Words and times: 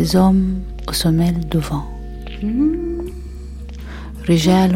des 0.00 0.16
hommes 0.16 0.60
aux 0.88 0.92
semelles 0.92 1.48
de 1.48 1.58
vent. 1.58 1.86
رجال 4.28 4.72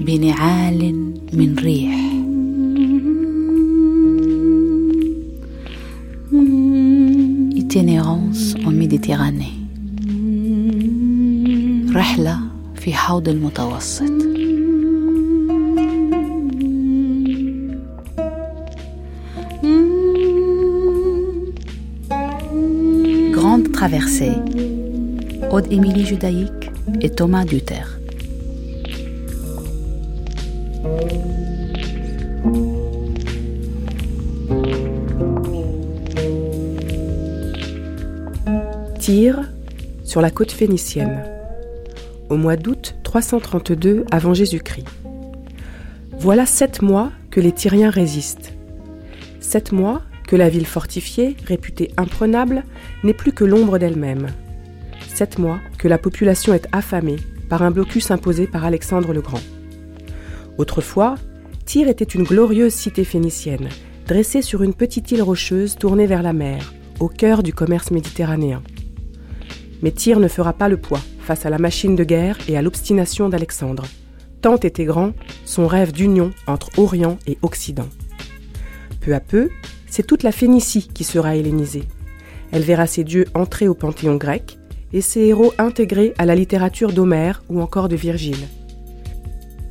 بنعال 0.00 0.94
من 1.32 1.56
ريح 1.58 1.94
itinérance 7.62 8.54
en 8.66 8.70
Méditerranée 8.70 9.56
رحلة 11.94 12.38
في 12.74 12.94
حوض 12.94 13.28
المتوسط 13.28 14.12
Grande 23.36 23.72
traversée 23.72 24.49
Aude 25.51 25.69
Émilie 25.69 26.05
Judaïque 26.05 26.71
et 27.01 27.09
Thomas 27.09 27.43
Duter. 27.43 27.83
Tyr, 38.97 39.41
sur 40.05 40.21
la 40.21 40.31
côte 40.31 40.53
phénicienne, 40.53 41.21
au 42.29 42.37
mois 42.37 42.55
d'août 42.55 42.95
332 43.03 44.05
avant 44.09 44.33
Jésus-Christ. 44.33 44.87
Voilà 46.17 46.45
sept 46.45 46.81
mois 46.81 47.11
que 47.29 47.41
les 47.41 47.51
Tyriens 47.51 47.89
résistent. 47.89 48.53
Sept 49.41 49.73
mois 49.73 50.01
que 50.29 50.37
la 50.37 50.47
ville 50.47 50.65
fortifiée, 50.65 51.35
réputée 51.45 51.91
imprenable, 51.97 52.63
n'est 53.03 53.13
plus 53.13 53.33
que 53.33 53.43
l'ombre 53.43 53.79
d'elle-même. 53.79 54.27
Mois 55.37 55.59
que 55.77 55.87
la 55.87 55.97
population 55.97 56.53
est 56.53 56.67
affamée 56.71 57.17
par 57.49 57.61
un 57.61 57.71
blocus 57.71 58.11
imposé 58.11 58.47
par 58.47 58.65
Alexandre 58.65 59.13
le 59.13 59.21
Grand. 59.21 59.41
Autrefois, 60.57 61.15
Tyr 61.65 61.87
était 61.87 62.05
une 62.05 62.23
glorieuse 62.23 62.73
cité 62.73 63.03
phénicienne, 63.03 63.69
dressée 64.07 64.41
sur 64.41 64.63
une 64.63 64.73
petite 64.73 65.11
île 65.11 65.21
rocheuse 65.21 65.75
tournée 65.75 66.07
vers 66.07 66.23
la 66.23 66.33
mer, 66.33 66.73
au 66.99 67.07
cœur 67.07 67.43
du 67.43 67.53
commerce 67.53 67.91
méditerranéen. 67.91 68.61
Mais 69.81 69.91
Tyr 69.91 70.19
ne 70.19 70.27
fera 70.27 70.53
pas 70.53 70.69
le 70.69 70.77
poids 70.77 71.01
face 71.19 71.45
à 71.45 71.49
la 71.49 71.59
machine 71.59 71.95
de 71.95 72.03
guerre 72.03 72.37
et 72.47 72.57
à 72.57 72.61
l'obstination 72.61 73.29
d'Alexandre. 73.29 73.85
Tant 74.41 74.57
était 74.57 74.85
grand 74.85 75.13
son 75.45 75.67
rêve 75.67 75.91
d'union 75.91 76.31
entre 76.47 76.69
Orient 76.77 77.17
et 77.27 77.37
Occident. 77.41 77.89
Peu 79.01 79.13
à 79.13 79.19
peu, 79.19 79.49
c'est 79.87 80.05
toute 80.05 80.23
la 80.23 80.31
Phénicie 80.31 80.87
qui 80.87 81.03
sera 81.03 81.35
hellénisée. 81.35 81.83
Elle 82.51 82.63
verra 82.63 82.87
ses 82.87 83.03
dieux 83.03 83.25
entrer 83.33 83.67
au 83.67 83.73
panthéon 83.73 84.15
grec 84.15 84.57
et 84.93 85.01
ses 85.01 85.21
héros 85.21 85.53
intégrés 85.57 86.13
à 86.17 86.25
la 86.25 86.35
littérature 86.35 86.91
d'Homère 86.91 87.43
ou 87.49 87.61
encore 87.61 87.89
de 87.89 87.95
Virgile. 87.95 88.47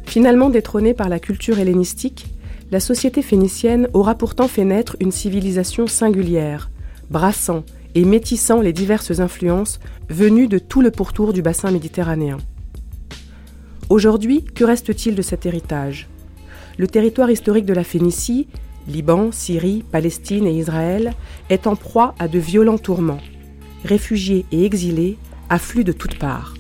Finalement 0.06 0.50
détrônée 0.50 0.94
par 0.94 1.08
la 1.08 1.20
culture 1.20 1.58
hellénistique, 1.58 2.26
la 2.70 2.80
société 2.80 3.22
phénicienne 3.22 3.88
aura 3.94 4.14
pourtant 4.14 4.48
fait 4.48 4.64
naître 4.64 4.96
une 5.00 5.12
civilisation 5.12 5.86
singulière, 5.86 6.70
brassant 7.10 7.64
et 7.94 8.04
métissant 8.04 8.60
les 8.60 8.72
diverses 8.72 9.18
influences 9.20 9.80
venues 10.08 10.48
de 10.48 10.58
tout 10.58 10.80
le 10.80 10.90
pourtour 10.90 11.32
du 11.32 11.42
bassin 11.42 11.70
méditerranéen. 11.70 12.38
Aujourd'hui, 13.88 14.44
que 14.44 14.64
reste-t-il 14.64 15.16
de 15.16 15.22
cet 15.22 15.46
héritage? 15.46 16.08
Le 16.78 16.86
territoire 16.86 17.30
historique 17.30 17.66
de 17.66 17.74
la 17.74 17.82
Phénicie, 17.82 18.46
Liban, 18.86 19.32
Syrie, 19.32 19.84
Palestine 19.90 20.46
et 20.46 20.56
Israël, 20.56 21.12
est 21.50 21.66
en 21.66 21.74
proie 21.74 22.14
à 22.18 22.28
de 22.28 22.38
violents 22.38 22.78
tourments. 22.78 23.18
Réfugiés 23.84 24.44
et 24.52 24.64
exilés 24.64 25.16
affluent 25.48 25.84
de 25.84 25.92
toutes 25.92 26.18
parts. 26.18 26.54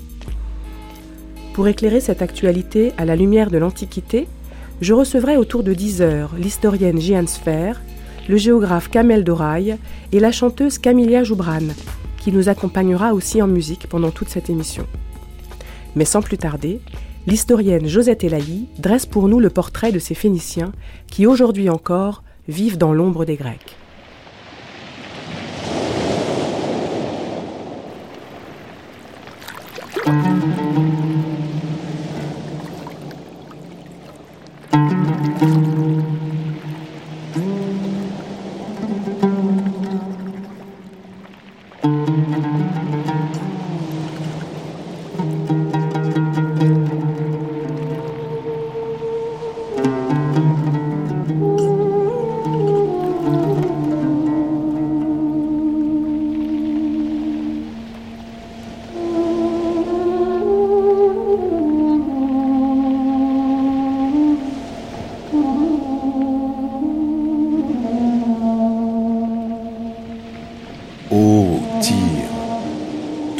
Pour 1.52 1.68
éclairer 1.68 2.00
cette 2.00 2.22
actualité 2.22 2.92
à 2.96 3.04
la 3.04 3.16
lumière 3.16 3.50
de 3.50 3.58
l'Antiquité, 3.58 4.26
je 4.80 4.94
recevrai 4.94 5.36
autour 5.36 5.62
de 5.62 5.74
10 5.74 6.00
heures 6.00 6.30
l'historienne 6.38 7.00
Jeanne 7.00 7.28
Sfer, 7.28 7.82
le 8.28 8.36
géographe 8.36 8.88
Kamel 8.88 9.24
Doraï 9.24 9.76
et 10.12 10.20
la 10.20 10.32
chanteuse 10.32 10.78
Camilia 10.78 11.22
Joubran, 11.22 11.68
qui 12.18 12.32
nous 12.32 12.48
accompagnera 12.48 13.12
aussi 13.12 13.42
en 13.42 13.46
musique 13.46 13.88
pendant 13.88 14.10
toute 14.10 14.28
cette 14.28 14.48
émission. 14.48 14.86
Mais 15.96 16.06
sans 16.06 16.22
plus 16.22 16.38
tarder, 16.38 16.80
l'historienne 17.26 17.86
Josette 17.86 18.24
Elahi 18.24 18.66
dresse 18.78 19.06
pour 19.06 19.28
nous 19.28 19.40
le 19.40 19.50
portrait 19.50 19.92
de 19.92 19.98
ces 19.98 20.14
Phéniciens 20.14 20.72
qui 21.08 21.26
aujourd'hui 21.26 21.68
encore 21.68 22.22
vivent 22.48 22.78
dans 22.78 22.94
l'ombre 22.94 23.24
des 23.24 23.36
Grecs. 23.36 23.76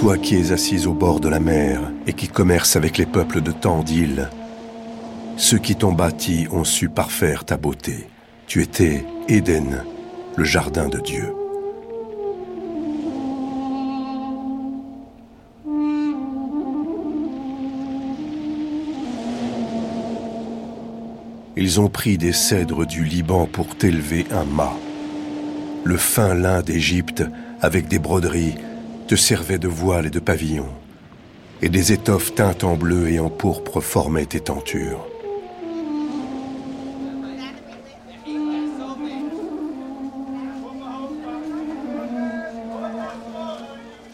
Qui 0.01 0.37
es 0.37 0.51
assise 0.51 0.87
au 0.87 0.95
bord 0.95 1.21
de 1.21 1.29
la 1.29 1.41
mer 1.41 1.93
et 2.07 2.15
qui 2.15 2.27
commerce 2.27 2.75
avec 2.75 2.97
les 2.97 3.05
peuples 3.05 3.43
de 3.43 3.53
tant 3.53 3.83
d'îles. 3.83 4.31
Ceux 5.37 5.59
qui 5.59 5.77
t'ont 5.77 5.93
bâti 5.93 6.47
ont 6.51 6.65
su 6.65 6.89
parfaire 6.89 7.45
ta 7.45 7.59
beauté. 7.59 8.09
Tu 8.47 8.63
étais 8.63 9.05
Éden, 9.29 9.85
le 10.37 10.45
jardin 10.45 10.89
de 10.89 10.99
Dieu. 10.99 11.35
Ils 21.57 21.79
ont 21.79 21.89
pris 21.89 22.17
des 22.17 22.33
cèdres 22.33 22.87
du 22.87 23.05
Liban 23.05 23.47
pour 23.47 23.77
t'élever 23.77 24.25
un 24.33 24.45
mât. 24.45 24.77
Le 25.85 25.99
fin 25.99 26.35
lin 26.35 26.63
d'Égypte, 26.63 27.23
avec 27.61 27.87
des 27.87 27.99
broderies, 27.99 28.55
te 29.11 29.17
servaient 29.17 29.59
de 29.59 29.67
voile 29.67 30.07
et 30.07 30.11
de 30.11 30.21
pavillon, 30.21 30.69
et 31.63 31.69
des 31.69 31.91
étoffes 31.91 32.33
teintes 32.33 32.63
en 32.63 32.77
bleu 32.77 33.09
et 33.09 33.19
en 33.19 33.29
pourpre 33.29 33.81
formaient 33.81 34.25
tes 34.25 34.39
tentures. 34.39 35.05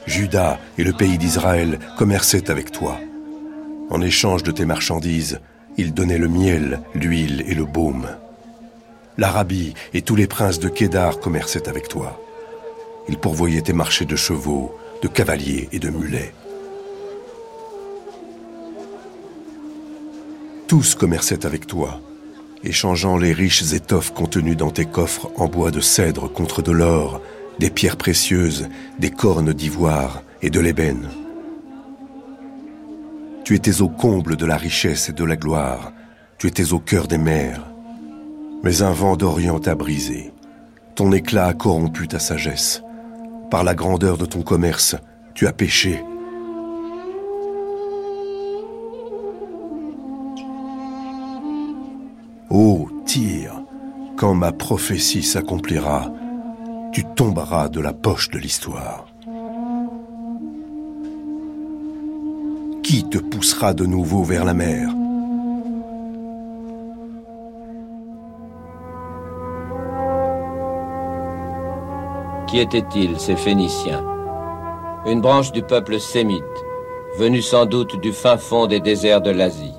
Judas 0.06 0.58
et 0.78 0.82
le 0.82 0.94
pays 0.94 1.18
d'Israël 1.18 1.78
commerçaient 1.98 2.50
avec 2.50 2.72
toi. 2.72 2.98
En 3.90 4.00
échange 4.00 4.44
de 4.44 4.50
tes 4.50 4.64
marchandises, 4.64 5.41
ils 5.76 5.92
donnaient 5.92 6.16
le 6.16 6.28
miel, 6.28 6.80
l'huile 6.94 7.44
et 7.47 7.54
le 7.54 7.66
baume. 7.66 8.09
L'Arabie 9.18 9.74
et 9.92 10.00
tous 10.00 10.16
les 10.16 10.26
princes 10.26 10.59
de 10.59 10.71
Kédar 10.71 11.21
commerçaient 11.21 11.68
avec 11.68 11.86
toi. 11.86 12.18
Ils 13.10 13.18
pourvoyaient 13.18 13.60
tes 13.60 13.74
marchés 13.74 14.06
de 14.06 14.16
chevaux, 14.16 14.74
de 15.03 15.09
cavaliers 15.09 15.69
et 15.72 15.78
de 15.78 15.91
mulets. 15.91 16.33
Tous 20.66 20.95
commerçaient 20.95 21.47
avec 21.47 21.66
toi, 21.66 22.01
échangeant 22.65 23.16
les 23.16 23.33
riches 23.33 23.72
étoffes 23.72 24.13
contenues 24.13 24.57
dans 24.57 24.71
tes 24.71 24.87
coffres 24.87 25.31
en 25.37 25.47
bois 25.47 25.71
de 25.71 25.81
cèdre 25.81 26.33
contre 26.33 26.60
de 26.63 26.72
l'or, 26.72 27.21
des 27.59 27.71
pierres 27.71 27.97
précieuses, 27.97 28.69
des 28.98 29.10
cornes 29.10 29.53
d'ivoire 29.53 30.22
et 30.43 30.51
de 30.51 30.60
l'ébène. 30.60 31.09
Tu 33.45 33.54
étais 33.54 33.81
au 33.81 33.89
comble 33.89 34.37
de 34.37 34.45
la 34.45 34.57
richesse 34.57 35.09
et 35.09 35.13
de 35.13 35.25
la 35.25 35.37
gloire, 35.37 35.93
tu 36.39 36.48
étais 36.48 36.72
au 36.72 36.81
cœur 36.81 37.07
des 37.07 37.19
mers. 37.19 37.65
Mais 38.65 38.83
un 38.83 38.91
vent 38.91 39.16
d'Orient 39.16 39.60
t'a 39.60 39.77
brisé, 39.77 40.33
ton 40.97 41.13
éclat 41.13 41.47
a 41.47 41.54
corrompu 41.54 42.09
ta 42.09 42.19
sagesse. 42.19 42.83
Par 43.51 43.63
la 43.63 43.75
grandeur 43.75 44.19
de 44.19 44.27
ton 44.27 44.43
commerce, 44.43 44.97
tu 45.34 45.47
as 45.47 45.53
péché. 45.53 46.03
Ô 52.51 52.89
Tyr, 53.04 53.63
quand 54.16 54.34
ma 54.34 54.51
prophétie 54.53 55.22
s'accomplira, 55.22 56.13
tu 56.93 57.04
tomberas 57.04 57.69
de 57.69 57.81
la 57.81 57.93
poche 57.93 58.31
de 58.31 58.39
l'histoire. 58.39 59.07
Qui 62.83 63.09
te 63.09 63.19
poussera 63.19 63.75
de 63.75 63.87
nouveau 63.87 64.22
vers 64.22 64.45
la 64.45 64.54
mer 64.54 64.91
Qui 72.47 72.60
étaient-ils, 72.60 73.19
ces 73.19 73.34
Phéniciens? 73.34 74.04
Une 75.04 75.21
branche 75.21 75.51
du 75.51 75.63
peuple 75.63 75.98
sémite, 75.98 76.45
venue 77.19 77.43
sans 77.43 77.66
doute 77.66 78.01
du 78.01 78.13
fin 78.13 78.37
fond 78.37 78.66
des 78.66 78.78
déserts 78.78 79.21
de 79.21 79.31
l'Asie. 79.31 79.75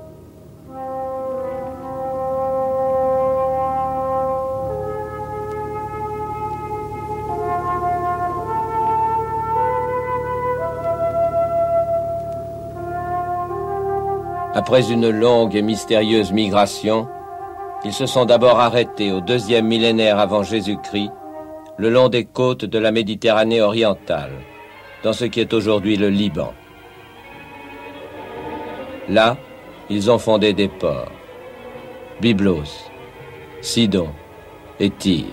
Après 14.53 14.91
une 14.91 15.09
longue 15.09 15.55
et 15.55 15.61
mystérieuse 15.61 16.33
migration, 16.33 17.07
ils 17.85 17.93
se 17.93 18.05
sont 18.05 18.25
d'abord 18.25 18.59
arrêtés 18.59 19.13
au 19.13 19.21
deuxième 19.21 19.67
millénaire 19.67 20.19
avant 20.19 20.43
Jésus-Christ, 20.43 21.11
le 21.77 21.89
long 21.89 22.09
des 22.09 22.25
côtes 22.25 22.65
de 22.65 22.79
la 22.79 22.91
Méditerranée 22.91 23.61
orientale, 23.61 24.31
dans 25.03 25.13
ce 25.13 25.25
qui 25.25 25.39
est 25.39 25.53
aujourd'hui 25.53 25.95
le 25.95 26.09
Liban. 26.09 26.53
Là, 29.09 29.37
ils 29.89 30.09
ont 30.09 30.17
fondé 30.17 30.53
des 30.53 30.67
ports, 30.67 31.11
Byblos, 32.19 32.89
Sidon 33.61 34.09
et 34.79 34.89
Tyr. 34.89 35.25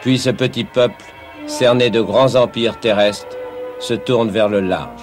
Puis 0.00 0.18
ce 0.18 0.30
petit 0.30 0.64
peuple, 0.64 1.04
cerné 1.46 1.90
de 1.90 2.00
grands 2.00 2.36
empires 2.36 2.80
terrestres, 2.80 3.36
se 3.80 3.94
tourne 3.94 4.30
vers 4.30 4.48
le 4.48 4.60
large. 4.60 5.02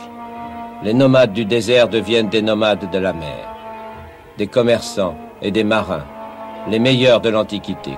Les 0.83 0.93
nomades 0.93 1.33
du 1.33 1.45
désert 1.45 1.87
deviennent 1.87 2.29
des 2.29 2.41
nomades 2.41 2.91
de 2.91 2.97
la 2.97 3.13
mer, 3.13 3.55
des 4.37 4.47
commerçants 4.47 5.17
et 5.41 5.51
des 5.51 5.63
marins, 5.63 6.05
les 6.67 6.79
meilleurs 6.79 7.21
de 7.21 7.29
l'Antiquité. 7.29 7.91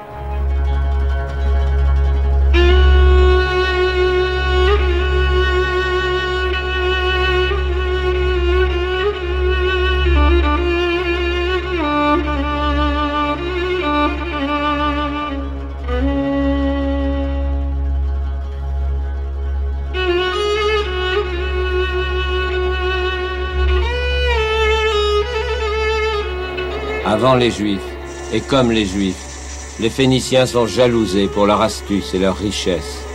Avant 27.06 27.36
les 27.36 27.50
Juifs, 27.50 27.97
et 28.34 28.42
comme 28.42 28.72
les 28.72 28.86
Juifs, 28.86 29.78
les 29.80 29.90
Phéniciens 29.90 30.46
sont 30.46 30.66
jalousés 30.66 31.28
pour 31.28 31.46
leur 31.46 31.62
astuce 31.62 32.14
et 32.14 32.20
leur 32.20 32.38
richesse, 32.38 33.06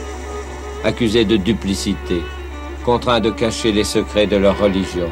accusés 0.85 1.25
de 1.25 1.37
duplicité, 1.37 2.23
contraints 2.85 3.20
de 3.20 3.31
cacher 3.31 3.73
les 3.73 3.85
secrets 3.85 4.26
de 4.26 4.37
leur 4.37 4.59
religion 4.59 5.11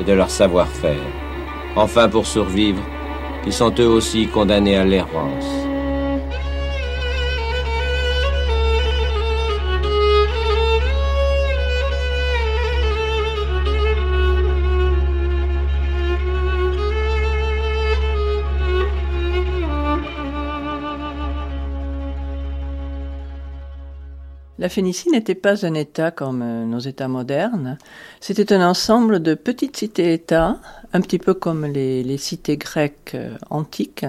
et 0.00 0.04
de 0.04 0.12
leur 0.12 0.30
savoir-faire. 0.30 1.06
Enfin, 1.76 2.08
pour 2.08 2.26
survivre, 2.26 2.82
ils 3.46 3.52
sont 3.52 3.72
eux 3.78 3.88
aussi 3.88 4.26
condamnés 4.26 4.76
à 4.76 4.84
l'errance. 4.84 5.65
La 24.66 24.70
Phénicie 24.70 25.10
n'était 25.10 25.36
pas 25.36 25.64
un 25.64 25.74
État 25.74 26.10
comme 26.10 26.42
euh, 26.42 26.64
nos 26.64 26.80
États 26.80 27.06
modernes. 27.06 27.78
C'était 28.18 28.52
un 28.52 28.68
ensemble 28.68 29.22
de 29.22 29.34
petites 29.34 29.76
cités-États, 29.76 30.58
un 30.92 31.00
petit 31.02 31.20
peu 31.20 31.34
comme 31.34 31.66
les, 31.66 32.18
cités 32.18 32.56
grecques 32.56 33.12
euh, 33.14 33.36
antiques, 33.48 34.06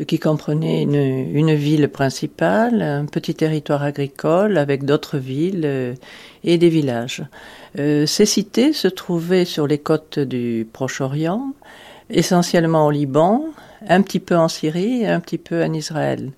euh, 0.00 0.04
qui 0.04 0.18
comprenaient 0.18 0.84
une, 0.84 1.54
ville 1.54 1.90
principale, 1.90 2.80
un 2.80 3.04
petit 3.04 3.34
territoire 3.34 3.82
agricole 3.82 4.56
avec 4.56 4.86
d'autres 4.86 5.18
villes 5.18 5.94
et 6.42 6.56
des 6.56 6.70
villages. 6.70 7.22
ces 7.76 8.24
cités 8.24 8.72
se 8.72 8.88
trouvaient 8.88 9.44
sur 9.44 9.66
les 9.66 9.78
côtes 9.78 10.18
du 10.18 10.66
Proche-Orient, 10.72 11.52
essentiellement 12.08 12.86
au 12.86 12.90
Liban, 12.90 13.44
un 13.86 14.00
petit 14.00 14.20
peu 14.20 14.38
en 14.38 14.48
Syrie 14.48 15.02
et 15.02 15.08
un 15.08 15.20
petit 15.20 15.36
peu 15.36 15.62
en 15.62 15.74
Israël. 15.74 16.30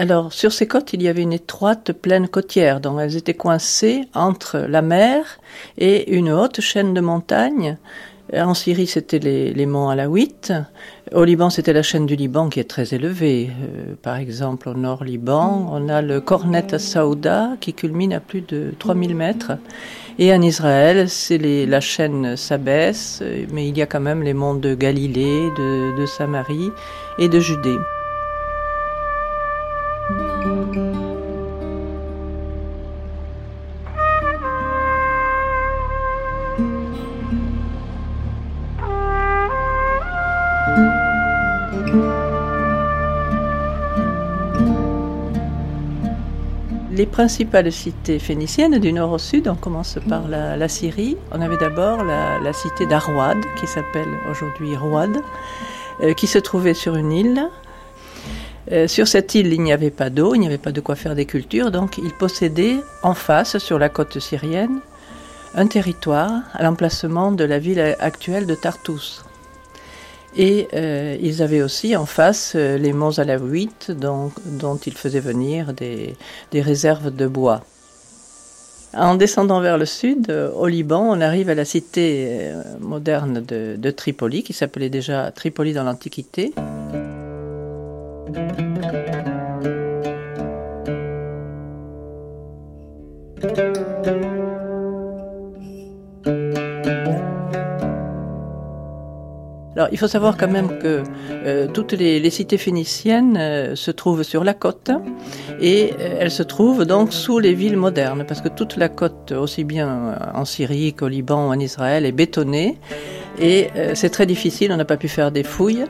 Alors, 0.00 0.32
sur 0.32 0.52
ces 0.52 0.68
côtes, 0.68 0.92
il 0.92 1.02
y 1.02 1.08
avait 1.08 1.22
une 1.22 1.32
étroite 1.32 1.92
plaine 1.92 2.28
côtière, 2.28 2.80
dont 2.80 3.00
elles 3.00 3.16
étaient 3.16 3.34
coincées 3.34 4.04
entre 4.14 4.58
la 4.58 4.80
mer 4.80 5.40
et 5.76 6.14
une 6.16 6.30
haute 6.30 6.60
chaîne 6.60 6.94
de 6.94 7.00
montagnes. 7.00 7.76
En 8.32 8.54
Syrie, 8.54 8.86
c'était 8.86 9.18
les, 9.18 9.66
monts 9.66 9.88
Alaouites. 9.88 10.52
Au 11.12 11.24
Liban, 11.24 11.50
c'était 11.50 11.72
la 11.72 11.82
chaîne 11.82 12.06
du 12.06 12.14
Liban 12.14 12.48
qui 12.48 12.60
est 12.60 12.70
très 12.70 12.94
élevée. 12.94 13.50
Euh, 13.50 13.94
par 14.00 14.18
exemple, 14.18 14.68
au 14.68 14.74
nord 14.74 15.02
Liban, 15.02 15.68
on 15.72 15.88
a 15.88 16.00
le 16.00 16.20
Cornet 16.20 16.72
à 16.72 16.78
Saouda 16.78 17.56
qui 17.60 17.74
culmine 17.74 18.12
à 18.12 18.20
plus 18.20 18.42
de 18.42 18.74
3000 18.78 19.16
mètres. 19.16 19.52
Et 20.20 20.32
en 20.32 20.40
Israël, 20.42 21.08
c'est 21.08 21.38
la 21.66 21.80
chaîne 21.80 22.36
s'abaisse, 22.36 23.20
mais 23.50 23.66
il 23.66 23.76
y 23.76 23.82
a 23.82 23.86
quand 23.86 24.00
même 24.00 24.22
les 24.22 24.34
monts 24.34 24.54
de 24.54 24.74
Galilée, 24.76 25.48
de 25.58 26.06
Samarie 26.06 26.70
et 27.18 27.28
de 27.28 27.40
Judée. 27.40 27.78
Les 46.98 47.06
principales 47.06 47.70
cités 47.70 48.18
phéniciennes 48.18 48.80
du 48.80 48.92
nord 48.92 49.12
au 49.12 49.18
sud, 49.18 49.46
on 49.46 49.54
commence 49.54 50.00
par 50.08 50.26
la, 50.26 50.68
Syrie. 50.68 51.16
On 51.30 51.40
avait 51.40 51.56
d'abord 51.56 52.02
la, 52.02 52.52
cité 52.52 52.86
d'Arwad, 52.86 53.38
qui 53.60 53.68
s'appelle 53.68 54.08
aujourd'hui 54.28 54.76
Rouad, 54.76 55.16
euh, 56.02 56.12
qui 56.14 56.26
se 56.26 56.38
trouvait 56.38 56.74
sur 56.74 56.96
une 56.96 57.12
île. 57.12 57.48
Euh, 58.70 58.86
sur 58.86 59.08
cette 59.08 59.34
île, 59.34 59.52
il 59.52 59.62
n'y 59.62 59.72
avait 59.72 59.90
pas 59.90 60.10
d'eau, 60.10 60.34
il 60.34 60.40
n'y 60.40 60.46
avait 60.46 60.58
pas 60.58 60.72
de 60.72 60.80
quoi 60.80 60.94
faire 60.94 61.14
des 61.14 61.24
cultures, 61.24 61.70
donc 61.70 61.96
ils 61.98 62.12
possédaient 62.12 62.76
en 63.02 63.14
face, 63.14 63.58
sur 63.58 63.78
la 63.78 63.88
côte 63.88 64.18
syrienne, 64.18 64.80
un 65.54 65.66
territoire 65.66 66.42
à 66.52 66.62
l'emplacement 66.62 67.32
de 67.32 67.44
la 67.44 67.58
ville 67.58 67.80
actuelle 67.98 68.46
de 68.46 68.54
Tartous. 68.54 69.24
Et 70.36 70.68
euh, 70.74 71.16
ils 71.22 71.42
avaient 71.42 71.62
aussi 71.62 71.96
en 71.96 72.04
face 72.04 72.52
euh, 72.54 72.76
les 72.76 72.92
monts 72.92 73.18
Alaouites 73.18 73.90
dont, 73.90 74.30
dont 74.44 74.76
ils 74.76 74.92
faisaient 74.92 75.20
venir 75.20 75.72
des, 75.72 76.14
réserves 76.52 77.14
de 77.14 77.26
bois. 77.26 77.62
En 78.94 79.14
descendant 79.14 79.60
vers 79.60 79.78
le 79.78 79.86
sud, 79.86 80.30
au 80.30 80.66
Liban, 80.66 81.06
on 81.08 81.20
arrive 81.20 81.48
à 81.50 81.54
la 81.54 81.64
cité 81.64 82.52
moderne 82.80 83.44
de, 83.46 83.76
de 83.76 83.90
Tripoli, 83.90 84.42
qui 84.42 84.54
s'appelait 84.54 84.88
déjà 84.88 85.30
Tripoli 85.30 85.74
dans 85.74 85.84
l'Antiquité. 85.84 86.54
Alors, 99.76 99.90
il 99.92 99.98
faut 99.98 100.08
savoir 100.08 100.36
quand 100.36 100.48
même 100.48 100.78
que 100.80 101.04
euh, 101.30 101.68
toutes 101.72 101.92
les, 101.92 102.30
cités 102.30 102.58
phéniciennes 102.58 103.36
euh, 103.38 103.76
se 103.76 103.92
trouvent 103.92 104.24
sur 104.24 104.42
la 104.42 104.52
côte 104.52 104.90
et 105.60 105.92
euh, 106.00 106.16
elles 106.18 106.32
se 106.32 106.42
trouvent 106.42 106.84
donc 106.84 107.12
sous 107.12 107.38
les 107.38 107.54
villes 107.54 107.76
modernes 107.76 108.24
parce 108.26 108.40
que 108.40 108.48
toute 108.48 108.76
la 108.76 108.88
côte, 108.88 109.30
aussi 109.30 109.62
bien 109.62 110.18
en 110.34 110.44
Syrie 110.44 110.94
qu'au 110.94 111.06
Liban 111.06 111.46
ou 111.46 111.50
en 111.50 111.58
Israël, 111.60 112.04
est 112.06 112.12
bétonnée 112.12 112.76
et 113.40 113.68
c'est 113.94 114.10
très 114.10 114.26
difficile. 114.26 114.72
On 114.72 114.76
n'a 114.76 114.84
pas 114.84 114.96
pu 114.96 115.06
faire 115.06 115.30
des 115.30 115.44
fouilles. 115.44 115.84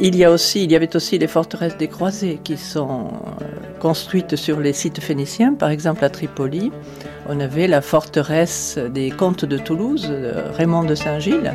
Il 0.00 0.16
y 0.16 0.24
avait 0.24 0.96
aussi 0.96 1.18
les 1.18 1.26
forteresses 1.26 1.76
des 1.76 1.88
croisés 1.88 2.40
qui 2.42 2.56
sont 2.56 3.12
construites 3.80 4.36
sur 4.36 4.60
les 4.60 4.72
sites 4.72 5.00
phéniciens, 5.00 5.54
par 5.54 5.70
exemple 5.70 6.04
à 6.04 6.10
Tripoli. 6.10 6.72
On 7.28 7.38
avait 7.40 7.68
la 7.68 7.80
forteresse 7.80 8.76
des 8.76 9.10
comtes 9.10 9.44
de 9.44 9.56
Toulouse, 9.56 10.12
Raymond 10.56 10.84
de 10.84 10.94
Saint-Gilles. 10.94 11.54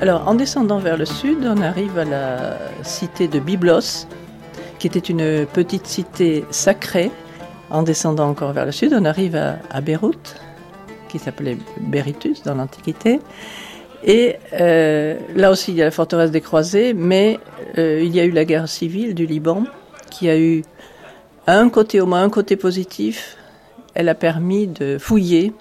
Alors, 0.00 0.28
en 0.28 0.34
descendant 0.34 0.78
vers 0.78 0.98
le 0.98 1.06
sud, 1.06 1.38
on 1.44 1.62
arrive 1.62 1.98
à 1.98 2.04
la 2.04 2.58
cité 2.82 3.26
de 3.26 3.40
Byblos, 3.40 4.06
qui 4.78 4.86
était 4.86 4.98
une 4.98 5.46
petite 5.46 5.86
cité 5.86 6.44
sacrée. 6.50 7.10
En 7.70 7.82
descendant 7.82 8.28
encore 8.28 8.52
vers 8.52 8.66
le 8.66 8.72
sud, 8.72 8.94
on 8.94 9.04
arrive 9.04 9.36
à, 9.36 9.80
Beyrouth, 9.80 10.36
qui 11.08 11.18
s'appelait 11.18 11.56
Berytus 11.80 12.42
dans 12.42 12.54
l'Antiquité. 12.54 13.20
Et 14.04 14.36
euh, 14.52 15.16
là 15.34 15.50
aussi, 15.50 15.72
il 15.72 15.78
y 15.78 15.82
a 15.82 15.86
la 15.86 15.90
forteresse 15.90 16.30
des 16.30 16.42
Croisés, 16.42 16.92
mais 16.92 17.38
euh, 17.78 18.02
il 18.04 18.14
y 18.14 18.20
a 18.20 18.24
eu 18.24 18.30
la 18.30 18.44
guerre 18.44 18.68
civile 18.68 19.14
du 19.14 19.24
Liban, 19.24 19.64
qui 20.10 20.28
a 20.28 20.38
eu 20.38 20.62
un 21.46 21.68
côté, 21.70 22.00
au 22.00 22.06
moins 22.06 22.22
un 22.22 22.30
côté 22.30 22.56
positif. 22.56 23.36
Elle 23.94 24.08
a 24.08 24.14
permis 24.14 24.66
de 24.66 24.98
fouiller 24.98 25.52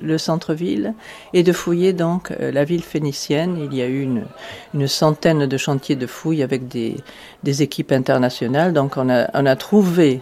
le 0.00 0.18
centre-ville 0.18 0.94
et 1.32 1.42
de 1.42 1.52
fouiller 1.52 1.92
donc 1.92 2.32
euh, 2.32 2.50
la 2.50 2.64
ville 2.64 2.82
phénicienne. 2.82 3.68
Il 3.70 3.76
y 3.76 3.82
a 3.82 3.86
eu 3.86 4.02
une, 4.02 4.88
centaine 4.88 5.46
de 5.46 5.56
chantiers 5.56 5.96
de 5.96 6.06
fouilles 6.06 6.42
avec 6.42 6.66
des, 6.66 6.96
équipes 7.44 7.92
internationales. 7.92 8.72
Donc 8.72 8.96
on 8.96 9.08
a 9.08 9.56
trouvé 9.56 10.20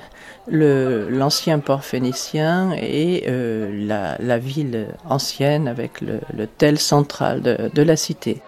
l'ancien 0.50 1.58
port 1.58 1.84
phénicien 1.84 2.72
et 2.72 3.24
euh, 3.28 4.16
la, 4.20 4.38
ville 4.38 4.88
ancienne 5.08 5.68
avec 5.68 6.00
le, 6.00 6.20
le 6.36 6.46
tel 6.46 6.78
central 6.78 7.70
de 7.72 7.82
la 7.82 7.96
cité. 7.96 8.42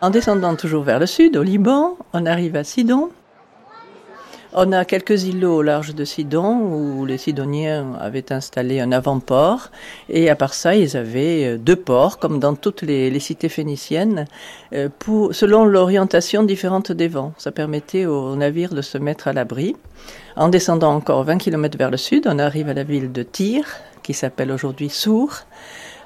En 0.00 0.10
descendant 0.10 0.56
toujours 0.56 0.82
vers 0.82 0.98
le 0.98 1.06
sud, 1.06 1.36
au 1.36 1.42
Liban, 1.42 1.96
on 2.12 2.26
arrive 2.26 2.54
à 2.56 2.64
Sidon, 2.64 3.10
on 4.58 4.72
a 4.72 4.86
quelques 4.86 5.24
îlots 5.24 5.56
au 5.56 5.62
large 5.62 5.94
de 5.94 6.04
Sidon 6.06 6.58
où 6.60 7.04
les 7.04 7.18
Sidoniens 7.18 7.92
avaient 8.00 8.32
installé 8.32 8.80
un 8.80 8.90
avant-port 8.90 9.70
et 10.08 10.30
à 10.30 10.34
part 10.34 10.54
ça, 10.54 10.74
ils 10.74 10.96
avaient 10.96 11.44
euh, 11.44 11.58
deux 11.58 11.76
ports 11.76 12.18
comme 12.18 12.40
dans 12.40 12.54
toutes 12.54 12.80
les, 12.80 13.20
cités 13.20 13.50
phéniciennes 13.50 14.24
euh, 14.72 14.88
selon 15.32 15.66
l'orientation 15.66 16.42
différente 16.42 16.90
des 16.90 17.08
vents. 17.08 17.34
Ça 17.36 17.52
permettait 17.52 18.06
aux 18.06 18.34
navires 18.34 18.72
de 18.72 18.80
se 18.82 18.96
mettre 18.96 19.28
à 19.28 19.34
l'abri. 19.34 19.76
En 20.36 20.48
descendant 20.48 20.94
encore 20.94 21.24
20 21.24 21.36
km 21.36 21.76
vers 21.76 21.90
le 21.90 21.98
sud, 21.98 22.26
on 22.26 22.38
arrive 22.38 22.70
à 22.70 22.74
la 22.74 22.82
ville 22.82 23.12
de 23.12 23.22
Tyr 23.22 23.66
qui 24.02 24.14
s'appelle 24.14 24.50
aujourd'hui 24.50 24.88
Sour. 24.88 25.34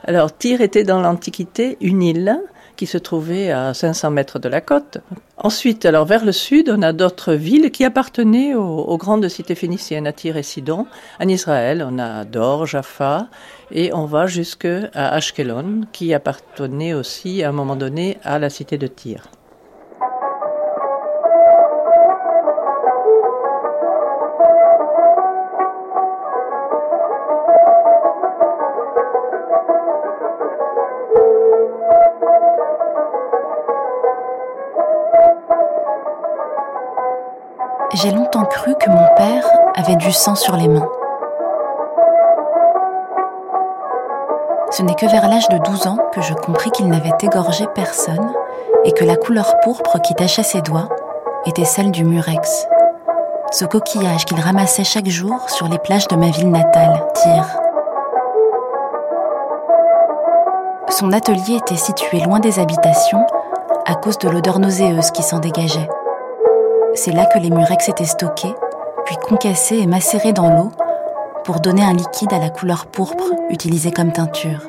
Alors 0.02 0.36
Tyr 0.36 0.60
était 0.60 0.84
dans 0.84 1.00
l'Antiquité 1.00 1.76
une 1.80 2.02
île 2.02 2.40
qui 2.80 2.86
se 2.86 2.96
trouvait 2.96 3.50
à 3.50 3.74
500 3.74 4.10
mètres 4.10 4.38
de 4.38 4.48
la 4.48 4.62
côte. 4.62 4.96
Ensuite, 5.36 5.84
alors 5.84 6.06
vers 6.06 6.24
le 6.24 6.32
sud, 6.32 6.72
on 6.74 6.80
a 6.80 6.94
d'autres 6.94 7.34
villes 7.34 7.70
qui 7.70 7.84
appartenaient 7.84 8.54
aux, 8.54 8.96
grandes 8.96 9.28
cités 9.28 9.54
phéniciennes, 9.54 10.06
à 10.06 10.14
Tyr 10.14 10.38
et 10.38 10.42
Sidon. 10.42 10.86
En 11.20 11.28
Israël, 11.28 11.86
on 11.86 11.98
a 11.98 12.24
Dor, 12.24 12.64
Jaffa, 12.64 13.26
et 13.70 13.92
on 13.92 14.06
va 14.06 14.26
jusqu'à 14.26 14.88
Ashkelon, 14.94 15.82
qui 15.92 16.14
appartenait 16.14 16.94
aussi 16.94 17.42
à 17.42 17.50
un 17.50 17.52
moment 17.52 17.76
donné 17.76 18.16
à 18.24 18.38
la 18.38 18.48
cité 18.48 18.78
de 18.78 18.86
Tyr. 18.86 19.24
J'ai 37.92 38.12
longtemps 38.12 38.44
cru 38.44 38.76
que 38.76 38.88
mon 38.88 39.04
père 39.16 39.44
avait 39.74 39.96
du 39.96 40.12
sang 40.12 40.36
sur 40.36 40.56
les 40.56 40.68
mains. 40.68 40.88
Ce 44.70 44.84
n'est 44.84 44.94
que 44.94 45.06
vers 45.06 45.28
l'âge 45.28 45.48
de 45.48 45.58
12 45.58 45.86
ans 45.88 45.98
que 46.12 46.20
je 46.20 46.32
compris 46.34 46.70
qu'il 46.70 46.86
n'avait 46.86 47.10
égorgé 47.20 47.66
personne 47.74 48.32
et 48.84 48.92
que 48.92 49.04
la 49.04 49.16
couleur 49.16 49.58
pourpre 49.64 50.00
qui 50.00 50.14
tachait 50.14 50.44
ses 50.44 50.62
doigts 50.62 50.88
était 51.46 51.64
celle 51.64 51.90
du 51.90 52.04
murex, 52.04 52.68
ce 53.50 53.64
coquillage 53.64 54.24
qu'il 54.24 54.38
ramassait 54.38 54.84
chaque 54.84 55.08
jour 55.08 55.50
sur 55.50 55.66
les 55.66 55.78
plages 55.78 56.06
de 56.06 56.14
ma 56.14 56.28
ville 56.28 56.50
natale, 56.50 57.08
Tyr. 57.14 57.44
Son 60.90 61.12
atelier 61.12 61.56
était 61.56 61.74
situé 61.74 62.20
loin 62.20 62.38
des 62.38 62.60
habitations 62.60 63.26
à 63.84 63.96
cause 63.96 64.18
de 64.18 64.28
l'odeur 64.28 64.60
nauséeuse 64.60 65.10
qui 65.10 65.24
s'en 65.24 65.40
dégageait. 65.40 65.88
C'est 66.94 67.12
là 67.12 67.26
que 67.26 67.38
les 67.38 67.50
murex 67.50 67.88
étaient 67.88 68.04
stockés, 68.04 68.54
puis 69.04 69.16
concassés 69.16 69.78
et 69.78 69.86
macérés 69.86 70.32
dans 70.32 70.54
l'eau 70.54 70.70
pour 71.44 71.60
donner 71.60 71.84
un 71.84 71.92
liquide 71.92 72.32
à 72.32 72.38
la 72.38 72.50
couleur 72.50 72.86
pourpre 72.86 73.32
utilisé 73.48 73.90
comme 73.90 74.12
teinture. 74.12 74.60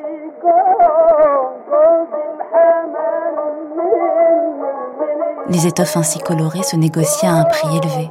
Les 5.50 5.68
étoffes 5.68 5.98
ainsi 5.98 6.20
colorées 6.20 6.64
se 6.64 6.76
négociaient 6.76 7.28
à 7.28 7.34
un 7.34 7.44
prix 7.44 7.68
élevé. 7.68 8.10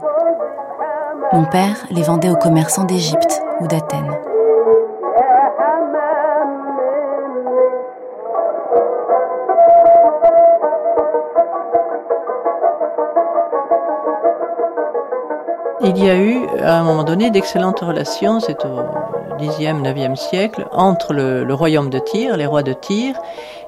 Mon 1.33 1.45
père 1.45 1.77
les 1.91 2.03
vendait 2.03 2.31
aux 2.31 2.37
commerçants 2.37 2.85
d'Égypte 2.85 3.41
ou 3.61 3.67
d'Athènes. 3.67 4.30
Il 15.93 16.05
y 16.05 16.09
a 16.09 16.17
eu, 16.17 16.47
à 16.61 16.79
un 16.79 16.85
moment 16.85 17.03
donné, 17.03 17.33
d'excellentes 17.33 17.81
relations, 17.81 18.39
c'est 18.39 18.65
au 18.65 18.79
Xe, 19.41 19.59
IXe 19.61 20.21
siècle, 20.21 20.65
entre 20.71 21.13
le, 21.13 21.53
royaume 21.53 21.91
de 21.91 21.99
Tyr, 21.99 22.37
les 22.37 22.47
rois 22.47 22.63
de 22.63 22.73
Tyr, 22.73 23.17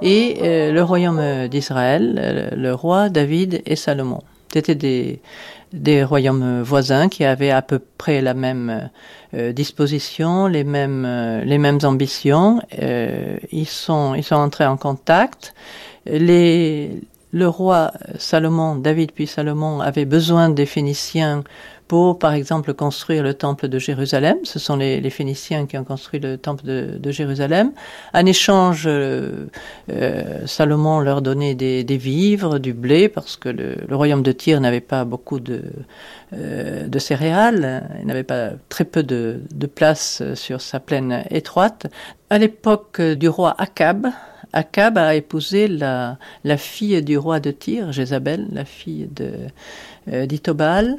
et 0.02 0.38
euh, 0.40 0.70
le 0.70 0.84
royaume 0.84 1.48
d'Israël, 1.48 2.52
le, 2.56 2.72
roi 2.74 3.08
David 3.08 3.62
et 3.66 3.74
Salomon. 3.74 4.22
C'était 4.52 4.76
des, 4.76 5.20
des 5.72 6.04
royaumes 6.04 6.62
voisins 6.62 7.08
qui 7.08 7.24
avaient 7.24 7.50
à 7.50 7.60
peu 7.60 7.80
près 7.98 8.20
la 8.20 8.34
même 8.34 8.88
euh, 9.34 9.52
disposition, 9.52 10.46
les 10.46 10.62
mêmes, 10.62 11.04
euh, 11.04 11.42
les 11.42 11.58
mêmes 11.58 11.80
ambitions. 11.82 12.60
ils, 12.70 13.66
sont, 13.66 14.14
ils 14.14 14.22
sont 14.22 14.36
entrés 14.36 14.66
en 14.66 14.76
contact. 14.76 15.54
Les, 16.06 17.00
le 17.32 17.48
roi 17.48 17.92
Salomon, 18.18 18.76
David 18.76 19.12
puis 19.12 19.26
Salomon, 19.26 19.80
avait 19.80 20.04
besoin 20.04 20.50
des 20.50 20.66
Phéniciens 20.66 21.42
pour, 21.88 22.18
par 22.18 22.32
exemple, 22.32 22.74
construire 22.74 23.22
le 23.22 23.34
temple 23.34 23.68
de 23.68 23.78
Jérusalem. 23.78 24.38
Ce 24.44 24.58
sont 24.58 24.76
les, 24.76 25.10
Phéniciens 25.10 25.66
qui 25.66 25.76
ont 25.76 25.84
construit 25.84 26.20
le 26.20 26.38
temple 26.38 26.64
de, 26.64 27.10
Jérusalem. 27.10 27.72
En 28.14 28.24
échange, 28.24 28.84
euh, 28.86 29.46
euh, 29.90 30.46
Salomon 30.46 31.00
leur 31.00 31.20
donnait 31.20 31.54
des, 31.54 31.96
vivres, 31.98 32.58
du 32.58 32.72
blé, 32.72 33.08
parce 33.08 33.36
que 33.36 33.48
le, 33.48 33.76
royaume 33.94 34.22
de 34.22 34.32
Tyr 34.32 34.60
n'avait 34.60 34.80
pas 34.80 35.04
beaucoup 35.04 35.38
de, 35.38 35.62
euh, 36.32 36.98
céréales, 36.98 37.86
il 38.00 38.06
n'avait 38.06 38.22
pas 38.22 38.50
très 38.68 38.84
peu 38.84 39.02
de, 39.02 39.40
place 39.74 40.22
sur 40.34 40.60
sa 40.60 40.80
plaine 40.80 41.24
étroite. 41.30 41.86
À 42.30 42.38
l'époque 42.38 43.00
du 43.00 43.28
roi 43.28 43.54
Akab, 43.58 44.06
Akab 44.54 44.98
a 44.98 45.14
épousé 45.14 45.68
la, 45.68 46.16
la 46.44 46.56
fille 46.56 47.02
du 47.02 47.18
roi 47.18 47.40
de 47.40 47.50
Tyr, 47.50 47.92
Jézabel, 47.92 48.46
la 48.52 48.64
fille 48.64 49.08
d'Itobal, 50.06 50.98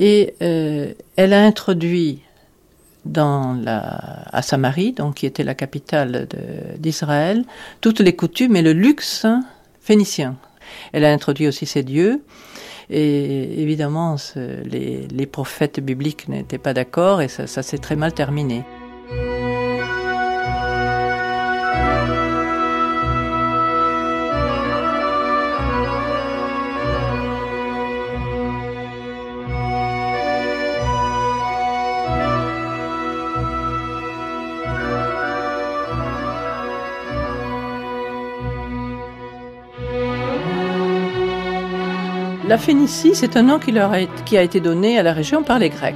et 0.00 0.34
euh, 0.40 0.94
elle 1.16 1.34
a 1.34 1.44
introduit 1.44 2.22
dans 3.04 3.52
la, 3.52 4.24
à 4.32 4.40
Samarie, 4.40 4.92
donc 4.92 5.16
qui 5.16 5.26
était 5.26 5.44
la 5.44 5.54
capitale 5.54 6.26
d'Israël, 6.78 7.44
toutes 7.82 8.00
les 8.00 8.16
coutumes 8.16 8.56
et 8.56 8.62
le 8.62 8.72
luxe 8.72 9.26
phénicien. 9.80 10.36
Elle 10.92 11.04
a 11.04 11.12
introduit 11.12 11.46
aussi 11.46 11.66
ses 11.66 11.82
dieux. 11.82 12.22
Et 12.88 13.62
évidemment, 13.62 14.16
les, 14.36 15.06
les, 15.06 15.26
prophètes 15.26 15.80
bibliques 15.80 16.28
n'étaient 16.28 16.58
pas 16.58 16.74
d'accord 16.74 17.20
et 17.22 17.28
ça, 17.28 17.46
ça 17.46 17.62
s'est 17.62 17.78
très 17.78 17.94
mal 17.94 18.12
terminé. 18.12 18.64
La 42.50 42.58
Phénicie, 42.58 43.14
c'est 43.14 43.36
un 43.36 43.44
nom 43.44 43.60
qui, 43.60 43.70
leur 43.70 43.92
a, 43.92 44.00
été 44.00 44.58
donné 44.58 44.98
à 44.98 45.04
la 45.04 45.12
région 45.12 45.44
par 45.44 45.60
les 45.60 45.68
Grecs. 45.68 45.94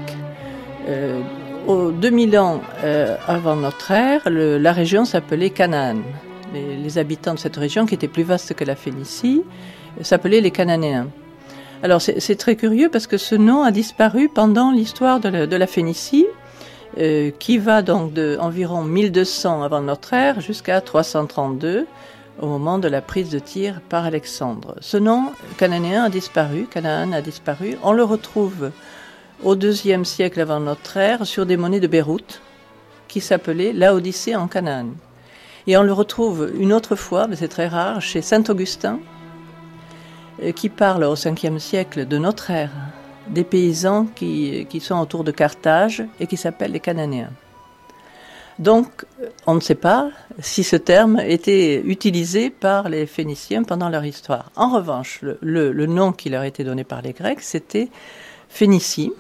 Euh, 0.89 1.21
au 1.67 1.91
2000 1.91 2.39
ans 2.39 2.61
euh, 2.85 3.17
avant 3.27 3.57
notre 3.57 3.91
ère, 3.91 4.23
la 4.31 4.73
région 4.73 5.05
s'appelait 5.05 5.51
Canaan. 5.51 5.97
Les, 6.55 6.97
habitants 6.97 7.35
de 7.35 7.41
cette 7.41 7.57
région, 7.57 7.87
qui 7.87 7.97
était 7.97 8.07
plus 8.07 8.23
vaste 8.23 8.55
que 8.55 8.63
la 8.63 8.77
Phénicie, 8.77 9.43
s'appelaient 10.01 10.41
les 10.41 10.53
Cananéens. 10.53 11.09
Alors 11.83 12.01
c'est 12.01 12.37
très 12.37 12.55
curieux 12.55 12.89
parce 12.89 13.09
que 13.09 13.17
ce 13.17 13.35
nom 13.35 13.65
a 13.65 13.73
disparu 13.73 14.29
pendant 14.29 14.71
l'histoire 14.71 15.19
de, 15.19 15.57
la 15.57 15.67
Phénicie, 15.67 16.27
euh, 16.99 17.33
qui 17.37 17.59
va 17.59 17.83
donc 17.83 18.13
de 18.13 18.39
environ 18.41 18.85
1200 18.85 19.65
avant 19.65 19.81
notre 19.81 20.13
ère 20.13 20.41
jusqu'à 20.41 20.81
332 20.81 21.89
au 22.41 22.47
moment 22.47 22.79
de 22.79 22.89
la 22.89 23.01
prise 23.01 23.31
de 23.31 23.39
Tyr 23.39 23.81
par 23.89 24.05
Alexandre. 24.05 24.77
Ce 24.81 24.97
nom 24.97 25.33
cananéen 25.57 26.05
a 26.05 26.09
disparu, 26.09 26.67
Canaan 26.71 27.13
a 27.13 27.23
disparu. 27.23 27.77
On 27.83 27.93
le 27.93 28.05
retrouve 28.05 28.71
au 29.43 29.55
deuxième 29.55 30.05
siècle 30.05 30.41
avant 30.41 30.61
notre 30.61 30.97
ère 30.97 31.27
sur 31.27 31.47
des 31.47 31.57
monnaies 31.57 31.81
de 31.81 31.87
Beyrouth 31.87 32.41
qui 33.09 33.21
s'appelaient 33.21 33.73
l'Odyssée 33.73 34.37
en 34.37 34.49
Canaan. 34.49 34.89
Et 35.67 35.77
on 35.77 35.83
le 35.83 35.93
retrouve 35.93 36.51
une 36.59 36.73
autre 36.73 36.97
fois, 36.97 37.27
mais 37.27 37.37
c'est 37.37 37.49
très 37.49 37.69
rare, 37.69 38.03
chez 38.03 38.21
Saint 38.21 38.45
Augustin, 38.49 38.99
euh, 40.43 40.53
qui 40.53 40.69
parle 40.69 41.05
au 41.05 41.15
5e 41.15 41.59
siècle 41.59 42.07
de 42.07 42.19
notre 42.19 42.51
ère, 42.51 42.73
des 43.29 43.45
paysans 43.45 44.07
qui, 44.15 44.67
qui 44.69 44.81
sont 44.81 44.99
autour 44.99 45.25
de 45.25 45.31
Carthage 45.31 46.05
et 46.21 46.27
qui 46.27 46.37
s'appellent 46.37 46.73
les 46.73 46.81
Cananéens. 46.81 47.31
Donc, 48.59 49.05
on 49.47 49.55
ne 49.55 49.61
sait 49.61 49.75
pas 49.75 50.11
si 50.39 50.63
ce 50.63 50.77
terme 50.77 51.19
était 51.19 51.83
utilisé 51.85 52.51
par 52.51 52.89
les 52.89 53.07
Phéniciens 53.07 53.65
pendant 53.65 53.89
leur 53.89 54.05
histoire. 54.05 54.51
En 54.55 54.71
revanche, 54.71 55.21
le, 55.41 55.87
nom 55.87 56.13
qui 56.13 56.31
leur 56.31 56.45
était 56.45 56.63
donné 56.63 56.85
par 56.85 57.03
les 57.03 57.13
Grecs, 57.13 57.41
c'était 57.41 57.89
Phénicie. 58.49 59.13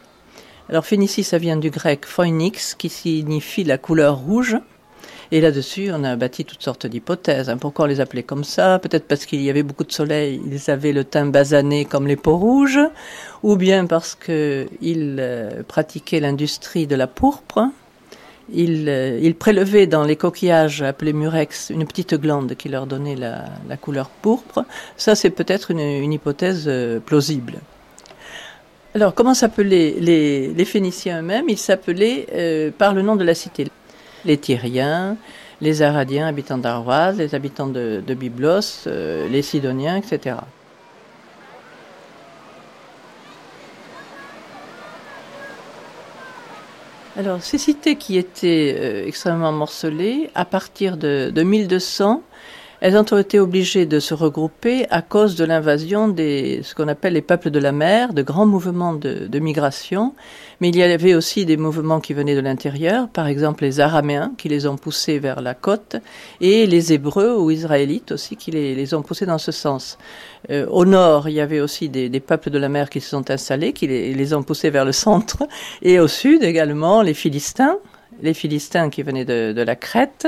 Alors, 0.68 0.86
Phénicie, 0.86 1.24
ça 1.24 1.38
vient 1.38 1.56
du 1.56 1.70
grec 1.70 2.06
phoenix, 2.06 2.74
qui 2.74 2.88
signifie 2.88 3.64
la 3.64 3.76
couleur 3.76 4.18
rouge. 4.18 4.56
Et 5.32 5.40
là-dessus, 5.40 5.90
on 5.92 6.04
a 6.04 6.14
bâti 6.14 6.44
toutes 6.44 6.62
sortes 6.62 6.86
d'hypothèses. 6.86 7.50
Hein. 7.50 7.56
Pourquoi 7.56 7.86
on 7.86 7.88
les 7.88 8.00
appelait 8.00 8.22
comme 8.22 8.44
ça 8.44 8.78
Peut-être 8.78 9.08
parce 9.08 9.26
qu'il 9.26 9.42
y 9.42 9.50
avait 9.50 9.64
beaucoup 9.64 9.84
de 9.84 9.90
soleil, 9.90 10.40
ils 10.46 10.70
avaient 10.70 10.92
le 10.92 11.02
teint 11.02 11.26
basané 11.26 11.86
comme 11.86 12.06
les 12.06 12.16
peaux 12.16 12.36
rouges, 12.36 12.80
ou 13.42 13.56
bien 13.56 13.86
parce 13.86 14.14
qu'ils 14.14 15.16
euh, 15.18 15.62
pratiquaient 15.66 16.20
l'industrie 16.20 16.86
de 16.86 16.94
la 16.94 17.08
pourpre. 17.08 17.68
Ils, 18.52 18.88
euh, 18.88 19.32
prélevaient 19.38 19.86
dans 19.86 20.04
les 20.04 20.16
coquillages 20.16 20.82
appelés 20.82 21.12
murex 21.12 21.70
une 21.70 21.86
petite 21.86 22.14
glande 22.14 22.54
qui 22.54 22.68
leur 22.68 22.86
donnait 22.86 23.16
la, 23.16 23.76
couleur 23.76 24.08
pourpre. 24.08 24.64
Ça, 24.96 25.14
c'est 25.14 25.30
peut-être 25.30 25.70
une, 25.70 26.12
hypothèse 26.12 26.64
euh, 26.66 27.00
plausible. 27.00 27.54
Alors, 28.94 29.14
comment 29.14 29.34
s'appelaient 29.34 29.96
les, 29.98 30.64
Phéniciens 30.64 31.20
eux-mêmes? 31.20 31.48
Ils 31.48 31.58
s'appelaient 31.58 32.72
par 32.78 32.94
le 32.94 33.02
nom 33.02 33.16
de 33.16 33.24
la 33.24 33.34
cité 33.34 33.66
les 34.24 34.38
Tyriens, 34.38 35.16
les 35.60 35.82
Aradiens, 35.82 36.26
habitants 36.26 36.58
d'Arroise, 36.58 37.18
les 37.18 37.34
habitants 37.34 37.66
de, 37.66 38.02
Byblos, 38.06 38.86
euh, 38.86 39.28
les 39.28 39.42
Sidoniens, 39.42 39.96
etc. 39.96 40.36
Alors, 47.16 47.42
ces 47.42 47.58
cités 47.58 47.96
qui 47.96 48.18
étaient 48.18 48.76
euh, 48.76 49.06
extrêmement 49.06 49.52
morcelées, 49.52 50.30
à 50.34 50.44
partir 50.44 50.96
de, 50.96 51.30
de 51.32 51.42
1200, 51.42 52.22
elles 52.84 52.98
ont 52.98 53.02
été 53.02 53.40
obligées 53.40 53.86
de 53.86 53.98
se 53.98 54.12
regrouper 54.12 54.84
à 54.90 55.00
cause 55.00 55.36
de 55.36 55.44
l'invasion 55.46 56.06
des 56.06 56.60
ce 56.62 56.74
qu'on 56.74 56.86
appelle 56.88 57.14
les 57.14 57.22
peuples 57.22 57.48
de 57.48 57.58
la 57.58 57.72
mer, 57.72 58.12
de 58.12 58.20
grands 58.20 58.44
mouvements 58.44 58.92
de, 58.92 59.26
de, 59.26 59.38
migration. 59.38 60.12
Mais 60.60 60.68
il 60.68 60.76
y 60.76 60.82
avait 60.82 61.14
aussi 61.14 61.46
des 61.46 61.56
mouvements 61.56 62.00
qui 62.00 62.12
venaient 62.12 62.34
de 62.34 62.42
l'intérieur, 62.42 63.08
par 63.08 63.26
exemple 63.26 63.64
les 63.64 63.80
Araméens 63.80 64.32
qui 64.36 64.50
les 64.50 64.66
ont 64.66 64.76
poussés 64.76 65.18
vers 65.18 65.40
la 65.40 65.54
côte, 65.54 65.96
et 66.42 66.66
les 66.66 66.92
Hébreux 66.92 67.34
ou 67.34 67.50
Israélites 67.50 68.12
aussi 68.12 68.36
qui 68.36 68.50
les, 68.50 68.74
les 68.74 68.92
ont 68.92 69.00
poussés 69.00 69.24
dans 69.24 69.38
ce 69.38 69.50
sens. 69.50 69.96
Euh, 70.50 70.66
au 70.66 70.84
nord, 70.84 71.30
il 71.30 71.36
y 71.36 71.40
avait 71.40 71.60
aussi 71.60 71.88
des, 71.88 72.10
des, 72.10 72.20
peuples 72.20 72.50
de 72.50 72.58
la 72.58 72.68
mer 72.68 72.90
qui 72.90 73.00
se 73.00 73.08
sont 73.08 73.30
installés, 73.30 73.72
qui 73.72 73.86
les, 73.86 74.12
les 74.12 74.34
ont 74.34 74.42
poussés 74.42 74.68
vers 74.68 74.84
le 74.84 74.92
centre, 74.92 75.38
et 75.80 76.00
au 76.00 76.06
sud 76.06 76.42
également 76.42 77.00
les 77.00 77.14
Philistins, 77.14 77.78
les 78.22 78.34
Philistins 78.34 78.90
qui 78.90 79.02
venaient 79.02 79.24
de, 79.24 79.62
la 79.62 79.76
Crète 79.76 80.26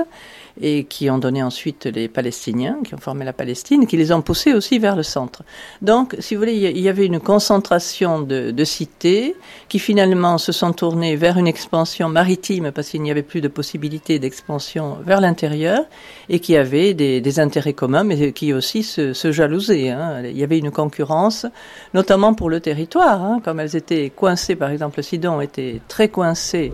et 0.60 0.84
qui 0.84 1.10
ont 1.10 1.18
donné 1.18 1.42
ensuite 1.42 1.84
les 1.84 2.08
Palestiniens, 2.08 2.78
qui 2.82 2.94
ont 2.94 2.98
formé 2.98 3.24
la 3.26 3.34
Palestine, 3.34 3.86
qui 3.86 3.98
les 3.98 4.10
ont 4.10 4.22
poussés 4.22 4.54
aussi 4.54 4.78
vers 4.78 4.96
le 4.96 5.02
centre. 5.02 5.42
Donc, 5.82 6.16
si 6.18 6.34
vous 6.34 6.40
voulez, 6.40 6.54
il 6.54 6.80
y 6.80 6.88
avait 6.88 7.04
une 7.04 7.20
concentration 7.20 8.20
de, 8.20 8.64
cités 8.64 9.36
qui 9.68 9.78
finalement 9.78 10.38
se 10.38 10.52
sont 10.52 10.72
tournées 10.72 11.14
vers 11.14 11.36
une 11.36 11.46
expansion 11.46 12.08
maritime 12.08 12.72
parce 12.72 12.88
qu'il 12.88 13.02
n'y 13.02 13.10
avait 13.10 13.22
plus 13.22 13.40
de 13.40 13.48
possibilité 13.48 14.18
d'expansion 14.18 14.96
vers 15.04 15.20
l'intérieur 15.20 15.80
et 16.28 16.40
qui 16.40 16.56
avaient 16.56 16.94
des, 16.94 17.40
intérêts 17.40 17.74
communs, 17.74 18.02
mais 18.04 18.32
qui 18.32 18.54
aussi 18.54 18.82
se, 18.82 19.12
se 19.12 19.30
jalousaient. 19.30 19.90
Hein. 19.90 20.22
Il 20.24 20.38
y 20.38 20.42
avait 20.42 20.58
une 20.58 20.70
concurrence, 20.70 21.46
notamment 21.92 22.32
pour 22.32 22.48
le 22.48 22.60
territoire, 22.60 23.22
hein, 23.22 23.40
comme 23.44 23.60
elles 23.60 23.76
étaient 23.76 24.10
coincées, 24.10 24.56
par 24.56 24.70
exemple, 24.70 25.02
Sidon 25.02 25.40
était 25.40 25.80
très 25.88 26.08
coincé 26.08 26.72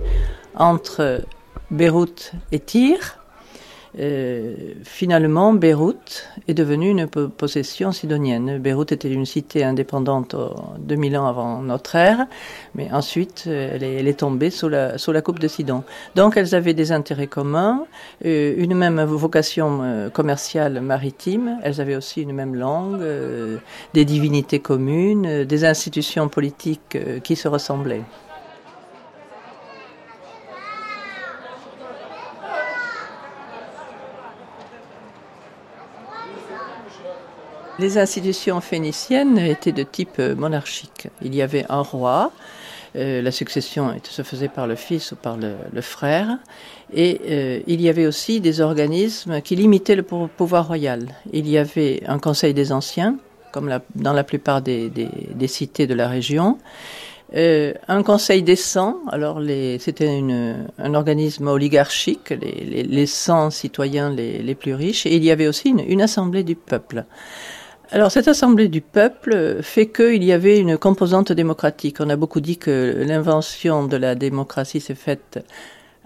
entre 0.56 1.22
Beyrouth 1.70 2.32
et 2.52 2.60
Tyr 2.60 3.18
euh, 3.98 4.54
finalement, 4.84 5.52
Beyrouth 5.52 6.26
est 6.48 6.54
devenue 6.54 6.90
une 6.90 7.06
possession 7.06 7.92
sidonienne. 7.92 8.58
Beyrouth 8.58 8.92
était 8.92 9.12
une 9.12 9.26
cité 9.26 9.64
indépendante 9.64 10.34
2000 10.78 11.18
ans 11.18 11.26
avant 11.26 11.60
notre 11.60 11.94
ère, 11.96 12.26
mais 12.74 12.90
ensuite 12.90 13.44
euh, 13.46 13.72
elle 13.74 14.08
est, 14.08 14.18
tombée 14.18 14.50
sous 14.50 14.68
la, 14.68 15.22
coupe 15.22 15.38
de 15.38 15.48
Sidon. 15.48 15.84
Donc 16.14 16.36
elles 16.36 16.54
avaient 16.54 16.74
des 16.74 16.90
intérêts 16.90 17.26
communs, 17.26 17.84
euh, 18.24 18.54
une 18.56 18.74
même 18.74 19.02
vocation 19.02 20.10
commerciale 20.12 20.80
maritime, 20.80 21.58
elles 21.62 21.80
avaient 21.80 21.96
aussi 21.96 22.22
une 22.22 22.32
même 22.32 22.54
langue, 22.54 23.02
des 23.94 24.04
divinités 24.04 24.60
communes, 24.60 25.44
des 25.44 25.64
institutions 25.64 26.28
politiques 26.28 26.98
qui 27.22 27.36
se 27.36 27.48
ressemblaient. 27.48 28.04
Les 37.82 37.98
institutions 37.98 38.60
phéniciennes 38.60 39.38
étaient 39.38 39.72
de 39.72 39.82
type 39.82 40.20
euh, 40.20 40.36
monarchique. 40.36 41.08
Il 41.20 41.34
y 41.34 41.42
avait 41.42 41.66
un 41.68 41.80
roi, 41.80 42.30
euh, 42.94 43.20
la 43.20 43.32
succession 43.32 43.92
se 44.08 44.22
faisait 44.22 44.46
par 44.46 44.68
le 44.68 44.76
fils 44.76 45.10
ou 45.10 45.16
par 45.16 45.36
le, 45.36 45.80
frère, 45.80 46.38
et 46.94 47.20
euh, 47.28 47.60
il 47.66 47.80
y 47.80 47.88
avait 47.88 48.06
aussi 48.06 48.40
des 48.40 48.60
organismes 48.60 49.40
qui 49.40 49.56
limitaient 49.56 49.96
le 49.96 50.04
pouvoir 50.04 50.68
royal. 50.68 51.08
Il 51.32 51.48
y 51.48 51.58
avait 51.58 52.04
un 52.06 52.20
conseil 52.20 52.54
des 52.54 52.70
anciens, 52.70 53.16
comme 53.50 53.80
dans 53.96 54.12
la 54.12 54.22
plupart 54.22 54.62
des, 54.62 54.92
cités 55.48 55.88
de 55.88 55.94
la 55.94 56.06
région, 56.06 56.58
un 57.34 58.02
conseil 58.04 58.44
des 58.44 58.56
100, 58.56 59.08
alors 59.10 59.40
c'était 59.80 60.22
un 60.78 60.94
organisme 60.94 61.48
oligarchique, 61.48 62.30
les, 62.30 62.84
les, 62.84 63.06
100 63.06 63.50
citoyens 63.50 64.10
les, 64.10 64.54
plus 64.54 64.74
riches, 64.74 65.04
et 65.04 65.16
il 65.16 65.24
y 65.24 65.32
avait 65.32 65.48
aussi 65.48 65.70
une 65.70 66.00
assemblée 66.00 66.44
du 66.44 66.54
peuple. 66.54 67.06
Alors 67.94 68.10
cette 68.10 68.26
assemblée 68.26 68.68
du 68.68 68.80
peuple 68.80 69.58
fait 69.60 69.88
qu'il 69.88 70.24
y 70.24 70.32
avait 70.32 70.58
une 70.58 70.78
composante 70.78 71.30
démocratique. 71.30 71.98
On 72.00 72.08
a 72.08 72.16
beaucoup 72.16 72.40
dit 72.40 72.56
que 72.56 73.04
l'invention 73.06 73.86
de 73.86 73.98
la 73.98 74.14
démocratie 74.14 74.80
s'est 74.80 74.94
faite 74.94 75.44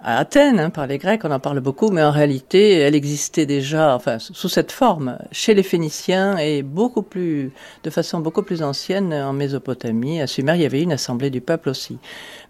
à 0.02 0.18
Athènes 0.18 0.58
hein, 0.58 0.70
par 0.70 0.88
les 0.88 0.98
Grecs, 0.98 1.20
on 1.24 1.30
en 1.30 1.38
parle 1.38 1.60
beaucoup, 1.60 1.90
mais 1.90 2.02
en 2.02 2.10
réalité, 2.10 2.78
elle 2.78 2.96
existait 2.96 3.46
déjà, 3.46 3.98
sous 4.18 4.48
cette 4.48 4.72
forme, 4.72 5.16
chez 5.30 5.54
les 5.54 5.62
Phéniciens 5.62 6.36
et 6.38 6.62
beaucoup 6.62 7.02
plus, 7.02 7.52
de 7.84 7.90
façon 7.90 8.18
beaucoup 8.18 8.42
plus 8.42 8.64
ancienne 8.64 9.14
en 9.14 9.32
Mésopotamie. 9.32 10.20
À 10.20 10.26
Sumer, 10.26 10.54
il 10.56 10.62
y 10.62 10.66
avait 10.66 10.82
une 10.82 10.92
assemblée 10.92 11.30
du 11.30 11.40
peuple 11.40 11.68
aussi. 11.68 11.98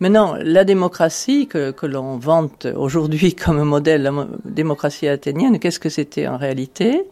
Maintenant, 0.00 0.34
la 0.40 0.64
démocratie 0.64 1.46
que, 1.46 1.72
que 1.72 1.84
l'on 1.84 2.16
vante 2.16 2.66
aujourd'hui 2.74 3.34
comme 3.44 3.62
modèle, 3.64 4.02
la 4.02 4.26
démocratie 4.46 5.08
athénienne, 5.08 5.58
qu'est-ce 5.58 5.80
que 5.80 5.90
c'était 5.90 6.26
en 6.26 6.38
réalité? 6.38 7.04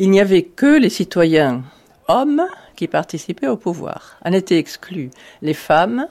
Il 0.00 0.10
n'y 0.10 0.18
avait 0.18 0.44
que 0.44 0.78
les 0.78 0.88
citoyens 0.88 1.62
hommes 2.08 2.42
qui 2.74 2.88
participaient 2.88 3.48
au 3.48 3.58
pouvoir. 3.58 4.16
En 4.24 4.32
étaient 4.32 4.56
exclus 4.56 5.10
les 5.42 5.52
femmes, 5.52 6.06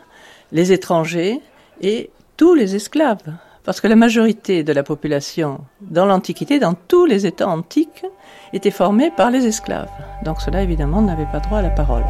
les 0.52 0.72
étrangers 0.72 1.42
et 1.82 2.12
tous 2.38 2.54
les 2.54 2.76
esclaves. 2.76 3.34
Parce 3.64 3.82
que 3.82 3.88
la 3.88 3.96
majorité 3.96 4.64
de 4.64 4.74
la 4.74 4.84
population 4.84 5.62
dans 5.82 6.06
l'Antiquité, 6.06 6.60
dans 6.60 6.76
tous 6.76 7.08
les 7.08 7.26
États 7.26 7.50
antiques, 7.50 8.06
était 8.54 8.70
formée 8.70 9.10
par 9.10 9.32
les 9.32 9.48
esclaves. 9.48 9.90
Donc 10.24 10.40
cela, 10.40 10.62
évidemment, 10.62 11.02
n'avait 11.02 11.26
pas 11.32 11.40
droit 11.40 11.58
à 11.58 11.64
la 11.64 11.72
parole. 11.72 12.06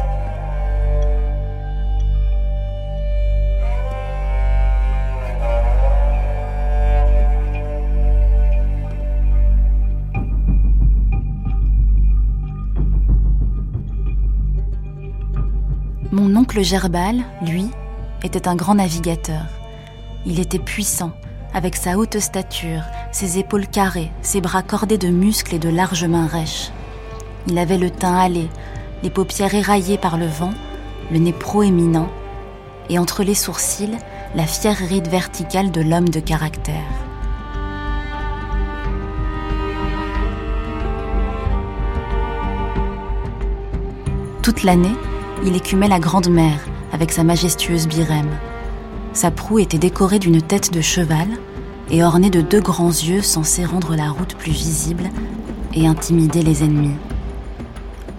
Mon 16.12 16.34
oncle 16.34 16.60
Gerbal, 16.64 17.22
lui, 17.40 17.70
était 18.24 18.48
un 18.48 18.56
grand 18.56 18.74
navigateur. 18.74 19.44
Il 20.26 20.40
était 20.40 20.58
puissant, 20.58 21.12
avec 21.54 21.76
sa 21.76 21.96
haute 21.96 22.18
stature, 22.18 22.82
ses 23.12 23.38
épaules 23.38 23.68
carrées, 23.68 24.10
ses 24.20 24.40
bras 24.40 24.64
cordés 24.64 24.98
de 24.98 25.06
muscles 25.06 25.54
et 25.54 25.60
de 25.60 25.68
larges 25.68 26.06
mains 26.06 26.26
rêches. 26.26 26.72
Il 27.46 27.56
avait 27.58 27.78
le 27.78 27.90
teint 27.90 28.16
hâlé, 28.16 28.48
les 29.04 29.10
paupières 29.10 29.54
éraillées 29.54 29.98
par 29.98 30.18
le 30.18 30.26
vent, 30.26 30.52
le 31.12 31.18
nez 31.18 31.32
proéminent, 31.32 32.10
et 32.88 32.98
entre 32.98 33.22
les 33.22 33.36
sourcils, 33.36 33.96
la 34.34 34.46
fière 34.46 34.78
ride 34.78 35.06
verticale 35.06 35.70
de 35.70 35.80
l'homme 35.80 36.08
de 36.08 36.18
caractère. 36.18 36.74
Toute 44.42 44.64
l'année, 44.64 44.96
il 45.44 45.56
écumait 45.56 45.88
la 45.88 46.00
Grande 46.00 46.28
Mer 46.28 46.58
avec 46.92 47.12
sa 47.12 47.24
majestueuse 47.24 47.86
birème. 47.86 48.30
Sa 49.12 49.30
proue 49.30 49.58
était 49.58 49.78
décorée 49.78 50.18
d'une 50.18 50.42
tête 50.42 50.72
de 50.72 50.80
cheval 50.80 51.28
et 51.90 52.04
ornée 52.04 52.30
de 52.30 52.40
deux 52.40 52.60
grands 52.60 52.88
yeux 52.88 53.22
censés 53.22 53.64
rendre 53.64 53.96
la 53.96 54.10
route 54.10 54.34
plus 54.34 54.52
visible 54.52 55.10
et 55.74 55.86
intimider 55.86 56.42
les 56.42 56.62
ennemis. 56.62 56.96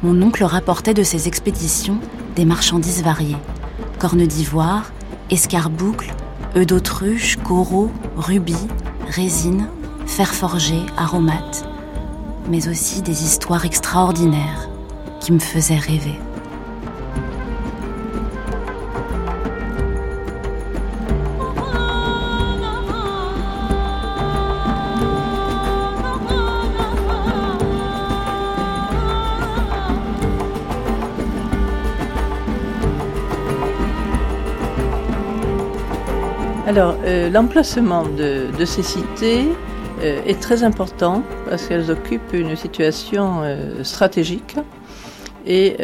Mon 0.04 0.22
oncle 0.22 0.44
rapportait 0.44 0.94
de 0.94 1.04
ses 1.04 1.28
expéditions 1.28 2.00
des 2.36 2.46
marchandises 2.46 3.04
variées 3.04 3.38
cornes 4.02 4.26
d'ivoire, 4.26 4.92
escarboucles, 5.30 6.12
œufs 6.56 6.66
d'autruche, 6.66 7.38
coraux, 7.44 7.92
rubis, 8.18 8.68
résines, 9.08 9.68
fer 10.08 10.34
forgé, 10.34 10.80
aromates, 10.98 11.64
mais 12.50 12.68
aussi 12.68 13.04
des 13.04 13.24
histoires 13.24 13.64
extraordinaires 13.64 14.70
qui 15.20 15.34
me 15.34 15.40
faisaient 15.40 15.78
rêver. 15.78 16.18
Alors, 36.72 36.96
euh, 37.04 37.30
l'emplacement 37.30 38.06
de, 38.06 38.64
ces 38.64 38.82
cités 38.82 39.44
euh, 40.00 40.22
est 40.26 40.40
très 40.40 40.64
important 40.64 41.22
parce 41.50 41.68
qu'elles 41.68 41.92
occupent 41.92 42.32
une 42.32 42.56
situation 42.56 43.42
euh, 43.44 43.84
stratégique 43.84 44.56
et 45.46 45.76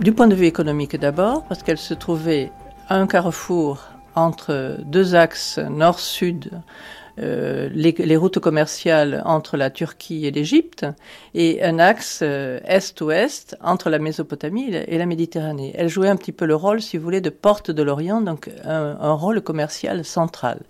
du 0.00 0.10
point 0.10 0.26
de 0.26 0.34
vue 0.34 0.46
économique 0.46 0.96
d'abord, 0.96 1.44
parce 1.44 1.62
qu'elles 1.62 1.78
se 1.78 1.94
trouvaient 1.94 2.50
à 2.88 2.96
un 2.96 3.06
carrefour 3.06 3.84
entre 4.16 4.78
deux 4.82 5.14
axes 5.14 5.60
nord-sud 5.70 6.50
euh, 7.20 7.68
les, 7.72 8.16
routes 8.16 8.38
commerciales 8.38 9.22
entre 9.24 9.56
la 9.56 9.70
Turquie 9.70 10.26
et 10.26 10.30
l'Égypte 10.30 10.86
et 11.34 11.62
un 11.62 11.78
axe 11.78 12.20
euh, 12.22 12.60
est-ouest 12.64 13.56
entre 13.62 13.90
la 13.90 13.98
Mésopotamie 13.98 14.72
et 14.72 14.98
la, 14.98 15.06
Méditerranée. 15.06 15.72
Elle 15.76 15.88
jouait 15.88 16.08
un 16.08 16.16
petit 16.16 16.32
peu 16.32 16.44
le 16.44 16.54
rôle, 16.54 16.80
si 16.80 16.96
vous 16.96 17.04
voulez, 17.04 17.20
de 17.20 17.30
porte 17.30 17.70
de 17.70 17.82
l'Orient, 17.82 18.20
donc 18.20 18.50
un, 18.64 19.12
rôle 19.12 19.40
commercial 19.40 20.04
central. 20.04 20.60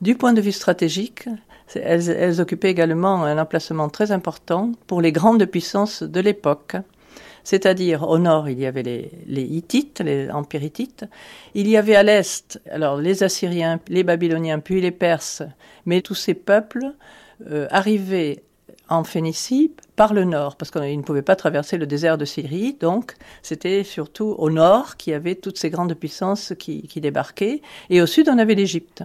Du 0.00 0.16
point 0.16 0.32
de 0.32 0.40
vue 0.40 0.52
stratégique, 0.52 1.28
elles, 1.74 2.10
elles 2.10 2.40
occupaient 2.40 2.70
également 2.70 3.24
un 3.24 3.38
emplacement 3.38 3.88
très 3.88 4.12
important 4.12 4.72
pour 4.86 5.00
les 5.00 5.12
grandes 5.12 5.44
puissances 5.46 6.02
de 6.02 6.20
l'époque 6.20 6.76
c'est-à-dire 7.46 8.02
au 8.08 8.18
nord, 8.18 8.48
il 8.48 8.58
y 8.58 8.66
avait 8.66 8.82
les, 8.82 9.42
Hittites, 9.42 10.00
les 10.00 10.28
empires 10.30 10.64
hittites. 10.64 11.04
Il 11.54 11.68
y 11.68 11.76
avait 11.76 11.94
à 11.94 12.02
l'est, 12.02 12.60
alors 12.68 12.96
les 12.96 13.22
Assyriens, 13.22 13.78
les 13.86 14.02
Babyloniens, 14.02 14.58
puis 14.58 14.80
les 14.80 14.90
Perses, 14.90 15.44
mais 15.84 16.00
tous 16.00 16.16
ces 16.16 16.34
peuples 16.34 16.92
euh, 17.48 17.68
arrivaient 17.70 18.42
en 18.88 19.04
Phénicie 19.04 19.70
par 19.94 20.12
le 20.12 20.24
nord, 20.24 20.56
parce 20.56 20.72
qu'ils 20.72 20.98
ne 20.98 21.04
pouvaient 21.04 21.22
pas 21.22 21.36
traverser 21.36 21.78
le 21.78 21.86
désert 21.86 22.18
de 22.18 22.24
Syrie, 22.24 22.76
donc 22.80 23.14
c'était 23.42 23.84
surtout 23.84 24.34
au 24.38 24.50
nord 24.50 24.96
qu'il 24.96 25.12
y 25.12 25.14
avait 25.14 25.36
toutes 25.36 25.58
ces 25.58 25.70
grandes 25.70 25.94
puissances 25.94 26.52
qui, 26.58 26.88
débarquaient, 26.96 27.62
et 27.90 28.02
au 28.02 28.06
sud 28.06 28.28
on 28.28 28.38
avait 28.38 28.56
l'Égypte. 28.56 29.04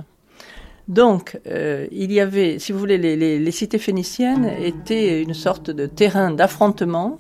Donc, 0.88 1.40
euh, 1.46 1.86
il 1.92 2.12
y 2.12 2.20
avait, 2.20 2.58
si 2.58 2.72
vous 2.72 2.80
voulez, 2.80 2.98
les, 2.98 3.52
cités 3.52 3.78
phéniciennes 3.78 4.52
étaient 4.60 5.22
une 5.22 5.36
sorte 5.36 5.70
de 5.70 5.86
terrain 5.86 6.32
d'affrontement 6.32 7.20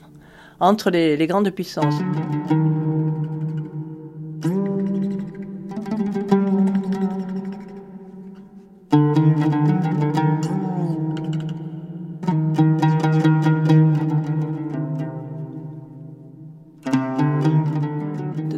entre 0.61 0.91
les, 0.91 1.27
grandes 1.27 1.49
puissances. 1.49 1.95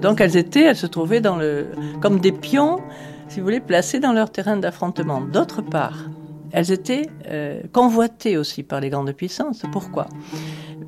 Donc 0.01 0.19
elles 0.19 0.35
étaient, 0.35 0.65
elles 0.65 0.75
se 0.75 0.85
trouvaient 0.85 1.21
dans 1.21 1.37
le, 1.37 1.67
comme 2.01 2.19
des 2.19 2.33
pions, 2.33 2.81
si 3.29 3.39
vous 3.39 3.45
voulez, 3.45 3.61
placés 3.61 3.99
dans 3.99 4.11
leur 4.11 4.29
terrain 4.29 4.57
d'affrontement. 4.57 5.21
D'autre 5.21 5.61
part, 5.61 6.09
elles 6.53 6.71
étaient 6.71 7.09
euh, 7.27 7.61
convoitées 7.73 8.37
aussi 8.37 8.63
par 8.63 8.79
les 8.79 8.89
grandes 8.89 9.11
puissances. 9.11 9.63
Pourquoi? 9.71 10.07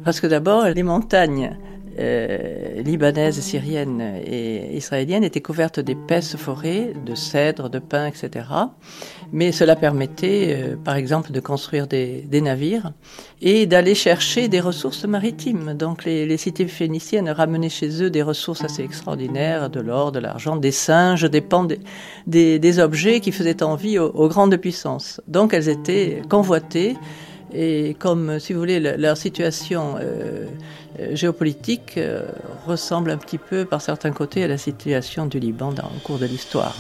Parce 0.04 0.22
que 0.22 0.28
d'abord, 0.28 0.66
les 0.66 0.84
montagnes 0.84 1.58
euh, 1.98 2.82
libanaises, 2.82 3.40
syriennes 3.40 4.20
et 4.26 4.76
israéliennes 4.76 5.24
étaient 5.24 5.42
couvertes 5.42 5.80
d'épaisses 5.80 6.36
forêts, 6.36 6.94
de 7.06 7.16
cèdres, 7.16 7.70
de 7.70 7.80
pins, 7.80 8.08
etc. 8.08 8.48
Mais 9.32 9.54
cela 9.54 9.78
permettait, 9.78 10.58
euh, 10.58 10.76
par 10.76 10.96
exemple, 10.96 11.32
de 11.32 11.40
construire 11.40 11.88
des, 11.88 12.28
navires 12.42 12.92
et 13.42 13.66
d'aller 13.66 13.96
chercher 13.96 14.50
des 14.50 14.60
ressources 14.60 15.06
maritimes. 15.06 15.74
Donc 15.74 16.04
les, 16.04 16.38
cités 16.38 16.68
phéniciennes 16.68 17.30
ramenaient 17.30 17.70
chez 17.70 18.04
eux 18.04 18.10
des 18.10 18.22
ressources 18.22 18.64
assez 18.64 18.84
extraordinaires, 18.84 19.70
de 19.70 19.80
l'or, 19.80 20.12
de 20.12 20.20
l'argent, 20.20 20.58
des 20.58 20.72
singes, 20.72 21.24
des 21.24 21.42
pans, 21.42 21.68
des, 22.28 22.80
objets 22.80 23.22
qui 23.22 23.32
faisaient 23.32 23.64
envie 23.64 23.98
aux, 24.00 24.28
grandes 24.28 24.58
puissances. 24.58 25.22
Donc 25.28 25.54
elles 25.54 25.70
étaient 25.70 26.22
convoitées 26.30 26.98
et 27.54 27.96
comme, 28.00 28.40
si 28.40 28.54
vous 28.54 28.60
voulez, 28.60 28.80
leur 28.80 29.18
situation 29.18 29.96
euh, 30.00 30.46
euh, 31.00 31.16
géopolitique 31.16 31.98
euh, 31.98 32.24
ressemble 32.66 33.12
un 33.12 33.18
petit 33.18 33.38
peu 33.38 33.66
par 33.66 33.82
certains 33.82 34.12
côtés 34.12 34.44
à 34.44 34.48
la 34.48 34.58
situation 34.58 35.26
du 35.26 35.40
Liban 35.40 35.72
dans 35.72 35.90
le 35.94 36.00
cours 36.04 36.18
de 36.18 36.26
l'histoire. 36.26 36.76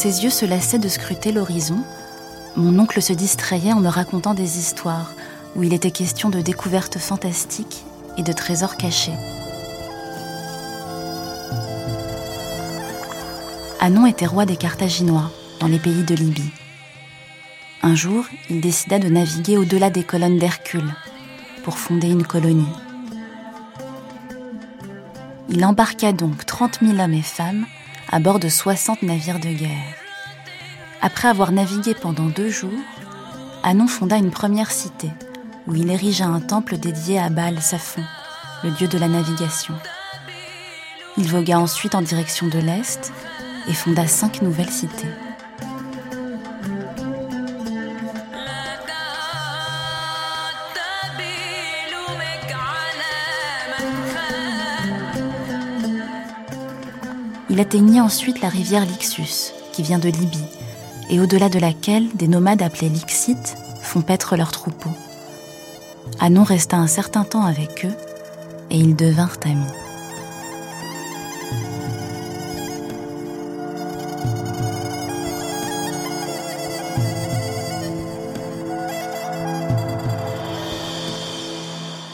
Ses 0.00 0.24
yeux 0.24 0.30
se 0.30 0.46
lassaient 0.46 0.78
de 0.78 0.88
scruter 0.88 1.30
l'horizon, 1.30 1.84
mon 2.56 2.78
oncle 2.78 3.02
se 3.02 3.12
distrayait 3.12 3.74
en 3.74 3.80
me 3.80 3.88
racontant 3.88 4.32
des 4.32 4.58
histoires 4.58 5.12
où 5.54 5.62
il 5.62 5.74
était 5.74 5.90
question 5.90 6.30
de 6.30 6.40
découvertes 6.40 6.96
fantastiques 6.96 7.84
et 8.16 8.22
de 8.22 8.32
trésors 8.32 8.78
cachés. 8.78 9.12
Anon 13.78 14.06
était 14.06 14.24
roi 14.24 14.46
des 14.46 14.56
Carthaginois 14.56 15.30
dans 15.60 15.68
les 15.68 15.78
pays 15.78 16.02
de 16.02 16.14
Libye. 16.14 16.50
Un 17.82 17.94
jour, 17.94 18.24
il 18.48 18.62
décida 18.62 18.98
de 18.98 19.08
naviguer 19.08 19.58
au-delà 19.58 19.90
des 19.90 20.04
colonnes 20.04 20.38
d'Hercule 20.38 20.94
pour 21.62 21.76
fonder 21.76 22.08
une 22.08 22.26
colonie. 22.26 22.72
Il 25.50 25.62
embarqua 25.62 26.12
donc 26.12 26.46
30 26.46 26.78
000 26.80 26.98
hommes 26.98 27.12
et 27.12 27.20
femmes 27.20 27.66
à 28.12 28.18
bord 28.18 28.40
de 28.40 28.48
60 28.48 29.02
navires 29.02 29.38
de 29.38 29.50
guerre. 29.50 29.94
Après 31.00 31.28
avoir 31.28 31.52
navigué 31.52 31.94
pendant 31.94 32.26
deux 32.26 32.50
jours, 32.50 32.72
Anon 33.62 33.86
fonda 33.86 34.16
une 34.16 34.32
première 34.32 34.72
cité 34.72 35.10
où 35.66 35.76
il 35.76 35.90
érigea 35.90 36.26
un 36.26 36.40
temple 36.40 36.76
dédié 36.76 37.20
à 37.20 37.28
Baal 37.28 37.60
Saphon, 37.62 38.02
le 38.64 38.70
dieu 38.72 38.88
de 38.88 38.98
la 38.98 39.06
navigation. 39.06 39.74
Il 41.18 41.28
vogua 41.28 41.60
ensuite 41.60 41.94
en 41.94 42.02
direction 42.02 42.48
de 42.48 42.58
l'Est 42.58 43.12
et 43.68 43.74
fonda 43.74 44.06
cinq 44.08 44.42
nouvelles 44.42 44.70
cités. 44.70 45.06
Il 57.52 57.58
atteignit 57.58 58.00
ensuite 58.00 58.40
la 58.42 58.48
rivière 58.48 58.86
Lixus, 58.86 59.52
qui 59.72 59.82
vient 59.82 59.98
de 59.98 60.08
Libye, 60.08 60.38
et 61.10 61.18
au-delà 61.18 61.48
de 61.48 61.58
laquelle 61.58 62.06
des 62.14 62.28
nomades 62.28 62.62
appelés 62.62 62.88
Lixites 62.88 63.56
font 63.82 64.02
paître 64.02 64.36
leurs 64.36 64.52
troupeaux. 64.52 64.94
Anon 66.20 66.44
resta 66.44 66.76
un 66.76 66.86
certain 66.86 67.24
temps 67.24 67.42
avec 67.42 67.84
eux, 67.84 67.92
et 68.70 68.78
ils 68.78 68.94
devinrent 68.94 69.38
amis. 69.44 69.66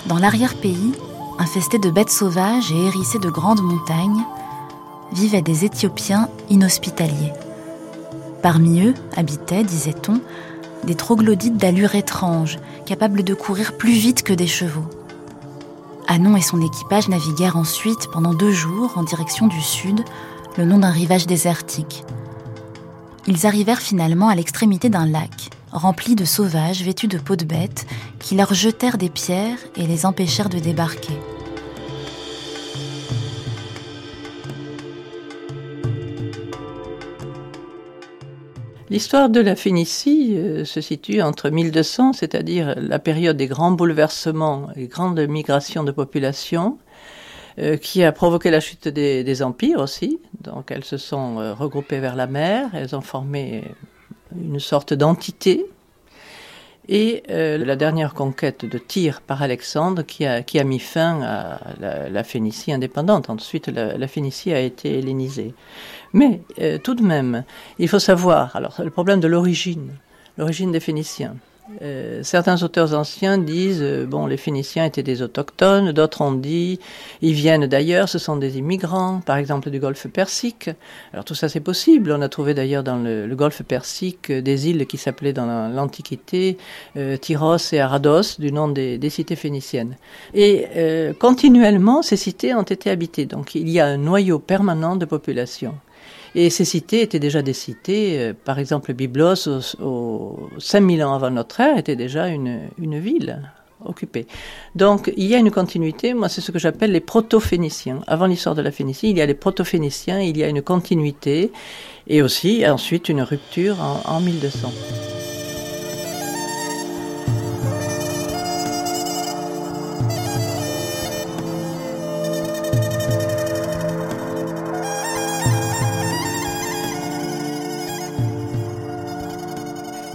Dans 0.07 0.17
l'arrière-pays, 0.17 0.93
infesté 1.39 1.79
de 1.79 1.91
bêtes 1.91 2.09
sauvages 2.09 2.73
et 2.73 2.87
hérissé 2.87 3.19
de 3.19 3.29
grandes 3.29 3.61
montagnes, 3.61 4.25
vivaient 5.13 5.43
des 5.43 5.65
Éthiopiens 5.65 6.29
inhospitaliers. 6.51 7.33
Parmi 8.43 8.81
eux 8.81 8.95
habitaient, 9.17 9.65
disait-on, 9.65 10.21
des 10.85 10.95
troglodytes 10.95 11.57
d'allure 11.57 11.95
étrange, 11.95 12.59
capables 12.85 13.25
de 13.25 13.35
courir 13.35 13.77
plus 13.77 13.93
vite 13.93 14.23
que 14.23 14.33
des 14.33 14.47
chevaux. 14.47 14.87
Anon 16.07 16.37
et 16.37 16.43
son 16.43 16.61
équipage 16.61 17.09
naviguèrent 17.09 17.57
ensuite 17.57 18.09
pendant 18.13 18.35
deux 18.35 18.53
jours 18.53 18.93
en 18.97 19.03
direction 19.03 19.49
du 19.49 19.61
sud, 19.61 20.03
le 20.57 20.65
long 20.65 20.79
d'un 20.79 20.91
rivage 20.91 21.27
désertique. 21.27 22.05
Ils 23.27 23.47
arrivèrent 23.47 23.81
finalement 23.81 24.29
à 24.29 24.37
l'extrémité 24.37 24.89
d'un 24.89 25.07
lac, 25.07 25.51
rempli 25.73 26.15
de 26.15 26.25
sauvages 26.25 26.83
vêtus 26.83 27.09
de 27.09 27.19
peaux 27.19 27.35
de 27.35 27.45
bêtes, 27.45 27.87
qui 28.21 28.37
leur 28.37 28.55
jetèrent 28.55 28.99
des 28.99 29.11
pierres 29.11 29.59
et 29.77 29.87
les 29.87 30.07
empêchèrent 30.07 30.49
de 30.49 30.61
débarquer. 30.61 31.19
L'histoire 38.89 39.29
de 39.29 39.41
la 39.41 39.57
Phénicie 39.57 40.37
euh, 40.37 40.65
se 40.65 40.81
situe 40.81 41.21
entre 41.21 41.51
1200, 41.51 42.13
c'est-à-dire 42.13 42.75
la 42.77 43.01
période 43.01 43.37
des 43.37 43.49
grands 43.49 43.73
bouleversements 43.73 44.69
et 44.77 44.87
grandes 44.87 45.19
migrations 45.27 45.83
de 45.83 45.91
population, 45.91 46.79
euh, 47.59 47.77
qui 47.77 48.05
a 48.05 48.13
provoqué 48.13 48.53
la 48.53 48.61
chute 48.61 48.87
des, 48.87 49.43
empires 49.43 49.81
aussi. 49.81 50.21
Donc 50.41 50.71
elles 50.71 50.85
se 50.85 50.99
sont 50.99 51.41
euh, 51.41 51.53
regroupées 51.53 51.99
vers 51.99 52.15
la 52.15 52.29
mer, 52.29 52.71
elles 52.75 52.95
ont 52.95 53.01
formé 53.01 53.65
une 54.41 54.61
sorte 54.61 54.95
d'entité 54.95 55.67
et 56.89 57.25
la 57.29 57.75
dernière 57.75 58.15
conquête 58.15 58.65
de 58.65 58.79
Tyr 58.79 59.21
par 59.21 59.43
Alexandre 59.43 60.03
qui 60.03 60.25
a 60.25 60.65
mis 60.65 60.79
fin 60.79 61.21
à 61.21 61.59
la, 62.09 62.23
Phénicie 62.23 62.73
indépendante. 62.73 63.29
Ensuite, 63.29 63.67
la, 63.67 64.07
Phénicie 64.07 64.53
a 64.53 64.61
été 64.61 64.99
hellénisée. 64.99 65.53
Mais 66.17 66.41
euh, 66.63 66.79
tout 66.79 66.95
de 66.95 67.03
même, 67.03 67.45
il 67.79 67.89
faut 67.89 67.99
savoir, 67.99 68.57
alors 68.57 68.77
le 68.83 68.89
problème 68.89 69.21
de 69.21 69.29
l'origine, 69.29 69.91
l'origine 70.39 70.73
des 70.73 70.81
Phéniciens. 70.81 71.37
Euh, 71.83 72.21
certains 72.23 72.63
auteurs 72.63 72.95
anciens 72.95 73.37
disent 73.37 73.83
euh, 73.83 74.07
bon 74.07 74.27
les 74.27 74.39
Phéniciens 74.39 74.87
étaient 74.87 75.03
des 75.03 75.21
autochtones, 75.21 75.93
d'autres 75.93 76.23
ont 76.23 76.33
dit 76.33 76.81
ils 77.21 77.35
viennent 77.35 77.67
d'ailleurs, 77.67 78.09
ce 78.09 78.19
sont 78.19 78.37
des 78.37 78.57
immigrants, 78.57 79.21
par 79.27 79.37
exemple 79.37 79.69
du 79.69 79.79
Golfe 79.79 80.07
Persique. 80.07 80.71
Alors 81.13 81.27
tout 81.27 81.35
ça 81.35 81.51
c'est 81.51 81.61
possible. 81.61 82.11
On 82.13 82.23
a 82.23 82.31
trouvé 82.31 82.55
d'ailleurs 82.55 82.83
dans 82.83 82.97
le, 82.97 83.29
Golfe 83.35 83.63
Persique 83.63 84.33
des 84.33 84.71
îles 84.71 84.87
qui 84.87 84.97
s'appelaient 84.97 85.35
dans 85.35 85.69
l'Antiquité 85.69 86.57
Tyros 87.21 87.59
et 87.73 87.81
Arados 87.81 88.39
du 88.39 88.53
nom 88.53 88.69
des, 88.69 88.97
des 88.97 89.11
cités 89.11 89.37
phéniciennes. 89.37 89.97
Et 90.33 90.67
continuellement 91.19 92.01
ces 92.01 92.17
cités 92.17 92.55
ont 92.55 92.63
été 92.63 92.89
habitées. 92.89 93.27
Donc 93.27 93.55
il 93.55 93.69
y 93.69 93.81
a 93.81 93.87
un 93.87 93.99
noyau 93.99 94.39
permanent 94.39 94.97
de 94.97 95.05
population. 95.05 95.75
Et 96.39 96.51
ces 96.51 96.67
cités 96.67 97.01
étaient 97.01 97.19
déjà 97.19 97.41
des 97.41 97.55
cités, 97.55 98.19
euh, 98.19 98.35
par 98.35 98.59
exemple 98.59 98.93
Byblos, 98.93 99.49
au, 99.81 100.51
5000 100.59 101.03
ans 101.03 101.15
avant 101.15 101.31
notre 101.31 101.61
ère, 101.61 101.79
était 101.79 101.97
déjà 101.97 102.29
une, 102.29 102.69
ville 102.79 103.41
occupée. 103.83 104.27
Donc 104.75 105.11
il 105.17 105.27
y 105.27 105.35
a 105.35 105.39
une 105.39 105.51
continuité, 105.51 106.13
moi 106.13 106.29
c'est 106.29 106.43
ce 106.43 106.53
que 106.53 106.59
j'appelle 106.59 106.93
les 106.93 107.01
proto-phéniciens. 107.01 108.01
Avant 108.07 108.27
l'histoire 108.27 108.55
de 108.55 108.61
la 108.61 108.71
Phénicie, 108.71 109.09
il 109.09 109.17
y 109.17 109.23
a 109.23 109.27
les 109.27 109.35
proto-phéniciens, 109.35 110.21
il 110.21 110.37
y 110.37 110.45
a 110.45 110.49
une 110.49 110.61
continuité, 110.61 111.53
et 112.07 112.21
aussi 112.21 112.69
ensuite 112.69 113.09
une 113.09 113.23
rupture 113.23 113.79
en 114.05 114.21
1200. 114.21 115.36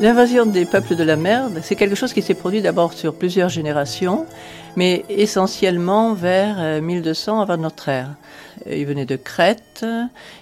L'invasion 0.02 0.48
des 0.48 0.66
peuples 0.66 0.96
de 0.96 1.04
la 1.04 1.16
mer, 1.16 1.52
c'est 1.62 1.76
quelque 1.76 1.94
chose 1.94 2.12
qui 2.12 2.24
s'est 2.24 2.34
produit 2.34 2.64
d'abord 2.64 2.94
sur 2.94 3.14
plusieurs 3.14 3.50
générations, 3.50 4.26
mais 4.76 5.06
essentiellement 5.10 6.16
vers 6.16 6.82
1200 6.82 7.38
euh, 7.38 7.42
avant 7.44 7.58
notre 7.58 7.88
ère. 7.88 8.16
Euh, 8.66 8.76
ils 8.76 8.88
venaient 8.88 9.06
de 9.06 9.16
Crète, 9.16 9.86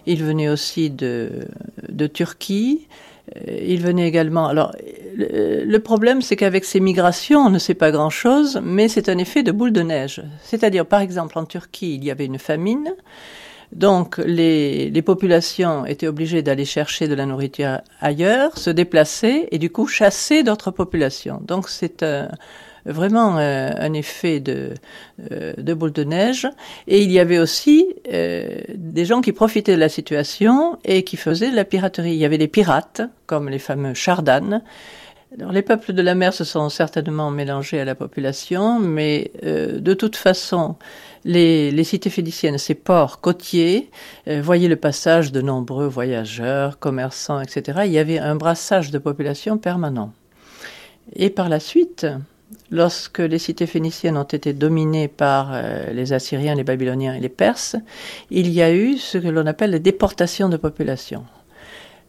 ils 0.06 0.24
venaient 0.24 0.48
aussi 0.48 0.90
de, 0.90 1.46
de 1.90 2.08
Turquie, 2.08 2.88
euh, 3.36 3.60
ils 3.62 3.82
venaient 3.82 4.08
également. 4.08 4.48
Alors, 4.48 4.72
le 5.18 5.78
problème, 5.80 6.22
c'est 6.22 6.38
qu'avec 6.38 6.64
ces 6.64 6.80
migrations, 6.80 7.42
on 7.42 7.50
ne 7.50 7.60
sait 7.60 7.74
pas 7.74 7.92
grand-chose, 7.92 8.62
mais 8.64 8.88
c'est 8.88 9.10
un 9.10 9.18
effet 9.18 9.44
de 9.44 9.52
boule 9.52 9.74
de 9.74 9.82
neige. 9.82 10.22
C'est-à-dire, 10.42 10.86
par 10.86 11.02
exemple, 11.02 11.38
en 11.38 11.44
Turquie, 11.44 11.96
il 11.96 12.06
y 12.06 12.12
avait 12.12 12.28
une 12.28 12.40
famine. 12.40 12.94
Donc 13.72 14.18
les, 14.18 15.02
populations 15.02 15.86
étaient 15.86 16.08
obligées 16.08 16.42
d'aller 16.42 16.66
chercher 16.66 17.08
de 17.08 17.16
la 17.16 17.26
nourriture 17.26 17.82
ailleurs, 18.02 18.58
se 18.58 18.70
déplacer 18.70 19.48
et 19.52 19.58
du 19.58 19.70
coup 19.70 19.88
chasser 19.88 20.44
d'autres 20.44 20.72
populations. 20.72 21.40
Donc 21.46 21.70
c'est 21.70 22.04
vraiment 22.86 23.38
euh, 23.38 23.72
un 23.78 23.94
effet 23.94 24.40
de, 24.40 24.74
euh, 25.32 25.54
de, 25.58 25.74
boule 25.74 25.92
de 25.92 26.04
neige. 26.04 26.48
Et 26.88 27.02
il 27.02 27.12
y 27.12 27.20
avait 27.20 27.40
aussi 27.40 27.88
euh, 28.12 28.60
des 28.74 29.06
gens 29.06 29.22
qui 29.22 29.32
profitaient 29.32 29.76
de 29.76 29.80
la 29.80 29.90
situation 29.90 30.78
et 30.84 31.04
qui 31.04 31.18
faisaient 31.18 31.52
de 31.52 31.56
la 31.56 31.66
piraterie. 31.66 32.12
Il 32.12 32.18
y 32.18 32.26
avait 32.26 32.38
des 32.38 32.48
pirates, 32.48 33.02
comme 33.26 33.50
les 33.50 33.60
fameux 33.60 33.94
Chardanes, 33.94 34.62
alors, 35.38 35.52
les 35.52 35.62
peuples 35.62 35.94
de 35.94 36.02
la 36.02 36.16
mer 36.16 36.34
se 36.34 36.44
sont 36.44 36.70
certainement 36.70 37.30
mélangés 37.30 37.80
à 37.80 37.86
la 37.86 37.94
population, 37.94 38.80
mais 38.80 39.32
de 39.44 39.94
toute 39.94 40.16
façon, 40.16 40.76
les, 41.26 41.84
cités 41.84 42.10
phéniciennes, 42.10 42.58
ces 42.58 42.76
ports 42.76 43.22
côtiers, 43.22 43.90
euh, 44.28 44.42
voyaient 44.42 44.68
le 44.68 44.76
passage 44.76 45.32
de 45.32 45.42
nombreux 45.42 45.88
voyageurs, 45.88 46.80
commerçants, 46.80 47.42
etc. 47.42 47.82
Il 47.86 47.92
y 47.92 48.00
avait 48.00 48.20
un 48.20 48.36
brassage 48.36 48.92
de 48.92 48.98
population 48.98 49.58
permanent. 49.58 50.14
Et 51.16 51.30
par 51.30 51.50
la 51.50 51.60
suite, 51.60 52.06
lorsque 52.72 53.20
les 53.20 53.40
cités 53.40 53.66
phéniciennes 53.66 54.18
ont 54.18 54.24
été 54.24 54.54
dominées 54.54 55.08
par 55.08 55.50
euh, 55.52 55.92
les 55.92 56.14
Assyriens, 56.14 56.56
les 56.56 56.64
Babyloniens 56.64 57.16
et 57.16 57.20
les 57.20 57.30
Perses, 57.30 57.76
il 58.30 58.50
y 58.50 58.62
a 58.62 58.74
eu 58.74 58.98
ce 58.98 59.18
que 59.18 59.28
l'on 59.28 59.46
appelle 59.48 59.72
la 59.72 59.80
déportation 59.80 60.50
de 60.50 60.58
population. 60.58 61.24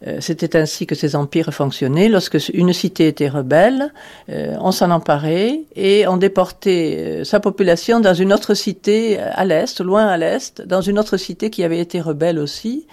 Euh, 0.06 0.18
c'était 0.20 0.56
ainsi 0.56 0.86
que 0.86 0.94
ces 0.94 1.14
empires 1.14 1.52
fonctionnaient. 1.52 2.08
Lorsque 2.08 2.38
une 2.54 2.72
cité 2.72 3.06
était 3.06 3.28
rebelle, 3.28 3.92
euh, 4.30 4.56
on 4.60 4.72
s'en 4.72 4.90
emparait 4.90 5.60
et 5.76 6.06
on 6.08 6.16
déportait 6.16 6.96
euh, 6.98 7.24
sa 7.24 7.38
population 7.38 8.00
dans 8.00 8.14
une 8.14 8.32
autre 8.32 8.54
cité 8.54 9.18
à 9.18 9.44
l'est, 9.44 9.80
loin 9.80 10.06
à 10.06 10.16
l'est, 10.16 10.62
dans 10.62 10.80
une 10.80 10.98
autre 10.98 11.16
cité 11.18 11.50
qui 11.50 11.64
avait 11.64 11.80
été 11.80 12.00
rebelle 12.00 12.38
aussi. 12.38 12.86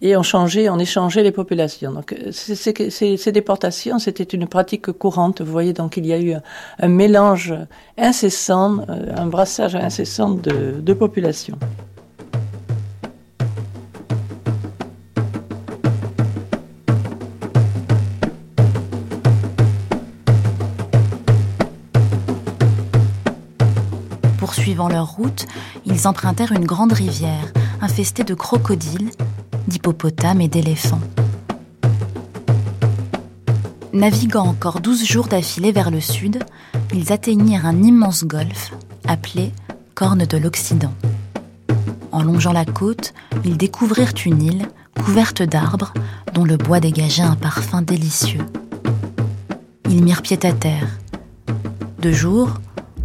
Et 0.00 0.16
on 0.16 0.22
changeait, 0.22 0.68
on 0.68 0.78
échangeait 0.78 1.22
les 1.22 1.32
populations. 1.32 1.92
Donc, 1.92 2.14
ces, 2.32 3.32
déportations, 3.32 3.98
c'était 3.98 4.24
une 4.24 4.46
pratique 4.46 4.90
courante. 4.92 5.40
Vous 5.40 5.52
voyez, 5.52 5.72
donc 5.72 5.96
il 5.96 6.04
y 6.04 6.12
a 6.12 6.20
eu 6.20 6.34
un, 6.78 6.88
mélange 6.88 7.54
incessant, 7.96 8.80
un 8.88 9.26
brassage 9.26 9.76
incessant 9.76 10.30
de, 10.30 10.80
de 10.80 10.94
populations. 10.94 11.58
Leur 24.74 25.12
route, 25.12 25.46
ils 25.86 26.08
empruntèrent 26.08 26.52
une 26.52 26.66
grande 26.66 26.92
rivière, 26.92 27.52
infestée 27.80 28.24
de 28.24 28.34
crocodiles, 28.34 29.10
d'hippopotames 29.68 30.40
et 30.40 30.48
d'éléphants. 30.48 31.00
Naviguant 33.92 34.46
encore 34.46 34.80
douze 34.80 35.04
jours 35.04 35.28
d'affilée 35.28 35.70
vers 35.70 35.90
le 35.90 36.00
sud, 36.00 36.42
ils 36.92 37.12
atteignirent 37.12 37.66
un 37.66 37.82
immense 37.82 38.24
golfe 38.24 38.72
appelé 39.06 39.52
Corne 39.94 40.26
de 40.26 40.36
l'Occident. 40.36 40.92
En 42.10 42.22
longeant 42.22 42.52
la 42.52 42.64
côte, 42.64 43.14
ils 43.44 43.56
découvrirent 43.56 44.12
une 44.26 44.42
île 44.42 44.66
couverte 45.00 45.42
d'arbres 45.42 45.94
dont 46.34 46.44
le 46.44 46.56
bois 46.56 46.80
dégageait 46.80 47.22
un 47.22 47.36
parfum 47.36 47.80
délicieux. 47.80 48.44
Ils 49.88 50.02
mirent 50.02 50.22
pied 50.22 50.38
à 50.42 50.52
terre. 50.52 50.98
De 52.00 52.10
jour, 52.10 52.54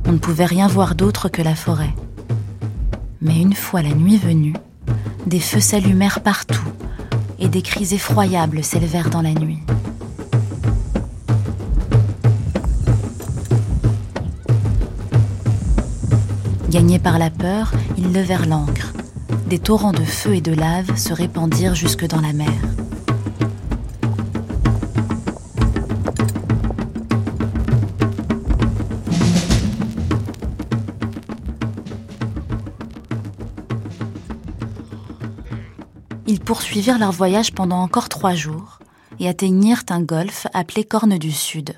on 0.06 0.12
ne 0.14 0.18
pouvait 0.18 0.46
rien 0.46 0.68
voir 0.68 0.96
d'autre 0.96 1.30
que 1.30 1.42
la 1.42 1.56
forêt. 1.56 1.94
Mais 3.22 3.42
une 3.42 3.54
fois 3.54 3.82
la 3.82 3.94
nuit 3.94 4.18
venue, 4.18 4.54
des 5.26 5.40
feux 5.40 5.60
s'allumèrent 5.60 6.22
partout 6.22 6.64
et 7.40 7.48
des 7.48 7.62
cris 7.62 7.94
effroyables 7.94 8.64
s'élevèrent 8.64 9.10
dans 9.10 9.22
la 9.22 9.34
nuit. 9.34 9.60
Gagnés 16.70 17.00
par 17.00 17.18
la 17.18 17.32
peur, 17.32 17.72
ils 17.98 18.14
levèrent 18.14 18.46
l'ancre. 18.46 18.94
Des 19.48 19.58
torrents 19.58 19.92
de 19.92 20.04
feu 20.04 20.36
et 20.36 20.42
de 20.42 20.54
lave 20.54 20.96
se 20.96 21.14
répandirent 21.14 21.74
jusque 21.74 22.06
dans 22.06 22.22
la 22.22 22.34
mer. 22.34 22.52
Poursuivirent 36.50 36.98
leur 36.98 37.12
voyage 37.12 37.54
pendant 37.54 37.80
encore 37.80 38.10
trois 38.10 38.34
jours 38.34 38.80
et 39.20 39.30
atteignirent 39.30 39.84
un 39.92 40.02
golfe 40.02 40.48
appelé 40.52 40.84
Corne 40.84 41.20
du 41.20 41.32
Sud. 41.32 41.76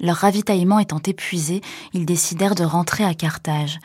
Leur 0.00 0.16
ravitaillement 0.16 0.78
étant 0.80 1.00
épuisé, 1.06 1.62
ils 1.94 2.04
décidèrent 2.04 2.54
de 2.54 2.64
rentrer 2.64 3.04
à 3.04 3.14
Carthage. 3.14 3.78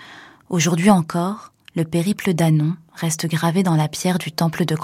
Aujourd'hui 0.50 0.90
encore, 0.90 1.54
le 1.78 1.86
périple 1.86 2.34
d'Anon 2.34 2.76
reste 2.94 3.26
gravé 3.26 3.64
dans 3.64 3.78
la 3.78 3.88
pierre 3.88 4.18
du 4.18 4.34
temple 4.34 4.66
de 4.66 4.76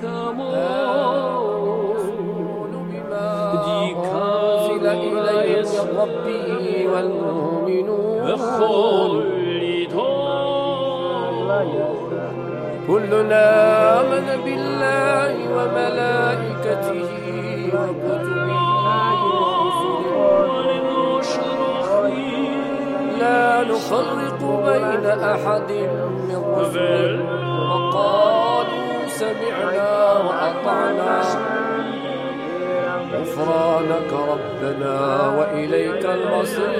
Chronos. 0.00 0.70
كلنا 12.90 13.44
آمن 14.00 14.26
بالله 14.44 15.32
وملائكته 15.56 17.10
وكتبه 17.74 18.60
لا 23.20 23.64
نفرق 23.64 24.40
بين 24.66 25.06
أحد 25.06 25.70
من 26.28 26.40
رسله 26.56 27.20
وقالوا 27.70 28.29
سمعنا 29.19 30.13
وأطعنا 30.13 31.21
غفرانك 33.13 34.11
ربنا 34.13 35.27
وإليك 35.37 36.05
المصير 36.05 36.75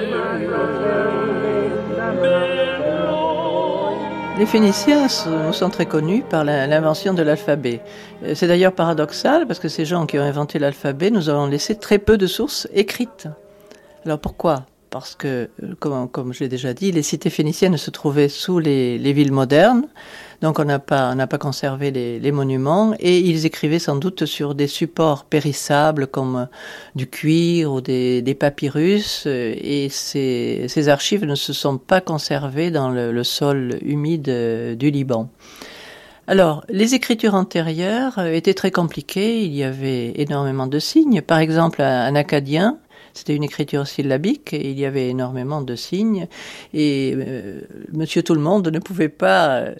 Les 4.38 4.44
Phéniciens 4.44 5.08
sont 5.08 5.70
très 5.70 5.86
connus 5.86 6.22
par 6.22 6.44
l'invention 6.44 7.14
de 7.14 7.22
l'alphabet. 7.22 7.80
Euh, 8.22 8.34
c'est 8.34 8.46
d'ailleurs 8.46 8.74
paradoxal 8.74 9.46
parce 9.46 9.58
que 9.58 9.68
ces 9.68 9.86
gens 9.86 10.04
qui 10.04 10.18
ont 10.18 10.22
inventé 10.22 10.58
l'alphabet 10.58 11.10
nous 11.10 11.30
ont 11.30 11.46
laissé 11.46 11.74
très 11.74 11.98
peu 11.98 12.18
de 12.18 12.26
sources 12.26 12.68
écrites. 12.74 13.28
Alors 14.04 14.18
pourquoi 14.18 14.66
Parce 14.90 15.14
que, 15.14 15.48
euh, 15.62 15.74
comme, 15.80 16.10
comme 16.10 16.34
je 16.34 16.40
l'ai 16.40 16.50
déjà 16.50 16.74
dit, 16.74 16.92
les 16.92 17.02
cités 17.02 17.30
phéniciennes 17.30 17.78
se 17.78 17.90
trouvaient 17.90 18.28
sous 18.28 18.58
les, 18.58 18.98
les 18.98 19.14
villes 19.14 19.32
modernes. 19.32 19.86
Donc 20.41 20.57
on 20.57 20.65
n'a 20.65 20.79
pas, 20.79 21.37
conservé 21.39 21.91
les, 21.91 22.31
monuments 22.31 22.95
et 22.99 23.19
ils 23.19 23.45
écrivaient 23.45 23.79
sans 23.79 23.95
doute 23.95 24.25
sur 24.25 24.55
des 24.55 24.67
supports 24.67 25.25
périssables 25.25 26.07
comme 26.07 26.35
euh, 26.35 26.45
du 26.95 27.07
cuir 27.07 27.71
ou 27.71 27.81
des, 27.81 28.37
papyrus 28.39 29.25
euh, 29.27 29.53
et 29.55 29.89
ces, 29.89 30.89
archives 30.89 31.25
ne 31.25 31.35
se 31.35 31.53
sont 31.53 31.77
pas 31.77 32.01
conservées 32.01 32.71
dans 32.71 32.89
le, 32.89 33.11
le 33.11 33.23
sol 33.23 33.77
humide 33.83 34.29
euh, 34.29 34.75
du 34.75 34.89
Liban. 34.89 35.29
Alors, 36.25 36.63
les 36.69 36.95
écritures 36.95 37.35
antérieures 37.35 38.19
étaient 38.19 38.53
très 38.53 38.71
compliquées, 38.71 39.43
il 39.43 39.53
y 39.53 39.63
avait 39.63 40.13
énormément 40.15 40.65
de 40.65 40.79
signes. 40.79 41.21
Par 41.21 41.39
exemple, 41.39 41.81
un 41.81 42.15
acadien, 42.15 42.77
c'était 43.13 43.35
une 43.35 43.43
écriture 43.43 43.87
syllabique 43.87 44.53
et 44.53 44.71
il 44.71 44.79
y 44.79 44.85
avait 44.85 45.09
énormément 45.09 45.61
de 45.61 45.75
signes 45.75 46.27
et 46.73 47.13
euh, 47.15 47.61
monsieur 47.91 48.23
tout 48.23 48.35
le 48.35 48.41
monde 48.41 48.67
ne 48.67 48.79
pouvait 48.79 49.09
pas 49.09 49.57
euh, 49.57 49.75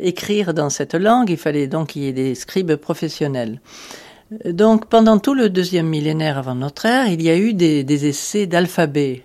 écrire 0.00 0.54
dans 0.54 0.70
cette 0.70 0.94
langue, 0.94 1.30
il 1.30 1.36
fallait 1.36 1.66
donc 1.66 1.88
qu'il 1.88 2.02
y 2.02 2.08
ait 2.08 2.12
des 2.12 2.34
scribes 2.34 2.76
professionnels. 2.76 3.60
Donc 4.44 4.86
pendant 4.86 5.18
tout 5.18 5.34
le 5.34 5.48
deuxième 5.48 5.86
millénaire 5.86 6.38
avant 6.38 6.54
notre 6.54 6.86
ère, 6.86 7.08
il 7.08 7.22
y 7.22 7.30
a 7.30 7.36
eu 7.36 7.54
des, 7.54 8.06
essais 8.06 8.46
d'alphabet. 8.46 9.22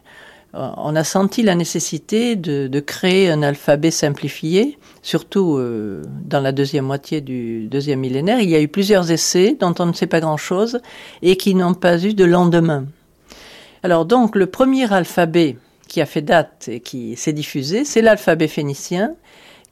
On 0.53 0.95
a 0.95 1.03
senti 1.03 1.43
la 1.43 1.55
nécessité 1.55 2.35
de, 2.35 2.79
créer 2.81 3.31
un 3.31 3.41
alphabet 3.41 3.89
simplifié, 3.89 4.77
surtout 5.01 5.57
euh, 5.57 6.03
dans 6.25 6.41
la 6.41 6.51
deuxième 6.51 6.85
moitié 6.85 7.21
du 7.21 7.67
deuxième 7.67 8.01
millénaire. 8.01 8.41
Il 8.41 8.49
y 8.49 8.55
a 8.55 8.61
eu 8.61 8.67
plusieurs 8.67 9.11
essais 9.11 9.55
dont 9.59 9.73
on 9.79 9.85
ne 9.85 9.93
sait 9.93 10.07
pas 10.07 10.19
grand-chose 10.19 10.81
et 11.21 11.37
qui 11.37 11.55
n'ont 11.55 11.73
pas 11.73 12.03
eu 12.03 12.13
de 12.13 12.25
lendemain. 12.25 12.85
Alors 13.83 14.05
donc 14.05 14.35
le 14.35 14.45
premier 14.45 14.91
alphabet 14.93 15.57
qui 15.87 16.01
a 16.01 16.05
fait 16.05 16.21
date 16.21 16.69
et 16.71 16.79
qui 16.79 17.15
s'est 17.15 17.33
diffusé, 17.33 17.83
c'est 17.83 18.01
l'alphabet 18.01 18.47
phénicien 18.47 19.15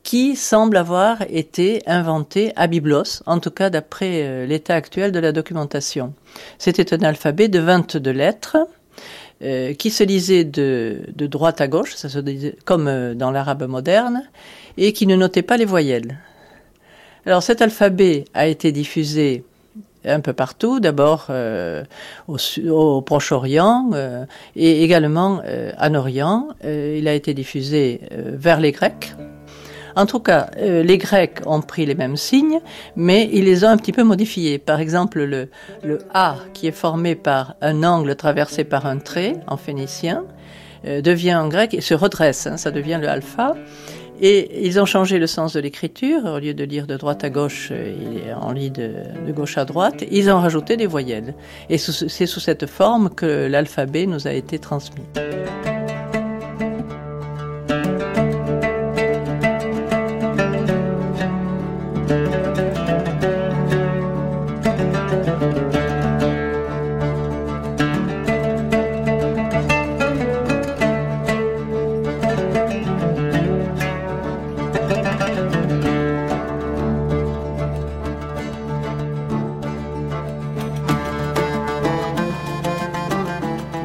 qui 0.04 0.36
semble 0.36 0.78
avoir 0.78 1.22
été 1.30 1.82
inventé 1.86 2.52
à 2.56 2.68
Byblos, 2.68 3.22
en 3.26 3.40
tout 3.40 3.52
cas 3.52 3.70
d'après 3.70 4.24
euh, 4.24 4.46
l'état 4.46 4.76
actuel 4.76 5.12
de 5.12 5.20
la 5.20 5.32
documentation. 5.32 6.14
C'était 6.58 6.94
un 6.94 7.04
alphabet 7.04 7.50
de 7.50 7.60
22 7.60 8.12
lettres 8.12 8.58
euh, 9.44 9.74
qui 9.74 9.92
se 9.92 10.04
lisait 10.04 10.46
de, 10.46 11.02
de, 11.14 11.28
droite 11.28 11.62
à 11.62 11.68
gauche, 11.68 11.96
ça 11.96 12.10
se 12.10 12.20
disait, 12.20 12.56
comme 12.66 12.88
euh, 12.88 13.14
dans 13.14 13.30
l'arabe 13.30 13.68
moderne, 13.68 14.24
et 14.78 14.94
qui 14.94 15.06
ne 15.06 15.16
notait 15.16 15.44
pas 15.44 15.58
les 15.58 15.66
voyelles. 15.66 16.18
Alors 17.26 17.44
cet 17.44 17.62
alphabet 17.62 18.26
a 18.34 18.48
été 18.48 18.72
diffusé 18.72 19.44
un 20.06 20.20
peu 20.22 20.34
partout, 20.34 20.80
d'abord 20.80 21.28
euh, 21.30 21.84
au, 22.28 23.02
Proche-Orient 23.02 23.92
euh, 23.94 24.26
et 24.56 24.84
également 24.84 25.42
en 25.78 25.96
Orient. 25.96 26.50
Euh, 26.64 26.98
il 26.98 27.08
a 27.08 27.14
été 27.14 27.34
diffusé 27.34 28.02
vers 28.12 28.60
les 28.60 28.72
Grecs. 28.72 29.14
En 29.96 30.06
tout 30.06 30.20
cas, 30.20 30.50
les 30.58 30.98
Grecs 30.98 31.42
ont 31.46 31.62
pris 31.62 31.86
les 31.86 31.96
mêmes 31.96 32.16
signes, 32.16 32.62
mais 32.96 33.28
ils 33.34 33.44
les 33.44 33.66
ont 33.66 33.68
un 33.68 33.76
petit 33.76 33.92
peu 33.92 34.04
modifiés. 34.04 34.58
Par 34.58 34.80
exemple, 34.80 35.22
le, 35.24 35.50
le 35.84 36.00
A, 36.14 36.38
qui 36.54 36.68
est 36.68 36.72
formé 36.72 37.16
par 37.16 37.56
un 37.60 37.84
angle 37.84 38.16
traversé 38.16 38.64
par 38.64 38.86
un 38.86 39.00
trait 39.00 39.34
en 39.48 39.58
phénicien, 39.58 40.24
devient 40.86 41.36
en 41.36 41.50
grec 41.50 41.74
et 41.74 41.82
se 41.82 41.96
redresse, 41.96 42.48
hein, 42.48 42.56
ça 42.56 42.72
devient 42.72 43.00
le 43.02 43.10
alpha. 43.10 43.56
Et 44.22 44.66
ils 44.66 44.80
ont 44.80 44.86
changé 44.86 45.20
le 45.20 45.28
sens 45.28 45.54
de 45.54 45.60
l'écriture. 45.60 46.26
Au 46.26 46.40
lieu 46.40 46.54
de 46.54 46.64
lire 46.64 46.88
de 46.88 46.98
droite 46.98 47.24
à 47.24 47.30
gauche, 47.30 47.72
on 48.42 48.52
lit 48.52 48.72
de, 48.72 48.94
de 49.26 49.32
gauche 49.32 49.58
à 49.58 49.66
droite. 49.66 50.04
Ils 50.12 50.30
ont 50.30 50.40
rajouté 50.40 50.78
des 50.78 50.88
voyelles. 50.88 51.34
Et 51.70 51.78
c'est 51.78 52.26
sous 52.26 52.40
cette 52.40 52.66
forme 52.66 53.10
que 53.10 53.48
l'alphabet 53.48 54.06
nous 54.06 54.28
a 54.28 54.32
été 54.32 54.60
transmis. 54.60 55.04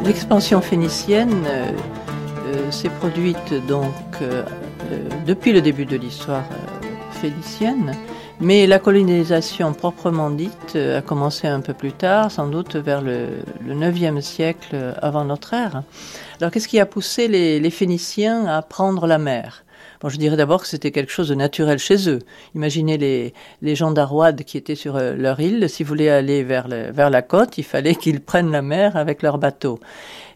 L'expansion 0.04 0.60
phénicienne 0.60 1.44
euh, 1.46 1.70
euh, 2.48 2.70
s'est 2.70 2.90
produite 2.90 3.54
donc 3.66 3.94
euh, 4.20 4.44
depuis 5.26 5.50
le 5.52 5.62
début 5.62 5.86
de 5.86 5.96
l'histoire 5.96 6.44
phénicienne, 7.10 7.92
mais 8.38 8.66
la 8.66 8.78
colonisation 8.78 9.72
proprement 9.72 10.28
dite 10.28 10.76
a 10.76 11.00
commencé 11.00 11.48
un 11.48 11.60
peu 11.60 11.72
plus 11.72 11.92
tard, 11.92 12.30
sans 12.30 12.48
doute 12.48 12.76
vers 12.76 13.00
le, 13.00 13.28
le 13.66 13.74
9e 13.74 14.20
siècle 14.20 14.94
avant 15.00 15.24
notre 15.24 15.54
ère. 15.54 15.82
Alors 16.38 16.52
qu'est-ce 16.52 16.68
qui 16.68 16.78
a 16.78 16.86
poussé 16.86 17.26
les, 17.26 17.58
les 17.58 17.70
Phéniciens 17.70 18.44
à 18.44 18.60
prendre 18.60 19.06
la 19.06 19.16
mer? 19.16 19.64
Je 20.06 20.16
dirais 20.16 20.36
d'abord 20.36 20.62
que 20.62 20.68
c'était 20.68 20.90
quelque 20.90 21.12
chose 21.12 21.28
de 21.28 21.34
naturel 21.34 21.78
chez 21.78 22.08
eux. 22.08 22.18
Imaginez 22.54 22.98
les, 22.98 23.34
les 23.62 23.74
gens 23.74 23.90
d'Arwad 23.90 24.44
qui 24.44 24.58
étaient 24.58 24.74
sur 24.74 24.98
leur 24.98 25.40
île. 25.40 25.68
S'ils 25.68 25.86
voulaient 25.86 26.10
aller 26.10 26.42
vers, 26.42 26.68
vers 26.68 27.10
la 27.10 27.22
côte, 27.22 27.58
il 27.58 27.64
fallait 27.64 27.94
qu'ils 27.94 28.20
prennent 28.20 28.50
la 28.50 28.62
mer 28.62 28.96
avec 28.96 29.22
leur 29.22 29.38
bateau. 29.38 29.80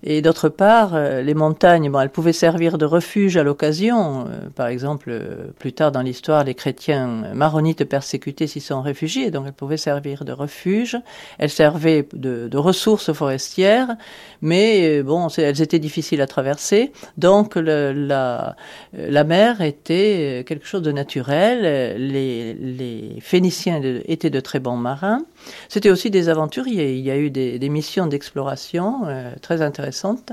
Et 0.03 0.23
d'autre 0.23 0.49
part, 0.49 0.95
euh, 0.95 1.23
les 1.23 1.35
montagnes, 1.35 1.91
bon, 1.91 2.01
elles 2.01 2.11
pouvaient 2.11 2.33
servir 2.33 2.79
de 2.79 2.85
refuge 2.85 3.37
à 3.37 3.43
l'occasion. 3.43 4.27
Euh, 4.29 4.49
par 4.55 4.69
exemple, 4.69 5.09
euh, 5.11 5.49
plus 5.59 5.73
tard 5.73 5.93
dans 5.93 6.03
l'histoire, 6.03 6.45
les 6.45 6.55
chrétiens 6.55 7.33
maronites 7.35 7.85
persécutés 7.85 8.47
s'y 8.47 8.61
sont 8.61 8.81
réfugiés, 8.81 9.31
donc 9.31 9.45
elles 9.47 9.53
pouvaient 9.53 9.77
servir 9.77 10.25
de 10.25 10.33
refuge. 10.33 10.97
Elles 11.39 11.51
servaient 11.51 12.07
de, 12.13 12.57
ressources 12.59 13.13
forestières, 13.13 13.97
mais 14.43 15.03
bon, 15.03 15.29
elles 15.29 15.63
étaient 15.63 15.79
difficiles 15.79 16.21
à 16.21 16.27
traverser. 16.27 16.93
Donc 17.17 17.55
la, 17.55 18.57
mer 18.93 19.61
était 19.61 20.45
quelque 20.47 20.67
chose 20.67 20.83
de 20.83 20.91
naturel. 20.91 21.97
Les 21.99 23.17
Phéniciens 23.21 23.81
étaient 24.07 24.31
de 24.31 24.41
très 24.41 24.59
bons 24.59 24.77
marins. 24.77 25.23
C'était 25.69 25.91
aussi 25.91 26.11
des 26.11 26.29
aventuriers. 26.29 26.95
Il 26.95 27.05
y 27.05 27.11
a 27.11 27.17
eu 27.17 27.31
des, 27.31 27.69
missions 27.69 28.07
d'exploration 28.07 29.03
euh, 29.07 29.33
très 29.41 29.63
intéressantes. 29.63 30.33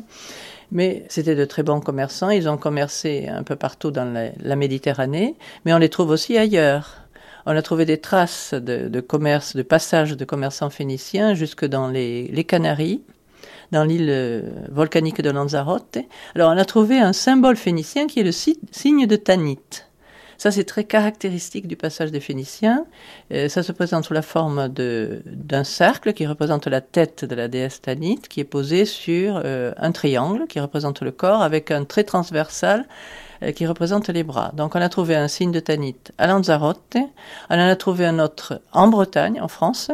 Mais 0.72 1.06
c'était 1.10 1.36
de 1.36 1.46
très 1.46 1.64
bons 1.64 1.80
commerçants. 1.80 2.30
Ils 2.30 2.50
ont 2.50 2.58
commercé 2.58 3.28
un 3.28 3.44
peu 3.44 3.56
partout 3.56 3.92
dans 3.92 4.06
la, 4.06 4.56
Méditerranée, 4.56 5.36
mais 5.64 5.74
on 5.74 5.78
les 5.78 5.90
trouve 5.90 6.10
aussi 6.10 6.38
ailleurs. 6.38 7.02
On 7.46 7.56
a 7.56 7.62
trouvé 7.62 7.86
des 7.86 8.00
traces 8.00 8.54
de, 8.56 9.00
commerce, 9.00 9.56
de 9.56 9.62
passage 9.62 10.18
de 10.18 10.26
commerçants 10.26 10.72
phéniciens 10.72 11.36
jusque 11.36 11.66
dans 11.66 11.88
les, 11.88 12.46
Canaries, 12.48 13.02
dans 13.72 13.84
l'île 13.84 14.10
euh, 14.10 14.42
volcanique 14.70 15.22
de 15.22 15.30
Lanzarote. 15.30 16.00
Alors 16.34 16.52
on 16.52 16.58
a 16.58 16.66
trouvé 16.66 17.00
un 17.00 17.14
symbole 17.14 17.58
phénicien 17.58 18.08
qui 18.08 18.20
est 18.20 18.24
le 18.24 18.32
si- 18.32 18.60
signe 18.72 19.06
de 19.06 19.16
Tanit. 19.16 19.60
Ça, 20.38 20.52
c'est 20.52 20.64
très 20.64 20.84
caractéristique 20.84 21.68
du 21.68 21.76
passage 21.76 22.12
des 22.12 22.20
Phéniciens. 22.20 22.86
Euh, 23.32 23.50
ça 23.50 23.64
se 23.64 23.72
présente 23.72 24.06
sous 24.06 24.14
la 24.14 24.22
forme 24.22 24.68
d'un 24.68 25.64
cercle 25.64 26.14
qui 26.14 26.26
représente 26.28 26.68
la 26.68 26.82
tête 26.82 27.26
de 27.26 27.36
la 27.36 27.48
déesse 27.48 27.82
Tanit, 27.82 28.20
qui 28.20 28.42
est 28.42 28.46
posé 28.46 28.86
sur 28.86 29.42
euh, 29.44 29.72
un 29.78 29.92
triangle 29.92 30.46
qui 30.48 30.60
représente 30.60 31.02
le 31.02 31.12
corps, 31.12 31.42
avec 31.42 31.72
un 31.72 31.86
trait 31.86 32.04
transversal 32.04 32.86
euh, 33.44 33.52
qui 33.52 33.66
représente 33.66 34.10
les 34.10 34.24
bras. 34.24 34.52
Donc, 34.54 34.76
on 34.76 34.82
a 34.82 34.90
trouvé 34.90 35.16
un 35.16 35.28
signe 35.28 35.52
de 35.52 35.60
Tanit 35.60 35.98
à 36.18 36.28
Lanzarote. 36.28 36.98
On 37.50 37.56
en 37.56 37.68
a 37.68 37.76
trouvé 37.76 38.06
un 38.06 38.20
autre 38.20 38.62
en 38.72 38.88
Bretagne, 38.88 39.40
en 39.42 39.48
France. 39.48 39.92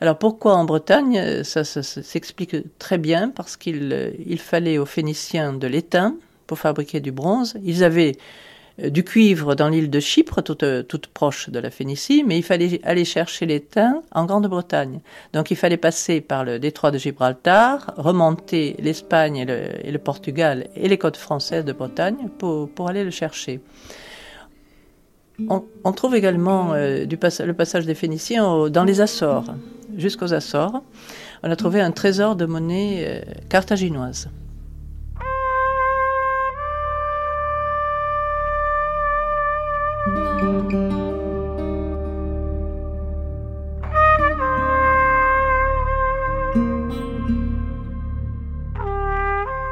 Alors 0.00 0.18
pourquoi 0.18 0.56
en 0.56 0.64
Bretagne? 0.64 1.44
Ça, 1.44 1.62
ça, 1.62 1.80
s'explique 1.84 2.56
très 2.80 2.98
bien 2.98 3.28
parce 3.28 3.56
qu'il 3.56 4.16
il 4.26 4.40
fallait 4.40 4.76
aux 4.76 4.84
Phéniciens 4.84 5.52
de 5.52 5.68
l'étain 5.68 6.16
pour 6.48 6.58
fabriquer 6.58 6.98
du 6.98 7.12
bronze. 7.12 7.54
Ils 7.62 7.84
avaient 7.84 8.16
du 8.78 9.04
cuivre 9.04 9.54
dans 9.54 9.68
l'île 9.68 9.90
de 9.90 10.00
Chypre, 10.00 10.42
toute, 10.42 10.62
euh, 10.62 10.82
toute 10.82 11.06
proche 11.06 11.50
de 11.50 11.58
la 11.58 11.70
Phénicie, 11.70 12.24
mais 12.26 12.38
il 12.38 12.42
fallait 12.42 12.80
aller 12.84 13.04
chercher 13.04 13.46
l'étain 13.46 14.02
en 14.12 14.24
Grande-Bretagne. 14.24 15.00
Donc 15.32 15.50
il 15.50 15.56
fallait 15.56 15.76
passer 15.76 16.20
par 16.20 16.44
le 16.44 16.58
détroit 16.58 16.90
de 16.90 16.98
Gibraltar, 16.98 17.92
remonter 17.96 18.76
l'Espagne 18.78 19.36
et 19.36 19.90
le, 19.90 19.98
Portugal 19.98 20.68
et 20.74 20.88
les 20.88 20.98
côtes 20.98 21.16
françaises 21.16 21.64
de 21.64 21.72
Bretagne 21.72 22.28
pour, 22.38 22.88
aller 22.88 23.04
le 23.04 23.10
chercher. 23.10 23.60
On, 25.48 25.92
trouve 25.92 26.14
également 26.14 26.72
euh, 26.72 27.04
le 27.06 27.52
passage 27.52 27.86
des 27.86 27.94
Phéniciens 27.94 28.68
dans 28.68 28.84
les 28.84 29.00
Açores, 29.00 29.54
jusqu'aux 29.96 30.32
Açores. 30.32 30.82
On 31.42 31.50
a 31.50 31.56
trouvé 31.56 31.80
un 31.80 31.90
trésor 31.90 32.36
de 32.36 32.46
monnaie 32.46 33.04
euh, 33.06 33.32
carthaginoise. 33.48 34.28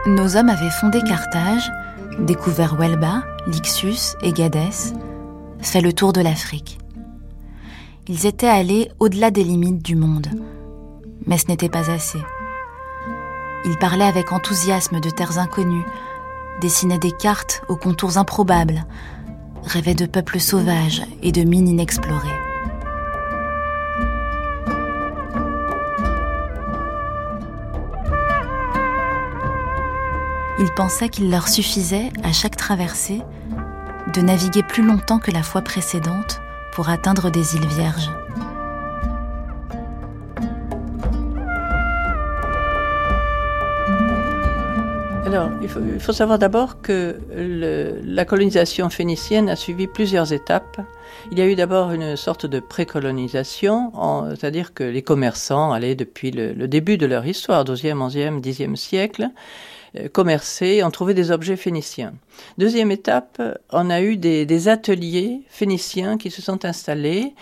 Nos 0.06 0.36
hommes 0.36 0.48
avaient 0.48 0.70
fondé 0.70 1.00
Carthage, 1.02 1.70
découvert 2.18 2.78
Huelba, 2.78 3.22
Lixus 3.46 4.16
et 4.22 4.32
Gadès, 4.32 4.92
fait 5.60 5.80
le 5.80 5.92
tour 5.92 6.12
de 6.12 6.20
l'Afrique. 6.20 6.78
Ils 8.08 8.26
étaient 8.26 8.48
allés 8.48 8.90
au-delà 8.98 9.30
des 9.30 9.44
limites 9.44 9.84
du 9.84 9.96
monde, 9.96 10.26
mais 11.26 11.38
ce 11.38 11.46
n'était 11.48 11.68
pas 11.68 11.90
assez. 11.90 12.20
Ils 13.64 13.76
parlaient 13.78 14.04
avec 14.04 14.32
enthousiasme 14.32 15.00
de 15.00 15.10
terres 15.10 15.38
inconnues, 15.38 15.84
dessinaient 16.60 16.98
des 16.98 17.12
cartes 17.12 17.62
aux 17.68 17.76
contours 17.76 18.18
improbables, 18.18 18.84
rêvaient 19.64 19.94
de 19.94 20.06
peuples 20.06 20.40
sauvages 20.40 21.02
et 21.22 21.32
de 21.32 21.42
mines 21.42 21.68
inexplorées. 21.68 22.28
Ils 30.58 30.70
pensaient 30.74 31.08
qu'il 31.08 31.30
leur 31.30 31.48
suffisait, 31.48 32.10
à 32.22 32.32
chaque 32.32 32.56
traversée, 32.56 33.22
de 34.12 34.20
naviguer 34.20 34.62
plus 34.62 34.82
longtemps 34.82 35.18
que 35.18 35.30
la 35.30 35.42
fois 35.42 35.62
précédente 35.62 36.42
pour 36.72 36.90
atteindre 36.90 37.30
des 37.30 37.56
îles 37.56 37.66
vierges. 37.66 38.10
Alors, 45.32 45.48
il 45.62 45.68
faut, 46.00 46.12
savoir 46.12 46.40
d'abord 46.40 46.82
que 46.82 47.20
la 48.04 48.24
colonisation 48.24 48.90
phénicienne 48.90 49.48
a 49.48 49.54
suivi 49.54 49.86
plusieurs 49.86 50.32
étapes. 50.32 50.80
Il 51.30 51.38
y 51.38 51.40
a 51.40 51.46
eu 51.46 51.54
d'abord 51.54 51.92
une 51.92 52.16
sorte 52.16 52.46
de 52.46 52.58
précolonisation, 52.58 53.92
c'est-à-dire 54.30 54.74
que 54.74 54.82
les 54.82 55.02
commerçants 55.02 55.70
allaient 55.70 55.94
depuis 55.94 56.32
le, 56.32 56.52
le 56.52 56.66
début 56.66 56.98
de 56.98 57.06
leur 57.06 57.24
histoire, 57.26 57.62
12e, 57.62 58.10
11e, 58.10 58.40
10e 58.40 58.74
siècle, 58.74 59.28
commercer, 60.12 60.82
ont 60.84 60.90
trouvé 60.90 61.14
des 61.14 61.30
objets 61.30 61.56
phéniciens. 61.56 62.12
Deuxième 62.58 62.90
étape, 62.90 63.42
on 63.72 63.90
a 63.90 64.02
eu 64.02 64.16
des, 64.16 64.68
ateliers 64.68 65.42
phéniciens 65.48 66.18
qui 66.18 66.30
se 66.30 66.42
sont 66.42 66.64
installés, 66.64 67.34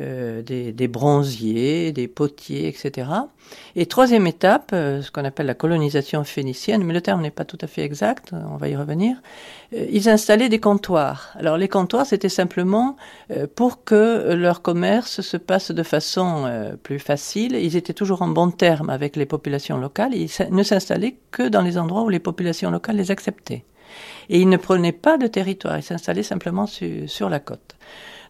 euh, 0.00 0.42
des, 0.42 0.88
bronziers, 0.88 1.92
des 1.92 2.08
potiers, 2.08 2.68
etc. 2.68 3.08
Et 3.76 3.86
troisième 3.86 4.26
étape, 4.26 4.70
euh, 4.72 5.02
ce 5.02 5.10
qu'on 5.10 5.24
appelle 5.24 5.46
la 5.46 5.54
colonisation 5.54 6.24
phénicienne, 6.24 6.84
mais 6.84 6.92
le 6.92 7.00
terme 7.00 7.22
n'est 7.22 7.30
pas 7.30 7.44
tout 7.44 7.58
à 7.60 7.66
fait 7.66 7.82
exact, 7.82 8.32
on 8.32 8.56
va 8.56 8.68
y 8.68 8.76
revenir, 8.76 9.16
euh, 9.74 9.86
ils 9.90 10.08
installaient 10.08 10.48
des 10.48 10.60
comptoirs. 10.60 11.32
Alors 11.38 11.56
les 11.56 11.68
comptoirs, 11.68 12.06
c'était 12.06 12.28
simplement 12.28 12.96
euh, 13.30 13.46
pour 13.52 13.84
que 13.84 14.32
leur 14.34 14.62
commerce 14.62 15.20
se 15.20 15.36
passe 15.36 15.70
de 15.70 15.82
façon 15.82 16.44
euh, 16.46 16.76
plus 16.76 16.98
facile. 16.98 17.54
Ils 17.54 17.76
étaient 17.76 17.92
toujours 17.92 18.22
en 18.22 18.28
bon 18.28 18.50
terme 18.50 18.90
avec 18.90 19.16
les 19.16 19.26
populations 19.26 19.78
locales. 19.78 20.14
Ils 20.14 20.30
ne 20.50 20.62
s'installaient 20.62 21.16
que 21.30 21.48
dans 21.48 21.62
les 21.62 21.78
endroits 21.78 21.95
où 22.04 22.08
les 22.08 22.18
populations 22.18 22.70
locales 22.70 22.96
les 22.96 23.10
acceptaient. 23.10 23.64
Et 24.28 24.40
ils 24.40 24.48
ne 24.48 24.56
prenaient 24.56 24.92
pas 24.92 25.16
de 25.16 25.26
territoire, 25.26 25.78
ils 25.78 25.82
s'installaient 25.82 26.22
simplement 26.22 26.66
su- 26.66 27.08
sur 27.08 27.28
la 27.28 27.40
côte. 27.40 27.76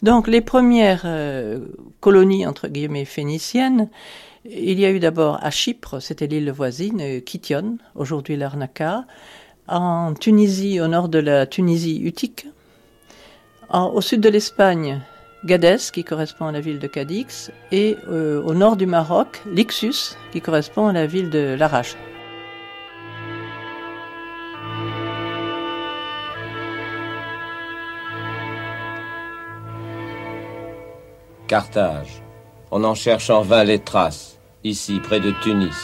Donc 0.03 0.29
les 0.29 0.43
premières 0.43 1.03
euh, 1.07 1.59
colonies, 2.01 2.47
entre 2.47 2.69
guillemets, 2.69 3.05
phéniciennes, 3.07 3.89
il 4.45 4.79
y 4.79 4.85
a 4.85 4.91
eu 4.91 5.01
d'abord 5.01 5.39
à 5.43 5.51
Chypre, 5.51 6.01
c'était 6.01 6.27
l'île 6.27 6.51
voisine, 6.51 7.01
euh, 7.01 7.21
Kition, 7.21 7.79
aujourd'hui 7.95 8.37
Larnaca, 8.37 9.05
en 9.69 10.15
Tunisie, 10.15 10.81
au 10.81 10.87
nord 10.87 11.09
de 11.09 11.19
la 11.19 11.47
Tunisie 11.47 12.01
utique, 12.03 12.47
au 13.73 14.01
sud 14.01 14.21
de 14.21 14.29
l'Espagne, 14.29 15.01
Gadès, 15.45 15.91
qui 15.93 16.05
correspond 16.05 16.47
à 16.47 16.53
la 16.53 16.61
ville 16.61 16.79
de 16.79 16.87
Cadix, 16.87 17.51
et 17.73 17.97
euh, 18.09 18.41
au 18.43 18.55
nord 18.55 18.77
du 18.77 18.87
Maroc, 18.87 19.43
Lixus, 19.53 20.17
qui 20.33 20.41
correspond 20.41 20.87
à 20.87 20.93
la 20.93 21.07
ville 21.07 21.31
de 21.31 21.57
Larache. 21.59 21.97
Carthage. 31.47 32.23
On 32.71 32.83
en 32.83 32.95
cherche 32.95 33.31
en 33.31 33.43
vain 33.43 33.63
les 33.63 33.79
traces, 33.79 34.39
ici 34.65 35.01
près 35.01 35.21
de 35.21 35.33
Tunis, 35.43 35.77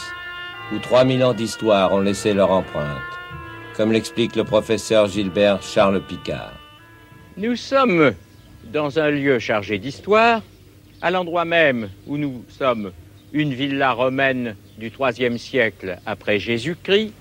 où 0.73 0.79
3000 0.79 1.23
ans 1.23 1.33
d'histoire 1.33 1.93
ont 1.93 2.01
laissé 2.01 2.33
leur 2.33 2.51
empreinte, 2.51 2.97
comme 3.75 3.91
l'explique 3.91 4.35
le 4.35 4.43
professeur 4.43 5.07
Gilbert 5.07 5.61
Charles 5.61 6.01
Picard. 6.05 6.53
Nous 7.37 7.55
sommes 7.55 8.13
dans 8.71 8.99
un 8.99 9.09
lieu 9.09 9.39
chargé 9.39 9.79
d'histoire, 9.79 10.41
à 11.01 11.11
l'endroit 11.11 11.45
même 11.45 11.89
où 12.07 12.17
nous 12.17 12.43
sommes 12.49 12.91
une 13.31 13.53
villa 13.53 13.93
romaine 13.93 14.55
du 14.77 14.91
IIIe 14.99 15.39
siècle 15.39 15.97
après 16.05 16.39
Jésus-Christ. 16.39 17.13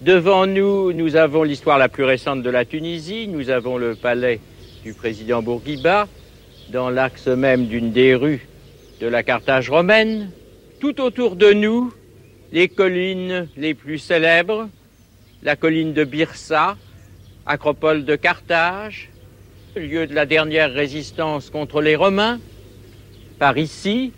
Devant 0.00 0.46
nous, 0.46 0.92
nous 0.92 1.16
avons 1.16 1.42
l'histoire 1.42 1.78
la 1.78 1.88
plus 1.88 2.04
récente 2.04 2.42
de 2.42 2.50
la 2.50 2.64
Tunisie, 2.64 3.26
nous 3.26 3.50
avons 3.50 3.78
le 3.78 3.94
palais 3.94 4.38
du 4.84 4.94
président 4.94 5.42
Bourguiba, 5.42 6.06
dans 6.70 6.90
l'axe 6.90 7.26
même 7.26 7.66
d'une 7.66 7.92
des 7.92 8.14
rues 8.14 8.46
de 9.00 9.06
la 9.06 9.22
Carthage 9.22 9.70
romaine. 9.70 10.30
Tout 10.80 11.00
autour 11.00 11.36
de 11.36 11.52
nous, 11.52 11.92
les 12.52 12.68
collines 12.68 13.48
les 13.56 13.74
plus 13.74 13.98
célèbres, 13.98 14.68
la 15.42 15.56
colline 15.56 15.92
de 15.92 16.04
Byrsa, 16.04 16.76
acropole 17.46 18.04
de 18.04 18.16
Carthage, 18.16 19.10
lieu 19.76 20.06
de 20.06 20.14
la 20.14 20.26
dernière 20.26 20.72
résistance 20.72 21.50
contre 21.50 21.80
les 21.80 21.96
Romains. 21.96 22.40
Par 23.38 23.56
ici, 23.56 24.12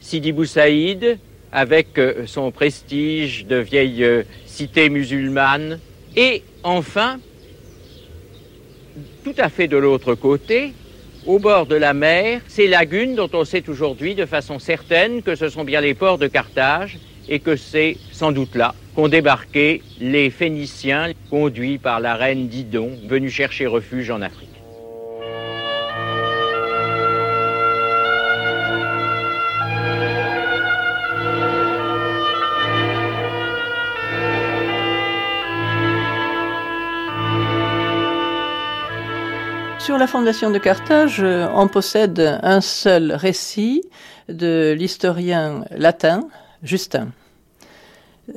Sidi 0.00 0.32
Bou 0.32 0.44
Saïd, 0.44 1.18
avec 1.52 1.98
euh, 1.98 2.26
son 2.26 2.50
prestige 2.50 3.46
de 3.46 3.56
vieille 3.56 4.02
euh, 4.02 4.24
cité 4.46 4.88
musulmane. 4.88 5.78
Et 6.16 6.42
enfin, 6.64 7.20
tout 9.22 9.34
à 9.38 9.48
fait 9.48 9.68
de 9.68 9.76
l'autre 9.76 10.14
côté, 10.14 10.72
au 11.26 11.38
bord 11.38 11.66
de 11.66 11.76
la 11.76 11.94
mer, 11.94 12.40
ces 12.48 12.66
lagunes 12.66 13.14
dont 13.14 13.30
on 13.32 13.44
sait 13.44 13.68
aujourd'hui 13.68 14.14
de 14.14 14.26
façon 14.26 14.58
certaine 14.58 15.22
que 15.22 15.34
ce 15.34 15.48
sont 15.48 15.64
bien 15.64 15.80
les 15.80 15.94
ports 15.94 16.18
de 16.18 16.26
Carthage 16.26 16.98
et 17.28 17.38
que 17.38 17.56
c'est 17.56 17.96
sans 18.12 18.32
doute 18.32 18.54
là 18.54 18.74
qu'ont 18.94 19.08
débarqué 19.08 19.82
les 20.00 20.30
Phéniciens 20.30 21.12
conduits 21.30 21.78
par 21.78 22.00
la 22.00 22.14
reine 22.14 22.48
Didon 22.48 22.98
venus 23.08 23.32
chercher 23.32 23.66
refuge 23.66 24.10
en 24.10 24.22
Afrique. 24.22 24.53
Sur 39.84 39.98
la 39.98 40.06
fondation 40.06 40.50
de 40.50 40.56
Carthage, 40.56 41.20
euh, 41.22 41.46
on 41.54 41.68
possède 41.68 42.40
un 42.42 42.62
seul 42.62 43.12
récit 43.12 43.82
de 44.30 44.74
l'historien 44.74 45.66
latin 45.76 46.26
Justin. 46.62 47.08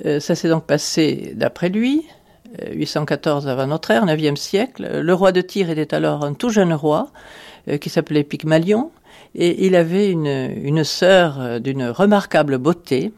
Euh, 0.06 0.20
ça 0.20 0.36
s'est 0.36 0.50
donc 0.50 0.66
passé 0.66 1.32
d'après 1.36 1.70
lui, 1.70 2.06
814 2.70 3.48
avant 3.48 3.66
notre 3.66 3.91
ère, 3.91 4.06
9e 4.06 4.36
siècle. 4.36 5.00
Le 5.02 5.14
roi 5.14 5.32
de 5.32 5.39
Tyr 5.39 5.70
était 5.70 5.93
alors 5.93 6.26
un 6.26 6.34
tout 6.34 6.50
jeune 6.50 6.74
roi 6.74 7.14
qui 7.80 7.89
s'appelait 7.89 8.26
Pygmalion 8.26 8.91
et 9.34 9.66
il 9.66 9.78
avait 9.78 10.12
une, 10.12 10.52
une 10.62 10.84
sœur 10.84 11.62
d'une 11.62 11.86
remarquable 11.86 12.58
beauté, 12.58 13.14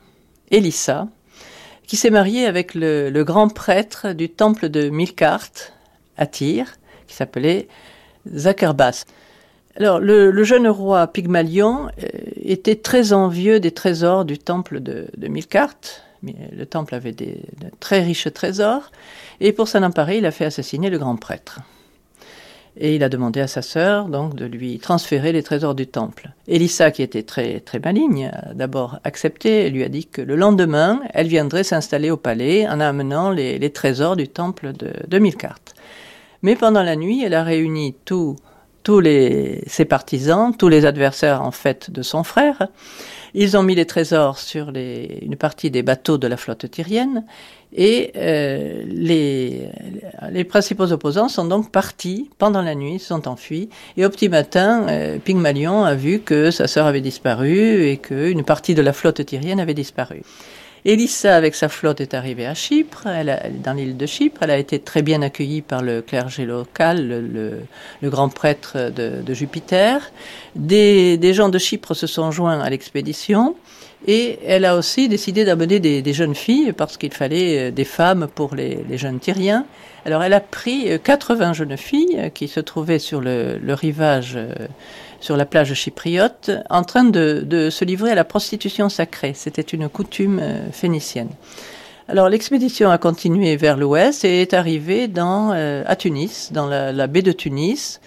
Elissa, 0.51 1.07
qui 1.87 1.95
s'est 1.95 2.11
mariée 2.11 2.45
avec 2.45 2.75
le, 2.75 3.23
grand 3.23 3.51
prêtre 3.51 4.13
du 4.13 4.29
temple 4.29 4.69
de 4.69 4.89
Milcart 4.89 5.49
à 6.15 6.27
Tyr, 6.27 6.67
qui 7.07 7.15
s'appelait 7.15 7.67
Zacherbas. 8.33 9.05
Alors, 9.77 9.99
le, 9.99 10.43
jeune 10.43 10.67
roi 10.67 11.07
Pygmalion 11.07 11.87
euh, 11.87 12.07
était 12.41 12.75
très 12.75 13.13
envieux 13.13 13.59
des 13.59 13.71
trésors 13.71 14.25
du 14.25 14.37
temple 14.37 14.81
de, 14.81 15.07
de 15.15 15.27
Milcart. 15.27 15.75
Le 16.21 16.65
temple 16.65 16.95
avait 16.95 17.13
des, 17.13 17.43
de 17.61 17.67
très 17.79 18.01
riches 18.01 18.31
trésors, 18.33 18.91
et 19.39 19.53
pour 19.53 19.69
s'en 19.69 19.83
emparer, 19.83 20.17
il 20.17 20.25
a 20.25 20.31
fait 20.31 20.45
assassiner 20.45 20.89
le 20.89 20.97
grand 20.97 21.15
prêtre. 21.15 21.61
Et 22.77 22.95
il 22.95 23.03
a 23.03 23.09
demandé 23.09 23.41
à 23.41 23.47
sa 23.47 23.61
sœur 23.61 24.05
donc 24.05 24.35
de 24.35 24.45
lui 24.45 24.79
transférer 24.79 25.31
les 25.31 25.43
trésors 25.43 25.75
du 25.75 25.87
temple. 25.87 26.29
Elissa, 26.47 26.91
qui 26.91 27.01
était 27.01 27.23
très 27.23 27.59
très 27.59 27.79
maligne, 27.79 28.31
a 28.33 28.53
d'abord 28.53 28.99
accepté 29.03 29.65
et 29.65 29.69
lui 29.69 29.83
a 29.83 29.89
dit 29.89 30.05
que 30.05 30.21
le 30.21 30.35
lendemain, 30.35 31.01
elle 31.13 31.27
viendrait 31.27 31.63
s'installer 31.63 32.11
au 32.11 32.17
palais 32.17 32.67
en 32.67 32.79
amenant 32.79 33.31
les, 33.31 33.69
trésors 33.71 34.15
du 34.15 34.27
temple 34.27 34.73
de, 34.73 34.93
de 35.07 35.19
Milcart. 35.19 35.59
Mais 36.41 36.55
pendant 36.55 36.83
la 36.83 36.95
nuit, 36.95 37.23
elle 37.23 37.33
a 37.33 37.43
réuni 37.43 37.95
tous 38.05 38.35
tous 38.83 39.01
les, 39.01 39.61
ses 39.67 39.85
partisans, 39.85 40.55
tous 40.55 40.69
les 40.69 40.85
adversaires 40.85 41.41
en 41.41 41.51
fait 41.51 41.91
de 41.91 42.01
son 42.01 42.23
frère. 42.23 42.67
Ils 43.35 43.55
ont 43.55 43.61
mis 43.61 43.75
les 43.75 43.85
trésors 43.85 44.39
sur 44.39 44.71
une 44.75 45.35
partie 45.35 45.69
des 45.69 45.83
bateaux 45.83 46.17
de 46.17 46.25
la 46.25 46.37
flotte 46.37 46.71
tyrienne 46.71 47.23
et 47.71 48.11
euh, 48.15 48.83
les, 48.87 50.43
principaux 50.45 50.91
opposants 50.91 51.29
sont 51.29 51.45
donc 51.45 51.71
partis 51.71 52.31
pendant 52.39 52.63
la 52.63 52.73
nuit, 52.73 52.97
sont 52.97 53.27
enfuis. 53.27 53.69
Et 53.97 54.05
au 54.05 54.09
petit 54.09 54.29
matin, 54.29 54.87
euh, 54.89 55.19
Pygmalion 55.19 55.83
a 55.83 55.93
vu 55.93 56.19
que 56.19 56.49
sa 56.49 56.67
sœur 56.67 56.87
avait 56.87 57.01
disparu 57.01 57.83
et 57.83 57.97
qu'une 57.97 58.43
partie 58.43 58.73
de 58.73 58.81
la 58.81 58.93
flotte 58.93 59.23
tyrienne 59.23 59.59
avait 59.59 59.75
disparu. 59.75 60.23
Élissa, 60.85 61.35
avec 61.35 61.55
sa 61.55 61.69
flotte, 61.69 62.01
est 62.01 62.13
arrivée 62.13 62.45
à 62.45 62.53
Chypre, 62.53 63.07
elle, 63.07 63.29
a, 63.29 63.49
dans 63.49 63.73
l'île 63.73 63.97
de 63.97 64.05
Chypre. 64.05 64.43
Elle 64.43 64.51
a 64.51 64.57
été 64.57 64.79
très 64.79 65.01
bien 65.01 65.21
accueillie 65.21 65.61
par 65.61 65.81
le 65.81 66.01
clergé 66.01 66.45
local, 66.45 67.07
le, 67.07 67.61
le, 68.01 68.09
grand 68.09 68.29
prêtre 68.29 68.89
de, 68.89 69.21
de 69.21 69.33
Jupiter. 69.33 70.11
Des, 70.55 71.17
des, 71.17 71.33
gens 71.33 71.49
de 71.49 71.57
Chypre 71.57 71.93
se 71.93 72.07
sont 72.07 72.31
joints 72.31 72.59
à 72.61 72.69
l'expédition. 72.69 73.55
Et 74.07 74.39
elle 74.45 74.63
a 74.63 74.77
aussi 74.77 75.09
décidé 75.09 75.43
d'amener 75.43 75.79
des, 75.79 76.01
des, 76.01 76.13
jeunes 76.13 76.35
filles 76.35 76.71
parce 76.71 76.95
qu'il 76.95 77.13
fallait 77.13 77.67
euh, 77.67 77.71
des 77.71 77.83
femmes 77.83 78.29
pour 78.33 78.55
les, 78.55 78.79
les, 78.87 78.97
jeunes 78.97 79.19
Tyriens. 79.19 79.65
Alors 80.05 80.23
elle 80.23 80.33
a 80.33 80.39
pris 80.39 80.89
80 81.03 81.49
euh, 81.49 81.53
jeunes 81.53 81.77
filles 81.77 82.31
qui 82.33 82.47
se 82.47 82.61
trouvaient 82.61 82.99
sur 82.99 83.19
le, 83.19 83.57
le 83.57 83.73
rivage 83.73 84.33
euh, 84.37 84.53
sur 85.19 85.37
la 85.37 85.45
plage 85.45 85.73
chypriote, 85.73 86.51
en 86.69 86.83
train 86.83 87.03
de, 87.03 87.43
de 87.45 87.69
se 87.69 87.85
livrer 87.85 88.11
à 88.11 88.15
la 88.15 88.23
prostitution 88.23 88.89
sacrée. 88.89 89.33
C'était 89.35 89.61
une 89.61 89.89
coutume 89.89 90.39
euh, 90.41 90.71
phénicienne. 90.71 91.29
Alors 92.07 92.27
l'expédition 92.27 92.89
a 92.89 92.97
continué 92.97 93.55
vers 93.55 93.77
l'ouest 93.77 94.25
et 94.25 94.41
est 94.41 94.53
arrivée 94.53 95.07
dans, 95.07 95.51
euh, 95.53 95.83
à 95.85 95.95
Tunis, 95.95 96.51
dans 96.51 96.65
la, 96.65 96.91
la, 96.91 97.05
baie 97.05 97.21
de 97.21 97.31
Tunis, 97.31 98.01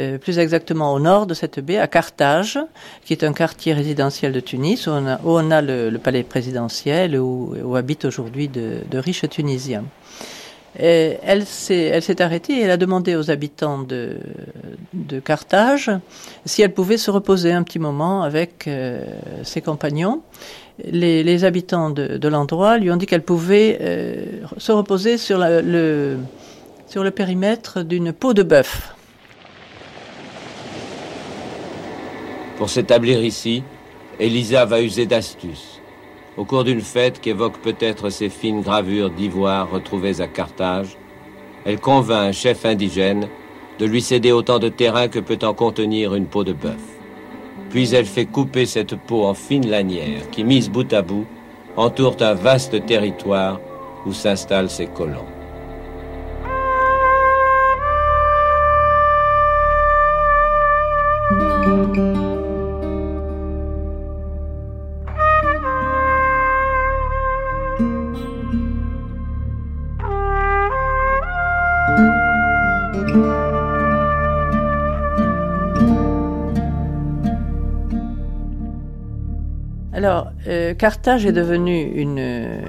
euh, 0.00 0.18
plus 0.18 0.40
exactement 0.40 0.92
au 0.92 0.98
nord 0.98 1.26
de 1.26 1.34
cette 1.34 1.60
baie, 1.60 1.78
à 1.78 1.86
Carthage, 1.86 2.58
qui 3.04 3.12
est 3.12 3.22
un 3.22 3.32
quartier 3.32 3.72
résidentiel 3.72 4.32
de 4.32 4.40
Tunis, 4.40 4.88
où 4.88 4.90
on 4.90 5.06
a, 5.06 5.20
où 5.22 5.38
on 5.38 5.52
a 5.52 5.62
le, 5.62 5.88
le, 5.88 5.98
palais 5.98 6.24
présidentiel, 6.24 7.16
où, 7.16 7.54
où 7.62 7.76
habitent 7.76 8.06
aujourd'hui 8.06 8.48
de, 8.48 8.78
de 8.90 8.98
riches 8.98 9.28
Tunisiens. 9.28 9.84
Et 10.78 11.18
elle 11.22 11.44
s'est 11.46 12.20
arrêtée 12.20 12.54
et 12.54 12.62
elle 12.62 12.70
a 12.70 12.76
demandé 12.76 13.14
aux 13.14 13.30
habitants 13.30 13.82
de, 13.82 14.18
Carthage 15.24 15.90
si 16.44 16.62
elle 16.62 16.72
pouvait 16.72 16.96
se 16.96 17.10
reposer 17.10 17.52
un 17.52 17.62
petit 17.62 17.78
moment 17.78 18.22
avec 18.22 18.66
euh, 18.66 19.04
ses 19.44 19.60
compagnons. 19.60 20.22
Les, 20.84 21.44
habitants 21.44 21.90
de, 21.90 22.28
l'endroit 22.28 22.78
lui 22.78 22.90
ont 22.90 22.96
dit 22.96 23.06
qu'elle 23.06 23.22
pouvait 23.22 23.78
euh, 23.80 24.24
se 24.58 24.72
reposer 24.72 25.18
sur, 25.18 25.38
le, 25.38 26.18
sur 26.88 27.04
le 27.04 27.10
périmètre 27.12 27.82
d'une 27.82 28.12
peau 28.12 28.34
de 28.34 28.42
bœuf. 28.42 28.94
Pour 32.56 32.70
s'établir 32.70 33.22
ici, 33.22 33.62
Elisa 34.18 34.64
va 34.64 34.80
user 34.80 35.06
d'astuce 35.06 35.73
au 36.36 36.44
cours 36.44 36.64
d'une 36.64 36.80
fête 36.80 37.20
qu'évoquent 37.20 37.60
peut-être 37.60 38.10
ces 38.10 38.28
fines 38.28 38.62
gravures 38.62 39.10
d'ivoire 39.10 39.70
retrouvées 39.70 40.20
à 40.20 40.26
Carthage, 40.26 40.96
elle 41.64 41.80
convainc 41.80 42.28
un 42.28 42.32
chef 42.32 42.64
indigène 42.64 43.28
de 43.78 43.86
lui 43.86 44.02
céder 44.02 44.32
autant 44.32 44.58
de 44.58 44.68
terrain 44.68 45.08
que 45.08 45.18
peut 45.18 45.38
en 45.42 45.54
contenir 45.54 46.14
une 46.14 46.26
peau 46.26 46.44
de 46.44 46.52
bœuf. 46.52 46.80
Puis 47.70 47.94
elle 47.94 48.06
fait 48.06 48.26
couper 48.26 48.66
cette 48.66 48.94
peau 48.94 49.24
en 49.24 49.34
fines 49.34 49.68
lanières 49.68 50.30
qui, 50.30 50.44
mises 50.44 50.70
bout 50.70 50.92
à 50.92 51.02
bout, 51.02 51.26
entourent 51.76 52.16
un 52.20 52.34
vaste 52.34 52.84
territoire 52.86 53.60
où 54.06 54.12
s'installent 54.12 54.70
ses 54.70 54.86
colons. 54.86 55.26
Alors, 80.04 80.30
euh, 80.48 80.74
Carthage 80.74 81.24
est 81.24 81.32
devenue 81.32 81.80
une, 81.94 82.60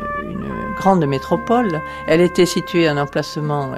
grande 0.78 1.06
métropole. 1.06 1.82
Elle 2.08 2.22
était 2.22 2.46
située 2.46 2.88
à 2.88 2.94
un 2.94 2.98
emplacement 2.98 3.74
euh, 3.74 3.78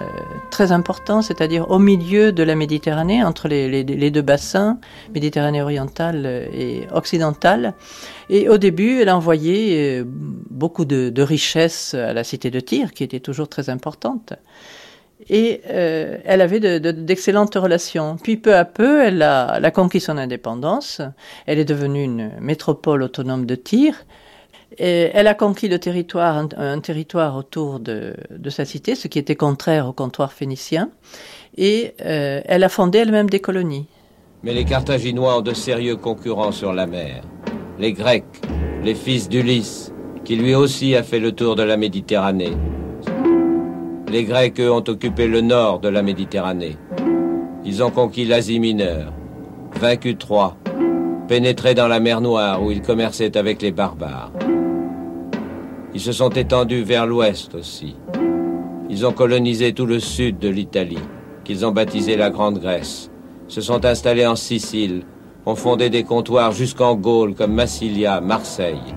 très 0.51 0.71
important, 0.71 1.23
c'est-à-dire 1.23 1.69
au 1.71 1.79
milieu 1.79 2.31
de 2.31 2.43
la 2.43 2.53
Méditerranée, 2.53 3.23
entre 3.23 3.47
les, 3.47 4.11
deux 4.11 4.21
bassins, 4.21 4.77
Méditerranée 5.15 5.63
orientale 5.63 6.47
et 6.53 6.87
occidentale. 6.91 7.73
Et 8.29 8.47
au 8.47 8.59
début, 8.59 9.01
elle 9.01 9.09
envoyait 9.09 10.01
euh, 10.01 10.03
beaucoup 10.05 10.85
de, 10.85 11.09
de 11.09 11.21
richesses 11.23 11.95
à 11.95 12.13
la 12.13 12.23
cité 12.23 12.51
de 12.51 12.59
Tyr, 12.59 12.93
qui 12.93 13.03
était 13.03 13.19
toujours 13.19 13.49
très 13.49 13.71
importante 13.71 14.33
et 15.29 15.61
euh, 15.69 16.17
elle 16.25 16.41
avait 16.41 16.59
d'excellentes 16.79 17.53
de, 17.53 17.59
relations. 17.59 18.17
Puis 18.21 18.37
peu 18.37 18.55
à 18.55 18.65
peu, 18.65 19.03
elle 19.03 19.21
a, 19.21 19.71
conquis 19.71 19.99
son 19.99 20.17
indépendance. 20.17 21.01
Elle 21.45 21.59
est 21.59 21.65
devenue 21.65 22.03
une 22.03 22.31
métropole 22.39 23.03
autonome 23.03 23.45
de 23.45 23.55
Tyr. 23.55 23.93
Et 24.77 25.09
elle 25.13 25.27
a 25.27 25.33
conquis 25.33 25.69
le 25.69 25.79
territoire, 25.79 26.45
un, 26.57 26.79
territoire 26.79 27.35
autour 27.35 27.79
de, 27.79 28.15
de, 28.29 28.49
sa 28.49 28.65
cité, 28.65 28.95
ce 28.95 29.07
qui 29.07 29.17
était 29.17 29.35
contraire 29.35 29.87
au 29.87 29.93
comptoir 29.93 30.31
phénicien. 30.33 30.89
Et 31.57 31.93
euh, 32.05 32.41
elle 32.45 32.63
a 32.63 32.69
fondé 32.69 32.99
elle-même 32.99 33.29
des 33.29 33.39
colonies. 33.39 33.87
Mais 34.43 34.53
les 34.53 34.65
Carthaginois 34.65 35.39
ont 35.39 35.41
de 35.41 35.53
sérieux 35.53 35.95
concurrents 35.95 36.51
sur 36.51 36.73
la 36.73 36.85
mer. 36.85 37.23
Les 37.79 37.93
Grecs, 37.93 38.25
les 38.83 38.93
fils 38.93 39.29
d'Ulysse, 39.29 39.91
qui 40.23 40.35
lui 40.35 40.53
aussi 40.53 40.95
a 40.95 41.03
fait 41.03 41.19
le 41.19 41.31
tour 41.31 41.55
de 41.55 41.63
la 41.63 41.77
Méditerranée, 41.77 42.53
les 44.09 44.23
Grecs, 44.23 44.59
eux, 44.59 44.71
ont 44.71 44.83
occupé 44.87 45.27
le 45.27 45.41
nord 45.41 45.79
de 45.79 45.89
la 45.89 46.01
Méditerranée. 46.01 46.77
Ils 47.65 47.83
ont 47.83 47.91
conquis 47.91 48.25
l'Asie 48.25 48.59
mineure, 48.59 49.11
vaincu 49.79 50.15
Troie, 50.15 50.55
pénétré 51.27 51.73
dans 51.73 51.87
la 51.87 51.99
mer 51.99 52.21
Noire 52.21 52.63
où 52.63 52.71
ils 52.71 52.81
commerçaient 52.81 53.37
avec 53.37 53.61
les 53.61 53.71
barbares. 53.71 54.31
Ils 55.93 55.99
se 55.99 56.11
sont 56.11 56.29
étendus 56.29 56.83
vers 56.83 57.05
l'ouest 57.05 57.55
aussi. 57.55 57.95
Ils 58.89 59.05
ont 59.05 59.11
colonisé 59.11 59.73
tout 59.73 59.85
le 59.85 59.99
sud 59.99 60.39
de 60.39 60.47
l'Italie, 60.47 60.97
qu'ils 61.43 61.65
ont 61.65 61.71
baptisé 61.71 62.15
la 62.15 62.29
Grande 62.29 62.59
Grèce, 62.59 63.11
se 63.47 63.61
sont 63.61 63.83
installés 63.83 64.25
en 64.25 64.35
Sicile, 64.35 65.03
ont 65.45 65.55
fondé 65.55 65.89
des 65.89 66.03
comptoirs 66.03 66.51
jusqu'en 66.51 66.95
Gaule 66.95 67.33
comme 67.33 67.53
Massilia, 67.53 68.21
Marseille. 68.21 68.95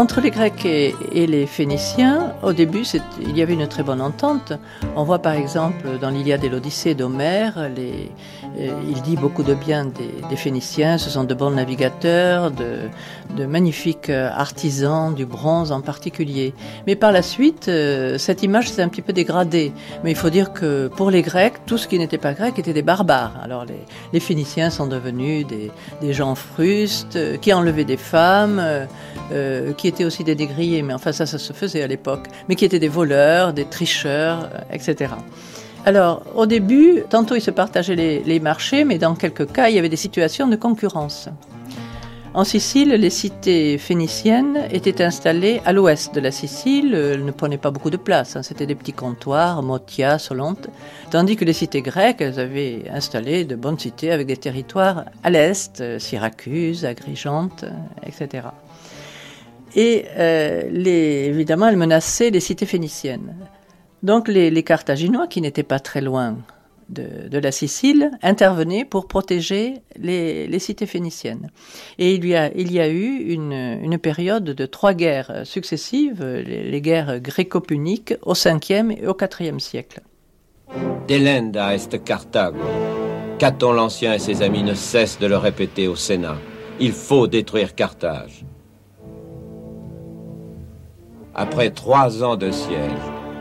Entre 0.00 0.22
les 0.22 0.30
Grecs 0.30 0.64
et, 0.64 0.94
les 1.26 1.46
Phéniciens, 1.46 2.32
au 2.42 2.54
début, 2.54 2.84
il 3.20 3.36
y 3.36 3.42
avait 3.42 3.52
une 3.52 3.68
très 3.68 3.82
bonne 3.82 4.00
entente. 4.00 4.54
On 4.96 5.04
voit 5.04 5.18
par 5.18 5.34
exemple 5.34 5.98
dans 6.00 6.08
l'Iliade 6.08 6.42
et 6.42 6.48
l'Odyssée 6.48 6.94
d'Homère, 6.94 7.58
euh, 7.58 8.70
il 8.88 9.02
dit 9.02 9.16
beaucoup 9.16 9.42
de 9.42 9.52
bien 9.52 9.84
des, 9.84 10.36
Phéniciens. 10.36 10.96
Ce 10.96 11.10
sont 11.10 11.24
de 11.24 11.34
bons 11.34 11.50
navigateurs, 11.50 12.50
de, 12.50 13.44
magnifiques 13.44 14.08
euh, 14.08 14.30
artisans, 14.34 15.14
du 15.14 15.26
bronze 15.26 15.70
en 15.70 15.82
particulier. 15.82 16.54
Mais 16.86 16.96
par 16.96 17.12
la 17.12 17.20
suite, 17.20 17.68
euh, 17.68 18.16
cette 18.16 18.42
image 18.42 18.70
s'est 18.70 18.82
un 18.82 18.88
petit 18.88 19.02
peu 19.02 19.12
dégradée. 19.12 19.70
Mais 20.02 20.10
il 20.10 20.16
faut 20.16 20.30
dire 20.30 20.54
que 20.54 20.88
pour 20.88 21.10
les 21.10 21.20
Grecs, 21.20 21.66
tout 21.66 21.76
ce 21.76 21.86
qui 21.86 21.98
n'était 21.98 22.18
pas 22.18 22.32
grec 22.32 22.58
était 22.58 22.72
des 22.72 22.82
barbares. 22.82 23.34
Alors 23.42 23.66
les, 24.12 24.20
Phéniciens 24.20 24.70
sont 24.70 24.86
devenus 24.86 25.46
des, 25.46 26.12
gens 26.14 26.34
frustes, 26.34 27.18
qui 27.40 27.52
enlevaient 27.52 27.84
des 27.84 27.98
femmes. 27.98 28.88
Euh, 29.32 29.72
qui 29.74 29.86
étaient 29.90 30.04
aussi 30.04 30.24
des 30.24 30.34
dégriers, 30.34 30.82
mais 30.82 30.94
enfin 30.94 31.12
ça, 31.12 31.26
ça 31.26 31.38
se 31.38 31.52
faisait 31.52 31.82
à 31.82 31.86
l'époque, 31.86 32.26
mais 32.48 32.56
qui 32.56 32.64
étaient 32.64 32.78
des 32.78 32.88
voleurs, 32.88 33.52
des 33.52 33.66
tricheurs, 33.66 34.48
euh, 34.54 34.60
etc. 34.72 35.12
Alors, 35.86 36.22
au 36.34 36.46
début, 36.46 37.04
tantôt 37.08 37.36
ils 37.36 37.40
se 37.40 37.50
partageaient 37.50 38.22
les, 38.24 38.40
marchés, 38.40 38.84
mais 38.84 38.98
dans 38.98 39.14
quelques 39.14 39.50
cas, 39.50 39.68
il 39.68 39.76
y 39.76 39.78
avait 39.78 39.88
des 39.88 39.96
situations 39.96 40.46
de 40.46 40.56
concurrence. 40.56 41.28
En 42.32 42.44
Sicile, 42.44 42.90
les 42.90 43.10
cités 43.10 43.76
phéniciennes 43.76 44.68
étaient 44.70 45.02
installées 45.02 45.60
à 45.64 45.72
l'ouest 45.72 46.14
de 46.14 46.20
la 46.20 46.30
Sicile, 46.30 46.94
elles 46.94 47.24
ne 47.24 47.32
prenaient 47.32 47.58
pas 47.58 47.72
beaucoup 47.72 47.90
de 47.90 47.96
place, 47.96 48.36
hein. 48.36 48.42
c'était 48.44 48.66
des 48.66 48.76
petits 48.76 48.92
comptoirs, 48.92 49.62
Motia, 49.64 50.18
Solonte, 50.18 50.68
tandis 51.10 51.34
que 51.34 51.44
les 51.44 51.54
cités 51.54 51.82
grecques, 51.82 52.20
elles 52.20 52.38
avaient 52.38 52.84
installé 52.92 53.44
de 53.44 53.56
bonnes 53.56 53.78
cités 53.78 54.12
avec 54.12 54.28
des 54.28 54.36
territoires 54.36 55.06
à 55.24 55.30
l'est, 55.30 55.80
euh, 55.80 55.98
Syracuse, 55.98 56.84
Agrigente, 56.84 57.64
etc 58.06 58.42
et 59.76 60.04
euh, 60.16 60.62
les, 60.70 61.26
évidemment, 61.26 61.68
elle 61.68 61.76
menaçait 61.76 62.30
les 62.30 62.40
cités 62.40 62.66
phéniciennes. 62.66 63.34
Donc 64.02 64.28
les, 64.28 64.62
Carthaginois, 64.62 65.26
qui 65.26 65.40
n'étaient 65.40 65.62
pas 65.62 65.78
très 65.78 66.00
loin 66.00 66.38
de, 66.88 67.38
la 67.38 67.52
Sicile, 67.52 68.10
intervenaient 68.22 68.84
pour 68.84 69.06
protéger 69.06 69.74
les, 69.96 70.58
cités 70.58 70.86
phéniciennes. 70.86 71.50
Et 71.98 72.14
il 72.14 72.26
y 72.26 72.34
a, 72.34 72.88
eu 72.88 73.32
une, 73.32 73.98
période 73.98 74.44
de 74.44 74.66
trois 74.66 74.94
guerres 74.94 75.42
successives, 75.44 76.24
les, 76.24 76.80
guerres 76.80 77.20
gréco-puniques 77.20 78.14
au 78.22 78.32
5e 78.32 78.90
et 78.90 79.06
au 79.06 79.12
4e 79.12 79.58
siècle. 79.58 80.00
Delenda 81.06 81.74
est 81.74 82.02
Carthago. 82.02 82.58
Caton 83.38 83.72
l'Ancien 83.72 84.14
et 84.14 84.18
ses 84.18 84.42
amis 84.42 84.62
ne 84.62 84.74
cessent 84.74 85.18
de 85.18 85.26
le 85.26 85.36
répéter 85.36 85.88
au 85.88 85.96
Sénat. 85.96 86.36
Il 86.78 86.92
faut 86.92 87.26
détruire 87.26 87.74
Carthage. 87.74 88.44
Après 91.34 91.70
trois 91.70 92.24
ans 92.24 92.36
de 92.36 92.50
siège 92.50 92.90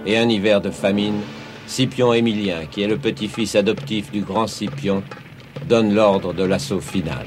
et 0.06 0.18
un 0.18 0.30
hiver 0.30 0.62
de 0.62 0.70
famine, 0.70 1.22
Scipion 1.66 2.14
Émilien, 2.14 2.66
qui 2.70 2.84
est 2.84 2.88
le 2.88 2.98
petit-fils 2.98 3.56
adoptif 3.56 4.12
du 4.12 4.22
grand 4.22 4.46
Scipion, 4.46 5.04
donne 5.68 5.94
l'ordre 5.94 6.34
de 6.34 6.44
l'assaut 6.44 6.82
final. 6.82 7.26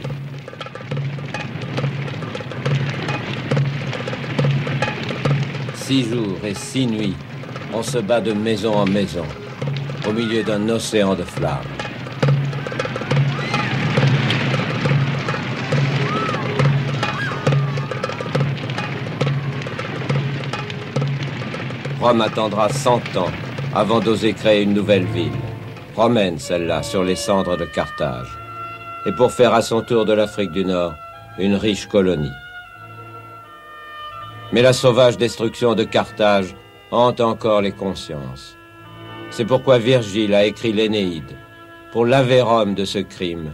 Six 5.75 6.09
jours 6.09 6.39
et 6.45 6.55
six 6.55 6.87
nuits, 6.87 7.17
on 7.75 7.83
se 7.83 7.99
bat 7.99 8.21
de 8.21 8.33
maison 8.33 8.75
en 8.75 8.87
maison, 8.87 9.27
au 10.09 10.13
milieu 10.13 10.45
d'un 10.45 10.69
océan 10.69 11.15
de 11.15 11.25
flammes. 11.25 11.82
Rome 22.03 22.21
attendra 22.21 22.69
cent 22.69 23.01
ans 23.17 23.31
avant 23.73 24.01
d'oser 24.01 24.33
créer 24.33 24.63
une 24.63 24.75
nouvelle 24.75 25.05
ville. 25.05 25.31
Romaine, 25.95 26.37
celle-là, 26.37 26.83
sur 26.83 27.05
les 27.05 27.15
cendres 27.15 27.57
de 27.57 27.65
Carthage. 27.65 28.27
Et 29.07 29.13
pour 29.13 29.31
faire 29.31 29.55
à 29.55 29.63
son 29.63 29.83
tour 29.83 30.05
de 30.05 30.13
l'Afrique 30.13 30.51
du 30.51 30.65
Nord 30.65 30.95
une 31.39 31.55
riche 31.55 31.87
colonie. 31.87 32.33
Mais 34.53 34.63
la 34.63 34.73
sauvage 34.73 35.17
destruction 35.17 35.77
de 35.77 35.85
Carthage 35.85 36.57
hante 36.91 37.21
encore 37.21 37.61
les 37.61 37.71
consciences. 37.71 38.57
C'est 39.31 39.45
pourquoi 39.45 39.79
Virgile 39.79 40.35
a 40.35 40.45
écrit 40.45 40.73
l'Énéide, 40.73 41.37
pour 41.93 42.05
laver 42.05 42.43
Rome 42.43 42.75
de 42.75 42.85
ce 42.85 42.99
crime 42.99 43.53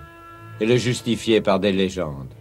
et 0.59 0.65
le 0.65 0.79
justifier 0.79 1.43
par 1.43 1.61
des 1.61 1.73
légendes. 1.73 2.33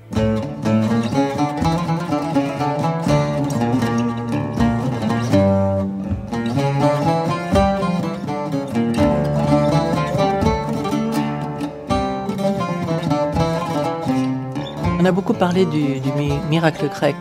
A 15.05 15.11
beaucoup 15.11 15.33
parlé 15.33 15.65
du, 15.65 16.01
miracle 16.49 16.89
grec, 16.89 17.15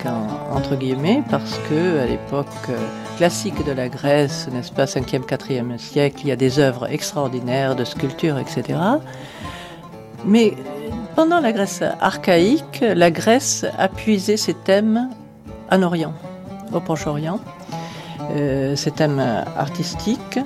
entre 0.53 0.77
guillemets, 0.77 1.23
parce 1.31 1.59
que 1.69 2.01
à 2.01 2.07
l'époque 2.07 2.47
euh, 2.71 2.77
classique 3.17 3.65
de 3.67 3.73
la 3.73 3.89
Grèce, 3.89 4.49
n'est-ce 4.53 4.73
pas, 4.73 4.87
5e, 4.87 5.27
4e 5.27 5.79
siècle, 5.79 6.21
il 6.23 6.29
y 6.29 6.33
a 6.33 6.37
des 6.37 6.59
œuvres 6.59 6.91
extraordinaires 6.91 7.77
de 7.77 7.85
sculpture, 7.85 8.39
etc. 8.39 8.79
Mais 10.25 10.55
pendant 11.15 11.41
la 11.41 11.53
Grèce 11.53 11.83
archaïque, 12.01 12.83
la 12.83 13.11
Grèce 13.11 13.67
a 13.79 13.89
puisé 13.89 14.37
ses 14.37 14.55
thèmes 14.55 15.11
en 15.71 15.83
Orient, 15.83 16.15
au 16.73 16.81
Proche-Orient, 16.81 17.41
euh, 18.31 18.75
ces 18.75 18.91
thèmes 18.91 19.23
artistiques. 19.57 20.39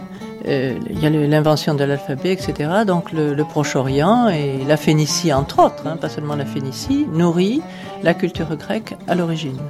Euh, 0.49 0.79
il 0.89 1.01
y 1.01 1.07
a 1.07 1.11
l'invention 1.11 1.75
de 1.75 1.85
l'alphabet, 1.85 2.33
etc. 2.33 2.71
Donc 2.87 3.13
le, 3.13 3.37
Proche-Orient 3.45 4.29
et 4.29 4.65
la 4.67 4.77
Phénicie, 4.77 5.33
entre 5.33 5.65
autres, 5.65 5.87
hein, 5.87 5.97
pas 5.97 6.09
seulement 6.09 6.37
la 6.37 6.47
Phénicie, 6.47 7.07
nourrit 7.13 7.63
la 8.03 8.15
culture 8.15 8.57
grecque 8.57 8.95
à 9.07 9.15
l'origine. 9.15 9.61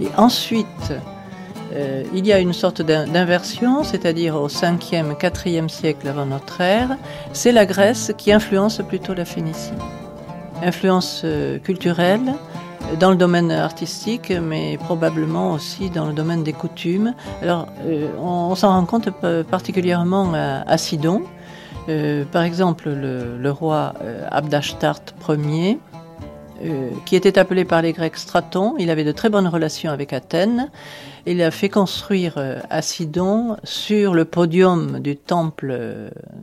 Et 0.00 0.08
ensuite, 0.16 0.92
euh, 1.74 2.04
il 2.14 2.26
y 2.26 2.32
a 2.32 2.38
une 2.38 2.52
sorte 2.52 2.82
d'inversion, 2.82 3.82
c'est-à-dire 3.82 4.36
au 4.36 4.48
5e, 4.48 5.16
4e 5.16 5.68
siècle 5.68 6.06
avant 6.06 6.26
notre 6.26 6.60
ère, 6.60 6.96
c'est 7.32 7.52
la 7.52 7.66
Grèce 7.66 8.12
qui 8.16 8.32
influence 8.32 8.80
plutôt 8.86 9.14
la 9.14 9.24
Phénicie. 9.24 9.72
Influence 10.62 11.22
euh, 11.24 11.58
culturelle, 11.58 12.34
dans 12.98 13.10
le 13.10 13.16
domaine 13.16 13.50
artistique, 13.50 14.30
mais 14.30 14.76
probablement 14.76 15.52
aussi 15.52 15.90
dans 15.90 16.06
le 16.06 16.12
domaine 16.12 16.42
des 16.42 16.52
coutumes. 16.52 17.14
Alors, 17.42 17.66
euh, 17.84 18.08
on, 18.20 18.54
s'en 18.54 18.70
rend 18.70 18.84
compte 18.84 19.08
particulièrement 19.50 20.32
à, 20.34 20.78
Sidon. 20.78 21.22
Euh, 21.88 22.24
par 22.24 22.42
exemple, 22.42 22.90
le, 22.90 23.50
roi 23.50 23.94
euh, 24.02 24.26
Abdashtart 24.30 25.00
Ier, 25.28 25.78
qui 27.06 27.16
était 27.16 27.38
appelé 27.38 27.64
par 27.64 27.82
les 27.82 27.92
Grecs 27.92 28.16
Straton, 28.16 28.76
il 28.78 28.88
avait 28.88 29.02
de 29.02 29.10
très 29.10 29.28
bonnes 29.28 29.48
relations 29.48 29.90
avec 29.90 30.12
Athènes. 30.12 30.70
Il 31.26 31.42
a 31.42 31.50
fait 31.50 31.68
construire 31.68 32.38
à 32.70 32.82
Sidon, 32.82 33.56
sur 33.64 34.14
le 34.14 34.24
podium 34.24 35.00
du 35.00 35.16
temple, 35.16 35.76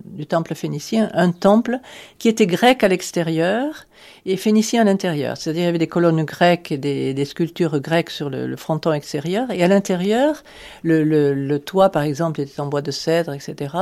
du 0.04 0.26
temple 0.26 0.56
phénicien, 0.56 1.10
un 1.14 1.32
temple 1.32 1.80
qui 2.18 2.28
était 2.28 2.48
grec 2.48 2.84
à 2.84 2.90
l'extérieur 2.90 3.86
et 4.26 4.38
phénicien 4.38 4.82
à 4.82 4.84
l'intérieur. 4.86 5.38
C'est-à-dire 5.38 5.64
il 5.64 5.66
y 5.66 5.70
avait 5.70 5.78
des 5.78 5.88
colonnes 5.88 6.24
grecques 6.24 6.72
et 6.72 6.78
des, 6.78 7.26
sculptures 7.26 7.80
grecques 7.80 8.10
sur 8.10 8.30
le, 8.30 8.56
fronton 8.56 8.94
extérieur. 8.94 9.50
Et 9.52 9.64
à 9.64 9.68
l'intérieur, 9.68 10.44
le, 10.84 11.58
toit, 11.58 11.90
par 11.90 12.04
exemple, 12.04 12.42
était 12.42 12.60
en 12.60 12.68
bois 12.68 12.82
de 12.82 12.92
cèdre, 12.92 13.34
etc. 13.34 13.76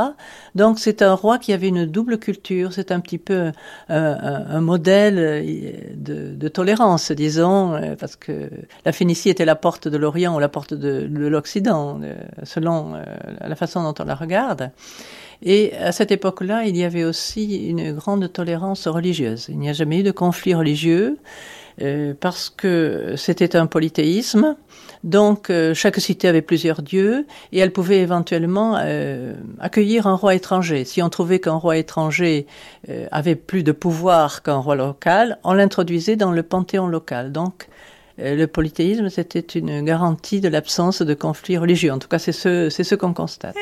Donc 0.56 0.80
c'est 0.80 1.02
un 1.02 1.14
roi 1.14 1.38
qui 1.38 1.54
avait 1.54 1.68
une 1.68 1.86
double 1.86 2.18
culture. 2.18 2.74
C'est 2.74 2.92
un 2.92 3.00
petit 3.00 3.18
peu 3.18 3.52
un, 3.90 4.62
modèle 4.62 5.20
euh, 5.20 5.44
de, 5.96 6.48
tolérance, 6.48 7.12
disons, 7.12 7.76
euh, 7.76 7.96
parce 7.96 8.16
que 8.16 8.50
la 8.86 8.92
Phénicie 8.92 9.30
était 9.30 9.46
la 9.46 9.56
porte 9.56 9.88
de 9.88 9.98
l'Orient 9.98 10.36
ou 10.36 10.40
la 10.40 10.50
porte 10.50 10.74
de, 10.74 11.08
de 11.08 11.28
l'Occident, 11.28 12.00
euh, 12.04 12.16
selon 12.44 12.96
la 13.42 13.56
façon 13.56 13.84
dont 13.84 13.94
on 14.00 14.06
la 14.06 14.16
regarde. 14.16 14.72
Et 15.44 15.74
à 15.76 15.92
cette 15.92 16.12
époque-là, 16.12 16.66
il 16.66 16.76
y 16.76 16.84
avait 16.84 17.04
aussi 17.04 17.68
une 17.68 17.94
grande 17.94 18.32
tolérance 18.32 18.88
religieuse. 18.88 19.48
Il 19.50 19.60
n'y 19.60 19.70
a 19.70 19.74
jamais 19.74 20.00
eu 20.00 20.04
de 20.04 20.12
conflit 20.12 20.56
religieux 20.56 21.18
euh, 21.82 22.16
parce 22.20 22.50
que 22.50 23.14
c'était 23.18 23.56
un 23.56 23.68
polythéisme. 23.68 24.56
Donc 25.04 25.52
euh, 25.52 25.76
chaque 25.76 25.98
cité 25.98 26.28
avait 26.28 26.42
plusieurs 26.42 26.82
dieux 26.82 27.28
et 27.52 27.60
elle 27.60 27.72
pouvait 27.72 28.00
éventuellement 28.00 28.78
euh, 28.80 29.36
accueillir 29.60 30.08
un 30.08 30.16
roi 30.16 30.34
étranger. 30.34 30.86
Si 30.86 31.04
on 31.04 31.10
trouvait 31.10 31.40
qu'un 31.40 31.54
roi 31.54 31.78
étranger 31.78 32.48
avait 33.12 33.36
plus 33.36 33.64
de 33.64 33.72
pouvoir 33.72 34.42
qu'un 34.42 34.58
roi 34.58 34.76
local, 34.76 35.38
on 35.44 35.54
l'introduisait 35.54 36.16
dans 36.16 36.32
le 36.32 36.42
panthéon 36.42 36.88
local. 36.88 37.32
Donc 37.32 37.68
le 38.18 38.46
polythéisme, 38.46 39.10
c'était 39.10 39.40
une 39.60 39.84
garantie 39.84 40.42
de 40.42 40.50
l'absence 40.50 41.04
de 41.04 41.14
conflits 41.14 41.58
religieux. 41.58 41.92
En 41.92 42.00
tout 42.00 42.08
cas, 42.08 42.18
c'est 42.18 42.32
ce, 42.32 42.70
c'est 42.72 42.84
ce 42.84 42.96
qu'on 42.96 43.14
constate. 43.14 43.56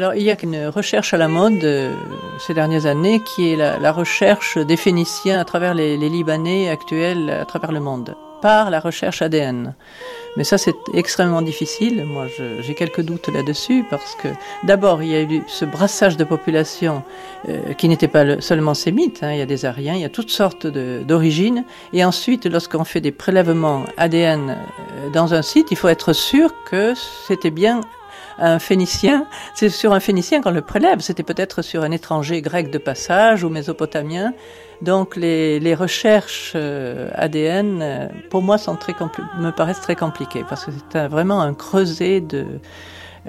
Alors, 0.00 0.14
il 0.14 0.22
y 0.22 0.30
a 0.30 0.36
une 0.42 0.68
recherche 0.68 1.12
à 1.12 1.18
la 1.18 1.28
mode 1.28 1.62
euh, 1.62 1.92
ces 2.38 2.54
dernières 2.54 2.86
années 2.86 3.20
qui 3.20 3.52
est 3.52 3.56
la, 3.56 3.92
recherche 3.92 4.56
des 4.56 4.78
Phéniciens 4.78 5.38
à 5.38 5.44
travers 5.44 5.74
les, 5.74 5.98
Libanais 5.98 6.70
actuels 6.70 7.28
à 7.28 7.44
travers 7.44 7.70
le 7.70 7.80
monde, 7.80 8.16
par 8.40 8.70
la 8.70 8.80
recherche 8.80 9.20
ADN. 9.20 9.74
Mais 10.38 10.44
ça, 10.44 10.56
c'est 10.56 10.74
extrêmement 10.94 11.42
difficile. 11.42 12.06
Moi, 12.06 12.28
j'ai 12.62 12.74
quelques 12.74 13.02
doutes 13.02 13.28
là-dessus 13.28 13.84
parce 13.90 14.14
que, 14.14 14.28
d'abord, 14.62 15.02
il 15.02 15.10
y 15.10 15.14
a 15.14 15.20
eu 15.20 15.42
ce 15.46 15.66
brassage 15.66 16.16
de 16.16 16.24
population 16.24 17.02
euh, 17.50 17.74
qui 17.74 17.86
n'était 17.86 18.08
pas 18.08 18.24
le, 18.24 18.40
seulement 18.40 18.72
sémite. 18.72 19.22
Hein, 19.22 19.32
il 19.32 19.38
y 19.38 19.42
a 19.42 19.46
des 19.46 19.66
Ariens, 19.66 19.96
il 19.96 20.00
y 20.00 20.06
a 20.06 20.08
toutes 20.08 20.30
sortes 20.30 20.66
d'origines. 20.66 21.64
Et 21.92 22.06
ensuite, 22.06 22.46
lorsqu'on 22.46 22.84
fait 22.84 23.02
des 23.02 23.12
prélèvements 23.12 23.84
ADN 23.98 24.48
euh, 24.48 25.10
dans 25.10 25.34
un 25.34 25.42
site, 25.42 25.66
il 25.70 25.76
faut 25.76 25.88
être 25.88 26.14
sûr 26.14 26.54
que 26.64 26.94
c'était 27.28 27.50
bien 27.50 27.82
un 28.40 28.58
Phénicien, 28.58 29.26
c'est 29.54 29.68
sur 29.68 29.92
un 29.92 30.00
Phénicien 30.00 30.40
qu'on 30.40 30.50
le 30.50 30.62
prélève, 30.62 31.00
c'était 31.00 31.22
peut-être 31.22 31.62
sur 31.62 31.82
un 31.82 31.90
étranger 31.90 32.42
grec 32.42 32.70
de 32.70 32.78
passage 32.78 33.44
ou 33.44 33.48
mésopotamien. 33.48 34.32
Donc 34.82 35.16
les, 35.16 35.60
les 35.60 35.74
recherches 35.74 36.52
euh, 36.54 37.10
ADN, 37.14 37.80
euh, 37.82 38.08
pour 38.30 38.42
moi, 38.42 38.56
sont 38.56 38.76
très 38.76 38.94
me 39.38 39.50
paraissent 39.50 39.82
très 39.82 39.96
compliquées 39.96 40.44
parce 40.48 40.64
que 40.64 40.70
c'est 40.90 41.06
vraiment 41.06 41.42
un 41.42 41.52
creuset 41.52 42.20
de, 42.20 42.46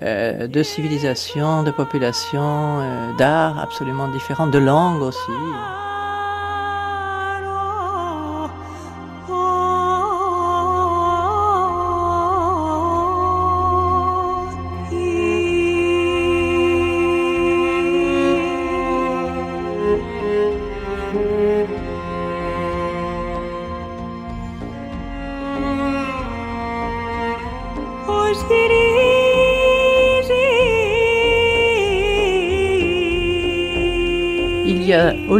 euh, 0.03 0.47
de 0.47 0.63
civilisation, 0.63 1.63
de 1.63 1.73
euh, 1.77 3.17
d'art 3.17 3.59
absolument 3.59 4.07
différents, 4.07 4.47
de 4.47 4.57
langues 4.57 5.01
aussi. 5.01 5.31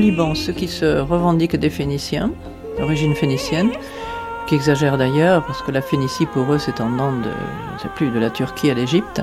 Liban 0.02 0.34
ceux 0.34 0.54
qui 0.54 0.68
se 0.68 1.00
revendiquent 1.00 1.56
des 1.56 1.70
Phéniciens, 1.70 2.32
d'origine 2.80 3.14
phénicienne, 3.14 3.70
qui 4.48 4.56
exagèrent 4.56 4.98
d'ailleurs 4.98 5.46
parce 5.46 5.62
que 5.62 5.72
la 5.72 5.82
Phénicie 5.82 6.26
pour 6.26 6.52
eux 6.52 6.58
de, 6.58 7.30
je 7.78 7.82
sais 7.82 7.90
plus, 7.96 8.10
de 8.10 8.20
la 8.20 8.32
Turquie 8.32 8.72
à 8.72 8.74
l'Égypte. 8.74 9.22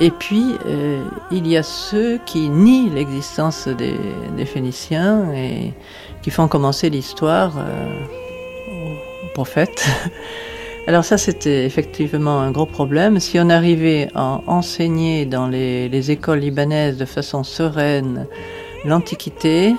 Et 0.00 0.10
puis 0.10 0.54
euh, 0.66 1.04
il 1.30 1.46
y 1.46 1.58
a 1.58 1.62
ceux 1.62 2.18
qui 2.24 2.48
nient 2.48 2.90
l'existence 2.94 3.68
des, 3.68 3.98
Phéniciens 4.46 5.30
et 5.34 5.74
qui 6.22 6.30
font 6.30 6.48
commencer 6.48 6.88
l'histoire 6.88 7.52
euh, 7.58 9.24
aux 9.24 9.34
prophètes. 9.34 9.86
Alors 10.86 11.04
ça, 11.04 11.18
c'était 11.18 11.66
effectivement 11.66 12.40
un 12.40 12.50
gros 12.50 12.64
problème. 12.64 13.20
Si 13.20 13.38
on 13.38 13.50
arrivait 13.50 14.08
à 14.14 14.40
enseigner 14.46 15.26
dans 15.26 15.48
les 15.48 16.10
écoles 16.10 16.38
libanaises 16.38 16.96
de 16.96 17.04
façon 17.04 17.44
sereine, 17.44 18.26
l'Antiquité, 18.86 19.74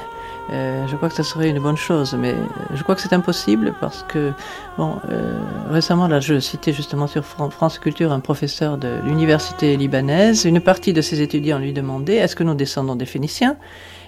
euh, 0.51 0.87
je 0.87 0.95
crois 0.95 1.09
que 1.09 1.15
ça 1.15 1.23
serait 1.23 1.49
une 1.49 1.59
bonne 1.59 1.77
chose, 1.77 2.15
mais 2.17 2.33
je 2.73 2.81
crois 2.81 2.95
que 2.95 3.01
c'est 3.01 3.13
impossible 3.13 3.75
parce 3.79 4.03
que, 4.07 4.31
bon, 4.77 4.95
euh, 5.09 5.39
récemment, 5.69 6.07
là, 6.07 6.19
je 6.19 6.39
citais 6.39 6.73
justement 6.73 7.07
sur 7.07 7.23
France 7.23 7.77
Culture 7.77 8.11
un 8.11 8.19
professeur 8.19 8.77
de 8.77 8.99
l'université 9.03 9.77
libanaise. 9.77 10.45
Une 10.45 10.59
partie 10.59 10.93
de 10.93 11.01
ses 11.01 11.21
étudiants 11.21 11.59
lui 11.59 11.73
demandait 11.73 12.15
est-ce 12.15 12.35
que 12.35 12.43
nous 12.43 12.55
descendons 12.55 12.95
des 12.95 13.05
Phéniciens? 13.05 13.57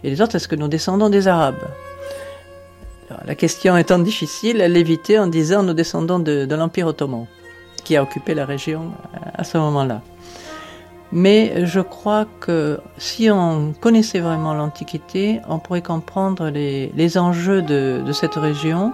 Et 0.04 0.10
les 0.10 0.22
autres 0.22 0.36
est-ce 0.36 0.48
que 0.48 0.56
nous 0.56 0.68
descendons 0.68 1.10
des 1.10 1.28
Arabes? 1.28 1.68
La 3.26 3.36
question 3.36 3.78
étant 3.78 4.00
difficile, 4.00 4.62
elle 4.62 4.74
l'évitait 4.74 5.20
en 5.20 5.28
disant 5.28 5.64
nous 5.64 5.74
descendons 5.74 6.20
de, 6.20 6.46
de 6.46 6.56
l'Empire 6.56 6.88
ottoman 6.88 7.28
qui 7.84 7.98
a 7.98 8.04
occupé 8.04 8.34
la 8.34 8.46
région 8.46 8.92
à 9.34 9.44
ce 9.44 9.58
moment-là. 9.58 10.02
Mais 11.14 11.66
je 11.66 11.82
crois 11.82 12.26
que 12.40 12.80
si 12.98 13.30
on 13.30 13.74
connaissait 13.80 14.20
vraiment 14.20 14.54
l'Antiquité, 14.54 15.42
on 15.50 15.60
pourrait 15.60 15.82
comprendre 15.82 16.50
les, 16.50 17.18
enjeux 17.18 17.62
de, 17.62 18.12
cette 18.14 18.36
région, 18.36 18.94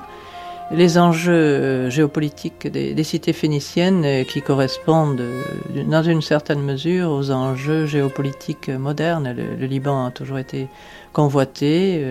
les 0.72 0.98
enjeux 0.98 1.34
euh, 1.34 1.90
géopolitiques 1.90 2.68
des, 2.68 2.94
des, 2.94 3.04
cités 3.04 3.32
phéniciennes 3.32 4.04
euh, 4.04 4.24
qui 4.26 4.42
correspondent 4.42 5.22
euh, 5.22 5.44
dans 5.86 6.04
une 6.04 6.22
certaine 6.22 6.62
mesure 6.62 7.12
aux 7.12 7.32
enjeux 7.32 7.86
géopolitiques 7.86 8.70
modernes. 8.70 9.34
Le, 9.38 9.56
le 9.56 9.66
Liban 9.68 10.08
a 10.08 10.12
toujours 10.12 10.40
été 10.40 10.68
convoité. 11.14 12.04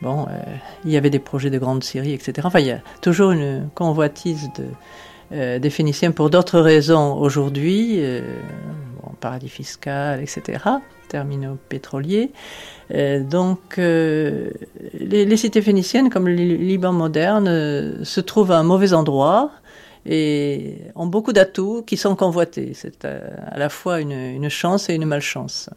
Bon, 0.00 0.26
il 0.84 0.90
y 0.90 0.96
avait 0.96 1.10
des 1.10 1.20
projets 1.20 1.50
de 1.50 1.58
grande 1.58 1.84
Syrie, 1.84 2.14
etc. 2.14 2.32
Enfin, 2.44 2.58
il 2.58 2.66
y 2.66 2.72
a 2.72 2.80
toujours 3.00 3.30
une 3.30 3.68
convoitise 3.76 4.50
de, 5.30 5.58
des 5.58 5.70
Phéniciens 5.70 6.10
pour 6.10 6.30
d'autres 6.30 6.58
raisons 6.58 7.16
aujourd'hui 7.16 8.00
paradis 9.24 9.48
fiscal, 9.48 10.20
etc., 10.20 10.58
terminaux 11.08 11.56
pétroliers. 11.70 12.30
Euh, 12.92 13.24
donc, 13.24 13.78
euh, 13.78 14.50
les, 14.92 15.36
cités 15.38 15.62
phéniciennes, 15.62 16.10
comme 16.10 16.28
le 16.28 16.34
Liban 16.34 16.92
moderne, 16.92 17.48
euh, 17.48 18.04
se 18.04 18.20
trouvent 18.20 18.52
à 18.52 18.58
un 18.58 18.64
mauvais 18.64 18.92
endroit 18.92 19.50
et 20.04 20.76
ont 20.94 21.06
beaucoup 21.06 21.32
d'atouts 21.32 21.82
qui 21.86 21.96
sont 21.96 22.16
convoités. 22.16 22.72
C'est 22.74 23.06
à, 23.06 23.56
la 23.56 23.70
fois 23.70 24.00
une 24.00 24.50
chance 24.50 24.90
et 24.90 24.94
une 24.94 25.06
malchance. 25.06 25.70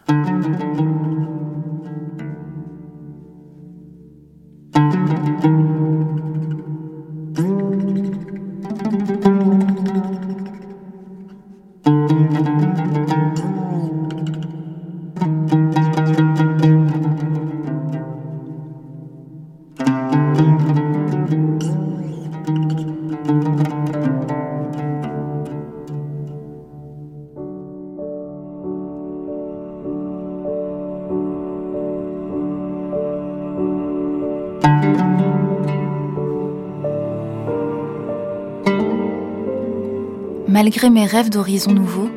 Malgré 40.68 40.90
mes 40.90 41.06
rêves 41.06 41.30
d'horizons 41.30 41.72
nouveaux, 41.72 42.10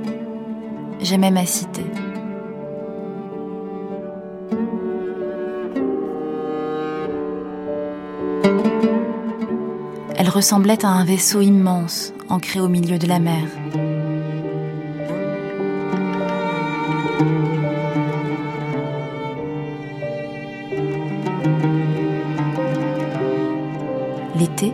j'aimais 1.01 1.31
ma 1.31 1.47
cité. 1.47 1.85
Elle 10.17 10.29
ressemblait 10.29 10.85
à 10.85 10.89
un 10.89 11.05
vaisseau 11.05 11.43
immense 11.43 12.13
ancré 12.29 12.59
au 12.59 12.67
milieu 12.67 12.99
de 12.99 13.07
la 13.07 13.21
mer. 13.21 13.45
L'été, 24.35 24.73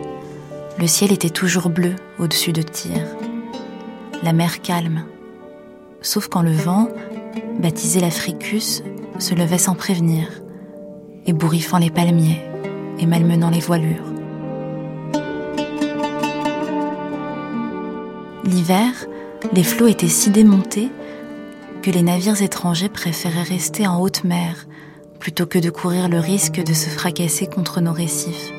le 0.79 0.87
ciel 0.87 1.11
était 1.13 1.29
toujours 1.29 1.69
bleu 1.69 1.95
au-dessus 2.17 2.53
de 2.53 2.63
Tyr 2.63 3.16
la 4.23 4.33
mer 4.33 4.61
calme, 4.61 5.03
sauf 6.01 6.27
quand 6.27 6.41
le 6.41 6.51
vent, 6.51 6.89
baptisé 7.59 7.99
l'Africus, 7.99 8.83
se 9.19 9.33
levait 9.33 9.57
sans 9.57 9.75
prévenir, 9.75 10.27
ébouriffant 11.25 11.77
les 11.77 11.89
palmiers 11.89 12.41
et 12.99 13.05
malmenant 13.05 13.49
les 13.49 13.59
voilures. 13.59 14.13
L'hiver, 18.43 18.91
les 19.53 19.63
flots 19.63 19.87
étaient 19.87 20.07
si 20.07 20.29
démontés 20.29 20.89
que 21.81 21.91
les 21.91 22.01
navires 22.01 22.41
étrangers 22.41 22.89
préféraient 22.89 23.43
rester 23.43 23.87
en 23.87 23.99
haute 23.99 24.23
mer 24.23 24.67
plutôt 25.19 25.45
que 25.45 25.59
de 25.59 25.69
courir 25.69 26.09
le 26.09 26.19
risque 26.19 26.63
de 26.63 26.73
se 26.73 26.89
fracasser 26.89 27.47
contre 27.47 27.81
nos 27.81 27.93
récifs. 27.93 28.51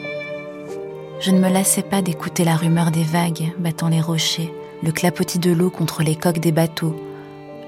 Je 1.21 1.31
ne 1.31 1.39
me 1.39 1.49
lassais 1.49 1.83
pas 1.83 2.03
d'écouter 2.03 2.45
la 2.45 2.57
rumeur 2.57 2.91
des 2.91 3.03
vagues 3.03 3.53
battant 3.59 3.89
les 3.89 4.01
rochers 4.01 4.53
le 4.83 4.93
clapotis 4.93 5.39
de 5.39 5.51
l'eau 5.51 5.71
contre 5.71 6.03
les 6.03 6.15
coques 6.15 6.39
des 6.39 6.53
bateaux, 6.53 6.95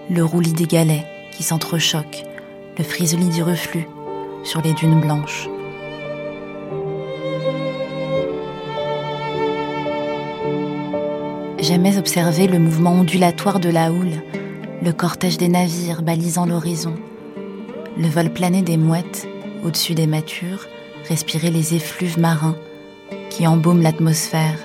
le 0.08 0.24
roulis 0.24 0.52
des 0.52 0.66
galets 0.66 1.06
qui 1.32 1.42
s'entrechoquent, 1.42 2.24
le 2.78 2.84
frisoli 2.84 3.28
du 3.28 3.42
reflux 3.42 3.86
sur 4.44 4.62
les 4.62 4.72
dunes 4.72 5.00
blanches. 5.00 5.48
J'aimais 11.58 11.98
observer 11.98 12.46
le 12.46 12.58
mouvement 12.58 12.92
ondulatoire 12.92 13.61
de 13.61 13.68
la 13.68 13.92
houle, 13.92 14.22
le 14.82 14.92
cortège 14.92 15.36
des 15.36 15.48
navires 15.48 16.02
balisant 16.02 16.46
l'horizon, 16.46 16.94
le 17.98 18.08
vol 18.08 18.30
plané 18.30 18.62
des 18.62 18.76
mouettes 18.76 19.28
au-dessus 19.64 19.94
des 19.94 20.06
matures, 20.06 20.66
respirer 21.08 21.50
les 21.50 21.74
effluves 21.74 22.18
marins 22.18 22.56
qui 23.28 23.46
embaument 23.46 23.82
l'atmosphère, 23.82 24.56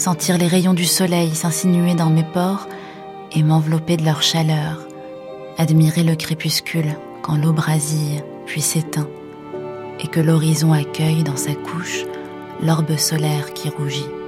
sentir 0.00 0.38
les 0.38 0.46
rayons 0.46 0.72
du 0.72 0.86
soleil 0.86 1.34
s'insinuer 1.34 1.94
dans 1.94 2.08
mes 2.08 2.24
pores 2.24 2.66
et 3.32 3.42
m'envelopper 3.42 3.98
de 3.98 4.04
leur 4.04 4.22
chaleur, 4.22 4.80
admirer 5.58 6.02
le 6.02 6.16
crépuscule 6.16 6.96
quand 7.22 7.36
l'eau 7.36 7.52
brasille 7.52 8.22
puis 8.46 8.62
s'éteint 8.62 9.08
et 10.00 10.08
que 10.08 10.20
l'horizon 10.20 10.72
accueille 10.72 11.22
dans 11.22 11.36
sa 11.36 11.54
couche 11.54 12.04
l'orbe 12.62 12.96
solaire 12.96 13.52
qui 13.52 13.68
rougit. 13.68 14.19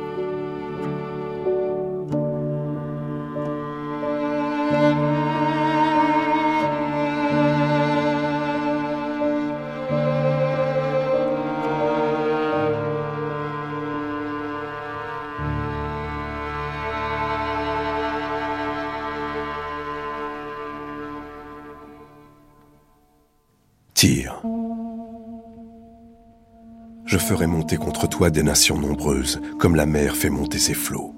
Ferai 27.33 27.47
monter 27.47 27.78
contre 27.78 28.07
toi 28.07 28.28
des 28.28 28.43
nations 28.43 28.78
nombreuses, 28.78 29.41
comme 29.59 29.74
la 29.74 29.87
mer 29.87 30.16
fait 30.16 30.28
monter 30.28 30.59
ses 30.59 30.74
flots. 30.74 31.14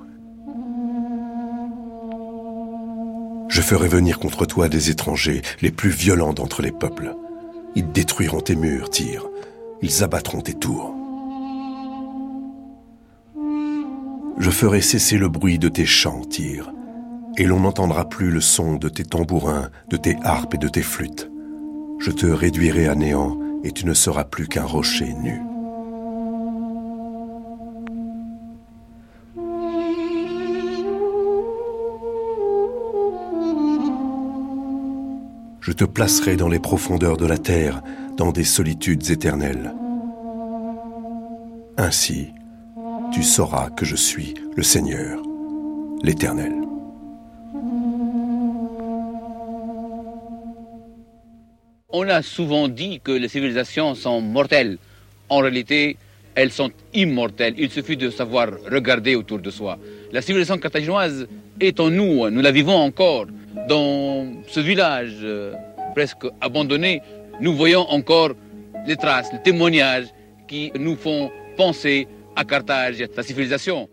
Je 3.48 3.60
ferai 3.60 3.88
venir 3.88 4.20
contre 4.20 4.46
toi 4.46 4.68
des 4.68 4.90
étrangers, 4.90 5.42
les 5.60 5.72
plus 5.72 5.90
violents 5.90 6.32
d'entre 6.32 6.62
les 6.62 6.70
peuples. 6.70 7.16
Ils 7.74 7.90
détruiront 7.90 8.42
tes 8.42 8.54
murs, 8.54 8.90
Tyr. 8.90 9.26
Ils 9.82 10.04
abattront 10.04 10.40
tes 10.40 10.54
tours. 10.54 10.94
Je 14.38 14.50
ferai 14.50 14.82
cesser 14.82 15.18
le 15.18 15.28
bruit 15.28 15.58
de 15.58 15.68
tes 15.68 15.84
chants, 15.84 16.24
Tyr, 16.30 16.72
et 17.36 17.44
l'on 17.44 17.58
n'entendra 17.58 18.08
plus 18.08 18.30
le 18.30 18.40
son 18.40 18.76
de 18.76 18.88
tes 18.88 19.04
tambourins, 19.04 19.68
de 19.90 19.96
tes 19.96 20.16
harpes 20.22 20.54
et 20.54 20.58
de 20.58 20.68
tes 20.68 20.82
flûtes. 20.82 21.28
Je 21.98 22.12
te 22.12 22.26
réduirai 22.26 22.86
à 22.86 22.94
néant, 22.94 23.36
et 23.64 23.72
tu 23.72 23.84
ne 23.84 23.94
seras 23.94 24.22
plus 24.22 24.46
qu'un 24.46 24.64
rocher 24.64 25.12
nu. 25.14 25.42
Je 35.64 35.72
te 35.72 35.84
placerai 35.84 36.36
dans 36.36 36.48
les 36.48 36.58
profondeurs 36.58 37.16
de 37.16 37.24
la 37.24 37.38
terre, 37.38 37.82
dans 38.18 38.32
des 38.32 38.44
solitudes 38.44 39.10
éternelles. 39.10 39.74
Ainsi, 41.78 42.34
tu 43.14 43.22
sauras 43.22 43.70
que 43.70 43.86
je 43.86 43.96
suis 43.96 44.34
le 44.56 44.62
Seigneur, 44.62 45.22
l'Éternel. 46.02 46.52
On 51.88 52.08
a 52.10 52.20
souvent 52.20 52.68
dit 52.68 53.00
que 53.02 53.12
les 53.12 53.28
civilisations 53.28 53.94
sont 53.94 54.20
mortelles. 54.20 54.76
En 55.30 55.38
réalité, 55.38 55.96
elles 56.34 56.50
sont 56.50 56.70
immortelles. 56.92 57.54
Il 57.58 57.70
suffit 57.70 57.96
de 57.96 58.10
savoir 58.10 58.48
regarder 58.70 59.14
autour 59.14 59.38
de 59.38 59.50
soi. 59.50 59.78
La 60.12 60.20
civilisation 60.22 60.58
carthaginoise 60.58 61.26
est 61.60 61.78
en 61.80 61.90
nous, 61.90 62.28
nous 62.30 62.40
la 62.40 62.50
vivons 62.50 62.76
encore. 62.76 63.26
Dans 63.68 64.26
ce 64.48 64.60
village 64.60 65.14
euh, 65.22 65.54
presque 65.94 66.26
abandonné, 66.40 67.00
nous 67.40 67.54
voyons 67.54 67.88
encore 67.90 68.32
les 68.86 68.96
traces, 68.96 69.32
les 69.32 69.40
témoignages 69.42 70.06
qui 70.48 70.72
nous 70.78 70.96
font 70.96 71.30
penser 71.56 72.06
à 72.36 72.44
Carthage 72.44 73.00
à 73.00 73.06
sa 73.14 73.22
civilisation. 73.22 73.88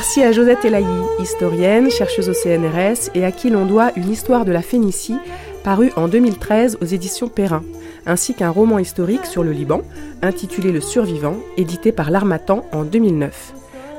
Merci 0.00 0.22
à 0.22 0.32
Josette 0.32 0.64
Elahi, 0.64 0.86
historienne, 1.18 1.90
chercheuse 1.90 2.30
au 2.30 2.32
CNRS 2.32 3.10
et 3.14 3.22
à 3.22 3.30
qui 3.30 3.50
l'on 3.50 3.66
doit 3.66 3.92
une 3.96 4.10
histoire 4.10 4.46
de 4.46 4.50
la 4.50 4.62
Phénicie 4.62 5.18
parue 5.62 5.92
en 5.94 6.08
2013 6.08 6.78
aux 6.80 6.86
éditions 6.86 7.28
Perrin, 7.28 7.62
ainsi 8.06 8.32
qu'un 8.32 8.48
roman 8.48 8.78
historique 8.78 9.26
sur 9.26 9.44
le 9.44 9.52
Liban 9.52 9.82
intitulé 10.22 10.72
Le 10.72 10.80
Survivant, 10.80 11.36
édité 11.58 11.92
par 11.92 12.10
l'Armatan 12.10 12.64
en 12.72 12.84
2009. 12.84 13.52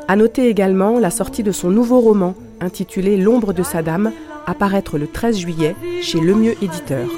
À 0.08 0.16
noter 0.16 0.50
également 0.50 0.98
la 0.98 1.12
sortie 1.12 1.44
de 1.44 1.52
son 1.52 1.70
nouveau 1.70 2.00
roman 2.00 2.34
intitulé 2.62 3.16
L'ombre 3.16 3.54
de 3.54 3.62
Saddam, 3.62 4.12
apparaître 4.48 4.98
le 4.98 5.06
13 5.06 5.38
juillet 5.38 5.76
chez 6.02 6.20
Le 6.20 6.34
Mieux 6.34 6.56
Éditeur. 6.64 7.10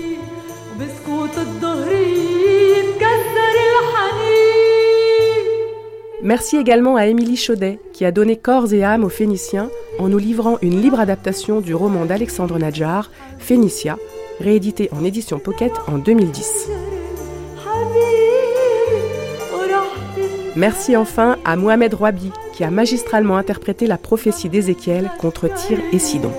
Merci 6.23 6.55
également 6.55 6.95
à 6.95 7.07
Émilie 7.07 7.35
Chaudet, 7.35 7.81
qui 7.91 8.05
a 8.05 8.13
donné 8.13 8.37
corps 8.37 8.73
et 8.73 8.81
âme 8.81 9.03
aux 9.03 9.09
Phéniciens 9.09 9.69
en 9.99 10.07
nous 10.07 10.17
livrant 10.17 10.57
une 10.61 10.81
libre 10.81 11.01
adaptation 11.01 11.59
du 11.59 11.75
roman 11.75 12.05
d'Alexandre 12.05 12.57
Nadjar, 12.57 13.11
Phénicia, 13.39 13.97
réédité 14.39 14.89
en 14.93 15.03
édition 15.03 15.37
Pocket 15.37 15.73
en 15.85 15.97
2010. 15.97 16.69
Merci 20.55 20.95
enfin 20.95 21.37
à 21.43 21.57
Mohamed 21.57 21.93
Rouabi, 21.93 22.31
qui 22.53 22.63
a 22.63 22.71
magistralement 22.71 23.35
interprété 23.35 23.85
la 23.85 23.97
prophétie 23.97 24.47
d'Ézéchiel 24.47 25.11
contre 25.19 25.53
Tyr 25.53 25.79
et 25.91 25.99
Sidon. 25.99 26.31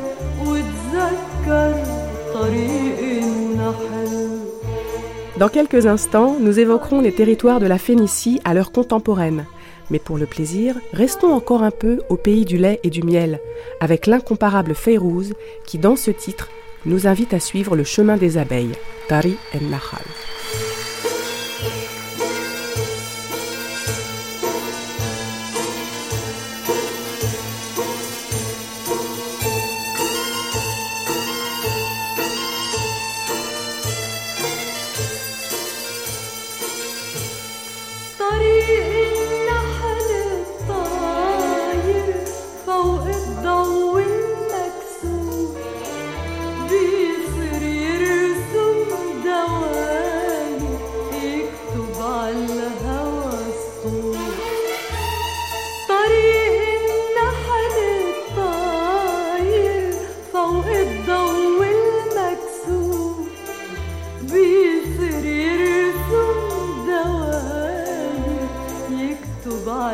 Dans 5.36 5.48
quelques 5.48 5.86
instants, 5.86 6.36
nous 6.40 6.58
évoquerons 6.58 7.00
les 7.00 7.12
territoires 7.12 7.60
de 7.60 7.66
la 7.66 7.76
Phénicie 7.76 8.40
à 8.44 8.54
l'heure 8.54 8.70
contemporaine, 8.70 9.44
mais 9.90 9.98
pour 9.98 10.18
le 10.18 10.26
plaisir, 10.26 10.76
restons 10.92 11.32
encore 11.32 11.62
un 11.62 11.70
peu 11.70 12.00
au 12.08 12.16
pays 12.16 12.44
du 12.44 12.58
lait 12.58 12.80
et 12.82 12.90
du 12.90 13.02
miel, 13.02 13.40
avec 13.80 14.06
l'incomparable 14.06 14.74
Feyrouz 14.74 15.34
qui, 15.66 15.78
dans 15.78 15.96
ce 15.96 16.10
titre, 16.10 16.48
nous 16.86 17.06
invite 17.06 17.34
à 17.34 17.40
suivre 17.40 17.76
le 17.76 17.84
chemin 17.84 18.16
des 18.16 18.38
abeilles, 18.38 18.74
Tari 19.08 19.36
el 19.52 19.68
Nahal. 19.68 20.04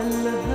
قلبي. 0.00 0.49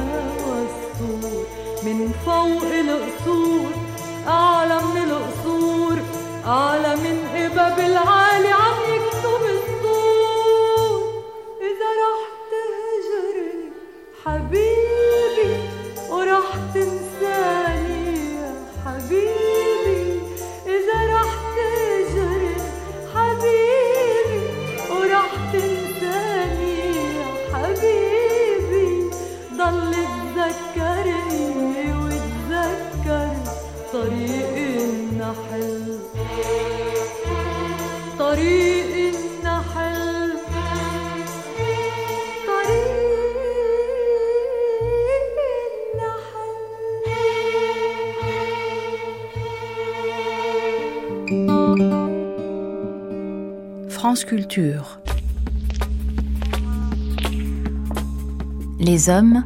Les 58.79 59.09
hommes 59.09 59.43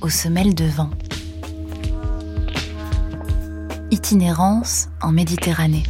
aux 0.00 0.08
semelles 0.08 0.56
de 0.56 0.64
vent. 0.64 0.90
Itinérance 3.92 4.88
en 5.00 5.12
Méditerranée. 5.12 5.84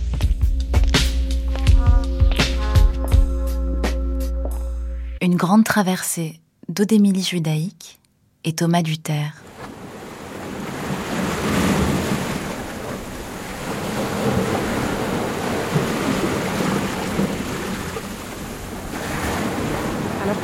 Une 5.23 5.37
grande 5.37 5.65
traversée 5.65 6.43
d'Odémilie 6.69 7.23
judaïque 7.23 7.99
et 8.45 8.53
Thomas 8.53 8.83
Duterre. 8.83 9.43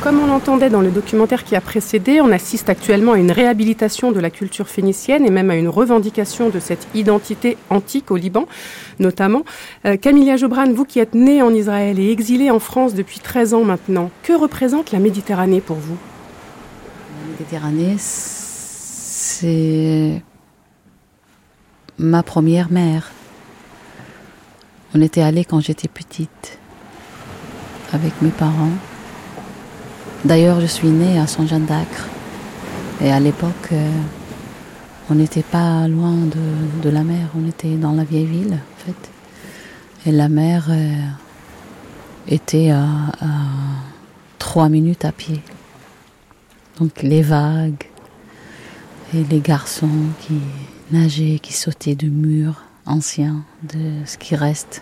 Comme 0.01 0.19
on 0.19 0.27
l'entendait 0.27 0.69
dans 0.69 0.81
le 0.81 0.91
documentaire 0.91 1.43
qui 1.43 1.55
a 1.55 1.61
précédé, 1.61 2.21
on 2.21 2.31
assiste 2.31 2.69
actuellement 2.69 3.13
à 3.13 3.17
une 3.17 3.31
réhabilitation 3.31 4.11
de 4.11 4.19
la 4.19 4.29
culture 4.29 4.67
phénicienne 4.67 5.25
et 5.25 5.29
même 5.29 5.49
à 5.49 5.55
une 5.55 5.67
revendication 5.67 6.49
de 6.49 6.59
cette 6.59 6.87
identité 6.95 7.57
antique 7.69 8.11
au 8.11 8.15
Liban, 8.15 8.45
notamment. 8.99 9.43
Euh, 9.85 9.97
Camilla 9.97 10.37
Jobran, 10.37 10.71
vous 10.71 10.85
qui 10.85 10.99
êtes 10.99 11.15
née 11.15 11.41
en 11.41 11.53
Israël 11.53 11.99
et 11.99 12.11
exilée 12.11 12.49
en 12.49 12.59
France 12.59 12.93
depuis 12.93 13.19
13 13.19 13.53
ans 13.53 13.63
maintenant, 13.63 14.09
que 14.23 14.33
représente 14.33 14.91
la 14.91 14.99
Méditerranée 14.99 15.61
pour 15.61 15.77
vous? 15.77 15.97
La 17.21 17.31
Méditerranée, 17.31 17.95
c'est 17.97 18.63
ma 21.97 22.23
première 22.23 22.71
mère. 22.71 23.11
On 24.95 25.01
était 25.01 25.21
allés 25.21 25.45
quand 25.45 25.59
j'étais 25.59 25.87
petite 25.87 26.57
avec 27.91 28.21
mes 28.21 28.29
parents. 28.29 28.71
D'ailleurs, 30.25 30.59
je 30.59 30.65
suis 30.65 30.89
née 30.89 31.17
à 31.17 31.27
Saint-Jean 31.27 31.59
d'Acre. 31.59 32.07
Et 33.01 33.11
à 33.11 33.19
l'époque, 33.19 33.69
euh, 33.71 33.89
on 35.09 35.15
n'était 35.15 35.43
pas 35.43 35.87
loin 35.87 36.15
de, 36.81 36.89
la 36.89 37.03
mer. 37.03 37.29
On 37.37 37.47
était 37.47 37.75
dans 37.75 37.93
la 37.93 38.03
vieille 38.03 38.25
ville, 38.25 38.53
en 38.53 38.85
fait. 38.85 40.09
Et 40.09 40.11
la 40.11 40.27
mer 40.27 40.67
euh, 40.69 40.93
était 42.27 42.71
à, 42.71 42.83
à 43.21 43.27
trois 44.37 44.67
minutes 44.67 45.05
à 45.05 45.11
pied. 45.11 45.41
Donc 46.79 47.01
les 47.01 47.21
vagues 47.21 47.85
et 49.13 49.23
les 49.23 49.39
garçons 49.39 49.89
qui 50.21 50.39
nageaient, 50.91 51.39
qui 51.39 51.53
sautaient 51.53 51.95
de 51.95 52.07
murs 52.07 52.63
anciens, 52.85 53.43
de 53.63 54.05
ce 54.05 54.17
qui 54.17 54.35
reste 54.35 54.81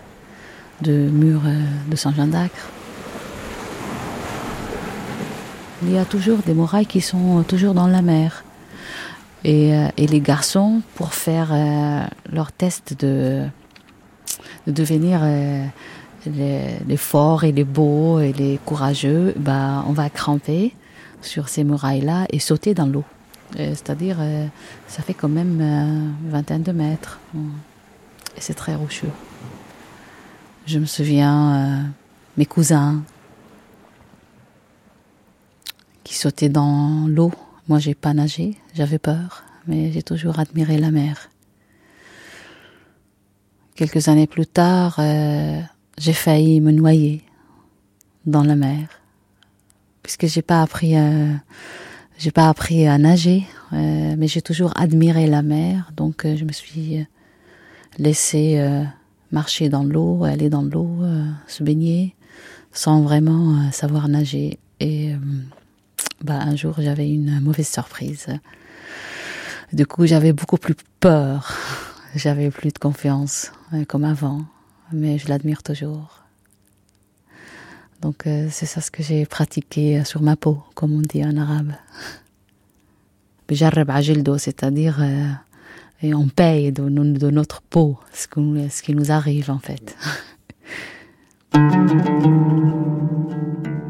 de 0.80 0.92
murs 0.92 1.42
euh, 1.46 1.60
de 1.90 1.96
Saint-Jean 1.96 2.26
d'Acre. 2.26 2.70
Il 5.82 5.92
y 5.92 5.98
a 5.98 6.04
toujours 6.04 6.38
des 6.38 6.54
murailles 6.54 6.86
qui 6.86 7.00
sont 7.00 7.44
toujours 7.44 7.72
dans 7.72 7.86
la 7.86 8.02
mer. 8.02 8.44
Et, 9.44 9.74
euh, 9.74 9.88
les 9.96 10.20
garçons, 10.20 10.82
pour 10.96 11.14
faire 11.14 11.50
euh, 11.52 12.04
leur 12.32 12.50
test 12.50 12.94
de, 12.98 13.44
de 14.66 14.72
devenir 14.72 15.20
euh, 15.22 15.64
les, 16.26 16.96
forts 16.96 17.44
et 17.44 17.52
les 17.52 17.62
beaux 17.62 18.18
et 18.18 18.32
les 18.32 18.58
courageux, 18.64 19.34
bah, 19.36 19.84
on 19.86 19.92
va 19.92 20.10
cramper 20.10 20.74
sur 21.22 21.48
ces 21.48 21.62
murailles-là 21.62 22.26
et 22.30 22.40
sauter 22.40 22.74
dans 22.74 22.86
l'eau. 22.86 23.04
C'est-à-dire, 23.56 24.18
ça 24.88 25.02
fait 25.02 25.14
quand 25.14 25.30
même 25.30 25.62
une 25.62 26.30
vingtaine 26.30 26.62
de 26.62 26.70
mètres. 26.70 27.18
Et 28.36 28.40
c'est 28.40 28.52
très 28.52 28.74
rocheux. 28.74 29.10
Je 30.66 30.78
me 30.78 30.84
souviens, 30.84 31.86
mes 32.36 32.44
cousins, 32.44 33.00
qui 36.08 36.14
sautaient 36.14 36.48
dans 36.48 37.06
l'eau. 37.06 37.32
Moi, 37.68 37.78
j'ai 37.78 37.94
pas 37.94 38.14
nagé, 38.14 38.56
j'avais 38.72 38.98
peur, 38.98 39.44
mais 39.66 39.92
j'ai 39.92 40.02
toujours 40.02 40.38
admiré 40.38 40.78
la 40.78 40.90
mer. 40.90 41.28
Quelques 43.74 44.08
années 44.08 44.26
plus 44.26 44.46
tard, 44.46 44.96
euh, 45.00 45.60
j'ai 45.98 46.14
failli 46.14 46.62
me 46.62 46.72
noyer 46.72 47.22
dans 48.24 48.42
la 48.42 48.56
mer, 48.56 48.88
puisque 50.02 50.26
j'ai 50.26 50.40
pas 50.40 50.62
appris 50.62 50.94
j'ai 52.16 52.30
pas 52.30 52.48
appris 52.48 52.86
à 52.86 52.96
nager, 52.96 53.44
euh, 53.74 54.14
mais 54.16 54.28
j'ai 54.28 54.40
toujours 54.40 54.72
admiré 54.76 55.26
la 55.26 55.42
mer, 55.42 55.92
donc 55.94 56.24
euh, 56.24 56.36
je 56.36 56.46
me 56.46 56.52
suis 56.52 57.06
laissée 57.98 58.66
marcher 59.30 59.68
dans 59.68 59.84
l'eau, 59.84 60.24
aller 60.24 60.48
dans 60.48 60.62
l'eau, 60.62 60.88
se 61.46 61.62
baigner, 61.62 62.14
sans 62.72 63.02
vraiment 63.02 63.70
savoir 63.72 64.08
nager. 64.08 64.58
Bah, 66.22 66.38
un 66.40 66.56
jour 66.56 66.74
j'avais 66.78 67.08
une 67.08 67.40
mauvaise 67.40 67.68
surprise. 67.68 68.26
Du 69.72 69.86
coup, 69.86 70.06
j'avais 70.06 70.32
beaucoup 70.32 70.56
plus 70.56 70.74
peur. 71.00 71.52
J'avais 72.14 72.50
plus 72.50 72.72
de 72.72 72.78
confiance 72.78 73.52
euh, 73.74 73.84
comme 73.84 74.04
avant, 74.04 74.40
mais 74.92 75.18
je 75.18 75.28
l'admire 75.28 75.62
toujours. 75.62 76.24
Donc 78.00 78.26
euh, 78.26 78.48
c'est 78.50 78.64
ça 78.64 78.80
ce 78.80 78.90
que 78.90 79.02
j'ai 79.02 79.26
pratiqué 79.26 80.02
sur 80.04 80.22
ma 80.22 80.34
peau, 80.34 80.62
comme 80.74 80.94
on 80.94 81.02
dit 81.02 81.22
en 81.22 81.36
arabe. 81.36 81.72
c'est-à-dire 84.38 85.02
euh, 85.02 85.28
et 86.00 86.14
on 86.14 86.28
paye 86.28 86.72
de, 86.72 86.88
notre 86.88 87.60
peau 87.60 87.98
ce 88.12 88.82
qui 88.82 88.94
nous 88.94 89.12
arrive 89.12 89.50
en 89.50 89.58
fait. 89.58 89.94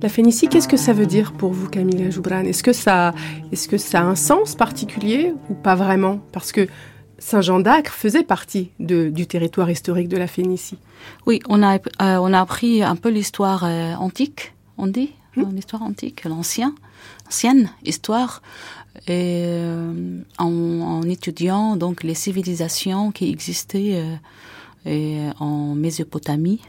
La 0.00 0.08
Phénicie, 0.08 0.48
qu'est-ce 0.48 0.68
que 0.68 0.76
ça 0.76 0.92
veut 0.92 1.06
dire 1.06 1.32
pour 1.32 1.52
vous, 1.52 1.68
Camilla 1.68 2.08
Joubran? 2.08 2.40
Est-ce 2.40 2.62
que, 2.62 2.72
ça, 2.72 3.12
est 3.52 3.68
que 3.68 3.76
ça 3.76 4.00
a 4.00 4.04
un 4.04 4.14
sens 4.14 4.54
particulier 4.54 5.34
ou 5.50 5.54
pas 5.54 5.74
vraiment? 5.74 6.20
Parce 6.32 6.50
que 6.50 6.66
Saint-Jean 7.18 7.60
d'Acre 7.60 7.92
faisait 7.92 8.22
partie 8.22 8.70
du 8.78 9.26
territoire 9.26 9.70
historique 9.70 10.08
de 10.08 10.16
la 10.16 10.26
Phénicie. 10.26 10.78
Oui, 11.26 11.40
on 11.48 11.62
a, 11.62 11.74
euh, 11.76 11.78
on 12.00 12.32
a 12.32 12.40
appris 12.40 12.82
un 12.82 12.96
peu 12.96 13.10
l'histoire 13.10 13.64
euh, 13.64 13.94
antique, 13.96 14.54
on 14.78 14.86
dit, 14.86 15.10
hmm? 15.46 15.54
l'histoire 15.54 15.82
antique, 15.82 16.24
l'ancien, 16.24 16.74
ancienne 17.26 17.70
histoire, 17.84 18.42
euh, 19.08 20.20
en, 20.38 20.50
en, 20.50 21.02
étudiant 21.02 21.76
donc 21.76 22.02
les 22.02 22.14
civilisations 22.14 23.12
qui 23.12 23.30
existaient 23.30 24.02
euh, 24.86 25.30
en 25.38 25.74
Mésopotamie, 25.74 26.60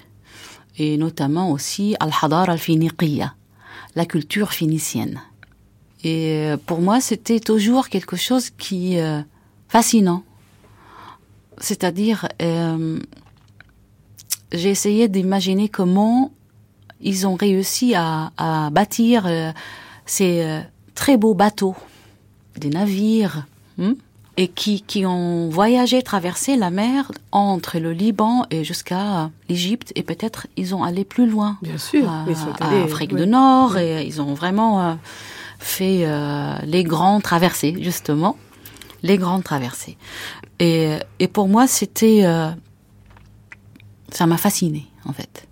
et 0.78 0.97
notamment 0.97 1.51
aussi 1.51 1.95
al-Hadar 1.99 2.49
al-Finiqiya, 2.49 3.34
la 3.95 4.05
culture 4.05 4.53
phénicienne. 4.53 5.20
Et 6.03 6.47
euh, 6.47 6.57
pour 6.57 6.80
moi, 6.80 7.01
c'était 7.01 7.39
toujours 7.39 7.89
quelque 7.89 8.15
chose 8.15 8.49
qui 8.51 8.99
euh, 8.99 9.22
fascinant. 9.67 10.24
C'est-à-dire, 11.59 12.30
euh, 12.41 12.99
j'ai 14.53 14.70
essayé 14.70 15.09
d'imaginer 15.09 15.67
comment 15.67 16.32
ils 17.01 17.27
ont 17.27 17.35
réussi 17.35 17.95
à, 17.95 18.31
à 18.37 18.69
bâtir 18.69 19.25
euh, 19.25 19.51
ces 20.05 20.43
euh, 20.43 20.59
très 20.95 21.17
beaux 21.17 21.33
bateaux 21.33 21.75
des 22.57 22.69
navires, 22.69 23.45
hmm, 23.77 23.93
et 24.37 24.47
qui, 24.47 24.81
qui 24.81 25.05
ont 25.05 25.49
voyagé, 25.49 26.01
traversé 26.01 26.55
la 26.55 26.69
mer 26.71 27.11
entre 27.33 27.77
le 27.77 27.91
Liban 27.91 28.45
et 28.51 28.63
jusqu'à 28.63 29.29
l'Égypte, 29.49 29.91
et 29.95 30.03
peut-être 30.03 30.47
ils 30.55 30.73
ont 30.73 30.83
allé 30.83 31.03
plus 31.03 31.27
loin. 31.27 31.57
Bien 31.61 31.77
sûr, 31.77 32.09
à, 32.09 32.23
ils 32.27 32.37
sont 32.37 32.53
à 32.61 32.69
Afrique 32.83 33.13
du 33.13 33.27
Nord, 33.27 33.77
et 33.77 34.05
ils 34.05 34.21
ont 34.21 34.33
vraiment 34.33 34.81
euh, 34.81 34.93
fait 35.59 36.05
euh, 36.05 36.55
les 36.63 36.85
grandes 36.85 37.21
traversées, 37.21 37.75
justement, 37.81 38.37
les 39.03 39.17
grandes 39.17 39.43
traversées. 39.43 39.97
Et, 40.59 40.95
et 41.19 41.27
pour 41.27 41.49
moi, 41.49 41.67
c'était, 41.67 42.21
euh, 42.23 42.49
ça 44.09 44.25
m'a 44.25 44.37
fasciné 44.37 44.87
en 45.05 45.11
fait. 45.11 45.48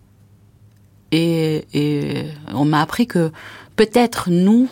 Et, 1.11 1.65
et 1.73 2.25
on 2.53 2.65
m'a 2.65 2.81
appris 2.81 3.07
que 3.07 3.31
peut-être 3.75 4.29
nous, 4.29 4.67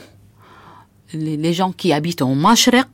les, 1.14 1.38
les 1.38 1.54
gens 1.54 1.72
qui 1.72 1.94
habitent 1.94 2.22
au 2.22 2.34
Mashriq, 2.36 2.88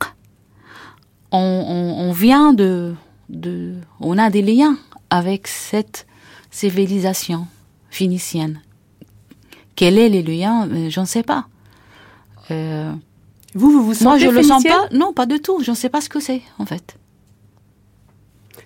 on, 1.32 1.38
on, 1.38 2.08
on 2.08 2.12
vient 2.12 2.52
de, 2.52 2.94
de, 3.28 3.74
on 4.00 4.18
a 4.18 4.30
des 4.30 4.42
liens 4.42 4.76
avec 5.10 5.48
cette 5.48 6.06
civilisation 6.50 7.46
phénicienne. 7.90 8.60
Quel 9.74 9.98
est 9.98 10.08
les 10.08 10.22
liens 10.22 10.68
Euh, 10.68 10.90
Je 10.90 11.00
ne 11.00 11.06
sais 11.06 11.22
pas. 11.22 11.46
Euh, 12.50 12.92
Vous, 13.54 13.70
vous 13.70 13.84
vous 13.86 13.94
sentez 13.94 14.04
moi, 14.04 14.18
je 14.18 14.28
le 14.28 14.42
sens 14.42 14.62
pas. 14.62 14.88
Non, 14.92 15.12
pas 15.12 15.26
du 15.26 15.40
tout. 15.40 15.60
Je 15.62 15.70
ne 15.70 15.76
sais 15.76 15.88
pas 15.88 16.00
ce 16.00 16.08
que 16.08 16.20
c'est, 16.20 16.42
en 16.58 16.66
fait. 16.66 16.96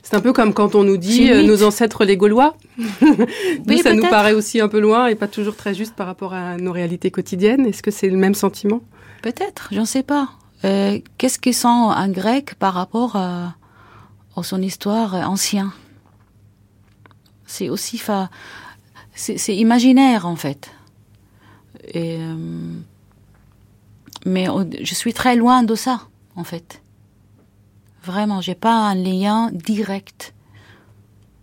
C'est 0.09 0.15
un 0.15 0.21
peu 0.21 0.33
comme 0.33 0.55
quand 0.55 0.77
on 0.77 0.85
nous 0.85 0.99
dit 0.99 1.33
euh, 1.33 1.43
nos 1.43 1.65
ancêtres 1.65 2.05
les 2.05 2.17
Gaulois. 2.17 2.57
nous, 2.79 3.27
Oui, 3.67 3.81
ça 3.81 3.93
nous 3.93 4.09
paraît 4.09 4.35
aussi 4.35 4.61
un 4.61 4.69
peu 4.69 4.79
loin 4.79 5.09
et 5.09 5.17
pas 5.17 5.27
toujours 5.27 5.57
très 5.57 5.75
juste 5.75 5.97
par 5.97 6.07
rapport 6.07 6.33
à 6.33 6.59
nos 6.59 6.71
réalités 6.71 7.11
quotidiennes. 7.11 7.67
Est-ce 7.67 7.83
que 7.83 7.91
c'est 7.91 8.09
le 8.09 8.17
même 8.17 8.37
sentiment? 8.37 8.83
Peut-être, 9.21 9.71
je 9.73 9.81
ne 9.81 9.85
sais 9.85 10.05
pas. 10.05 10.29
Euh, 10.65 11.01
Qu'est-ce 11.19 11.41
qu'ils 11.41 11.55
sont 11.55 11.91
un 11.91 12.09
grec 12.09 12.55
par 12.55 12.75
rapport 12.75 13.17
à, 13.17 13.57
à 14.37 14.43
son 14.45 14.63
histoire 14.63 15.29
ancienne? 15.29 15.73
C'est 17.45 17.69
aussi, 17.69 17.99
fa... 17.99 18.31
c'est 19.13 19.57
imaginaire 19.57 20.25
en 20.25 20.37
fait. 20.37 20.71
Et, 21.95 22.19
euh, 22.21 22.37
mais 24.25 24.47
je 24.81 24.95
suis 24.95 25.15
très 25.15 25.35
loin 25.35 25.65
de 25.65 25.75
ça 25.75 26.03
en 26.37 26.45
fait. 26.45 26.81
Vraiment, 28.07 28.41
j'ai 28.41 28.55
pas 28.55 28.73
un 28.73 28.95
lien 28.95 29.51
direct. 29.53 30.33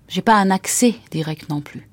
J'ai 0.08 0.22
pas 0.22 0.36
un 0.36 0.50
accès 0.50 0.96
direct 1.12 1.50
non 1.50 1.60
plus. 1.60 1.90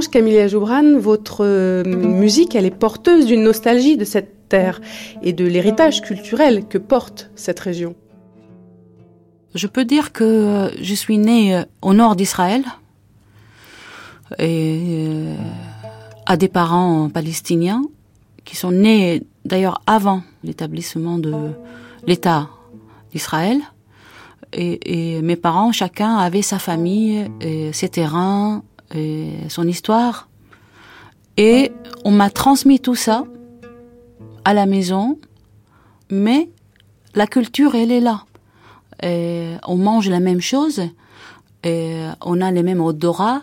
Revanche, 0.00 0.12
Camilla 0.12 0.48
Joubran, 0.48 0.98
votre 0.98 1.44
euh, 1.44 1.84
musique, 1.84 2.54
elle 2.54 2.64
est 2.64 2.70
porteuse 2.70 3.26
d'une 3.26 3.42
nostalgie 3.42 3.98
de 3.98 4.06
cette 4.06 4.48
terre 4.48 4.80
et 5.22 5.34
de 5.34 5.44
l'héritage 5.44 6.00
culturel 6.00 6.66
que 6.66 6.78
porte 6.78 7.30
cette 7.34 7.60
région. 7.60 7.94
Je 9.54 9.66
peux 9.66 9.84
dire 9.84 10.12
que 10.12 10.24
euh, 10.24 10.70
je 10.80 10.94
suis 10.94 11.18
née 11.18 11.54
euh, 11.54 11.64
au 11.82 11.92
nord 11.92 12.16
d'Israël 12.16 12.64
et 14.38 15.26
à 16.24 16.38
des 16.38 16.48
parents 16.48 17.10
palestiniens 17.10 17.82
qui 18.46 18.56
sont 18.56 18.72
nés 18.72 19.22
d'ailleurs 19.44 19.82
avant 19.86 20.22
l'établissement 20.44 21.18
de 21.18 21.34
l'État 22.06 22.48
d'Israël. 23.12 23.58
Et, 24.54 25.16
et 25.16 25.20
mes 25.20 25.36
parents, 25.36 25.72
chacun 25.72 26.16
avait 26.16 26.42
sa 26.42 26.58
famille, 26.58 27.30
et 27.40 27.72
ses 27.72 27.90
terrains, 27.90 28.62
et 28.94 29.32
son 29.48 29.66
histoire. 29.66 30.28
Et 31.36 31.72
on 32.04 32.10
m'a 32.10 32.30
transmis 32.30 32.80
tout 32.80 32.94
ça 32.94 33.24
à 34.44 34.54
la 34.54 34.66
maison, 34.66 35.18
mais 36.10 36.50
la 37.14 37.26
culture, 37.26 37.74
elle 37.74 37.92
est 37.92 38.00
là. 38.00 38.24
Et 39.02 39.54
on 39.66 39.76
mange 39.76 40.08
la 40.08 40.20
même 40.20 40.40
chose, 40.40 40.82
et 41.64 42.04
on 42.20 42.40
a 42.40 42.50
les 42.50 42.62
mêmes 42.62 42.80
odorats, 42.80 43.42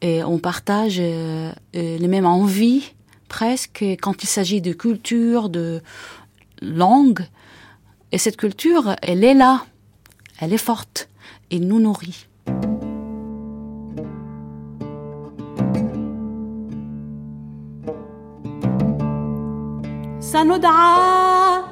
et 0.00 0.22
on 0.22 0.38
partage 0.38 0.98
euh, 1.00 1.52
euh, 1.74 1.98
les 1.98 2.08
mêmes 2.08 2.26
envies 2.26 2.94
presque 3.28 3.84
quand 4.00 4.22
il 4.22 4.26
s'agit 4.26 4.60
de 4.60 4.72
culture, 4.72 5.48
de 5.48 5.82
langue. 6.62 7.26
Et 8.12 8.18
cette 8.18 8.36
culture, 8.36 8.96
elle 9.02 9.24
est 9.24 9.34
là, 9.34 9.66
elle 10.40 10.52
est 10.52 10.58
forte, 10.58 11.08
et 11.50 11.58
nous 11.58 11.80
nourrit. 11.80 12.27
سندعى 20.20 21.62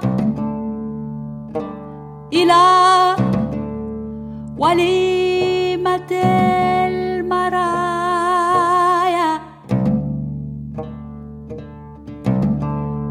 إلى 2.32 3.16
وليمة 4.58 6.12
المرايا. 6.86 8.06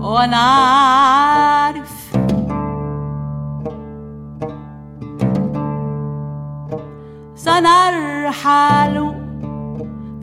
ونعرف 0.02 1.96
سنرحل 7.36 8.96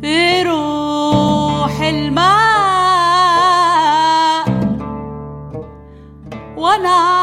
في 0.00 0.42
روح 0.42 1.80
الماء. 1.80 2.51
one. 6.80 7.21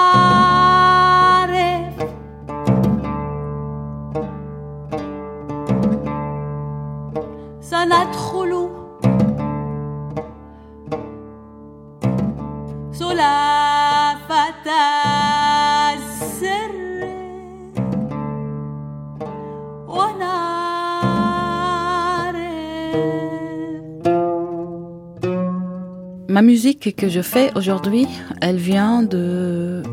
Ma 26.39 26.43
musique 26.43 26.95
que 26.95 27.09
je 27.09 27.21
fais 27.21 27.51
aujourd'hui, 27.57 28.07
elle 28.39 28.55
vient 28.55 29.03
de, 29.03 29.83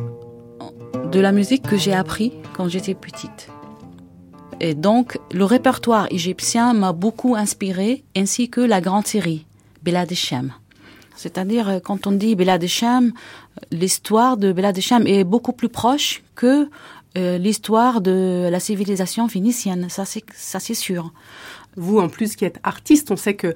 de 1.11 1.19
la 1.19 1.33
musique 1.33 1.65
que 1.65 1.77
j'ai 1.77 1.93
appris 1.93 2.35
quand 2.53 2.69
j'étais 2.69 2.95
petite. 2.95 3.49
Et 4.61 4.75
donc, 4.75 5.19
le 5.33 5.45
répertoire 5.45 6.07
égyptien 6.13 6.73
m'a 6.73 6.93
beaucoup 6.93 7.35
inspiré, 7.35 8.05
ainsi 8.17 8.49
que 8.49 8.61
la 8.61 8.81
grande 8.81 9.09
série, 9.09 9.45
Belad 9.83 10.15
Shem. 10.15 10.53
C'est-à-dire, 11.17 11.69
euh, 11.69 11.79
quand 11.81 12.07
on 12.07 12.13
dit 12.13 12.37
Belad 12.37 12.65
Shem, 12.65 13.13
l'histoire 13.73 14.37
de 14.37 14.53
Belad 14.53 14.79
Shem 14.79 15.05
est 15.09 15.25
beaucoup 15.25 15.53
plus 15.53 15.69
proche 15.69 16.23
que 16.37 16.69
euh, 17.19 17.39
l'histoire 17.39 18.01
de 18.01 18.49
la 18.53 18.61
civilisation 18.61 19.27
phénicienne. 19.27 19.89
Ça, 19.89 20.05
c'est 20.05 20.75
sûr. 20.75 21.13
Vous, 21.77 21.99
en 21.99 22.09
plus, 22.09 22.37
qui 22.37 22.45
êtes 22.45 22.59
artiste, 22.63 23.11
on 23.11 23.17
sait 23.17 23.35
que 23.35 23.55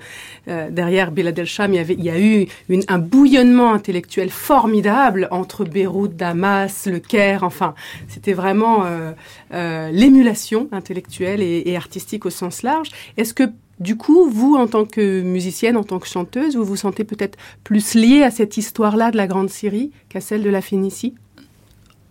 euh, 0.48 0.70
derrière 0.70 1.10
Belad 1.10 1.38
El 1.38 1.46
Sham, 1.46 1.72
il 1.72 1.90
il 1.90 2.04
y 2.04 2.10
a 2.10 2.20
eu 2.20 2.46
un 2.88 2.98
bouillonnement 2.98 3.72
intellectuel 3.72 4.30
formidable 4.30 5.28
entre 5.30 5.64
Beyrouth, 5.64 6.16
Damas, 6.16 6.86
le 6.86 6.98
Caire. 6.98 7.42
Enfin, 7.44 7.74
c'était 8.08 8.34
vraiment 8.34 8.84
euh, 8.84 9.12
euh, 9.54 9.90
l'émulation 9.90 10.68
intellectuelle 10.72 11.40
et, 11.42 11.76
artistique 11.76 12.26
au 12.26 12.30
sens 12.30 12.62
large. 12.62 12.90
Est-ce 13.16 13.32
que, 13.32 13.44
du 13.78 13.96
coup, 13.96 14.28
vous, 14.28 14.54
en 14.54 14.66
tant 14.66 14.84
que 14.84 15.22
musicienne, 15.22 15.76
en 15.76 15.84
tant 15.84 15.98
que 15.98 16.06
chanteuse, 16.06 16.56
vous 16.56 16.64
vous 16.64 16.76
sentez 16.76 17.04
peut-être 17.04 17.38
plus 17.64 17.94
liée 17.94 18.22
à 18.22 18.30
cette 18.30 18.58
histoire-là 18.58 19.10
de 19.10 19.16
la 19.16 19.26
Grande 19.26 19.48
Syrie 19.48 19.92
qu'à 20.10 20.20
celle 20.20 20.42
de 20.42 20.50
la 20.50 20.60
Phénicie? 20.60 21.14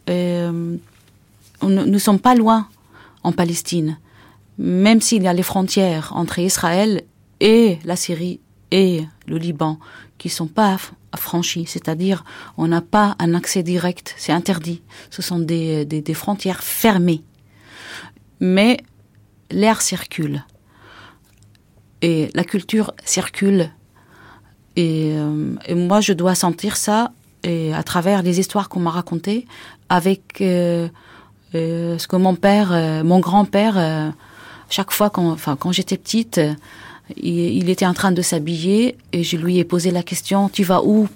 On 0.07 1.69
ne- 1.69 1.85
nous 1.85 1.99
sommes 1.99 2.19
pas 2.19 2.35
loin 2.35 2.67
en 3.23 3.31
Palestine, 3.31 3.97
même 4.59 5.01
s'il 5.01 5.23
y 5.23 5.27
a 5.27 5.33
les 5.33 5.43
frontières 5.43 6.11
entre 6.13 6.37
Israël 6.37 7.03
et 7.39 7.79
la 7.85 7.95
Syrie 7.95 8.41
et 8.71 9.05
le 9.25 9.37
Liban 9.37 9.79
qui 10.17 10.29
sont 10.29 10.47
pas 10.47 10.77
franchies, 11.15 11.65
c'est-à-dire 11.65 12.23
on 12.57 12.67
n'a 12.67 12.81
pas 12.81 13.15
un 13.19 13.33
accès 13.33 13.63
direct, 13.63 14.13
c'est 14.17 14.33
interdit. 14.33 14.83
Ce 15.09 15.21
sont 15.21 15.39
des, 15.39 15.85
des, 15.85 16.13
frontières 16.13 16.61
fermées. 16.61 17.23
Mais 18.41 18.81
l'air 19.49 19.81
circule 19.81 20.43
et 22.01 22.29
la 22.35 22.43
culture 22.43 22.93
circule. 23.05 23.71
Et, 24.75 25.13
euh, 25.15 25.55
et, 25.65 25.73
moi, 25.73 26.01
je 26.01 26.13
dois 26.13 26.35
sentir 26.35 26.77
ça 26.77 27.11
et 27.43 27.73
à 27.73 27.83
travers 27.83 28.21
les 28.21 28.39
histoires 28.39 28.67
qu'on 28.67 28.81
m'a 28.81 28.91
racontées, 28.91 29.47
avec 29.87 30.41
euh, 30.41 30.89
euh, 31.55 31.97
ce 31.97 32.07
que 32.07 32.17
mon 32.17 32.35
père, 32.35 32.71
mon 33.05 33.19
grand-père, 33.19 34.13
chaque 34.69 34.91
fois 34.91 35.09
quand, 35.09 35.71
j'étais 35.71 35.97
petite, 35.97 36.39
il, 37.17 37.57
il, 37.57 37.69
était 37.69 37.85
en 37.85 37.93
train 37.93 38.11
de 38.11 38.21
s'habiller 38.21 38.97
et 39.13 39.23
je 39.23 39.37
lui 39.37 39.57
ai 39.57 39.63
posé 39.63 39.91
la 39.91 40.03
question 40.03 40.49
Tu 40.49 40.63
vas 40.63 40.83
où, 40.83 41.07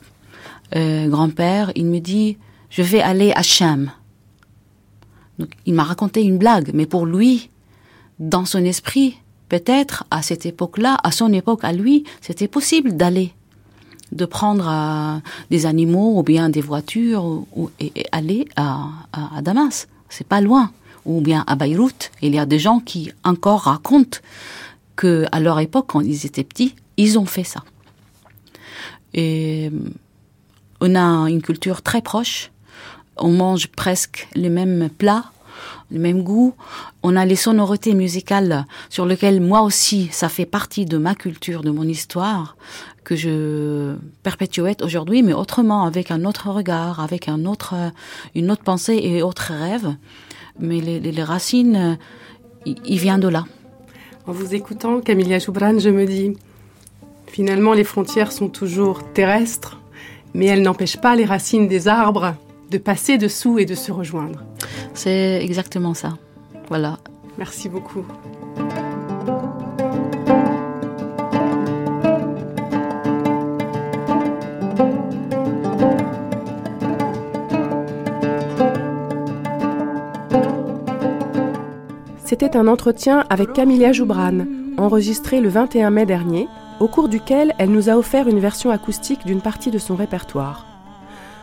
grand-père? 0.74 1.72
Il 1.76 1.86
me 1.86 2.00
dit 2.00 2.38
Je 2.70 2.82
vais 2.82 3.02
aller 3.02 3.32
à 3.34 3.44
Cham. 3.44 3.92
Donc, 5.40 5.50
il 5.66 5.74
m'a 5.74 5.84
raconté 5.84 6.22
une 6.22 6.38
blague, 6.38 6.72
mais 6.74 6.86
pour 6.86 7.06
lui, 7.06 7.50
dans 8.20 8.46
son 8.46 8.64
esprit, 8.64 9.18
peut-être 9.50 10.04
à 10.12 10.22
cette 10.22 10.46
époque-là, 10.46 10.98
à 11.04 11.12
son 11.12 11.32
époque, 11.34 11.64
à 11.64 11.74
lui, 11.74 12.04
c'était 12.22 12.48
possible 12.48 12.96
d'aller, 12.96 13.34
de 14.12 14.26
prendre 14.26 14.68
euh, 14.68 15.20
des 15.50 15.66
animaux 15.66 16.20
ou 16.20 16.24
bien 16.24 16.50
des 16.50 16.62
voitures 16.62 17.44
et, 17.80 17.92
aller 18.12 18.48
à, 18.56 18.88
à, 19.12 19.38
à 19.38 19.42
Damas. 19.42 19.88
C'est 20.10 20.28
pas 20.28 20.42
loin. 20.42 20.72
Ou 21.06 21.22
bien 21.22 21.44
à 21.48 21.56
Beyrouth, 21.56 22.12
il 22.22 22.34
y 22.34 22.40
a 22.40 22.46
des 22.46 22.60
gens 22.60 22.80
qui 22.80 23.12
encore 23.24 23.62
racontent 23.62 24.20
que 24.96 25.26
à 25.32 25.40
leur 25.40 25.60
époque, 25.60 25.88
quand 25.88 26.02
ils 26.02 26.26
étaient 26.26 26.44
petits, 26.44 26.76
ils 26.98 27.20
ont 27.20 27.26
fait 27.26 27.44
ça. 27.44 27.64
Et 29.14 29.72
on 30.82 30.96
a 30.96 31.30
une 31.30 31.42
culture 31.42 31.82
très 31.82 32.02
proche. 32.02 32.52
On 33.18 33.32
mange 33.32 33.68
presque 33.68 34.28
les 34.36 34.50
mêmes 34.50 34.90
plats 34.90 35.26
le 35.94 36.00
même 36.00 36.24
goût. 36.24 36.54
On 37.04 37.16
a 37.16 37.26
les 37.26 37.36
sonorités 37.36 37.94
musicales 37.94 38.66
sur 38.90 39.06
lesquelles 39.06 39.40
moi 39.40 39.62
aussi, 39.62 40.10
ça 40.12 40.28
fait 40.28 40.46
partie 40.46 40.86
de 40.86 40.98
ma 40.98 41.16
culture, 41.16 41.62
de 41.62 41.70
mon 41.70 41.84
histoire, 41.84 42.58
que 43.04 43.16
je 43.16 43.96
perpétuais 44.24 44.82
aujourd'hui, 44.82 45.24
mais 45.24 45.34
autrement, 45.34 45.86
avec 45.86 46.12
un 46.12 46.26
autre 46.26 46.50
regard, 46.50 47.00
avec 47.00 47.28
un 47.28 47.46
autre, 47.46 47.76
une 48.36 48.52
autre 48.52 48.64
pensée 48.64 49.00
et 49.04 49.22
autres 49.22 49.54
rêves. 49.54 49.96
Mais 50.60 50.80
les, 50.80 51.00
les, 51.00 51.12
les 51.12 51.24
racines, 51.24 51.98
il, 52.66 52.76
il 52.86 53.00
vient 53.00 53.18
de 53.18 53.28
là. 53.28 53.46
En 54.28 54.32
vous 54.32 54.56
écoutant, 54.56 55.02
Camilla 55.02 55.40
Joubran, 55.40 55.80
je 55.80 55.90
me 55.90 56.06
dis, 56.06 56.38
finalement, 57.28 57.74
les 57.74 57.84
frontières 57.84 58.32
sont 58.32 58.48
toujours 58.48 59.04
terrestres, 59.14 59.82
mais 60.34 60.46
elles 60.46 60.62
n'empêchent 60.62 61.02
pas 61.02 61.16
les 61.16 61.26
racines 61.26 61.68
des 61.68 61.88
arbres 61.88 62.36
de 62.72 62.78
passer 62.78 63.18
dessous 63.18 63.60
et 63.60 63.66
de 63.66 63.76
se 63.76 63.92
rejoindre. 63.92 64.44
C'est 64.94 65.44
exactement 65.44 65.94
ça. 65.94 66.18
Voilà. 66.70 67.00
Merci 67.38 67.68
beaucoup. 67.68 68.06
C'était 82.34 82.58
un 82.58 82.68
entretien 82.68 83.26
avec 83.30 83.54
Camilla 83.54 83.92
Joubran, 83.92 84.48
enregistré 84.78 85.40
le 85.40 85.50
21 85.50 85.92
mai 85.92 86.08
dernier, 86.08 86.48
au 86.80 86.88
cours 86.88 87.08
duquel 87.08 87.54
elle 87.60 87.70
nous 87.70 87.92
a 87.92 87.96
offert 87.96 88.28
une 88.28 88.40
version 88.40 88.72
acoustique 88.72 89.24
d'une 89.24 89.40
partie 89.40 89.70
de 89.70 89.78
son 89.78 89.96
répertoire. 89.96 90.66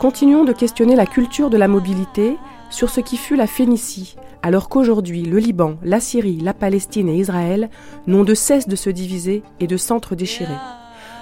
Continuons 0.01 0.43
de 0.43 0.53
questionner 0.53 0.97
la 0.97 1.07
culture 1.07 1.49
de 1.49 1.57
la 1.57 1.69
mobilité 1.69 2.37
sur 2.71 2.91
ce 2.91 3.01
qui 3.01 3.17
fut 3.17 3.37
la 3.37 3.47
Phénicie, 3.47 4.17
alors 4.43 4.69
qu'aujourd'hui 4.69 5.23
le 5.23 5.39
Liban, 5.39 5.77
la 5.85 6.01
Syrie, 6.01 6.41
la 6.41 6.55
Palestine 6.55 7.09
et 7.09 7.19
Israël 7.19 7.71
n'ont 8.09 8.25
de 8.25 8.35
cesse 8.35 8.67
de 8.67 8.75
se 8.75 8.91
diviser 8.91 9.45
et 9.61 9.69
de 9.69 9.77
s'entre-déchirer. 9.77 10.59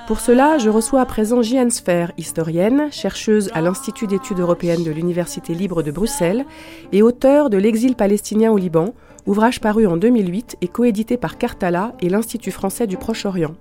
Pour 0.07 0.21
cela, 0.21 0.57
je 0.57 0.71
reçois 0.71 1.03
à 1.03 1.05
présent 1.05 1.43
Jian 1.43 1.69
Sfer, 1.69 2.13
historienne, 2.17 2.89
chercheuse 2.91 3.51
à 3.53 3.61
l'Institut 3.61 4.07
d'études 4.07 4.41
européennes 4.41 4.83
de 4.83 4.91
l'Université 4.91 5.53
libre 5.53 5.83
de 5.83 5.91
Bruxelles 5.91 6.47
et 6.93 7.03
auteure 7.03 7.51
de 7.51 7.59
L'exil 7.59 7.97
palestinien 7.97 8.51
au 8.51 8.57
Liban, 8.57 8.95
ouvrage 9.29 9.61
paru 9.61 9.87
en 9.87 9.97
2008 9.97 10.57
et 10.63 10.69
coédité 10.69 11.19
par 11.19 11.37
Cartala 11.37 11.93
et 12.01 12.09
l'Institut 12.09 12.51
français 12.51 12.87
du 12.87 12.97
Proche-Orient. 12.97 13.55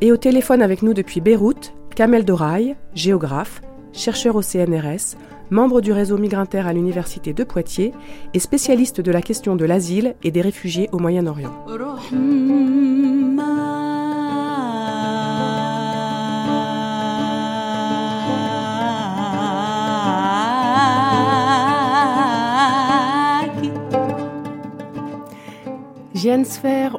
Et 0.00 0.12
au 0.12 0.16
téléphone 0.16 0.62
avec 0.62 0.82
nous 0.82 0.94
depuis 0.94 1.20
Beyrouth, 1.20 1.74
Kamel 1.96 2.24
Doraï, 2.24 2.76
géographe, 2.94 3.60
chercheur 3.92 4.36
au 4.36 4.42
CNRS, 4.42 5.16
membre 5.50 5.80
du 5.80 5.92
réseau 5.92 6.16
Migrinter 6.16 6.60
à 6.60 6.72
l'Université 6.72 7.32
de 7.32 7.44
Poitiers 7.44 7.92
et 8.34 8.38
spécialiste 8.38 9.00
de 9.00 9.10
la 9.10 9.20
question 9.20 9.56
de 9.56 9.64
l'asile 9.64 10.14
et 10.22 10.30
des 10.30 10.40
réfugiés 10.40 10.88
au 10.92 10.98
Moyen-Orient. 10.98 11.52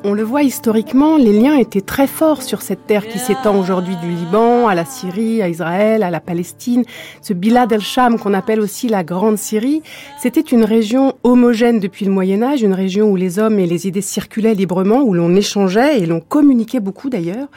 On 0.03 0.14
le 0.14 0.22
voit 0.22 0.43
historiquement, 0.43 1.18
les 1.18 1.34
liens 1.34 1.57
étaient 1.57 1.81
très 1.81 2.06
forts 2.06 2.43
sur 2.43 2.61
cette 2.61 2.85
terre 2.85 3.07
qui 3.07 3.18
s'étend 3.18 3.60
aujourd'hui 3.60 3.95
du 3.95 4.10
Liban 4.10 4.68
à 4.68 4.76
la 4.76 4.85
Syrie, 4.85 5.41
à 5.41 5.49
Israël, 5.49 6.03
à 6.03 6.11
la 6.11 6.19
Palestine. 6.19 6.84
Ce 7.23 7.34
Bilad 7.34 7.72
el-Sham 7.72 8.19
qu'on 8.19 8.35
appelle 8.35 8.60
aussi 8.60 8.88
la 8.88 9.03
Grande 9.03 9.39
Syrie, 9.39 9.81
c'était 10.19 10.41
une 10.41 10.64
région 10.64 11.15
homogène 11.23 11.80
depuis 11.80 12.06
le 12.06 12.11
Moyen 12.11 12.43
Âge, 12.43 12.61
une 12.61 12.76
région 12.76 13.10
où 13.10 13.15
les 13.15 13.39
hommes 13.39 13.57
et 13.57 13.65
les 13.65 13.88
idées 13.88 14.02
circulaient 14.02 14.53
librement, 14.53 15.02
où 15.02 15.15
l'on 15.15 15.35
échangeait 15.35 15.99
et 15.99 16.06
l'on 16.06 16.19
communiquait 16.19 16.80
beaucoup 16.80 17.10
d'ailleurs. 17.10 17.47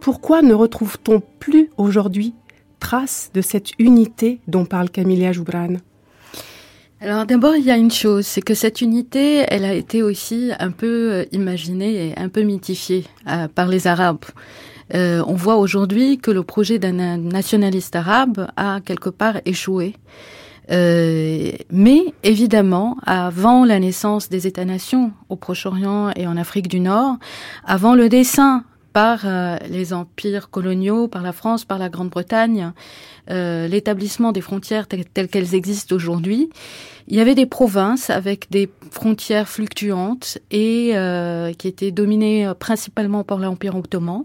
Pourquoi 0.00 0.42
ne 0.42 0.54
retrouve-t-on 0.54 1.22
plus 1.38 1.70
aujourd'hui 1.76 2.34
trace 2.80 3.30
de 3.32 3.42
cette 3.42 3.78
unité 3.78 4.40
dont 4.48 4.64
parle 4.64 4.90
Camilla 4.90 5.30
Joubran 5.30 5.76
alors 6.98 7.26
d'abord, 7.26 7.54
il 7.56 7.64
y 7.64 7.70
a 7.70 7.76
une 7.76 7.90
chose, 7.90 8.26
c'est 8.26 8.40
que 8.40 8.54
cette 8.54 8.80
unité, 8.80 9.44
elle 9.48 9.66
a 9.66 9.74
été 9.74 10.02
aussi 10.02 10.50
un 10.58 10.70
peu 10.70 11.12
euh, 11.12 11.24
imaginée 11.30 12.08
et 12.08 12.18
un 12.18 12.30
peu 12.30 12.40
mythifiée 12.40 13.04
euh, 13.28 13.48
par 13.48 13.68
les 13.68 13.86
Arabes. 13.86 14.24
Euh, 14.94 15.22
on 15.26 15.34
voit 15.34 15.56
aujourd'hui 15.56 16.16
que 16.16 16.30
le 16.30 16.42
projet 16.42 16.78
d'un 16.78 17.18
nationaliste 17.18 17.96
arabe 17.96 18.50
a 18.56 18.80
quelque 18.80 19.10
part 19.10 19.40
échoué. 19.44 19.94
Mais 20.68 22.14
évidemment, 22.22 22.96
avant 23.04 23.64
la 23.64 23.78
naissance 23.78 24.30
des 24.30 24.46
États-nations 24.46 25.12
au 25.28 25.36
Proche-Orient 25.36 26.10
et 26.16 26.26
en 26.26 26.36
Afrique 26.36 26.66
du 26.66 26.80
Nord, 26.80 27.18
avant 27.64 27.94
le 27.94 28.08
dessin 28.08 28.64
par 28.96 29.24
euh, 29.26 29.58
les 29.68 29.92
empires 29.92 30.48
coloniaux, 30.48 31.06
par 31.06 31.20
la 31.20 31.34
France, 31.34 31.66
par 31.66 31.76
la 31.76 31.90
Grande-Bretagne, 31.90 32.72
euh, 33.28 33.68
l'établissement 33.68 34.32
des 34.32 34.40
frontières 34.40 34.86
telles, 34.88 35.28
qu'elles 35.28 35.54
existent 35.54 35.94
aujourd'hui, 35.94 36.48
il 37.06 37.14
y 37.14 37.20
avait 37.20 37.34
des 37.34 37.44
provinces 37.44 38.08
avec 38.08 38.50
des 38.50 38.70
frontières 38.90 39.50
fluctuantes 39.50 40.38
et 40.50 40.92
euh, 40.94 41.52
qui 41.52 41.68
étaient 41.68 41.90
dominées 41.90 42.50
principalement 42.58 43.22
par 43.22 43.36
l'Empire 43.36 43.76
ottoman. 43.76 44.24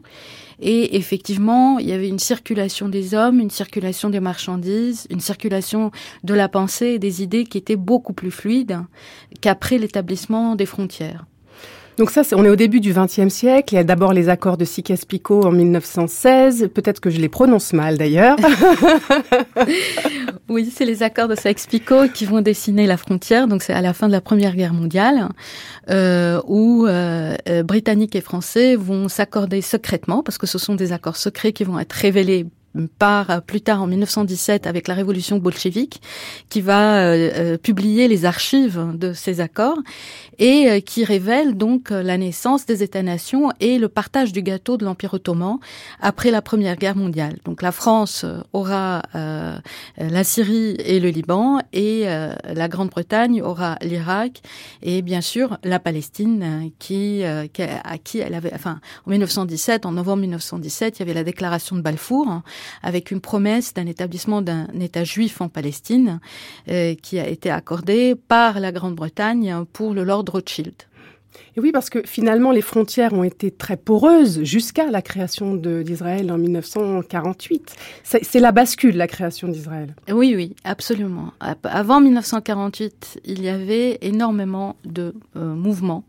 Et 0.62 0.96
effectivement, 0.96 1.78
il 1.78 1.90
y 1.90 1.92
avait 1.92 2.08
une 2.08 2.20
circulation 2.20 2.88
des 2.88 3.14
hommes, 3.14 3.42
une 3.42 3.50
circulation 3.50 4.10
des 4.10 4.22
marchandises, 4.22 5.06
une 5.10 5.20
circulation 5.20 5.92
de 6.24 6.34
la 6.34 6.48
pensée 6.48 6.92
et 6.92 7.00
des 7.00 7.22
idées 7.22 7.44
qui 7.44 7.58
était 7.58 7.76
beaucoup 7.76 8.14
plus 8.14 8.32
fluide 8.32 8.80
qu'après 9.42 9.78
l'établissement 9.78 10.56
des 10.56 10.66
frontières. 10.66 11.26
Donc 11.98 12.12
ça, 12.12 12.22
est, 12.22 12.34
on 12.34 12.44
est 12.46 12.50
au 12.50 12.56
début 12.56 12.80
du 12.80 12.94
XXe 12.94 13.30
siècle. 13.30 13.74
Il 13.74 13.78
y 13.78 13.80
a 13.80 13.84
d'abord 13.84 14.14
les 14.14 14.30
accords 14.30 14.58
de 14.58 14.66
Sykes-Picot 14.66 15.44
en 15.44 15.52
1916. 15.52 16.70
Peut-être 16.74 17.00
que 17.00 17.10
je 17.10 17.20
les 17.20 17.30
prononce 17.30 17.74
mal 17.74 17.98
d'ailleurs. 17.98 18.38
oui, 20.50 20.72
c'est 20.74 20.86
les 20.86 21.04
accords 21.04 21.28
de 21.28 21.36
Sykes-Picot 21.36 22.10
qui 22.14 22.26
vont 22.26 22.42
dessiner 22.42 22.88
la 22.88 22.98
frontière. 22.98 23.48
Donc 23.48 23.62
c'est 23.62 23.74
à 23.74 23.82
la 23.82 23.94
fin 23.94 24.08
de 24.08 24.14
la 24.14 24.22
Première 24.22 24.56
Guerre 24.56 24.74
mondiale 24.74 25.30
euh, 25.90 26.42
où 26.48 26.88
euh, 26.88 27.36
Britanniques 27.64 28.16
et 28.16 28.22
Français 28.22 28.76
vont 28.76 29.08
s'accorder 29.08 29.62
secrètement 29.62 30.24
parce 30.24 30.38
que 30.38 30.48
ce 30.48 30.58
sont 30.58 30.76
des 30.76 30.94
accords 30.94 31.18
secrets 31.18 31.54
qui 31.54 31.64
vont 31.64 31.80
être 31.80 31.94
révélés 31.94 32.46
par 33.00 33.30
euh, 33.30 33.40
plus 33.40 33.62
tard 33.62 33.82
en 33.82 33.88
1917 33.88 34.68
avec 34.68 34.88
la 34.88 34.94
révolution 34.94 35.38
bolchevique, 35.38 36.02
qui 36.50 36.62
va 36.62 37.00
euh, 37.00 37.32
euh, 37.36 37.58
publier 37.58 38.08
les 38.08 38.26
archives 38.26 38.92
de 38.96 39.14
ces 39.14 39.42
accords 39.42 39.80
et 40.42 40.70
euh, 40.70 40.80
qui 40.80 41.06
révèle 41.06 41.56
donc 41.56 41.92
la 41.92 42.18
naissance 42.18 42.66
des 42.66 42.84
États-nations 42.84 43.52
et 43.60 43.78
le 43.78 43.88
partage 43.88 44.34
du 44.34 44.42
gâteau 44.42 44.76
de 44.76 44.84
l'Empire 44.84 45.14
ottoman 45.14 45.60
après 46.02 46.32
la 46.32 46.42
Première 46.42 46.76
Guerre 46.76 46.96
mondiale. 46.96 47.38
Donc 47.46 47.62
la 47.62 47.72
France 47.72 48.26
aura 48.52 49.04
euh, 49.16 49.56
la 49.98 50.24
Syrie 50.24 50.76
et 50.84 51.00
le 51.00 51.10
Liban 51.10 51.60
et 51.74 52.04
euh, 52.06 52.34
la 52.54 52.68
Grande-Bretagne 52.68 53.42
aura 53.42 53.78
l'Irak 53.82 54.42
et 54.82 55.02
bien 55.04 55.22
sûr 55.22 55.58
la 55.64 55.80
Palestine 55.80 56.72
qui, 56.80 57.24
qui, 57.54 57.62
à 57.62 57.98
qui 58.04 58.18
elle 58.18 58.34
avait, 58.34 58.52
enfin 58.54 58.80
en 59.06 59.12
1917, 59.12 59.86
en 59.86 59.92
novembre 59.92 60.22
1917, 60.22 60.98
il 60.98 61.00
y 61.02 61.04
avait 61.04 61.14
la 61.14 61.24
déclaration 61.24 61.76
de 61.76 61.82
Balfour. 61.82 62.28
Hein, 62.28 62.44
avec 62.84 63.12
une 63.12 63.22
promesse 63.22 63.74
d'un 63.74 63.88
établissement 63.88 64.42
d'un 64.42 64.68
État 64.80 65.04
juif 65.04 65.42
en 65.42 65.50
Palestine 65.50 66.20
euh, 66.70 66.96
qui 66.96 67.20
a 67.20 67.28
été 67.28 67.50
accordée 67.50 68.16
par 68.16 68.60
la 68.60 68.72
Grande-Bretagne 68.72 69.66
pour 69.74 69.94
le 69.94 70.04
Lord 70.04 70.26
Rothschild. 70.32 70.74
Et 71.56 71.60
oui, 71.60 71.72
parce 71.72 71.90
que 71.90 72.00
finalement, 72.06 72.52
les 72.52 72.62
frontières 72.62 73.14
ont 73.14 73.24
été 73.24 73.52
très 73.52 73.78
poreuses 73.78 74.44
jusqu'à 74.44 74.90
la 74.90 75.02
création 75.02 75.56
d'Israël 75.56 76.32
en 76.32 76.38
1948. 76.38 77.76
C'est 78.04 78.40
la 78.40 78.52
bascule, 78.52 78.96
la 78.96 79.08
création 79.08 79.48
d'Israël. 79.48 79.96
Oui, 80.10 80.34
oui, 80.36 80.56
absolument. 80.64 81.34
Avant 81.64 82.00
1948, 82.00 83.22
il 83.26 83.42
y 83.42 83.50
avait 83.50 83.98
énormément 84.02 84.76
de 84.86 85.14
euh, 85.36 85.54
mouvements 85.54 86.04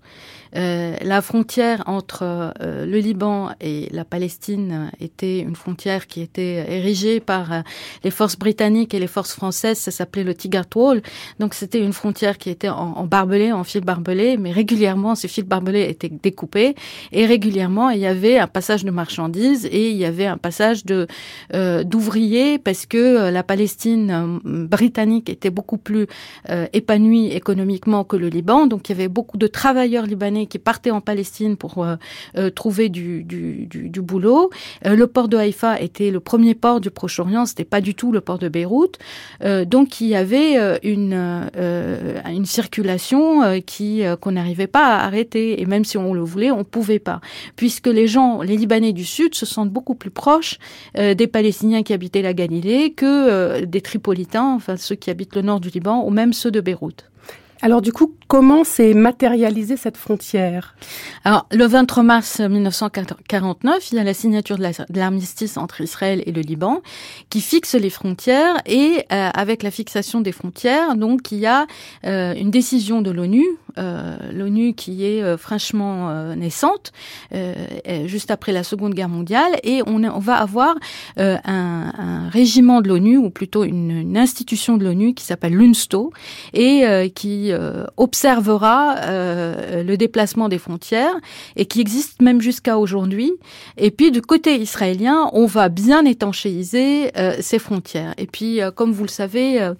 euh, 0.56 0.96
la 1.02 1.22
frontière 1.22 1.82
entre 1.86 2.22
euh, 2.22 2.84
le 2.84 2.98
Liban 2.98 3.50
et 3.60 3.88
la 3.90 4.04
Palestine 4.04 4.90
était 5.00 5.40
une 5.40 5.56
frontière 5.56 6.06
qui 6.06 6.20
était 6.20 6.64
érigée 6.68 7.20
par 7.20 7.52
euh, 7.52 7.60
les 8.04 8.10
forces 8.10 8.38
britanniques 8.38 8.92
et 8.92 8.98
les 8.98 9.06
forces 9.06 9.32
françaises. 9.32 9.78
Ça 9.78 9.90
s'appelait 9.90 10.24
le 10.24 10.34
Tigard 10.34 10.66
Wall. 10.74 11.02
Donc 11.38 11.54
c'était 11.54 11.80
une 11.80 11.92
frontière 11.92 12.36
qui 12.36 12.50
était 12.50 12.68
en, 12.68 13.06
barbelé, 13.06 13.52
en 13.52 13.64
fil 13.64 13.82
barbelé, 13.82 14.36
mais 14.36 14.52
régulièrement 14.52 15.14
ces 15.14 15.28
fils 15.28 15.44
barbelés 15.44 15.88
étaient 15.88 16.10
découpés 16.10 16.74
et 17.12 17.26
régulièrement 17.26 17.90
il 17.90 18.00
y 18.00 18.06
avait 18.06 18.38
un 18.38 18.46
passage 18.46 18.84
de 18.84 18.90
marchandises 18.90 19.66
et 19.66 19.90
il 19.90 19.96
y 19.96 20.04
avait 20.04 20.26
un 20.26 20.38
passage 20.38 20.84
de 20.84 21.06
d'ouvriers 21.84 22.58
parce 22.58 22.86
que 22.86 23.30
la 23.30 23.42
Palestine 23.42 24.40
britannique 24.44 25.28
était 25.28 25.50
beaucoup 25.50 25.78
plus 25.78 26.06
épanouie 26.72 27.28
économiquement 27.28 28.04
que 28.04 28.16
le 28.16 28.28
Liban. 28.28 28.66
Donc 28.66 28.88
il 28.88 28.92
y 28.92 28.94
avait 28.94 29.08
beaucoup 29.08 29.36
de 29.36 29.46
travailleurs 29.46 30.06
libanais 30.06 30.41
qui 30.46 30.58
partaient 30.58 30.90
en 30.90 31.00
Palestine 31.00 31.56
pour 31.56 31.84
euh, 31.84 31.96
euh, 32.36 32.50
trouver 32.50 32.88
du, 32.88 33.24
boulot. 33.98 34.50
Euh, 34.86 34.96
le 34.96 35.06
port 35.06 35.28
de 35.28 35.36
Haïfa 35.36 35.80
était 35.80 36.10
le 36.10 36.20
premier 36.20 36.54
port 36.54 36.80
du 36.80 36.90
Proche-Orient, 36.90 37.46
c'était 37.46 37.64
pas 37.64 37.80
du 37.80 37.94
tout 37.94 38.12
le 38.12 38.20
port 38.20 38.38
de 38.38 38.48
Beyrouth. 38.48 38.98
donc 39.66 40.00
il 40.00 40.08
y 40.08 40.16
avait 40.16 40.78
une, 40.82 41.50
circulation 42.44 43.60
qui 43.64 44.02
qu'on 44.20 44.32
n'arrivait 44.32 44.66
pas 44.66 44.96
à 44.96 45.04
arrêter. 45.04 45.60
Et 45.60 45.66
même 45.66 45.84
si 45.84 45.96
on 45.96 46.12
le 46.14 46.20
voulait, 46.20 46.50
on 46.50 46.64
pouvait 46.64 46.98
pas. 46.98 47.20
Puisque 47.56 47.86
les 47.86 48.06
gens, 48.06 48.42
les 48.42 48.56
Libanais 48.56 48.92
du 48.92 49.04
Sud, 49.04 49.34
se 49.34 49.46
sentent 49.46 49.70
beaucoup 49.70 49.94
plus 49.94 50.10
proches 50.10 50.58
des 50.94 51.26
Palestiniens 51.26 51.82
qui 51.82 51.92
habitaient 51.92 52.22
la 52.22 52.34
Galilée 52.34 52.92
que 52.92 53.64
des 53.64 53.80
Tripolitains, 53.80 54.54
enfin 54.54 54.76
ceux 54.76 54.96
qui 54.96 55.10
habitent 55.10 55.36
le 55.36 55.42
nord 55.42 55.60
du 55.60 55.70
Liban, 55.70 56.04
ou 56.04 56.10
même 56.10 56.32
ceux 56.32 56.50
de 56.50 56.60
Beyrouth. 56.60 57.04
Alors 57.64 57.80
du 57.80 57.92
coup, 57.92 58.12
comment 58.26 58.64
s'est 58.64 58.92
matérialisée 58.92 59.76
cette 59.76 59.96
frontière? 59.96 60.74
Alors 61.22 61.46
le 61.52 61.64
23 61.64 62.02
mars 62.02 62.40
1949, 62.40 63.92
il 63.92 63.98
y 63.98 64.00
a 64.00 64.04
la 64.04 64.14
signature 64.14 64.58
de 64.58 64.98
l'armistice 64.98 65.56
entre 65.56 65.80
Israël 65.80 66.24
et 66.26 66.32
le 66.32 66.40
Liban 66.40 66.82
qui 67.30 67.40
fixe 67.40 67.74
les 67.74 67.90
frontières 67.90 68.56
et 68.66 69.04
euh, 69.12 69.30
avec 69.32 69.62
la 69.62 69.70
fixation 69.70 70.20
des 70.20 70.32
frontières, 70.32 70.96
donc 70.96 71.30
il 71.30 71.38
y 71.38 71.46
a 71.46 71.68
euh, 72.04 72.34
une 72.34 72.50
décision 72.50 73.00
de 73.00 73.12
l'ONU 73.12 73.46
euh, 73.78 74.16
l'ONU 74.32 74.74
qui 74.74 75.04
est 75.04 75.36
franchement 75.38 76.34
naissante, 76.34 76.92
juste 78.04 78.30
après 78.30 78.52
la 78.52 78.64
Seconde 78.64 78.94
Guerre 78.94 79.08
mondiale, 79.08 79.52
et 79.62 79.82
on, 79.86 80.18
va 80.18 80.34
avoir 80.34 80.74
un, 81.16 81.38
un, 81.46 82.28
régiment 82.28 82.82
de 82.82 82.88
l'ONU, 82.88 83.16
ou 83.16 83.30
plutôt 83.30 83.64
une, 83.64 83.90
une 83.90 84.18
institution 84.18 84.76
de 84.76 84.84
l'ONU 84.84 85.14
qui 85.14 85.24
s'appelle 85.24 85.54
l'UNSTO, 85.54 86.12
et 86.52 87.12
qui 87.14 87.51
observera 87.96 88.96
le 89.06 89.96
déplacement 89.96 90.48
des 90.48 90.58
frontières, 90.58 91.14
et 91.56 91.66
qui 91.66 91.80
existe 91.80 92.20
même 92.22 92.40
jusqu'à 92.40 92.78
aujourd'hui. 92.78 93.32
Et 93.76 93.90
puis 93.90 94.10
du 94.10 94.22
côté 94.22 94.56
israélien, 94.56 95.30
on 95.32 95.46
va 95.46 95.68
bien 95.68 96.04
étanchéiser 96.04 97.10
ces 97.40 97.58
frontières. 97.58 98.14
Et 98.18 98.26
puis, 98.26 98.60
comme 98.74 98.92
vous 98.92 99.04
le 99.04 99.08
savez, 99.08 99.72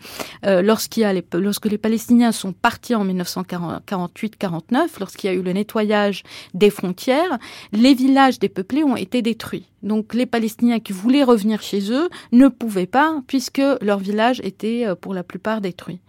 lorsque 0.44 0.97
les 0.97 1.78
Palestiniens 1.78 2.32
sont 2.32 2.53
partis 2.53 2.94
en 2.94 3.05
1940, 3.05 3.82
48-49, 3.86 4.89
lorsqu'il 5.01 5.31
y 5.31 5.32
a 5.32 5.36
eu 5.36 5.43
le 5.43 5.53
nettoyage 5.53 6.23
des 6.55 6.70
frontières, 6.70 7.39
les 7.73 7.94
villages 7.94 8.39
dépeuplés 8.39 8.85
ont 8.85 8.97
été 8.97 9.23
détruits. 9.23 9.66
Donc 9.82 10.15
les 10.15 10.27
Palestiniens 10.27 10.81
qui 10.81 10.93
voulaient 10.93 11.24
revenir 11.24 11.62
chez 11.62 11.93
eux 11.93 12.09
ne 12.31 12.49
pouvaient 12.49 12.86
pas 12.86 13.20
puisque 13.27 13.62
leur 13.81 13.99
village 13.99 14.40
était 14.44 14.86
euh, 14.86 14.94
pour 14.94 15.15
la 15.15 15.23
plupart 15.23 15.61
détruit. 15.61 16.01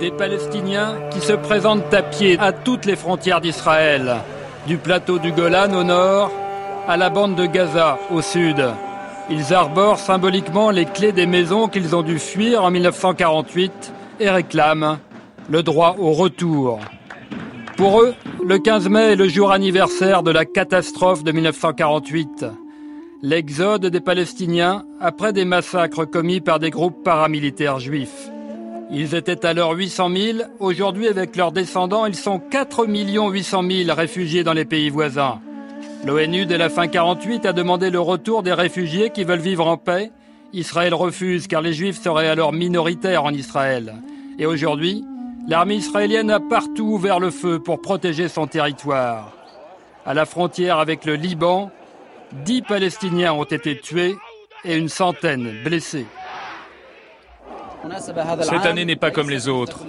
Des 0.00 0.10
Palestiniens 0.10 0.96
qui 1.10 1.20
se 1.20 1.32
présentent 1.32 1.92
à 1.92 2.02
pied 2.02 2.38
à 2.38 2.52
toutes 2.52 2.84
les 2.84 2.96
frontières 2.96 3.40
d'Israël 3.40 4.16
du 4.66 4.78
plateau 4.78 5.18
du 5.18 5.32
Golan 5.32 5.72
au 5.74 5.84
nord 5.84 6.30
à 6.88 6.96
la 6.96 7.08
bande 7.10 7.34
de 7.34 7.46
Gaza 7.46 7.98
au 8.10 8.20
sud. 8.20 8.64
Ils 9.30 9.54
arborent 9.54 9.98
symboliquement 9.98 10.70
les 10.70 10.84
clés 10.84 11.12
des 11.12 11.26
maisons 11.26 11.68
qu'ils 11.68 11.96
ont 11.96 12.02
dû 12.02 12.18
fuir 12.18 12.64
en 12.64 12.70
1948 12.70 13.92
et 14.20 14.30
réclament 14.30 14.98
le 15.48 15.62
droit 15.62 15.96
au 15.98 16.12
retour. 16.12 16.80
Pour 17.76 18.00
eux, 18.00 18.14
le 18.42 18.58
15 18.58 18.88
mai 18.88 19.12
est 19.12 19.16
le 19.16 19.28
jour 19.28 19.52
anniversaire 19.52 20.22
de 20.22 20.30
la 20.30 20.46
catastrophe 20.46 21.22
de 21.22 21.30
1948, 21.30 22.46
l'exode 23.22 23.86
des 23.86 24.00
Palestiniens 24.00 24.86
après 24.98 25.34
des 25.34 25.44
massacres 25.44 26.06
commis 26.06 26.40
par 26.40 26.58
des 26.58 26.70
groupes 26.70 27.04
paramilitaires 27.04 27.78
juifs. 27.78 28.30
Ils 28.90 29.14
étaient 29.14 29.44
alors 29.44 29.72
800 29.72 30.10
000. 30.10 30.38
Aujourd'hui, 30.58 31.06
avec 31.06 31.36
leurs 31.36 31.52
descendants, 31.52 32.06
ils 32.06 32.14
sont 32.14 32.38
4 32.38 32.86
800 32.88 33.62
000 33.68 33.94
réfugiés 33.94 34.42
dans 34.42 34.54
les 34.54 34.64
pays 34.64 34.88
voisins. 34.88 35.40
L'ONU, 36.06 36.46
dès 36.46 36.56
la 36.56 36.70
fin 36.70 36.86
48, 36.86 37.44
a 37.44 37.52
demandé 37.52 37.90
le 37.90 38.00
retour 38.00 38.42
des 38.42 38.54
réfugiés 38.54 39.10
qui 39.10 39.24
veulent 39.24 39.38
vivre 39.38 39.66
en 39.66 39.76
paix. 39.76 40.12
Israël 40.54 40.94
refuse 40.94 41.46
car 41.46 41.60
les 41.60 41.74
Juifs 41.74 42.00
seraient 42.00 42.28
alors 42.28 42.54
minoritaires 42.54 43.24
en 43.24 43.34
Israël. 43.34 43.96
Et 44.38 44.46
aujourd'hui, 44.46 45.04
l'armée 45.48 45.76
israélienne 45.76 46.30
a 46.30 46.40
partout 46.40 46.84
ouvert 46.84 47.20
le 47.20 47.30
feu 47.30 47.58
pour 47.58 47.80
protéger 47.80 48.28
son 48.28 48.46
territoire. 48.46 49.32
À 50.04 50.14
la 50.14 50.24
frontière 50.24 50.78
avec 50.78 51.04
le 51.04 51.14
Liban, 51.14 51.70
10 52.44 52.62
Palestiniens 52.62 53.32
ont 53.32 53.44
été 53.44 53.78
tués 53.78 54.16
et 54.64 54.76
une 54.76 54.88
centaine 54.88 55.62
blessés. 55.64 56.06
Cette 58.40 58.66
année 58.66 58.84
n'est 58.84 58.96
pas 58.96 59.10
comme 59.10 59.30
les 59.30 59.48
autres. 59.48 59.80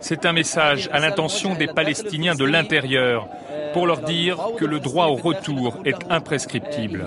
C'est 0.00 0.24
un 0.24 0.32
message 0.32 0.88
à 0.92 1.00
l'intention 1.00 1.54
des 1.54 1.66
Palestiniens 1.66 2.34
de 2.34 2.44
l'intérieur 2.44 3.28
pour 3.74 3.86
leur 3.86 4.00
dire 4.00 4.38
que 4.58 4.64
le 4.64 4.80
droit 4.80 5.06
au 5.06 5.16
retour 5.16 5.76
est 5.84 6.10
imprescriptible. 6.10 7.04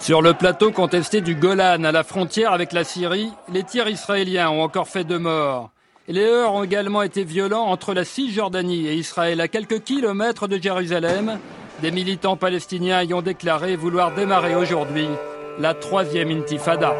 Sur 0.00 0.22
le 0.22 0.34
plateau 0.34 0.70
contesté 0.70 1.20
du 1.20 1.34
Golan 1.34 1.84
à 1.84 1.92
la 1.92 2.04
frontière 2.04 2.52
avec 2.52 2.72
la 2.72 2.84
Syrie, 2.84 3.30
les 3.52 3.62
tirs 3.62 3.88
israéliens 3.88 4.50
ont 4.50 4.62
encore 4.62 4.88
fait 4.88 5.04
deux 5.04 5.18
morts. 5.18 5.70
Les 6.06 6.26
heurts 6.26 6.52
ont 6.52 6.62
également 6.62 7.00
été 7.00 7.24
violents 7.24 7.64
entre 7.64 7.94
la 7.94 8.04
Cisjordanie 8.04 8.86
et 8.86 8.92
Israël 8.92 9.40
à 9.40 9.48
quelques 9.48 9.82
kilomètres 9.84 10.48
de 10.48 10.60
Jérusalem. 10.60 11.38
Des 11.80 11.90
militants 11.90 12.36
palestiniens 12.36 13.02
y 13.02 13.22
déclaré 13.22 13.74
vouloir 13.74 14.14
démarrer 14.14 14.54
aujourd'hui 14.54 15.06
la 15.58 15.72
troisième 15.72 16.30
intifada. 16.30 16.94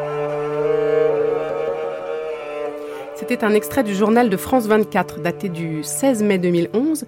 C'était 3.14 3.44
un 3.44 3.52
extrait 3.52 3.85
du 3.85 3.94
journal 3.94 4.31
de 4.31 4.36
France 4.39 4.66
24 4.66 5.20
daté 5.20 5.51
du 5.51 5.82
16 5.82 6.22
mai 6.22 6.39
2011 6.39 7.05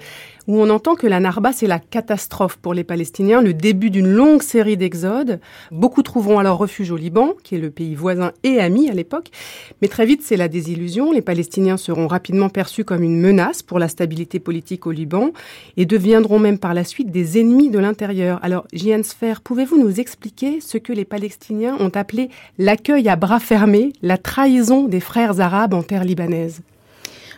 où 0.47 0.61
on 0.61 0.71
entend 0.71 0.95
que 0.95 1.07
la 1.07 1.21
Narba, 1.21 1.53
c'est 1.53 1.67
la 1.67 1.79
catastrophe 1.79 2.57
pour 2.57 2.75
les 2.75 2.85
Palestiniens, 2.85 3.41
le 3.41 3.55
début 3.55 3.91
d'une 3.91 4.09
longue 4.09 4.43
série 4.43 4.77
d'exodes. 4.77 5.41
Beaucoup 5.71 6.03
trouveront 6.03 6.39
alors 6.39 6.59
refuge 6.59 6.91
au 6.91 6.97
Liban, 6.97 7.35
qui 7.43 7.57
est 7.57 7.59
le 7.59 7.71
pays 7.71 7.95
voisin 7.95 8.33
et 8.43 8.61
ami 8.61 8.89
à 8.89 8.95
l'époque. 8.95 9.31
Mais 9.83 9.89
très 9.89 10.07
vite, 10.07 10.23
c'est 10.23 10.37
la 10.37 10.49
désillusion. 10.49 11.13
Les 11.13 11.23
Palestiniens 11.23 11.77
seront 11.77 12.07
rapidement 12.07 12.49
perçus 12.49 12.85
comme 12.85 13.03
une 13.03 13.21
menace 13.21 13.63
pour 13.63 13.79
la 13.79 13.89
stabilité 13.89 14.39
politique 14.39 14.87
au 14.87 14.93
Liban 14.93 15.31
et 15.77 15.87
deviendront 15.87 16.39
même 16.39 16.59
par 16.59 16.75
la 16.75 16.85
suite 16.85 17.11
des 17.11 17.41
ennemis 17.41 17.71
de 17.71 17.79
l'intérieur. 17.79 18.39
Alors, 18.43 18.67
Jian 18.73 19.03
Sfer, 19.03 19.41
pouvez-vous 19.41 19.79
nous 19.79 20.01
expliquer 20.01 20.61
ce 20.61 20.79
que 20.79 20.93
les 20.93 21.05
Palestiniens 21.05 21.77
ont 21.81 21.91
appelé 21.95 22.31
l'accueil 22.59 23.09
à 23.09 23.17
bras 23.17 23.41
fermés, 23.41 23.93
la 24.03 24.19
trahison 24.19 24.85
des 24.85 25.01
frères 25.01 25.41
arabes 25.41 25.75
en 25.75 25.83
terre 25.83 26.05
libanaise? 26.05 26.63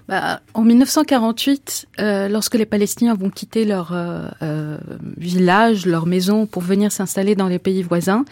Bah, 0.08 0.40
en 0.54 0.62
1948, 0.62 1.88
euh, 2.00 2.28
lorsque 2.28 2.54
les 2.54 2.64
Palestiniens 2.64 3.12
vont 3.12 3.28
quitter 3.28 3.66
leur 3.66 3.92
euh, 3.92 4.26
euh, 4.40 4.78
village, 5.18 5.84
leur 5.84 6.06
maison 6.06 6.46
pour 6.46 6.62
venir 6.62 6.90
s'installer 6.92 7.34
dans 7.34 7.46
les 7.46 7.58
pays 7.58 7.82
voisins, 7.82 8.24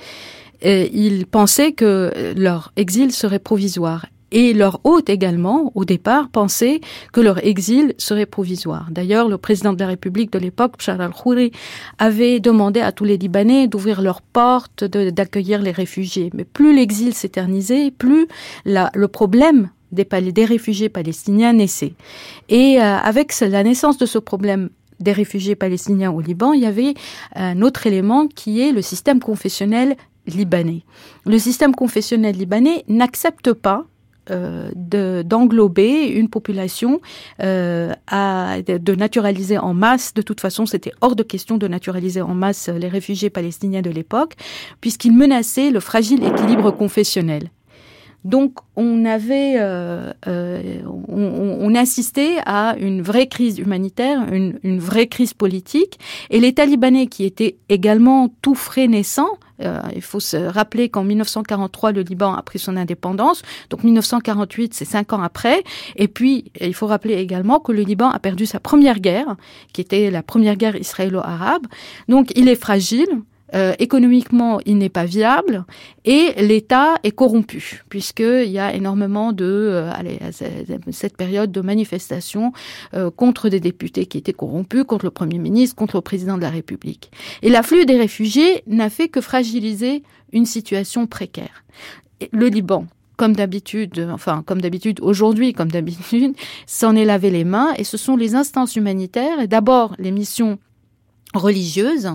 ils 0.63 1.27
pensaient 1.27 1.73
que 1.73 2.33
leur 2.35 2.73
exil 2.77 3.13
serait 3.13 3.39
provisoire. 3.39 4.07
et 4.33 4.55
leur 4.55 4.81
hôte 4.85 5.09
également, 5.09 5.71
au 5.75 5.85
départ, 5.85 6.29
pensaient 6.31 6.81
que 7.13 7.21
leur 7.21 7.45
exil 7.47 7.95
serait 7.97 8.27
provisoire. 8.27 8.89
D'ailleurs, 8.91 9.29
le 9.29 9.39
président 9.39 9.73
de 9.73 9.79
la 9.79 9.87
République 9.87 10.33
de 10.33 10.39
l'époque, 10.39 10.79
Bachar 10.79 11.01
al-Khouri, 11.01 11.53
avait 11.99 12.41
demandé 12.41 12.81
à 12.81 12.91
tous 12.91 13.05
les 13.05 13.19
Libanais 13.19 13.69
d'ouvrir 13.69 14.01
leurs 14.03 14.23
portes, 14.23 14.83
d'accueillir 14.83 15.63
les 15.63 15.71
réfugiés. 15.71 16.31
Mais 16.35 16.45
plus 16.45 16.75
l'exil 16.75 17.15
s'éternisait, 17.15 17.93
plus 17.93 18.27
la, 18.65 18.91
le 18.95 19.09
problème 19.09 19.69
des, 19.93 20.45
réfugiés 20.45 20.89
palestiniens 20.89 21.53
naissait. 21.53 21.95
Et 22.49 22.79
euh, 22.81 22.97
avec 22.97 23.39
la 23.41 23.63
naissance 23.63 23.99
de 23.99 24.07
ce 24.07 24.19
problème 24.19 24.71
des 25.01 25.13
réfugiés 25.13 25.57
palestiniens 25.57 26.11
au 26.11 26.21
Liban, 26.21 26.53
il 26.53 26.63
y 26.63 26.67
avait 26.67 26.95
un 27.35 27.61
autre 27.63 27.87
élément 27.87 28.29
qui 28.29 28.61
est 28.63 28.73
le 28.73 28.83
système 28.83 29.21
confessionnel 29.21 29.97
libanais. 30.27 30.83
Le 31.25 31.39
système 31.39 31.75
confessionnel 31.75 32.35
libanais 32.35 32.85
n'accepte 32.89 33.53
pas 33.53 33.85
euh, 34.31 34.71
d'englober 34.75 36.09
une 36.09 36.29
population, 36.29 37.01
euh, 37.43 37.93
de 38.11 38.95
naturaliser 38.97 39.57
en 39.57 39.73
masse. 39.73 40.15
De 40.15 40.23
toute 40.23 40.41
façon, 40.41 40.67
c'était 40.67 40.91
hors 41.01 41.15
de 41.15 41.23
question 41.23 41.59
de 41.59 41.69
naturaliser 41.69 42.23
en 42.23 42.35
masse 42.35 42.69
les 42.69 42.89
réfugiés 42.89 43.31
palestiniens 43.31 43.83
de 43.83 43.91
l'époque, 43.91 44.35
puisqu'ils 44.81 45.13
menaçaient 45.13 45.71
le 45.71 45.79
fragile 45.79 46.25
équilibre 46.25 46.73
confessionnel. 46.73 47.51
Donc, 48.25 48.55
on 48.75 49.05
avait, 49.05 49.55
euh, 49.59 50.13
euh, 50.27 50.83
on, 51.09 51.75
assistait 51.75 52.37
à 52.45 52.75
une 52.79 53.03
vraie 53.03 53.27
crise 53.27 53.59
humanitaire, 53.59 54.33
une, 54.33 54.59
une 54.63 54.79
vraie 54.79 55.07
crise 55.07 55.35
politique, 55.35 55.99
et 56.31 56.41
les 56.41 56.53
Talibanais, 56.53 57.07
qui 57.07 57.25
étaient 57.25 57.57
également 57.69 58.29
tout 58.43 58.55
frais 58.55 58.89
naissants, 58.89 59.39
euh, 59.63 59.81
il 59.95 60.03
faut 60.03 60.21
se 60.21 60.37
rappeler 60.37 60.89
qu'en 60.89 61.05
1943, 61.05 61.93
le 61.93 62.03
Liban 62.03 62.35
a 62.35 62.43
pris 62.43 62.59
son 62.59 62.77
indépendance. 62.77 63.43
Donc 63.71 63.85
1948, 63.85 64.75
c'est 64.75 64.85
cinq 64.85 65.13
ans 65.13 65.23
après. 65.23 65.63
Et 65.97 66.09
puis, 66.09 66.51
il 66.61 66.75
faut 66.75 66.87
rappeler 66.87 67.15
également 67.15 67.61
que 67.61 67.73
le 67.73 67.83
Liban 67.83 68.11
a 68.11 68.19
perdu 68.19 68.47
sa 68.47 68.61
première 68.61 69.01
guerre, 69.01 69.37
qui 69.73 69.81
était 69.81 70.11
la 70.11 70.23
première 70.23 70.57
guerre 70.57 70.77
israélo-arabe. 70.77 71.67
Donc, 72.09 72.33
il 72.37 72.49
est 72.49 72.61
fragile. 72.61 73.09
Euh, 73.55 73.75
économiquement, 73.79 74.61
il 74.67 74.79
n'est 74.79 74.89
pas 74.89 75.05
viable 75.05 75.65
et 76.05 76.33
l'État 76.43 76.97
est 77.05 77.13
corrompu 77.13 77.85
puisqu'il 77.89 78.51
y 78.51 78.59
a 78.59 78.75
énormément 78.75 79.33
de, 79.33 79.45
euh, 79.45 79.93
cette 80.91 81.17
période 81.17 81.53
de 81.53 81.61
manifestations 81.61 82.53
euh, 82.95 83.11
contre 83.11 83.49
des 83.49 83.61
députés 83.61 84.07
qui 84.07 84.19
étaient 84.19 84.33
corrompus, 84.33 84.83
contre 84.85 85.05
le 85.05 85.13
Premier 85.13 85.39
ministre, 85.39 85.77
contre 85.77 85.97
le 85.97 86.01
président 86.01 86.37
de 86.37 86.43
la 86.43 86.51
République. 86.51 87.13
Et 87.43 87.49
l'afflux 87.49 87.87
des 87.87 87.97
réfugiés 87.97 88.65
n'a 88.67 88.91
fait 88.91 89.09
que 89.09 89.21
fragiliser 89.21 90.03
une 90.33 90.47
situation 90.47 91.07
précaire. 91.07 91.63
Le 92.33 92.49
Liban, 92.49 92.87
comme 93.17 93.37
d'habitude, 93.37 94.09
enfin 94.13 94.43
comme 94.45 94.61
d'habitude 94.61 94.99
aujourd'hui, 95.01 95.53
comme 95.53 95.71
d'habitude, 95.71 96.35
s'en 96.67 96.97
est 96.97 97.05
lavé 97.05 97.31
les 97.31 97.45
mains 97.45 97.75
et 97.77 97.85
ce 97.85 97.97
sont 97.97 98.17
les 98.17 98.35
instances 98.35 98.75
humanitaires 98.75 99.39
et 99.39 99.47
d'abord 99.47 99.95
les 99.99 100.11
missions 100.11 100.59
religieuses 101.35 102.11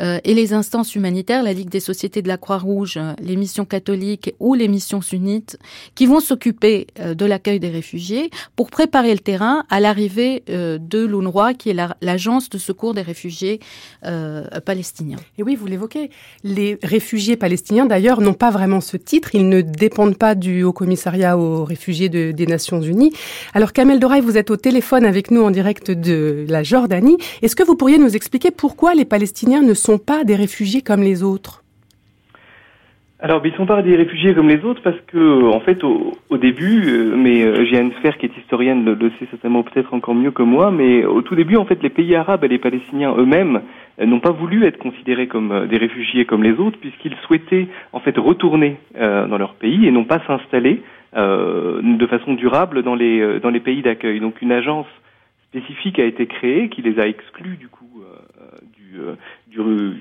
euh, 0.00 0.18
et 0.24 0.34
les 0.34 0.52
instances 0.52 0.94
humanitaires, 0.94 1.42
la 1.42 1.52
Ligue 1.52 1.68
des 1.68 1.80
sociétés 1.80 2.22
de 2.22 2.28
la 2.28 2.36
Croix-Rouge, 2.36 2.98
les 3.20 3.36
missions 3.36 3.64
catholiques 3.64 4.34
ou 4.40 4.54
les 4.54 4.68
missions 4.68 5.02
sunnites, 5.02 5.58
qui 5.94 6.06
vont 6.06 6.20
s'occuper 6.20 6.86
euh, 7.00 7.14
de 7.14 7.26
l'accueil 7.26 7.60
des 7.60 7.70
réfugiés 7.70 8.30
pour 8.56 8.70
préparer 8.70 9.12
le 9.12 9.18
terrain 9.18 9.64
à 9.68 9.80
l'arrivée 9.80 10.42
euh, 10.48 10.78
de 10.78 11.04
l'UNRWA, 11.04 11.54
qui 11.54 11.70
est 11.70 11.76
l'agence 12.00 12.48
de 12.50 12.58
secours 12.58 12.94
des 12.94 13.02
réfugiés 13.02 13.60
palestiniens. 14.64 15.18
Et 15.38 15.42
oui, 15.42 15.54
vous 15.56 15.66
l'évoquez, 15.66 16.10
les 16.44 16.78
réfugiés 16.82 17.36
palestiniens 17.36 17.86
d'ailleurs 17.86 18.20
n'ont 18.20 18.34
pas 18.34 18.50
vraiment 18.50 18.80
ce 18.80 18.96
titre, 18.96 19.34
ils 19.34 19.48
ne 19.48 19.60
dépendent 19.60 20.16
pas 20.16 20.34
du 20.34 20.62
Haut 20.62 20.72
Commissariat 20.72 21.38
aux 21.38 21.64
réfugiés 21.64 22.08
de, 22.08 22.30
des 22.32 22.46
Nations 22.46 22.80
Unies. 22.80 23.12
Alors 23.54 23.72
Kamel 23.72 24.00
Doraï, 24.00 24.20
vous 24.20 24.36
êtes 24.36 24.50
au 24.50 24.56
téléphone 24.56 25.04
avec 25.04 25.30
nous 25.30 25.42
en 25.42 25.50
direct 25.50 25.90
de 25.90 26.46
la 26.48 26.62
Jordanie. 26.62 27.16
Est-ce 27.42 27.56
que 27.56 27.62
vous 27.62 27.76
pourriez 27.76 27.98
nous 27.98 28.14
expliquer 28.14 28.50
pourquoi 28.56 28.94
les 28.94 29.04
Palestiniens 29.04 29.62
ne 29.62 29.74
sont 29.74 29.98
pas 29.98 30.24
des 30.24 30.36
réfugiés 30.36 30.82
comme 30.82 31.02
les 31.02 31.22
autres 31.22 31.62
alors, 33.24 33.40
ils 33.44 33.52
ne 33.52 33.56
sont 33.56 33.66
pas 33.66 33.82
des 33.82 33.94
réfugiés 33.94 34.34
comme 34.34 34.48
les 34.48 34.64
autres 34.64 34.82
parce 34.82 35.00
que, 35.06 35.44
en 35.44 35.60
fait, 35.60 35.84
au, 35.84 36.12
début, 36.38 36.88
euh, 36.88 37.14
mais 37.16 37.44
euh, 37.44 37.64
une 37.64 37.92
sphère 37.92 38.18
qui 38.18 38.26
est 38.26 38.36
historienne 38.36 38.84
le, 38.84 39.10
sait 39.10 39.28
certainement 39.30 39.62
peut-être 39.62 39.94
encore 39.94 40.16
mieux 40.16 40.32
que 40.32 40.42
moi, 40.42 40.72
mais 40.72 41.04
au 41.04 41.22
tout 41.22 41.36
début, 41.36 41.56
en 41.56 41.64
fait, 41.64 41.80
les 41.84 41.88
pays 41.88 42.16
arabes 42.16 42.42
et 42.42 42.48
les 42.48 42.58
Palestiniens 42.58 43.14
eux-mêmes 43.16 43.62
euh, 44.00 44.06
n'ont 44.06 44.18
pas 44.18 44.32
voulu 44.32 44.64
être 44.64 44.78
considérés 44.78 45.28
comme 45.28 45.68
des 45.68 45.76
réfugiés 45.76 46.24
comme 46.24 46.42
les 46.42 46.54
autres 46.54 46.78
puisqu'ils 46.80 47.14
souhaitaient 47.24 47.68
en 47.92 48.00
fait 48.00 48.18
retourner 48.18 48.78
dans 48.98 49.38
leur 49.38 49.54
pays 49.54 49.86
et 49.86 49.92
non 49.92 50.04
pas 50.04 50.20
s'installer 50.26 50.82
de 51.14 52.06
façon 52.08 52.34
durable 52.34 52.82
dans 52.82 52.96
les 52.96 53.38
dans 53.40 53.50
les 53.50 53.60
pays 53.60 53.82
d'accueil. 53.82 54.18
Donc, 54.18 54.42
une 54.42 54.50
agence 54.50 54.86
spécifique 55.52 55.98
a 55.98 56.04
été 56.04 56.26
créée 56.26 56.70
qui 56.70 56.80
les 56.80 56.98
a 56.98 57.06
exclus 57.06 57.56
du 57.56 57.68
coup 57.68 58.00
euh, 58.00 58.01
du, 58.92 59.60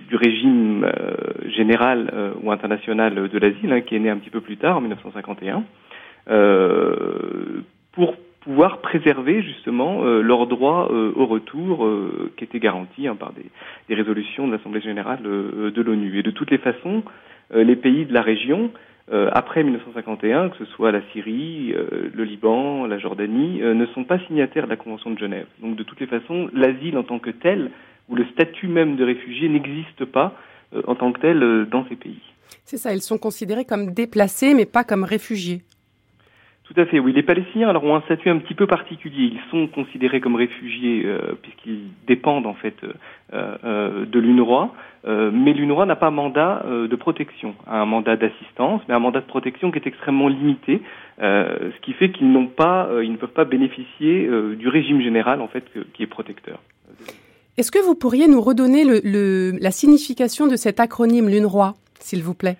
du, 0.09 0.15
régime 0.15 0.83
euh, 0.83 1.49
général 1.49 2.11
euh, 2.13 2.33
ou 2.43 2.51
international 2.51 3.29
de 3.29 3.37
l'asile, 3.39 3.71
hein, 3.71 3.81
qui 3.81 3.95
est 3.95 3.99
né 3.99 4.09
un 4.09 4.17
petit 4.17 4.29
peu 4.29 4.41
plus 4.41 4.57
tard, 4.57 4.77
en 4.77 4.81
1951, 4.81 5.63
pour 7.93 8.15
pouvoir 8.41 8.79
préserver 8.79 9.43
justement 9.43 10.03
leur 10.03 10.47
droit 10.47 10.89
au 10.91 11.25
retour 11.25 11.87
qui 12.37 12.43
était 12.43 12.59
garanti 12.59 13.07
hein, 13.07 13.15
par 13.15 13.33
des, 13.33 13.45
des, 13.89 13.95
résolutions 13.95 14.47
de 14.47 14.53
l'Assemblée 14.53 14.81
générale 14.81 15.21
de 15.21 15.81
l'ONU. 15.81 16.19
Et 16.19 16.23
de 16.23 16.31
toutes 16.31 16.51
les 16.51 16.57
façons, 16.57 17.03
les 17.53 17.75
pays 17.75 18.05
de 18.05 18.13
la 18.13 18.21
région, 18.21 18.71
après 19.11 19.63
1951, 19.63 20.49
que 20.49 20.57
ce 20.57 20.65
soit 20.65 20.91
la 20.91 21.01
Syrie, 21.11 21.73
le 21.73 22.23
Liban, 22.23 22.85
la 22.85 22.97
Jordanie, 22.97 23.61
ne 23.61 23.85
sont 23.87 24.05
pas 24.05 24.19
signataires 24.27 24.65
de 24.65 24.69
la 24.69 24.77
Convention 24.77 25.11
de 25.11 25.19
Genève. 25.19 25.47
Donc 25.61 25.75
de 25.75 25.83
toutes 25.83 25.99
les 25.99 26.07
façons, 26.07 26.49
l'asile 26.53 26.97
en 26.97 27.03
tant 27.03 27.19
que 27.19 27.31
tel 27.31 27.71
où 28.09 28.15
le 28.15 28.25
statut 28.33 28.67
même 28.67 28.95
de 28.95 29.03
réfugié 29.03 29.49
n'existe 29.49 30.05
pas 30.05 30.33
euh, 30.73 30.81
en 30.87 30.95
tant 30.95 31.11
que 31.11 31.19
tel 31.19 31.43
euh, 31.43 31.65
dans 31.65 31.85
ces 31.89 31.95
pays. 31.95 32.21
C'est 32.63 32.77
ça, 32.77 32.93
ils 32.93 33.01
sont 33.01 33.17
considérés 33.17 33.65
comme 33.65 33.91
déplacés, 33.91 34.53
mais 34.53 34.65
pas 34.65 34.85
comme 34.85 35.03
réfugiés. 35.03 35.61
Tout 36.63 36.79
à 36.79 36.85
fait, 36.85 36.99
oui. 36.99 37.11
Les 37.11 37.23
Palestiniens 37.23 37.67
alors, 37.67 37.83
ont 37.83 37.95
un 37.95 38.01
statut 38.01 38.29
un 38.29 38.37
petit 38.37 38.53
peu 38.53 38.67
particulier. 38.67 39.33
Ils 39.33 39.41
sont 39.51 39.67
considérés 39.67 40.21
comme 40.21 40.37
réfugiés 40.37 41.03
euh, 41.05 41.33
puisqu'ils 41.41 41.89
dépendent 42.07 42.47
en 42.47 42.53
fait 42.53 42.75
de 43.33 44.19
l'UNRWA, 44.19 44.73
mais 45.05 45.53
l'UNRWA 45.53 45.85
n'a 45.85 45.95
pas 45.95 46.11
mandat 46.11 46.65
de 46.65 46.95
protection, 46.97 47.55
un 47.65 47.85
mandat 47.85 48.17
d'assistance, 48.17 48.81
mais 48.87 48.93
un 48.93 48.99
mandat 48.99 49.21
de 49.21 49.25
protection 49.25 49.71
qui 49.71 49.79
est 49.79 49.87
extrêmement 49.87 50.27
limité, 50.27 50.81
ce 51.17 51.79
qui 51.81 51.93
fait 51.93 52.11
qu'ils 52.11 52.29
n'ont 52.29 52.47
pas, 52.47 52.89
ils 53.01 53.11
ne 53.11 53.15
peuvent 53.15 53.29
pas 53.29 53.45
bénéficier 53.45 54.29
du 54.57 54.67
régime 54.67 55.01
général 55.01 55.39
en 55.39 55.47
fait 55.47 55.63
qui 55.93 56.03
est 56.03 56.07
protecteur. 56.07 56.59
Est-ce 57.57 57.71
que 57.71 57.79
vous 57.79 57.95
pourriez 57.95 58.27
nous 58.27 58.41
redonner 58.41 58.83
la 58.83 59.71
signification 59.71 60.47
de 60.47 60.55
cet 60.55 60.79
acronyme 60.79 61.27
l'UNRWA, 61.27 61.75
s'il 61.99 62.23
vous 62.23 62.33
plaît? 62.33 62.57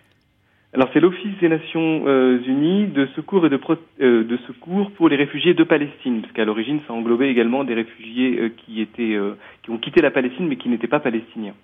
Alors 0.74 0.90
c'est 0.94 1.02
l'Office 1.02 1.38
des 1.42 1.50
Nations 1.50 2.04
euh, 2.08 2.40
Unies 2.48 2.88
de 2.88 3.06
secours 3.16 3.46
et 3.46 3.50
de, 3.50 3.60
euh, 4.02 4.24
de, 4.24 4.38
secours 4.48 4.90
pour 4.92 5.10
les 5.10 5.18
réfugiés 5.18 5.54
de 5.54 5.66
Palestine, 5.66 6.22
parce 6.22 6.32
qu'à 6.34 6.46
l'origine 6.46 6.80
ça 6.88 6.94
englobait 6.94 7.30
également 7.30 7.66
des 7.66 7.74
réfugiés 7.74 8.40
euh, 8.40 8.50
qui 8.50 8.80
étaient 8.80 9.18
qui 9.64 9.70
ont 9.70 9.78
quitté 9.78 10.02
la 10.02 10.12
Palestine 10.12 10.48
mais 10.48 10.56
qui 10.56 10.70
n'étaient 10.70 10.88
pas 10.88 11.02
palestiniens. 11.02 11.56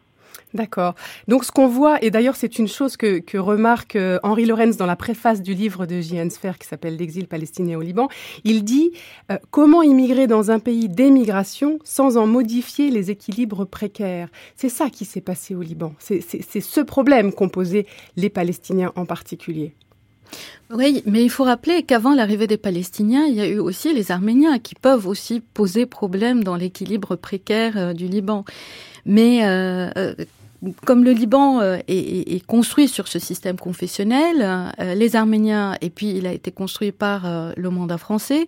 D'accord. 0.53 0.95
Donc 1.27 1.43
ce 1.43 1.51
qu'on 1.51 1.67
voit, 1.67 2.01
et 2.03 2.09
d'ailleurs 2.09 2.35
c'est 2.35 2.57
une 2.57 2.67
chose 2.67 2.95
que, 2.95 3.19
que 3.19 3.37
remarque 3.37 3.95
euh, 3.95 4.17
Henri 4.23 4.45
Lorenz 4.45 4.77
dans 4.77 4.85
la 4.85 4.95
préface 4.95 5.41
du 5.41 5.53
livre 5.53 5.85
de 5.85 5.99
J.N. 5.99 6.29
Sfer 6.29 6.57
qui 6.57 6.67
s'appelle 6.67 6.95
L'exil 6.95 7.27
palestinien 7.27 7.77
au 7.77 7.81
Liban, 7.81 8.07
il 8.45 8.63
dit 8.63 8.91
euh, 9.31 9.37
comment 9.51 9.83
immigrer 9.83 10.25
dans 10.25 10.49
un 10.49 10.59
pays 10.59 10.87
d'émigration 10.87 11.79
sans 11.83 12.17
en 12.17 12.27
modifier 12.27 12.89
les 12.89 13.11
équilibres 13.11 13.65
précaires? 13.65 14.29
C'est 14.55 14.69
ça 14.69 14.89
qui 14.89 15.03
s'est 15.03 15.21
passé 15.21 15.53
au 15.53 15.61
Liban. 15.61 15.93
C'est 15.99 16.21
ce 16.21 16.81
problème 16.81 17.33
qu'ont 17.33 17.49
posé 17.49 17.85
les 18.15 18.29
Palestiniens 18.29 18.93
en 18.95 19.05
particulier. 19.05 19.73
Oui, 20.69 21.01
mais 21.05 21.23
il 21.23 21.29
faut 21.29 21.43
rappeler 21.43 21.83
qu'avant 21.83 22.13
l'arrivée 22.13 22.47
des 22.47 22.57
Palestiniens, 22.57 23.25
il 23.25 23.35
y 23.35 23.41
a 23.41 23.47
eu 23.47 23.59
aussi 23.59 23.93
les 23.93 24.11
Arméniens 24.11 24.59
qui 24.59 24.75
peuvent 24.75 25.07
aussi 25.07 25.39
poser 25.39 25.85
problème 25.85 26.43
dans 26.43 26.55
l'équilibre 26.55 27.15
précaire 27.15 27.77
euh, 27.77 27.93
du 27.93 28.07
Liban. 28.07 28.43
Mais 29.05 29.45
euh, 29.45 30.13
comme 30.85 31.03
le 31.03 31.11
Liban 31.11 31.61
euh, 31.61 31.77
est, 31.87 32.45
construit 32.45 32.87
sur 32.87 33.07
ce 33.07 33.19
système 33.19 33.57
confessionnel, 33.57 34.71
euh, 34.79 34.95
les 34.95 35.15
Arméniens, 35.15 35.75
et 35.81 35.89
puis 35.89 36.11
il 36.11 36.25
a 36.25 36.33
été 36.33 36.51
construit 36.51 36.91
par 36.91 37.25
euh, 37.25 37.51
le 37.55 37.69
mandat 37.69 37.97
français, 37.97 38.47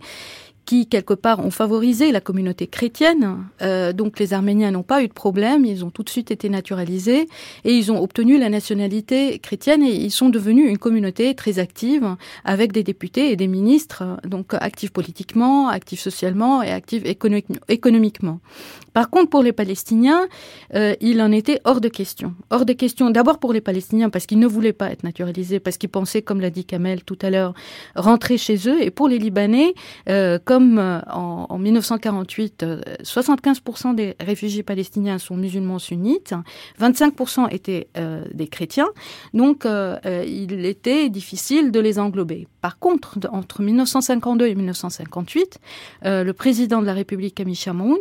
qui 0.69 0.85
quelque 0.85 1.15
part 1.15 1.39
ont 1.43 1.49
favorisé 1.49 2.11
la 2.11 2.21
communauté 2.21 2.67
chrétienne. 2.67 3.39
Euh, 3.63 3.91
donc 3.91 4.19
les 4.19 4.33
Arméniens 4.35 4.69
n'ont 4.69 4.83
pas 4.83 5.01
eu 5.01 5.07
de 5.07 5.13
problème, 5.13 5.65
ils 5.65 5.83
ont 5.83 5.89
tout 5.89 6.03
de 6.03 6.11
suite 6.11 6.29
été 6.29 6.47
naturalisés 6.47 7.27
et 7.65 7.73
ils 7.73 7.91
ont 7.91 7.99
obtenu 7.99 8.37
la 8.37 8.49
nationalité 8.49 9.39
chrétienne 9.39 9.81
et 9.81 9.95
ils 9.95 10.11
sont 10.11 10.29
devenus 10.29 10.69
une 10.69 10.77
communauté 10.77 11.33
très 11.33 11.57
active 11.57 12.15
avec 12.45 12.71
des 12.71 12.83
députés 12.83 13.31
et 13.31 13.35
des 13.35 13.47
ministres, 13.47 14.03
donc 14.25 14.53
actifs 14.53 14.91
politiquement, 14.91 15.69
actifs 15.69 16.01
socialement 16.01 16.61
et 16.61 16.69
actifs 16.69 17.01
économiquement. 17.67 18.39
Par 18.93 19.09
contre, 19.09 19.29
pour 19.29 19.41
les 19.41 19.53
Palestiniens, 19.53 20.27
euh, 20.75 20.93
il 21.01 21.21
en 21.21 21.31
était 21.31 21.61
hors 21.63 21.81
de 21.81 21.87
question. 21.87 22.35
Hors 22.49 22.65
de 22.65 22.73
question, 22.73 23.09
d'abord 23.09 23.39
pour 23.39 23.53
les 23.53 23.61
Palestiniens, 23.61 24.09
parce 24.09 24.25
qu'ils 24.25 24.39
ne 24.39 24.47
voulaient 24.47 24.73
pas 24.73 24.91
être 24.91 25.03
naturalisés, 25.03 25.59
parce 25.59 25.77
qu'ils 25.77 25.89
pensaient, 25.89 26.21
comme 26.21 26.41
l'a 26.41 26.49
dit 26.49 26.65
Kamel 26.65 27.03
tout 27.03 27.17
à 27.21 27.29
l'heure, 27.29 27.53
rentrer 27.95 28.37
chez 28.37 28.67
eux. 28.67 28.83
Et 28.83 28.91
pour 28.91 29.07
les 29.07 29.17
Libanais, 29.17 29.73
euh, 30.09 30.37
comme 30.43 30.58
euh, 30.59 31.01
en, 31.11 31.47
en, 31.49 31.57
1948, 31.57 32.65
75% 33.03 33.95
des 33.95 34.15
réfugiés 34.19 34.63
palestiniens 34.63 35.17
sont 35.17 35.35
musulmans 35.35 35.79
sunnites, 35.79 36.33
25% 36.79 37.53
étaient 37.53 37.87
des 38.33 38.47
chrétiens, 38.47 38.89
donc 39.33 39.65
il 39.65 40.65
était 40.65 41.09
difficile 41.09 41.71
de 41.71 41.79
les 41.79 41.99
englober. 41.99 42.47
Par 42.61 42.79
contre, 42.79 43.17
entre 43.31 43.61
1952 43.61 44.47
et 44.47 44.55
1958, 44.55 45.59
le 46.03 46.31
président 46.31 46.81
de 46.81 46.85
la 46.85 46.93
République, 46.93 47.35
Camille 47.35 47.55
Chamoun, 47.55 47.97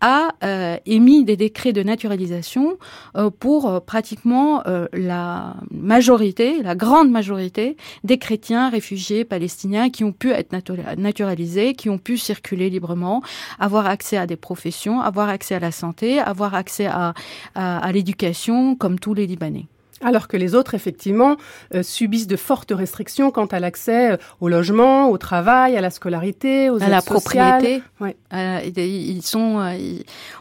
a 0.00 0.34
euh, 0.42 0.76
émis 0.86 1.24
des 1.24 1.36
décrets 1.36 1.72
de 1.72 1.82
naturalisation 1.82 2.78
euh, 3.16 3.30
pour 3.30 3.68
euh, 3.68 3.80
pratiquement 3.80 4.62
la 4.92 5.56
majorité, 5.70 6.62
la 6.62 6.74
grande 6.74 7.10
majorité 7.10 7.76
des 8.04 8.18
chrétiens 8.18 8.68
réfugiés 8.70 9.24
palestiniens 9.24 9.90
qui 9.90 10.04
ont 10.04 10.12
pu 10.12 10.30
être 10.30 10.52
naturalisés, 10.96 11.74
qui 11.74 11.88
ont 11.90 11.98
pu 11.98 12.16
circuler 12.16 12.70
librement, 12.70 13.22
avoir 13.58 13.86
accès 13.86 14.16
à 14.16 14.26
des 14.26 14.36
professions, 14.36 15.00
avoir 15.00 15.28
accès 15.28 15.54
à 15.54 15.60
la 15.60 15.72
santé, 15.72 16.18
avoir 16.18 16.54
accès 16.54 16.86
à 16.86 17.92
l'éducation 17.92 18.74
comme 18.76 18.98
tous 18.98 19.14
les 19.14 19.26
Libanais. 19.26 19.66
Alors 20.02 20.28
que 20.28 20.38
les 20.38 20.54
autres, 20.54 20.74
effectivement, 20.74 21.36
euh, 21.74 21.82
subissent 21.82 22.26
de 22.26 22.36
fortes 22.36 22.72
restrictions 22.74 23.30
quant 23.30 23.46
à 23.46 23.60
l'accès 23.60 24.12
euh, 24.12 24.16
au 24.40 24.48
logement, 24.48 25.10
au 25.10 25.18
travail, 25.18 25.76
à 25.76 25.82
la 25.82 25.90
scolarité, 25.90 26.70
aux 26.70 26.82
à 26.82 26.88
la 26.88 27.02
propriété. 27.02 27.82
Ouais. 28.00 28.16
Euh, 28.32 28.60
ils 28.76 29.22
sont, 29.22 29.60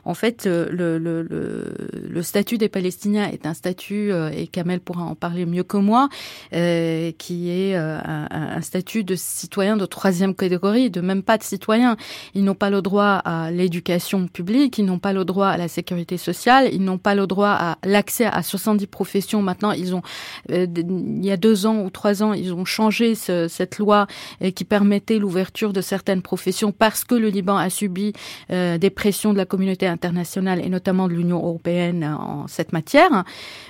en 0.06 0.14
fait, 0.14 0.46
le, 0.46 0.98
le, 0.98 1.22
le, 1.24 1.74
le, 2.10 2.22
statut 2.22 2.58
des 2.58 2.70
Palestiniens 2.70 3.30
est 3.30 3.46
un 3.46 3.54
statut, 3.54 4.12
et 4.34 4.48
Kamel 4.48 4.80
pourra 4.80 5.04
en 5.04 5.16
parler 5.16 5.46
mieux 5.46 5.64
que 5.64 5.78
moi, 5.78 6.08
qui 6.52 7.50
est 7.50 7.76
un, 7.76 8.28
un, 8.30 8.62
statut 8.62 9.04
de 9.04 9.16
citoyen 9.16 9.76
de 9.76 9.86
troisième 9.86 10.36
catégorie, 10.36 10.90
de 10.90 11.02
même 11.02 11.24
pas 11.24 11.38
de 11.38 11.44
citoyen. 11.44 11.98
Ils 12.34 12.44
n'ont 12.44 12.56
pas 12.56 12.70
le 12.70 12.82
droit 12.82 13.22
à 13.26 13.52
l'éducation 13.52 14.28
publique, 14.28 14.78
ils 14.78 14.86
n'ont 14.86 15.00
pas 15.00 15.14
le 15.14 15.26
droit 15.26 15.48
à 15.48 15.58
la 15.58 15.68
sécurité 15.68 16.18
sociale, 16.18 16.70
ils 16.72 16.84
n'ont 16.84 16.98
pas 16.98 17.16
le 17.16 17.28
droit 17.28 17.50
à 17.50 17.78
l'accès 17.84 18.26
à 18.26 18.42
70 18.42 18.88
professions 18.88 19.42
Maintenant, 19.50 19.72
ils 19.72 19.96
ont, 19.96 20.04
euh, 20.52 20.68
il 20.78 21.26
y 21.26 21.32
a 21.32 21.38
deux 21.38 21.66
ans 21.66 21.82
ou 21.82 21.90
trois 21.90 22.22
ans, 22.22 22.34
ils 22.34 22.54
ont 22.54 22.66
changé 22.66 23.16
ce, 23.16 23.48
cette 23.48 23.80
loi 23.80 24.06
euh, 24.44 24.52
qui 24.52 24.64
permettait 24.64 25.18
l'ouverture 25.18 25.74
de 25.74 25.82
certaines 25.82 26.22
professions 26.22 26.72
parce 26.72 27.04
que 27.04 27.16
le 27.16 27.30
Liban 27.30 27.58
a 27.58 27.72
subi 27.72 28.14
euh, 28.52 28.78
des 28.78 28.92
pressions 28.92 29.34
de 29.34 29.38
la 29.38 29.46
communauté 29.46 29.88
internationale 29.88 30.64
et 30.64 30.70
notamment 30.70 31.08
de 31.08 31.14
l'Union 31.14 31.38
européenne 31.38 32.04
en 32.04 32.46
cette 32.48 32.74
matière. 32.74 33.24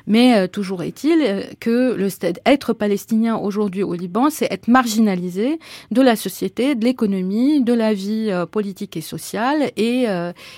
Mais 0.05 0.49
toujours 0.49 0.83
est-il 0.83 1.45
que 1.61 1.93
le 1.93 2.09
être 2.45 2.73
palestinien 2.73 3.37
aujourd'hui 3.37 3.83
au 3.83 3.93
Liban, 3.93 4.29
c'est 4.29 4.51
être 4.51 4.67
marginalisé 4.67 5.59
de 5.91 6.01
la 6.01 6.17
société, 6.17 6.75
de 6.75 6.83
l'économie, 6.83 7.63
de 7.63 7.73
la 7.73 7.93
vie 7.93 8.31
politique 8.51 8.97
et 8.97 9.01
sociale 9.01 9.71
et 9.77 10.07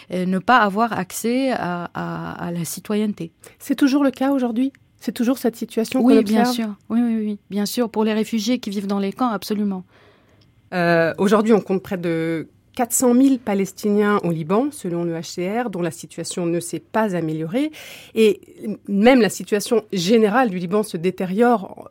ne 0.09 0.39
pas 0.39 0.57
avoir 0.57 0.93
accès 0.93 1.51
à 1.51 2.51
la 2.51 2.65
citoyenneté. 2.65 3.31
C'est 3.59 3.75
toujours 3.75 4.03
le 4.03 4.11
cas 4.11 4.31
aujourd'hui? 4.31 4.71
C'est 5.01 5.11
toujours 5.11 5.39
cette 5.39 5.55
situation 5.55 5.99
Oui, 6.01 6.23
bien 6.23 6.45
sûr. 6.45 6.67
Oui, 6.89 7.01
oui, 7.01 7.15
oui, 7.17 7.39
bien 7.49 7.65
sûr. 7.65 7.89
Pour 7.89 8.03
les 8.03 8.13
réfugiés 8.13 8.59
qui 8.59 8.69
vivent 8.69 8.87
dans 8.87 8.99
les 8.99 9.11
camps, 9.11 9.29
absolument. 9.29 9.83
Euh, 10.73 11.13
Aujourd'hui, 11.17 11.53
on 11.53 11.59
compte 11.59 11.81
près 11.81 11.97
de 11.97 12.47
400 12.81 13.13
000 13.13 13.37
Palestiniens 13.45 14.19
au 14.23 14.31
Liban, 14.31 14.69
selon 14.71 15.03
le 15.03 15.13
HCR, 15.13 15.69
dont 15.69 15.83
la 15.83 15.91
situation 15.91 16.47
ne 16.47 16.59
s'est 16.59 16.79
pas 16.79 17.15
améliorée. 17.15 17.71
Et 18.15 18.41
même 18.87 19.21
la 19.21 19.29
situation 19.29 19.83
générale 19.93 20.49
du 20.49 20.57
Liban 20.57 20.81
se 20.81 20.97
détériore 20.97 21.87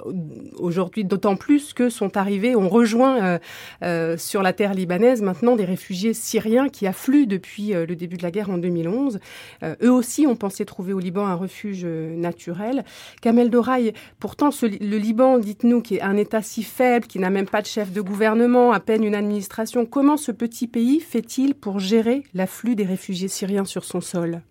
aujourd'hui, 0.58 1.04
d'autant 1.04 1.36
plus 1.36 1.74
que 1.74 1.90
sont 1.90 2.16
arrivés, 2.16 2.56
on 2.56 2.68
rejoint 2.68 3.22
euh, 3.22 3.38
euh, 3.84 4.16
sur 4.16 4.42
la 4.42 4.52
terre 4.52 4.74
libanaise 4.74 5.22
maintenant 5.22 5.54
des 5.54 5.64
réfugiés 5.64 6.12
syriens 6.12 6.68
qui 6.68 6.88
affluent 6.88 7.28
depuis 7.28 7.72
euh, 7.72 7.86
le 7.86 7.94
début 7.94 8.16
de 8.16 8.24
la 8.24 8.32
guerre 8.32 8.50
en 8.50 8.58
2011. 8.58 9.20
Euh, 9.62 9.76
eux 9.84 9.92
aussi 9.92 10.26
ont 10.26 10.34
pensé 10.34 10.64
trouver 10.64 10.92
au 10.92 10.98
Liban 10.98 11.24
un 11.24 11.36
refuge 11.36 11.84
naturel. 11.84 12.84
Kamel 13.22 13.48
Doraï, 13.48 13.92
pourtant 14.18 14.50
le 14.60 14.96
Liban, 14.96 15.38
dites-nous, 15.38 15.82
qui 15.82 15.98
est 15.98 16.02
un 16.02 16.16
État 16.16 16.42
si 16.42 16.64
faible, 16.64 17.06
qui 17.06 17.20
n'a 17.20 17.30
même 17.30 17.48
pas 17.48 17.62
de 17.62 17.66
chef 17.66 17.92
de 17.92 18.00
gouvernement, 18.00 18.72
à 18.72 18.80
peine 18.80 19.04
une 19.04 19.14
administration, 19.14 19.86
comment 19.86 20.16
ce 20.16 20.32
petit 20.32 20.66
pays 20.66 20.79
fait-il 21.00 21.54
pour 21.54 21.78
gérer 21.78 22.22
l'afflux 22.34 22.74
des 22.74 22.84
réfugiés 22.84 23.28
syriens 23.28 23.64
sur 23.64 23.84
son 23.84 24.00
sol? 24.00 24.42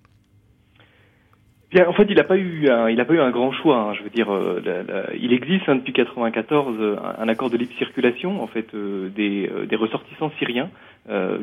En 1.78 1.94
fait, 1.94 2.08
il 2.10 2.16
n'a 2.16 2.24
pas 2.24 2.38
eu, 2.38 2.68
un, 2.68 2.90
il 2.90 2.98
n'a 2.98 3.06
pas 3.06 3.14
eu 3.14 3.20
un 3.20 3.30
grand 3.30 3.52
choix. 3.52 3.78
Hein, 3.78 3.94
je 3.94 4.02
veux 4.02 4.10
dire, 4.10 4.32
euh, 4.32 4.60
il 5.20 5.34
existe 5.34 5.70
hein, 5.70 5.76
depuis 5.76 5.94
94 5.94 6.76
euh, 6.80 6.96
un, 7.20 7.28
accord 7.28 7.52
de 7.52 7.58
libre 7.58 7.74
circulation, 7.78 8.42
en 8.42 8.48
fait, 8.48 8.74
euh, 8.74 9.10
des, 9.10 9.48
euh, 9.54 9.68
des, 9.68 9.76
ressortissants 9.76 10.32
syriens 10.40 10.70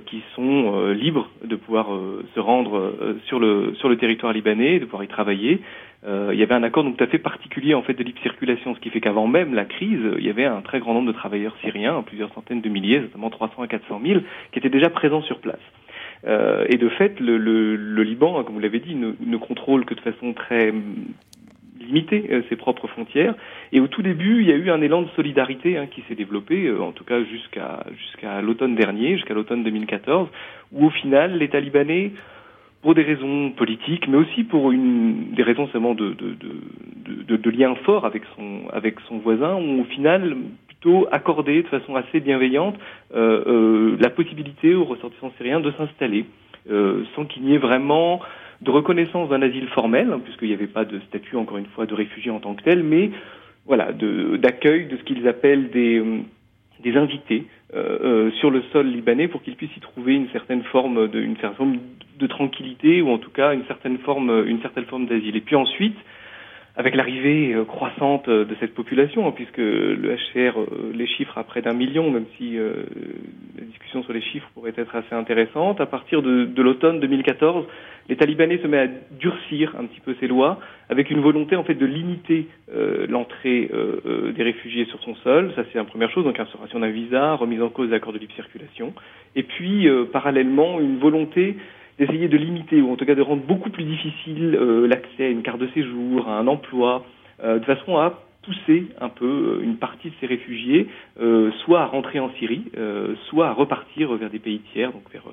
qui 0.06 0.22
sont 0.36 0.90
libres 0.90 1.28
de 1.42 1.56
pouvoir 1.56 1.88
se 2.36 2.38
rendre 2.38 2.94
sur 3.24 3.40
le 3.40 3.74
sur 3.74 3.88
le 3.88 3.96
territoire 3.96 4.32
libanais, 4.32 4.78
de 4.78 4.84
pouvoir 4.84 5.02
y 5.02 5.08
travailler. 5.08 5.60
Il 6.06 6.38
y 6.38 6.42
avait 6.42 6.54
un 6.54 6.62
accord 6.62 6.84
donc 6.84 6.96
tout 6.96 7.04
à 7.04 7.08
fait 7.08 7.18
particulier 7.18 7.74
en 7.74 7.82
fait 7.82 7.94
de 7.94 8.04
libre 8.04 8.20
circulation, 8.22 8.74
ce 8.76 8.80
qui 8.80 8.90
fait 8.90 9.00
qu'avant 9.00 9.26
même 9.26 9.54
la 9.54 9.64
crise, 9.64 10.00
il 10.18 10.24
y 10.24 10.30
avait 10.30 10.44
un 10.44 10.60
très 10.60 10.78
grand 10.78 10.94
nombre 10.94 11.08
de 11.08 11.12
travailleurs 11.12 11.56
syriens, 11.62 12.02
plusieurs 12.06 12.32
centaines 12.32 12.60
de 12.60 12.68
milliers, 12.68 13.00
notamment 13.00 13.28
300 13.28 13.62
à 13.62 13.66
400 13.66 14.00
000, 14.04 14.20
qui 14.52 14.58
étaient 14.60 14.68
déjà 14.68 14.88
présents 14.88 15.22
sur 15.22 15.40
place. 15.40 15.58
Euh, 16.26 16.66
et 16.68 16.76
de 16.76 16.88
fait, 16.88 17.20
le, 17.20 17.38
le, 17.38 17.76
le 17.76 18.02
Liban, 18.02 18.42
comme 18.44 18.54
vous 18.54 18.60
l'avez 18.60 18.80
dit, 18.80 18.94
ne, 18.94 19.12
ne, 19.20 19.36
contrôle 19.36 19.84
que 19.84 19.94
de 19.94 20.00
façon 20.00 20.32
très 20.32 20.72
limitée 21.80 22.26
euh, 22.30 22.42
ses 22.48 22.56
propres 22.56 22.88
frontières. 22.88 23.34
Et 23.72 23.80
au 23.80 23.86
tout 23.86 24.02
début, 24.02 24.40
il 24.40 24.48
y 24.48 24.52
a 24.52 24.56
eu 24.56 24.70
un 24.70 24.80
élan 24.80 25.02
de 25.02 25.08
solidarité 25.10 25.76
hein, 25.76 25.86
qui 25.86 26.02
s'est 26.08 26.14
développé, 26.14 26.66
euh, 26.66 26.80
en 26.80 26.92
tout 26.92 27.04
cas 27.04 27.22
jusqu'à 27.24 27.84
jusqu'à 27.98 28.40
l'automne 28.42 28.74
dernier, 28.74 29.16
jusqu'à 29.16 29.34
l'automne 29.34 29.62
2014, 29.62 30.28
où 30.72 30.86
au 30.86 30.90
final, 30.90 31.38
l'État 31.38 31.60
libanais 31.60 32.12
pour 32.82 32.94
des 32.94 33.02
raisons 33.02 33.50
politiques, 33.50 34.06
mais 34.08 34.16
aussi 34.16 34.44
pour 34.44 34.70
une, 34.70 35.32
des 35.32 35.42
raisons 35.42 35.68
seulement 35.68 35.94
de, 35.94 36.10
de, 36.10 36.36
de, 37.26 37.36
de, 37.36 37.50
lien 37.50 37.74
fort 37.84 38.04
avec 38.04 38.22
son, 38.36 38.68
avec 38.72 38.96
son 39.08 39.18
voisin, 39.18 39.54
ont 39.54 39.80
au 39.80 39.84
final 39.84 40.36
plutôt 40.68 41.06
accordé 41.10 41.62
de 41.62 41.68
façon 41.68 41.96
assez 41.96 42.20
bienveillante 42.20 42.76
euh, 43.14 43.42
euh, 43.46 43.96
la 44.00 44.10
possibilité 44.10 44.74
aux 44.74 44.84
ressortissants 44.84 45.32
syriens 45.36 45.60
de 45.60 45.72
s'installer, 45.72 46.26
euh, 46.70 47.02
sans 47.14 47.24
qu'il 47.24 47.42
n'y 47.42 47.54
ait 47.54 47.58
vraiment 47.58 48.20
de 48.62 48.70
reconnaissance 48.70 49.28
d'un 49.28 49.42
asile 49.42 49.68
formel, 49.68 50.14
puisqu'il 50.24 50.48
n'y 50.48 50.54
avait 50.54 50.66
pas 50.66 50.84
de 50.84 51.00
statut, 51.08 51.36
encore 51.36 51.58
une 51.58 51.66
fois, 51.66 51.86
de 51.86 51.94
réfugié 51.94 52.30
en 52.30 52.40
tant 52.40 52.54
que 52.54 52.62
tel, 52.62 52.82
mais 52.82 53.10
voilà, 53.66 53.92
d'accueil 53.92 54.86
de, 54.86 54.92
de, 54.92 54.96
ce 54.96 55.02
qu'ils 55.02 55.26
appellent 55.28 55.70
des, 55.70 56.02
des 56.82 56.96
invités 56.96 57.44
euh, 57.74 57.98
euh, 58.00 58.30
sur 58.32 58.50
le 58.50 58.62
sol 58.72 58.86
libanais 58.86 59.28
pour 59.28 59.42
qu'ils 59.42 59.56
puissent 59.56 59.76
y 59.76 59.80
trouver 59.80 60.14
une 60.14 60.28
certaine 60.30 60.62
forme 60.64 61.08
de, 61.08 61.20
une 61.20 61.36
certaine 61.36 61.56
forme 61.56 61.78
de 62.18 62.26
tranquillité 62.26 63.02
ou 63.02 63.10
en 63.10 63.18
tout 63.18 63.30
cas 63.30 63.54
une 63.54 63.64
certaine 63.66 63.98
forme, 63.98 64.44
une 64.46 64.60
certaine 64.60 64.84
forme 64.84 65.06
d'asile. 65.06 65.36
Et 65.36 65.40
puis 65.40 65.56
ensuite, 65.56 65.96
avec 66.76 66.94
l'arrivée 66.94 67.54
euh, 67.54 67.64
croissante 67.64 68.28
de 68.28 68.56
cette 68.60 68.74
population, 68.74 69.26
hein, 69.26 69.32
puisque 69.34 69.58
le 69.58 70.16
HCR 70.16 70.58
euh, 70.58 70.92
les 70.94 71.06
chiffres 71.06 71.38
à 71.38 71.44
près 71.44 71.62
d'un 71.62 71.72
million, 71.72 72.10
même 72.10 72.26
si 72.36 72.58
euh, 72.58 72.84
la 73.58 73.64
discussion 73.64 74.02
sur 74.02 74.12
les 74.12 74.20
chiffres 74.20 74.48
pourrait 74.54 74.74
être 74.76 74.94
assez 74.94 75.14
intéressante, 75.14 75.80
à 75.80 75.86
partir 75.86 76.22
de, 76.22 76.50
l'automne 76.60 77.00
2014, 77.00 77.66
les 78.08 78.16
Talibanais 78.16 78.58
se 78.58 78.66
met 78.66 78.78
à 78.78 78.86
durcir 79.18 79.74
un 79.78 79.84
petit 79.84 80.00
peu 80.00 80.14
ces 80.20 80.28
lois, 80.28 80.60
avec 80.88 81.10
une 81.10 81.20
volonté 81.20 81.56
en 81.56 81.64
fait 81.64 81.74
de 81.74 81.86
limiter 81.86 82.46
euh, 82.72 83.06
l'entrée 83.08 83.70
euh, 83.72 84.32
des 84.32 84.42
réfugiés 84.42 84.84
sur 84.86 85.02
son 85.02 85.14
sol. 85.16 85.52
Ça 85.56 85.62
c'est 85.72 85.78
la 85.78 85.84
première 85.84 86.10
chose, 86.10 86.24
donc 86.24 86.38
instauration 86.38 86.78
d'un 86.78 86.90
visa, 86.90 87.34
remise 87.34 87.62
en 87.62 87.68
cause 87.68 87.90
d'accords 87.90 88.12
de 88.12 88.18
libre 88.18 88.34
circulation, 88.34 88.92
et 89.34 89.42
puis 89.42 89.88
euh, 89.88 90.04
parallèlement 90.04 90.80
une 90.80 90.98
volonté 90.98 91.56
d'essayer 91.98 92.28
de 92.28 92.36
limiter 92.36 92.80
ou 92.80 92.92
en 92.92 92.96
tout 92.96 93.06
cas 93.06 93.14
de 93.14 93.22
rendre 93.22 93.42
beaucoup 93.42 93.70
plus 93.70 93.84
difficile 93.84 94.54
euh, 94.54 94.86
l'accès 94.86 95.24
à 95.24 95.28
une 95.28 95.42
carte 95.42 95.58
de 95.58 95.68
séjour, 95.68 96.28
à 96.28 96.38
un 96.38 96.46
emploi, 96.46 97.04
euh, 97.42 97.58
de 97.58 97.64
façon 97.64 97.96
à 97.96 98.22
pousser 98.42 98.86
un 99.00 99.08
peu 99.08 99.60
une 99.62 99.76
partie 99.76 100.10
de 100.10 100.14
ces 100.20 100.26
réfugiés, 100.26 100.88
euh, 101.20 101.50
soit 101.64 101.80
à 101.80 101.86
rentrer 101.86 102.20
en 102.20 102.30
Syrie, 102.34 102.64
soit 103.28 103.48
à 103.48 103.52
repartir 103.52 104.14
vers 104.14 104.30
des 104.30 104.38
pays 104.38 104.60
tiers, 104.72 104.92
donc 104.92 105.02
vers 105.12 105.24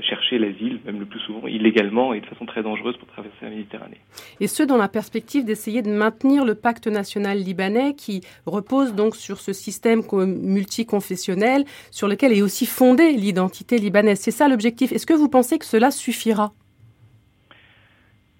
chercher 0.00 0.38
l'asile, 0.38 0.80
même 0.84 0.98
le 0.98 1.06
plus 1.06 1.20
souvent 1.20 1.46
illégalement 1.46 2.14
et 2.14 2.20
de 2.20 2.26
façon 2.26 2.46
très 2.46 2.62
dangereuse 2.62 2.96
pour 2.96 3.08
traverser 3.08 3.36
la 3.42 3.50
Méditerranée. 3.50 4.00
Et 4.40 4.46
ce, 4.46 4.62
dans 4.62 4.76
la 4.76 4.88
perspective 4.88 5.44
d'essayer 5.44 5.82
de 5.82 5.90
maintenir 5.90 6.44
le 6.44 6.54
pacte 6.54 6.86
national 6.86 7.38
libanais 7.38 7.94
qui 7.94 8.22
repose 8.46 8.94
donc 8.94 9.14
sur 9.16 9.40
ce 9.40 9.52
système 9.52 10.02
multiconfessionnel 10.12 11.64
sur 11.90 12.08
lequel 12.08 12.32
est 12.32 12.42
aussi 12.42 12.66
fondée 12.66 13.12
l'identité 13.12 13.78
libanaise. 13.78 14.20
C'est 14.20 14.30
ça 14.30 14.48
l'objectif. 14.48 14.92
Est-ce 14.92 15.06
que 15.06 15.14
vous 15.14 15.28
pensez 15.28 15.58
que 15.58 15.66
cela 15.66 15.90
suffira? 15.90 16.52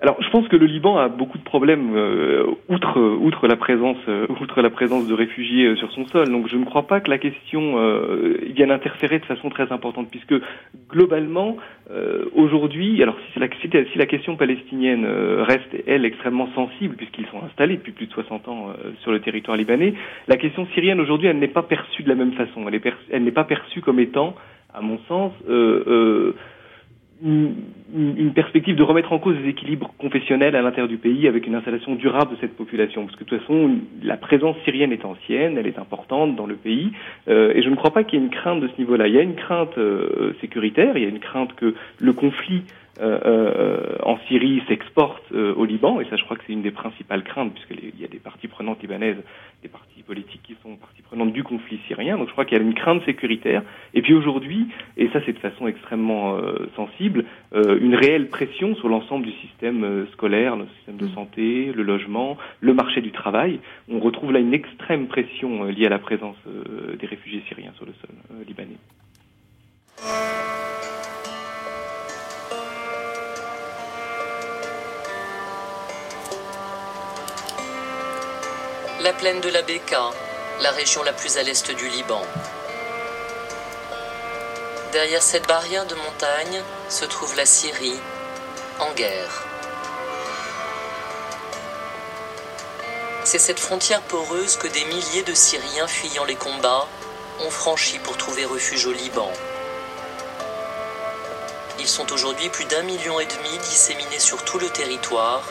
Alors, 0.04 0.22
je 0.22 0.28
pense 0.28 0.46
que 0.48 0.56
le 0.56 0.66
Liban 0.66 0.98
a 0.98 1.08
beaucoup 1.08 1.38
de 1.38 1.42
problèmes 1.42 1.96
euh, 1.96 2.44
outre 2.68 3.00
outre 3.00 3.48
la 3.48 3.56
présence 3.56 3.96
euh, 4.06 4.26
outre 4.38 4.60
la 4.60 4.68
présence 4.68 5.06
de 5.06 5.14
réfugiés 5.14 5.68
euh, 5.68 5.76
sur 5.76 5.90
son 5.92 6.04
sol. 6.08 6.28
Donc, 6.28 6.46
je 6.46 6.58
ne 6.58 6.66
crois 6.66 6.86
pas 6.86 7.00
que 7.00 7.08
la 7.08 7.16
question 7.16 7.72
vienne 8.54 8.70
interférer 8.70 9.18
de 9.18 9.24
façon 9.24 9.48
très 9.48 9.72
importante, 9.72 10.08
puisque 10.10 10.34
globalement, 10.90 11.56
aujourd'hui, 12.34 13.02
alors 13.02 13.16
si 13.32 13.38
la, 13.38 13.48
si 13.50 13.98
la 13.98 14.04
question 14.04 14.36
palestinienne 14.36 15.06
reste 15.40 15.74
elle 15.86 16.04
extrêmement 16.04 16.50
sensible, 16.54 16.96
puisqu'ils 16.96 17.26
sont 17.28 17.42
installés 17.42 17.76
depuis 17.76 17.92
plus 17.92 18.06
de 18.06 18.12
60 18.12 18.48
ans 18.48 18.74
sur 19.00 19.10
le 19.10 19.20
territoire 19.20 19.56
libanais, 19.56 19.94
la 20.28 20.36
question 20.36 20.66
syrienne 20.74 21.00
aujourd'hui, 21.00 21.28
elle 21.28 21.38
n'est 21.38 21.48
pas 21.48 21.62
perçue 21.62 22.02
de 22.02 22.10
la 22.10 22.14
même 22.14 22.32
façon. 22.32 22.66
Elle 22.68 22.80
elle 23.10 23.24
n'est 23.24 23.30
pas 23.30 23.44
perçue 23.44 23.80
comme 23.80 24.00
étant, 24.00 24.34
à 24.74 24.82
mon 24.82 24.98
sens, 25.08 25.32
une, 27.24 28.32
perspective 28.34 28.76
de 28.76 28.82
remettre 28.82 29.12
en 29.12 29.18
cause 29.18 29.36
les 29.42 29.50
équilibres 29.50 29.92
confessionnels 29.98 30.56
à 30.56 30.62
l'intérieur 30.62 30.88
du 30.88 30.98
pays 30.98 31.26
avec 31.26 31.46
une 31.46 31.54
installation 31.54 31.94
durable 31.94 32.32
de 32.32 32.36
cette 32.40 32.56
population. 32.56 33.04
Parce 33.06 33.16
que 33.16 33.24
de 33.24 33.28
toute 33.28 33.40
façon, 33.40 33.78
la 34.02 34.16
présence 34.16 34.56
syrienne 34.64 34.92
est 34.92 35.04
ancienne, 35.04 35.56
elle 35.56 35.66
est 35.66 35.78
importante 35.78 36.36
dans 36.36 36.46
le 36.46 36.56
pays, 36.56 36.92
euh, 37.28 37.52
et 37.54 37.62
je 37.62 37.70
ne 37.70 37.76
crois 37.76 37.92
pas 37.92 38.04
qu'il 38.04 38.18
y 38.18 38.22
ait 38.22 38.24
une 38.26 38.32
crainte 38.32 38.60
de 38.60 38.68
ce 38.68 38.78
niveau-là. 38.78 39.08
Il 39.08 39.14
y 39.14 39.18
a 39.18 39.22
une 39.22 39.36
crainte 39.36 39.78
euh, 39.78 40.34
sécuritaire, 40.40 40.96
il 40.96 41.02
y 41.02 41.06
a 41.06 41.08
une 41.08 41.20
crainte 41.20 41.54
que 41.54 41.74
le 41.98 42.12
conflit 42.12 42.64
en 43.00 44.18
Syrie 44.28 44.62
s'exporte 44.68 45.24
euh, 45.32 45.54
au 45.54 45.64
Liban, 45.64 46.00
et 46.00 46.04
ça 46.06 46.16
je 46.16 46.24
crois 46.24 46.36
que 46.36 46.44
c'est 46.46 46.52
une 46.52 46.62
des 46.62 46.70
principales 46.70 47.24
craintes, 47.24 47.52
puisqu'il 47.54 48.00
y 48.00 48.04
a 48.04 48.08
des 48.08 48.18
parties 48.18 48.48
prenantes 48.48 48.80
libanaises, 48.82 49.16
des 49.62 49.68
partis 49.68 50.02
politiques 50.02 50.42
qui 50.42 50.56
sont 50.62 50.76
parties 50.76 51.02
prenantes 51.02 51.32
du 51.32 51.42
conflit 51.42 51.80
syrien, 51.86 52.18
donc 52.18 52.28
je 52.28 52.32
crois 52.32 52.44
qu'il 52.44 52.56
y 52.56 52.60
a 52.60 52.64
une 52.64 52.74
crainte 52.74 53.04
sécuritaire. 53.04 53.62
Et 53.94 54.02
puis 54.02 54.14
aujourd'hui, 54.14 54.68
et 54.96 55.08
ça 55.08 55.20
c'est 55.24 55.32
de 55.32 55.38
façon 55.38 55.66
extrêmement 55.66 56.38
sensible, 56.76 57.24
une 57.54 57.94
réelle 57.94 58.28
pression 58.28 58.74
sur 58.76 58.88
l'ensemble 58.88 59.24
du 59.24 59.32
système 59.32 60.06
scolaire, 60.12 60.56
le 60.56 60.66
système 60.76 60.96
de 60.96 61.08
santé, 61.08 61.72
le 61.74 61.82
logement, 61.82 62.36
le 62.60 62.74
marché 62.74 63.00
du 63.00 63.12
travail. 63.12 63.60
On 63.88 64.00
retrouve 64.00 64.32
là 64.32 64.38
une 64.38 64.54
extrême 64.54 65.06
pression 65.06 65.64
liée 65.64 65.86
à 65.86 65.90
la 65.90 65.98
présence 65.98 66.36
des 66.98 67.06
réfugiés 67.06 67.42
syriens 67.48 67.72
sur 67.76 67.86
le 67.86 67.92
sol 67.94 68.10
libanais. 68.46 68.76
La 79.04 79.12
plaine 79.12 79.42
de 79.42 79.50
la 79.50 79.60
Beka, 79.60 80.12
la 80.62 80.70
région 80.70 81.02
la 81.02 81.12
plus 81.12 81.36
à 81.36 81.42
l'est 81.42 81.70
du 81.70 81.88
Liban. 81.90 82.22
Derrière 84.92 85.20
cette 85.20 85.46
barrière 85.46 85.84
de 85.84 85.94
montagne 85.94 86.62
se 86.88 87.04
trouve 87.04 87.36
la 87.36 87.44
Syrie, 87.44 88.00
en 88.80 88.90
guerre. 88.94 89.44
C'est 93.24 93.38
cette 93.38 93.60
frontière 93.60 94.00
poreuse 94.00 94.56
que 94.56 94.68
des 94.68 94.86
milliers 94.86 95.22
de 95.22 95.34
Syriens 95.34 95.86
fuyant 95.86 96.24
les 96.24 96.36
combats 96.36 96.88
ont 97.44 97.50
franchi 97.50 97.98
pour 97.98 98.16
trouver 98.16 98.46
refuge 98.46 98.86
au 98.86 98.92
Liban. 98.92 99.30
Ils 101.78 101.88
sont 101.88 102.10
aujourd'hui 102.10 102.48
plus 102.48 102.64
d'un 102.64 102.82
million 102.84 103.20
et 103.20 103.26
demi 103.26 103.58
disséminés 103.58 104.18
sur 104.18 104.42
tout 104.46 104.58
le 104.58 104.70
territoire, 104.70 105.42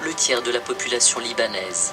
le 0.00 0.14
tiers 0.14 0.40
de 0.40 0.50
la 0.50 0.60
population 0.60 1.20
libanaise. 1.20 1.92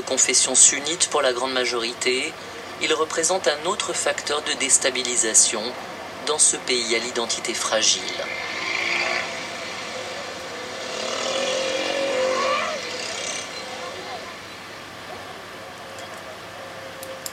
Confession 0.00 0.54
sunnite 0.54 1.08
pour 1.08 1.22
la 1.22 1.32
grande 1.32 1.52
majorité, 1.52 2.32
il 2.80 2.94
représente 2.94 3.48
un 3.48 3.66
autre 3.66 3.92
facteur 3.92 4.42
de 4.42 4.52
déstabilisation 4.54 5.62
dans 6.26 6.38
ce 6.38 6.56
pays 6.56 6.94
à 6.94 6.98
l'identité 6.98 7.54
fragile. 7.54 8.02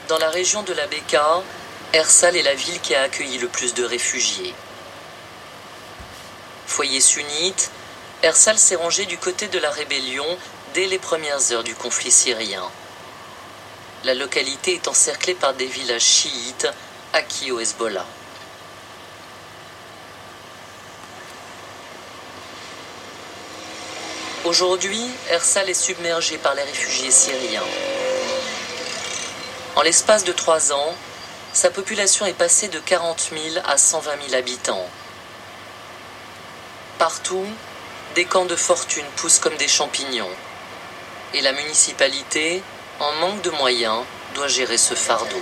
Dans 0.08 0.18
la 0.18 0.30
région 0.30 0.62
de 0.62 0.72
la 0.72 0.86
Beka, 0.86 1.42
Ersal 1.92 2.36
est 2.36 2.42
la 2.42 2.54
ville 2.54 2.80
qui 2.80 2.94
a 2.94 3.02
accueilli 3.02 3.38
le 3.38 3.48
plus 3.48 3.74
de 3.74 3.84
réfugiés. 3.84 4.54
Foyer 6.66 7.00
sunnite, 7.00 7.70
Ersal 8.22 8.58
s'est 8.58 8.76
rangé 8.76 9.06
du 9.06 9.18
côté 9.18 9.48
de 9.48 9.58
la 9.58 9.70
rébellion 9.70 10.26
dès 10.76 10.86
les 10.88 10.98
premières 10.98 11.52
heures 11.52 11.64
du 11.64 11.74
conflit 11.74 12.10
syrien. 12.10 12.62
La 14.04 14.12
localité 14.12 14.74
est 14.74 14.88
encerclée 14.88 15.32
par 15.32 15.54
des 15.54 15.64
villages 15.64 16.02
chiites 16.02 16.68
acquis 17.14 17.50
au 17.50 17.58
Hezbollah. 17.58 18.04
Aujourd'hui, 24.44 25.00
Ersal 25.30 25.70
est 25.70 25.72
submergé 25.72 26.36
par 26.36 26.54
les 26.54 26.62
réfugiés 26.62 27.10
syriens. 27.10 27.62
En 29.76 29.80
l'espace 29.80 30.24
de 30.24 30.32
trois 30.32 30.74
ans, 30.74 30.94
sa 31.54 31.70
population 31.70 32.26
est 32.26 32.34
passée 32.34 32.68
de 32.68 32.80
40 32.80 33.30
000 33.32 33.64
à 33.66 33.78
120 33.78 34.10
000 34.28 34.34
habitants. 34.34 34.86
Partout, 36.98 37.46
des 38.14 38.26
camps 38.26 38.44
de 38.44 38.56
fortune 38.56 39.06
poussent 39.16 39.38
comme 39.38 39.56
des 39.56 39.68
champignons 39.68 40.28
et 41.34 41.40
la 41.40 41.52
municipalité, 41.52 42.62
en 43.00 43.12
manque 43.20 43.42
de 43.42 43.50
moyens, 43.50 44.02
doit 44.34 44.48
gérer 44.48 44.76
ce 44.76 44.94
fardeau. 44.94 45.36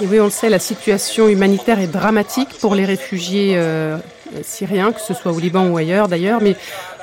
Oui, 0.00 0.20
on 0.20 0.24
le 0.24 0.30
sait, 0.30 0.48
la 0.48 0.58
situation 0.58 1.28
humanitaire 1.28 1.78
est 1.78 1.86
dramatique 1.86 2.58
pour 2.60 2.74
les 2.74 2.84
réfugiés 2.84 3.54
euh, 3.56 3.96
syriens, 4.42 4.92
que 4.92 5.00
ce 5.00 5.14
soit 5.14 5.32
au 5.32 5.38
Liban 5.38 5.68
ou 5.68 5.76
ailleurs 5.76 6.08
d'ailleurs, 6.08 6.40
mais 6.40 6.56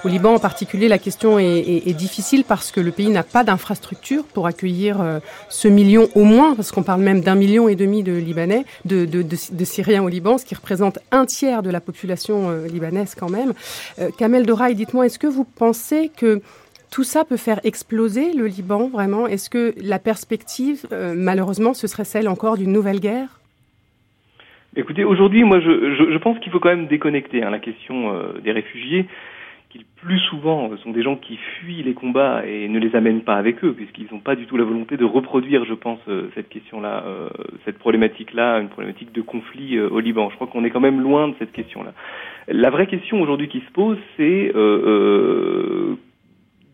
au 0.03 0.07
Liban 0.07 0.33
en 0.33 0.39
particulier, 0.39 0.87
la 0.87 0.97
question 0.97 1.37
est, 1.37 1.93
difficile 1.93 2.43
parce 2.43 2.71
que 2.71 2.79
le 2.79 2.91
pays 2.91 3.09
n'a 3.09 3.23
pas 3.23 3.43
d'infrastructure 3.43 4.23
pour 4.23 4.47
accueillir 4.47 4.99
euh, 5.01 5.19
ce 5.49 5.67
million 5.67 6.09
au 6.15 6.23
moins, 6.23 6.55
parce 6.55 6.71
qu'on 6.71 6.83
parle 6.83 7.01
même 7.01 7.21
d'un 7.21 7.35
million 7.35 7.67
et 7.67 7.75
demi 7.75 8.01
de 8.01 8.13
Libanais, 8.13 8.65
de, 8.85 9.63
Syriens 9.63 10.03
au 10.03 10.07
Liban, 10.07 10.37
ce 10.37 10.45
qui 10.45 10.55
représente 10.55 10.99
un 11.11 11.25
tiers 11.25 11.61
de 11.61 11.69
la 11.69 11.81
population 11.81 12.49
euh, 12.49 12.67
libanaise 12.67 13.15
quand 13.15 13.29
même. 13.29 13.53
Euh, 13.99 14.09
Kamel 14.17 14.45
Doraï, 14.45 14.73
dites-moi, 14.73 15.05
est-ce 15.05 15.19
que 15.19 15.27
vous 15.27 15.43
pensez 15.43 16.09
que 16.15 16.41
tout 16.89 17.03
ça 17.03 17.23
peut 17.23 17.37
faire 17.37 17.59
exploser 17.63 18.33
le 18.33 18.47
Liban 18.47 18.89
vraiment? 18.89 19.27
Est-ce 19.27 19.49
que 19.49 19.75
la 19.81 19.99
perspective, 19.99 20.87
malheureusement, 20.91 21.73
ce 21.73 21.87
serait 21.87 22.03
celle 22.03 22.27
encore 22.27 22.57
d'une 22.57 22.73
nouvelle 22.73 22.99
guerre? 22.99 23.40
Écoutez, 24.75 25.03
aujourd'hui, 25.03 25.43
moi, 25.43 25.59
je, 25.59 26.17
pense 26.17 26.39
qu'il 26.39 26.51
faut 26.51 26.59
quand 26.59 26.69
même 26.69 26.87
déconnecter 26.87 27.43
hein, 27.43 27.49
la 27.49 27.59
question 27.59 28.13
des 28.41 28.51
réfugiés 28.51 29.05
qui 29.71 29.85
plus 30.03 30.19
souvent 30.19 30.75
sont 30.77 30.91
des 30.91 31.01
gens 31.01 31.15
qui 31.15 31.37
fuient 31.37 31.83
les 31.83 31.93
combats 31.93 32.45
et 32.45 32.67
ne 32.67 32.79
les 32.79 32.95
amènent 32.95 33.21
pas 33.21 33.35
avec 33.35 33.63
eux, 33.63 33.73
puisqu'ils 33.73 34.07
n'ont 34.11 34.19
pas 34.19 34.35
du 34.35 34.45
tout 34.45 34.57
la 34.57 34.63
volonté 34.63 34.97
de 34.97 35.05
reproduire, 35.05 35.63
je 35.65 35.73
pense, 35.73 35.99
euh, 36.09 36.29
cette 36.35 36.49
question-là, 36.49 37.03
euh, 37.05 37.29
cette 37.63 37.79
problématique-là, 37.79 38.59
une 38.59 38.69
problématique 38.69 39.13
de 39.13 39.21
conflit 39.21 39.77
euh, 39.77 39.89
au 39.89 39.99
Liban. 39.99 40.29
Je 40.29 40.35
crois 40.35 40.47
qu'on 40.47 40.65
est 40.65 40.69
quand 40.69 40.81
même 40.81 40.99
loin 40.99 41.29
de 41.29 41.35
cette 41.39 41.53
question-là. 41.53 41.93
La 42.49 42.69
vraie 42.69 42.87
question 42.87 43.21
aujourd'hui 43.21 43.47
qui 43.47 43.61
se 43.61 43.71
pose, 43.71 43.97
c'est 44.17 44.51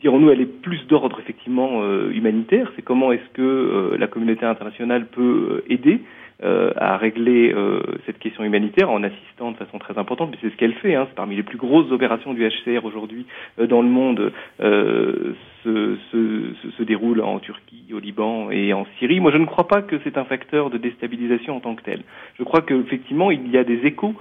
dirons-nous, 0.02 0.30
elle 0.30 0.42
est 0.42 0.62
plus 0.62 0.86
d'ordre 0.88 1.20
effectivement 1.20 1.84
humanitaire. 2.10 2.72
C'est 2.76 2.84
comment 2.84 3.12
est-ce 3.12 3.30
que 3.34 3.96
la 4.00 4.08
communauté 4.08 4.46
internationale 4.46 5.08
peut 5.08 5.64
aider 5.70 6.00
euh, 6.44 6.72
à 6.76 6.98
régler 6.98 7.52
euh, 7.52 7.82
cette 8.06 8.20
question 8.20 8.44
humanitaire 8.44 8.92
en 8.92 9.02
assistant 9.02 9.52
de 9.52 9.58
façon 9.58 9.80
très 9.80 9.98
importante, 9.98 10.30
mais 10.30 10.38
c'est 10.40 10.52
ce 10.52 10.56
qu'elle 10.56 10.76
fait. 10.76 10.94
Hein, 10.94 11.08
c'est 11.10 11.16
parmi 11.16 11.36
les 11.36 11.42
plus 11.42 11.58
grosses 11.58 11.92
opérations 11.92 12.32
du 12.36 12.48
HCR 12.48 12.86
aujourd'hui 12.86 13.26
euh, 13.60 13.66
dans 13.66 13.82
le 13.82 13.88
monde 13.88 14.32
se, 14.60 15.98
se, 16.12 16.70
se, 16.78 16.84
déroule 16.84 17.22
en 17.22 17.40
Turquie, 17.40 17.92
au 17.92 17.98
Liban 17.98 18.52
et 18.52 18.72
en 18.72 18.86
Syrie. 19.00 19.20
Moi, 19.20 19.32
je 19.32 19.38
ne 19.38 19.46
crois 19.46 19.68
pas 19.68 19.82
que 19.82 19.96
c'est 20.04 20.16
un 20.16 20.26
facteur 20.26 20.70
de 20.70 20.78
déstabilisation 20.78 21.56
en 21.56 21.60
tant 21.60 21.74
que 21.74 21.82
tel. 21.82 22.04
Je 22.38 22.44
crois 22.44 22.62
qu'effectivement, 22.62 23.32
il 23.32 23.50
y 23.50 23.58
a 23.58 23.64
des 23.64 23.86
échos 23.86 24.14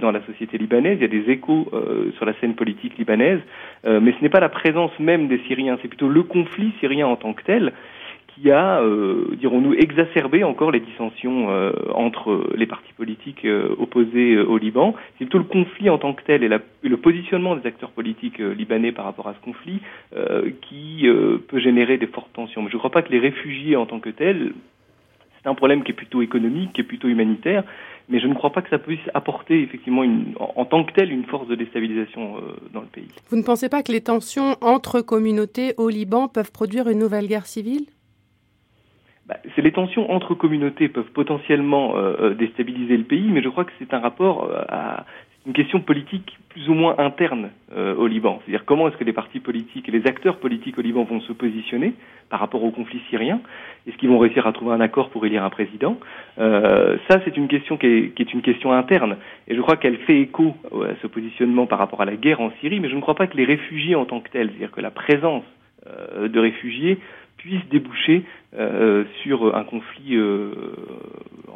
dans 0.00 0.12
la 0.12 0.20
société 0.26 0.58
libanaise, 0.58 0.98
il 0.98 1.02
y 1.02 1.04
a 1.04 1.08
des 1.08 1.30
échos 1.32 1.72
sur 2.16 2.24
la 2.24 2.34
scène 2.34 2.54
politique 2.54 2.96
libanaise, 2.98 3.40
mais 3.84 4.12
ce 4.12 4.22
n'est 4.22 4.28
pas 4.28 4.38
la 4.38 4.48
présence 4.48 4.92
même 5.00 5.26
des 5.26 5.38
Syriens, 5.48 5.78
c'est 5.82 5.88
plutôt 5.88 6.08
le 6.08 6.22
conflit 6.22 6.72
syrien 6.78 7.08
en 7.08 7.16
tant 7.16 7.32
que 7.32 7.42
tel 7.42 7.72
qui 8.34 8.50
a, 8.50 8.80
euh, 8.80 9.36
dirons-nous, 9.38 9.74
exacerbé 9.74 10.44
encore 10.44 10.70
les 10.70 10.80
dissensions 10.80 11.50
euh, 11.50 11.72
entre 11.94 12.50
les 12.54 12.66
partis 12.66 12.92
politiques 12.94 13.44
euh, 13.44 13.74
opposés 13.78 14.38
au 14.38 14.58
Liban. 14.58 14.94
C'est 15.12 15.24
plutôt 15.24 15.38
le 15.38 15.44
conflit 15.44 15.90
en 15.90 15.98
tant 15.98 16.14
que 16.14 16.22
tel 16.22 16.42
et, 16.42 16.48
le 16.48 16.96
positionnement 16.96 17.56
des 17.56 17.66
acteurs 17.66 17.90
politiques 17.90 18.38
libanais 18.38 18.92
par 18.92 19.04
rapport 19.04 19.28
à 19.28 19.34
ce 19.34 19.40
conflit 19.44 19.80
qui 20.60 21.06
peut 21.48 21.58
générer 21.58 21.96
des 21.96 22.06
fortes 22.06 22.32
tensions. 22.32 22.62
Mais 22.62 22.68
je 22.68 22.74
ne 22.74 22.78
crois 22.78 22.90
pas 22.90 23.02
que 23.02 23.10
les 23.10 23.18
réfugiés 23.18 23.76
en 23.76 23.86
tant 23.86 23.98
que 23.98 24.10
tels, 24.10 24.52
c'est 25.42 25.48
un 25.48 25.54
problème 25.54 25.82
qui 25.82 25.92
est 25.92 25.94
plutôt 25.94 26.22
économique, 26.22 26.72
qui 26.72 26.80
est 26.80 26.84
plutôt 26.84 27.08
humanitaire, 27.08 27.64
mais 28.08 28.20
je 28.20 28.26
ne 28.26 28.34
crois 28.34 28.50
pas 28.50 28.62
que 28.62 28.68
ça 28.68 28.78
puisse 28.78 29.00
apporter 29.14 29.62
effectivement 29.62 30.04
en, 30.38 30.64
tant 30.64 30.84
que 30.84 30.92
tel 30.92 31.12
une 31.12 31.24
force 31.24 31.48
de 31.48 31.54
déstabilisation 31.54 32.36
dans 32.72 32.80
le 32.80 32.86
pays. 32.86 33.08
Vous 33.30 33.36
ne 33.36 33.42
pensez 33.42 33.68
pas 33.68 33.82
que 33.82 33.92
les 33.92 34.02
tensions 34.02 34.56
entre 34.60 35.00
communautés 35.00 35.74
au 35.78 35.88
Liban 35.88 36.28
peuvent 36.28 36.52
produire 36.52 36.88
une 36.88 36.98
nouvelle 36.98 37.26
guerre 37.26 37.46
civile? 37.46 37.86
Bah, 39.26 39.36
c'est 39.54 39.62
les 39.62 39.72
tensions 39.72 40.10
entre 40.10 40.34
communautés 40.34 40.88
peuvent 40.88 41.12
potentiellement 41.12 41.96
euh, 41.96 42.34
déstabiliser 42.34 42.96
le 42.96 43.04
pays, 43.04 43.28
mais 43.30 43.42
je 43.42 43.48
crois 43.48 43.64
que 43.64 43.72
c'est 43.78 43.94
un 43.94 44.00
rapport 44.00 44.44
euh, 44.44 44.64
à 44.68 45.04
une 45.46 45.52
question 45.52 45.80
politique 45.80 46.38
plus 46.50 46.68
ou 46.68 46.74
moins 46.74 46.96
interne 46.98 47.50
euh, 47.76 47.94
au 47.96 48.06
Liban. 48.06 48.40
C'est-à-dire 48.44 48.64
comment 48.64 48.88
est-ce 48.88 48.96
que 48.96 49.04
les 49.04 49.12
partis 49.12 49.40
politiques 49.40 49.88
et 49.88 49.92
les 49.92 50.06
acteurs 50.06 50.36
politiques 50.36 50.78
au 50.78 50.82
Liban 50.82 51.02
vont 51.04 51.20
se 51.20 51.32
positionner 51.32 51.94
par 52.30 52.40
rapport 52.40 52.62
au 52.62 52.70
conflit 52.70 53.00
syrien? 53.10 53.40
Est-ce 53.86 53.96
qu'ils 53.96 54.08
vont 54.08 54.18
réussir 54.18 54.46
à 54.46 54.52
trouver 54.52 54.72
un 54.72 54.80
accord 54.80 55.10
pour 55.10 55.26
élire 55.26 55.42
un 55.42 55.50
président? 55.50 55.98
Euh, 56.38 56.96
Ça, 57.08 57.20
c'est 57.24 57.36
une 57.36 57.48
question 57.48 57.76
qui 57.76 57.86
est, 57.86 58.32
une 58.32 58.42
question 58.42 58.72
interne. 58.72 59.16
Et 59.48 59.56
je 59.56 59.60
crois 59.60 59.76
qu'elle 59.76 59.96
fait 59.98 60.20
écho 60.20 60.54
à 60.72 60.94
ce 61.00 61.06
positionnement 61.08 61.66
par 61.66 61.78
rapport 61.78 62.00
à 62.00 62.04
la 62.04 62.16
guerre 62.16 62.40
en 62.40 62.52
Syrie, 62.60 62.78
mais 62.78 62.88
je 62.88 62.94
ne 62.96 63.00
crois 63.00 63.16
pas 63.16 63.26
que 63.26 63.36
les 63.36 63.44
réfugiés 63.44 63.96
en 63.96 64.04
tant 64.04 64.20
que 64.20 64.30
tels, 64.30 64.48
c'est-à-dire 64.50 64.70
que 64.70 64.80
la 64.80 64.92
présence 64.92 65.44
euh, 65.88 66.28
de 66.28 66.38
réfugiés 66.38 66.98
puisse 67.42 67.64
déboucher 67.70 68.24
euh, 68.54 69.04
sur 69.22 69.54
un 69.56 69.64
conflit 69.64 70.14
euh, 70.14 70.54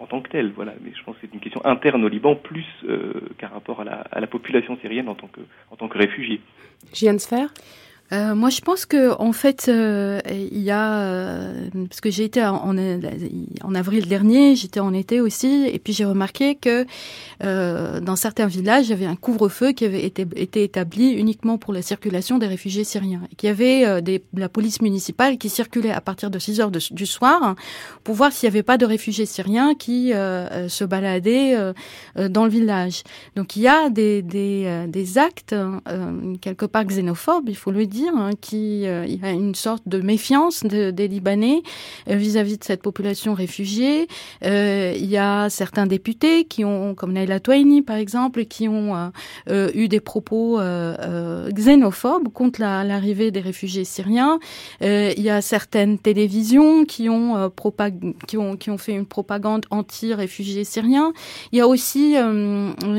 en 0.01 0.07
tant 0.07 0.21
que 0.21 0.29
tel. 0.29 0.53
Voilà. 0.55 0.75
Mais 0.83 0.91
je 0.97 1.03
pense 1.05 1.15
que 1.17 1.21
c'est 1.23 1.35
une 1.35 1.41
question 1.41 1.65
interne 1.65 2.05
au 2.05 2.09
Liban 2.09 2.35
plus 2.35 2.67
euh, 2.89 3.13
qu'un 3.39 3.49
rapport 3.49 3.81
à 3.81 3.85
la, 4.21 4.27
population 4.27 4.77
syrienne 4.81 5.09
en 5.09 5.15
tant 5.15 5.29
que, 5.29 5.41
en 5.71 5.87
réfugié. 5.89 6.41
Gianne 6.93 7.21
Sfer? 7.21 7.49
Euh, 8.13 8.37
moi, 8.37 8.51
je 8.51 8.61
pense 8.61 8.87
que 8.87 9.19
en 9.21 9.33
fait, 9.33 9.67
euh, 9.69 10.21
il 10.31 10.63
y 10.63 10.71
a 10.71 11.01
euh, 11.01 11.69
parce 11.89 12.01
que 12.01 12.11
j'ai 12.11 12.25
été 12.25 12.45
en, 12.45 12.77
en, 13.65 13.75
avril 13.75 14.07
dernier, 14.07 14.55
j'étais 14.55 14.79
en 14.79 14.95
été 14.95 15.21
aussi, 15.21 15.69
et 15.73 15.79
puis 15.81 15.93
j'ai 15.93 16.05
remarqué 16.05 16.55
que 16.55 16.87
euh, 17.43 18.01
dans 18.01 18.15
certains 18.15 18.47
villages, 18.47 18.87
il 18.87 18.91
y 18.91 18.93
avait 18.93 19.07
un 19.07 19.17
couvre-feu 19.17 19.73
qui 19.73 19.85
avait 19.85 20.05
été, 20.05 20.25
été, 20.37 20.63
établi 20.63 21.11
uniquement 21.13 21.59
pour 21.59 21.73
la 21.73 21.83
circulation 21.83 22.39
des 22.39 22.47
réfugiés 22.47 22.85
syriens, 22.85 23.23
et 23.33 23.35
qu'il 23.35 23.49
y 23.49 23.51
avait 23.51 23.85
euh, 23.85 24.01
des, 24.01 24.23
la 24.35 24.49
police 24.49 24.81
municipale 24.83 25.37
qui 25.37 25.49
circulait 25.49 25.91
à 25.91 26.01
partir 26.01 26.31
de 26.31 26.39
6 26.39 26.61
heures 26.61 26.71
du 26.71 27.07
soir 27.07 27.43
hein, 27.43 27.57
pour 28.05 28.15
voir 28.15 28.33
s'il 28.33 28.49
n'y 28.49 28.55
avait 28.55 28.63
pas 28.63 28.79
de 28.79 28.87
réfugiés 28.87 29.27
syriens 29.27 29.75
qui 29.75 30.13
euh, 30.13 30.69
se 30.69 30.85
baladaient 30.85 31.57
dans 32.17 32.45
le 32.45 32.51
village. 32.51 33.03
Donc 33.35 33.57
il 33.57 33.63
y 33.63 33.69
a 33.69 33.91
des, 33.91 34.23
des, 34.23 34.87
des 34.89 35.19
actes 35.19 35.55
quelque 36.41 36.67
part 36.67 36.85
xénophobes, 36.85 37.49
il 37.49 37.57
faut 37.57 37.71
le 37.71 37.87
dire 37.87 37.96
dire, 37.97 38.13
hein, 38.17 38.31
euh, 38.53 39.05
il 39.09 39.21
y 39.21 39.25
a 39.25 39.31
une 39.31 39.55
sorte 39.55 39.83
de 39.87 40.01
méfiance 40.01 40.63
de, 40.65 40.91
des 40.91 41.09
Libanais 41.09 41.63
euh, 42.09 42.17
vis-à-vis 42.17 42.59
de 42.59 42.65
cette 42.65 42.83
population 42.83 43.35
réfugiée. 43.35 44.09
Euh, 44.45 44.93
il 44.97 45.07
y 45.07 45.17
a 45.17 45.49
certains 45.51 45.87
députés 45.87 46.45
qui 46.45 46.65
ont, 46.65 46.95
comme 46.95 47.13
Naila 47.13 47.41
Touaini 47.41 47.83
par 47.83 47.97
exemple, 47.97 48.45
qui 48.45 48.69
ont 48.69 49.11
eu 49.49 49.89
des 49.89 50.01
propos 50.01 50.59
xénophobes 51.53 52.29
contre 52.33 52.61
l'arrivée 52.61 53.31
des 53.31 53.41
réfugiés 53.41 53.85
syriens. 53.85 54.39
il 54.81 55.21
y 55.21 55.31
a 55.31 55.41
certaines 55.41 55.99
télévisions 55.99 56.85
qui 56.85 57.09
ont 57.09 57.51
fait 58.79 58.93
une 58.93 59.07
propagande 59.07 59.67
anti-réfugiés 59.71 60.65
syriens. 60.65 61.13
Il 61.53 61.59
y 61.59 61.61
a 61.61 61.69
aussi 61.69 62.17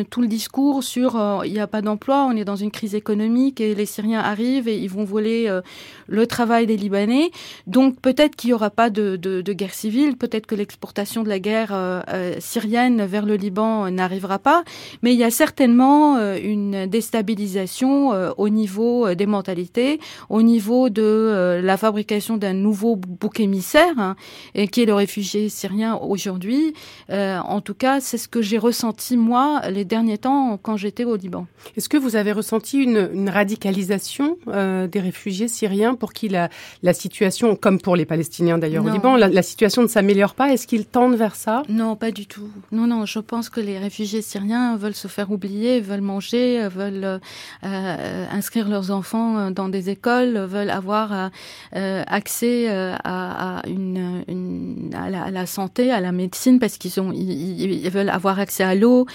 tout 0.10 0.22
le 0.22 0.28
discours 0.28 0.84
sur 0.84 1.44
il 1.46 1.54
n'y 1.54 1.60
a 1.60 1.68
pas 1.68 1.82
d'emploi, 1.82 2.28
on 2.30 2.36
est 2.36 2.46
dans 2.46 2.56
une 2.56 2.72
crise 2.72 2.96
économique 2.96 3.62
et 3.62 3.76
les 3.76 3.86
Syriens 3.86 4.20
arrivent 4.20 4.68
et 4.68 4.87
ils 4.88 4.94
vont 4.94 5.04
voler 5.04 5.48
euh, 5.48 5.62
le 6.08 6.26
travail 6.26 6.66
des 6.66 6.78
Libanais. 6.78 7.30
Donc 7.68 8.00
peut-être 8.00 8.38
qu'il 8.38 8.50
n'y 8.50 8.54
aura 8.54 8.70
pas 8.70 8.90
de, 8.90 9.18
guerre 9.52 9.74
civile, 9.74 10.16
peut-être 10.16 10.48
que 10.48 10.56
l'exportation 10.56 11.24
de 11.24 11.30
la 11.30 11.40
guerre 11.40 11.72
euh, 11.74 12.02
euh, 12.08 12.36
syrienne 12.40 13.06
vers 13.06 13.26
le 13.26 13.36
Liban 13.36 13.92
n'arrivera 13.92 14.40
pas, 14.40 14.64
mais 15.02 15.14
il 15.14 15.20
y 15.20 15.26
a 15.26 15.32
certainement 15.32 16.18
une 16.36 16.86
déstabilisation 16.86 18.12
au 18.38 18.50
niveau 18.50 19.14
des 19.14 19.26
mentalités, 19.26 20.00
au 20.30 20.42
niveau 20.42 20.90
de 20.90 21.60
la 21.62 21.78
fabrication 21.78 22.38
d'un 22.38 22.54
nouveau 22.54 22.96
bouc 22.96 23.40
émissaire, 23.40 23.94
hein, 23.98 24.16
et 24.56 24.68
qui 24.68 24.84
est 24.84 24.86
le 24.86 24.94
réfugié 24.94 25.50
syrien 25.50 25.96
aujourd'hui. 25.96 26.74
en 27.10 27.62
tout 27.62 27.74
cas, 27.74 28.00
c'est 28.00 28.18
ce 28.18 28.28
que 28.28 28.42
j'ai 28.42 28.58
ressenti 28.58 29.18
moi 29.18 29.62
les 29.70 29.86
derniers 29.86 30.18
temps 30.18 30.58
quand 30.62 30.78
j'étais 30.78 31.04
au 31.04 31.16
Liban. 31.16 31.48
Est-ce 31.76 31.90
que 31.90 31.98
vous 31.98 32.16
avez 32.16 32.32
ressenti 32.32 32.78
une, 32.78 33.30
radicalisation 33.30 34.38
des 34.86 35.00
réfugiés 35.00 35.48
syriens 35.48 35.96
pour 35.96 36.14
qui 36.14 36.30
la, 36.30 36.50
la 36.84 36.94
situation, 36.94 37.56
comme 37.56 37.80
pour 37.82 37.96
les 37.96 38.06
Palestiniens 38.06 38.60
d'ailleurs 38.60 38.86
au 38.86 38.90
Liban, 38.90 39.16
la, 39.16 39.28
la 39.28 39.42
situation 39.42 39.82
ne 39.82 39.88
s'améliore 39.88 40.36
pas 40.36 40.54
Est-ce 40.54 40.68
qu'ils 40.68 40.86
tendent 40.86 41.16
vers 41.16 41.36
ça? 41.36 41.64
Non, 41.70 41.96
pas 41.96 42.12
du 42.12 42.28
tout. 42.28 42.50
Non, 42.72 42.86
non, 42.86 43.06
je 43.06 43.20
pense 43.20 43.50
que 43.50 43.60
les 43.60 43.80
réfugiés 43.80 44.22
syriens 44.22 44.78
veulent 44.78 44.94
se 44.94 45.08
faire 45.08 45.32
oublier, 45.32 45.82
veulent 45.82 46.02
manger, 46.02 46.68
veulent 46.68 47.20
euh, 47.64 48.26
inscrire 48.32 48.68
leurs 48.70 48.92
enfants 48.92 49.50
dans 49.52 49.70
des 49.70 49.90
écoles, 49.90 50.38
veulent 50.38 50.70
avoir 50.70 51.32
euh, 51.76 52.04
accès 52.08 52.70
euh, 52.70 52.94
à, 53.04 53.60
à, 53.60 53.68
une, 53.68 54.24
une 54.28 54.92
à, 54.96 55.10
la, 55.10 55.24
à, 55.24 55.32
la, 55.32 55.46
santé, 55.46 55.92
à 55.92 56.00
la 56.00 56.12
médecine, 56.12 56.60
parce 56.60 56.78
qu'ils 56.78 57.00
ont, 57.00 57.12
ils, 57.12 57.86
ils, 57.86 57.90
veulent 57.90 58.10
avoir 58.10 58.40
accès 58.40 58.64
à 58.64 58.76
l'eau. 58.76 59.06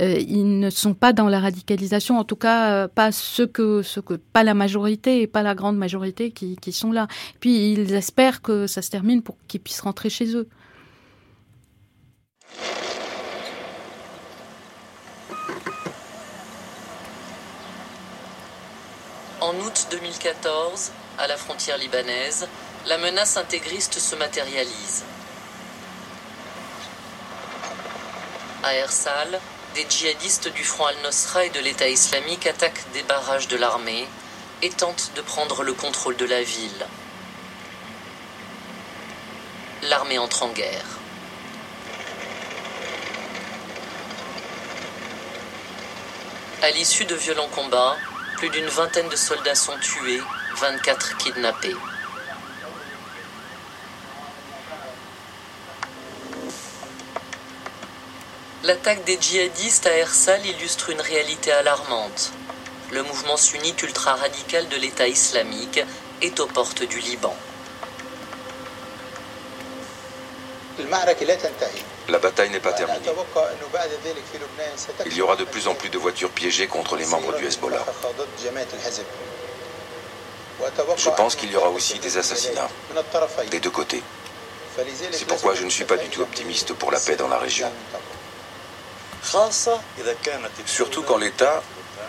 Euh, 0.00 0.16
ils 0.18 0.58
ne 0.58 0.70
sont 0.70 0.94
pas 0.94 1.12
dans 1.12 1.28
la 1.28 1.40
radicalisation, 1.40 2.18
en 2.18 2.24
tout 2.24 2.36
cas 2.36 2.88
pas 2.88 3.12
ceux 3.12 3.46
que, 3.46 3.82
ceux 3.82 4.02
que 4.02 4.14
pas 4.14 4.44
la 4.44 4.54
majorité 4.54 5.11
et 5.20 5.26
pas 5.26 5.42
la 5.42 5.54
grande 5.54 5.76
majorité 5.76 6.30
qui, 6.30 6.72
sont 6.72 6.92
là. 6.92 7.08
Puis 7.40 7.72
ils 7.72 7.92
espèrent 7.94 8.42
que 8.42 8.66
ça 8.66 8.82
se 8.82 8.90
termine 8.90 9.22
pour 9.22 9.36
qu'ils 9.48 9.60
puissent 9.60 9.80
rentrer 9.80 10.10
chez 10.10 10.34
eux. 10.34 10.48
En 19.40 19.54
août 19.56 19.88
2014, 19.90 20.92
à 21.18 21.26
la 21.26 21.36
frontière 21.36 21.76
libanaise, 21.76 22.46
la 22.86 22.96
menace 22.98 23.36
intégriste 23.36 23.98
se 23.98 24.16
matérialise. 24.16 25.04
À 28.62 28.74
Ersal, 28.74 29.40
des 29.74 29.86
djihadistes 29.88 30.52
du 30.52 30.62
front 30.62 30.86
al-Nosra 30.86 31.44
et 31.46 31.50
de 31.50 31.60
l'État 31.60 31.88
islamique 31.88 32.46
attaquent 32.46 32.84
des 32.92 33.02
barrages 33.02 33.48
de 33.48 33.56
l'armée 33.56 34.06
et 34.62 34.70
tentent 34.70 35.12
de 35.16 35.20
prendre 35.20 35.64
le 35.64 35.72
contrôle 35.72 36.16
de 36.16 36.24
la 36.24 36.42
ville. 36.42 36.86
L'armée 39.82 40.18
entre 40.18 40.44
en 40.44 40.48
guerre. 40.48 40.86
À 46.62 46.70
l'issue 46.70 47.04
de 47.04 47.16
violents 47.16 47.48
combats, 47.48 47.96
plus 48.36 48.48
d'une 48.50 48.68
vingtaine 48.68 49.08
de 49.08 49.16
soldats 49.16 49.56
sont 49.56 49.76
tués, 49.80 50.20
24 50.56 51.16
kidnappés. 51.18 51.76
L'attaque 58.62 59.02
des 59.02 59.18
djihadistes 59.20 59.88
à 59.88 59.96
Ersal 59.96 60.46
illustre 60.46 60.90
une 60.90 61.00
réalité 61.00 61.50
alarmante. 61.50 62.32
Le 62.92 63.02
mouvement 63.02 63.38
sunnite 63.38 63.82
ultra-radical 63.82 64.68
de 64.68 64.76
l'État 64.76 65.08
islamique 65.08 65.80
est 66.20 66.38
aux 66.40 66.46
portes 66.46 66.82
du 66.82 66.98
Liban. 66.98 67.34
La 72.08 72.18
bataille 72.18 72.50
n'est 72.50 72.60
pas 72.60 72.72
terminée. 72.72 73.00
Il 75.06 75.16
y 75.16 75.22
aura 75.22 75.36
de 75.36 75.44
plus 75.44 75.68
en 75.68 75.74
plus 75.74 75.88
de 75.88 75.96
voitures 75.96 76.30
piégées 76.30 76.66
contre 76.66 76.96
les 76.96 77.06
membres 77.06 77.34
du 77.36 77.46
Hezbollah. 77.46 77.84
Je 80.96 81.10
pense 81.10 81.34
qu'il 81.34 81.50
y 81.50 81.56
aura 81.56 81.70
aussi 81.70 81.98
des 81.98 82.18
assassinats, 82.18 82.68
des 83.50 83.60
deux 83.60 83.70
côtés. 83.70 84.02
C'est 85.12 85.26
pourquoi 85.26 85.54
je 85.54 85.64
ne 85.64 85.70
suis 85.70 85.84
pas 85.84 85.96
du 85.96 86.08
tout 86.08 86.20
optimiste 86.20 86.74
pour 86.74 86.90
la 86.90 87.00
paix 87.00 87.16
dans 87.16 87.28
la 87.28 87.38
région. 87.38 87.70
Surtout 90.66 91.02
quand 91.02 91.16
l'État, 91.16 91.62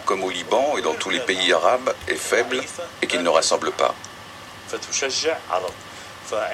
comme 0.05 0.23
au 0.23 0.30
Liban 0.30 0.77
et 0.77 0.81
dans 0.81 0.93
tous 0.93 1.09
les 1.09 1.19
pays 1.19 1.53
arabes, 1.53 1.93
est 2.07 2.15
faible 2.15 2.61
et 3.01 3.07
qu'il 3.07 3.21
ne 3.21 3.30
rassemble 3.30 3.71
pas. 3.71 3.93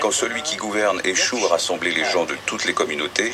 Quand 0.01 0.11
celui 0.11 0.41
qui 0.43 0.57
gouverne 0.57 1.01
échoue 1.03 1.45
à 1.45 1.49
rassembler 1.49 1.91
les 1.91 2.05
gens 2.05 2.25
de 2.25 2.35
toutes 2.45 2.65
les 2.65 2.73
communautés, 2.73 3.33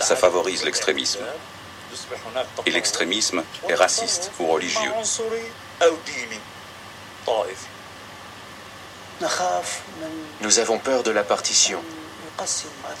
ça 0.00 0.16
favorise 0.16 0.64
l'extrémisme. 0.64 1.20
Et 2.66 2.70
l'extrémisme 2.70 3.42
est 3.68 3.74
raciste 3.74 4.30
ou 4.38 4.46
religieux. 4.46 4.92
Nous 10.40 10.58
avons 10.58 10.78
peur 10.78 11.02
de 11.02 11.10
la 11.10 11.24
partition, 11.24 11.82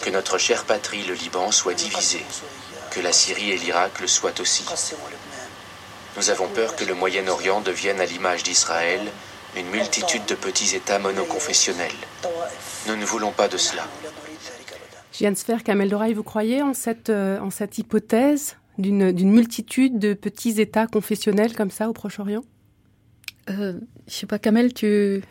que 0.02 0.10
notre 0.10 0.38
chère 0.38 0.64
patrie, 0.64 1.02
le 1.04 1.14
Liban, 1.14 1.50
soit 1.50 1.74
divisée, 1.74 2.24
que 2.90 3.00
la 3.00 3.12
Syrie 3.12 3.52
et 3.52 3.56
l'Irak 3.56 4.00
le 4.00 4.06
soient 4.06 4.38
aussi. 4.40 4.64
Nous 6.16 6.30
avons 6.30 6.48
peur 6.48 6.76
que 6.76 6.84
le 6.84 6.94
Moyen-Orient 6.94 7.60
devienne 7.60 8.00
à 8.00 8.04
l'image 8.04 8.42
d'Israël 8.42 9.00
une 9.56 9.68
multitude 9.70 10.26
de 10.26 10.34
petits 10.34 10.76
États 10.76 10.98
monoconfessionnels. 10.98 11.90
Nous 12.88 12.96
ne 12.96 13.04
voulons 13.04 13.32
pas 13.32 13.48
de 13.48 13.56
cela. 13.56 13.82
Jeanne 15.12 15.36
Sfer, 15.36 15.62
Kamel 15.64 15.88
Doraï, 15.88 16.14
vous 16.14 16.22
croyez 16.22 16.62
en 16.62 16.74
cette, 16.74 17.10
euh, 17.10 17.38
en 17.40 17.50
cette 17.50 17.78
hypothèse 17.78 18.56
d'une 18.78 19.30
multitude 19.30 19.98
de 19.98 20.14
petits 20.14 20.60
États 20.60 20.86
confessionnels 20.86 21.54
comme 21.54 21.70
ça 21.70 21.88
au 21.88 21.92
Proche-Orient? 21.92 22.44
Euh, 23.50 23.74
Je 24.06 24.14
sais 24.14 24.26
pas, 24.26 24.38
Kamel, 24.38 24.72
tu, 24.72 25.22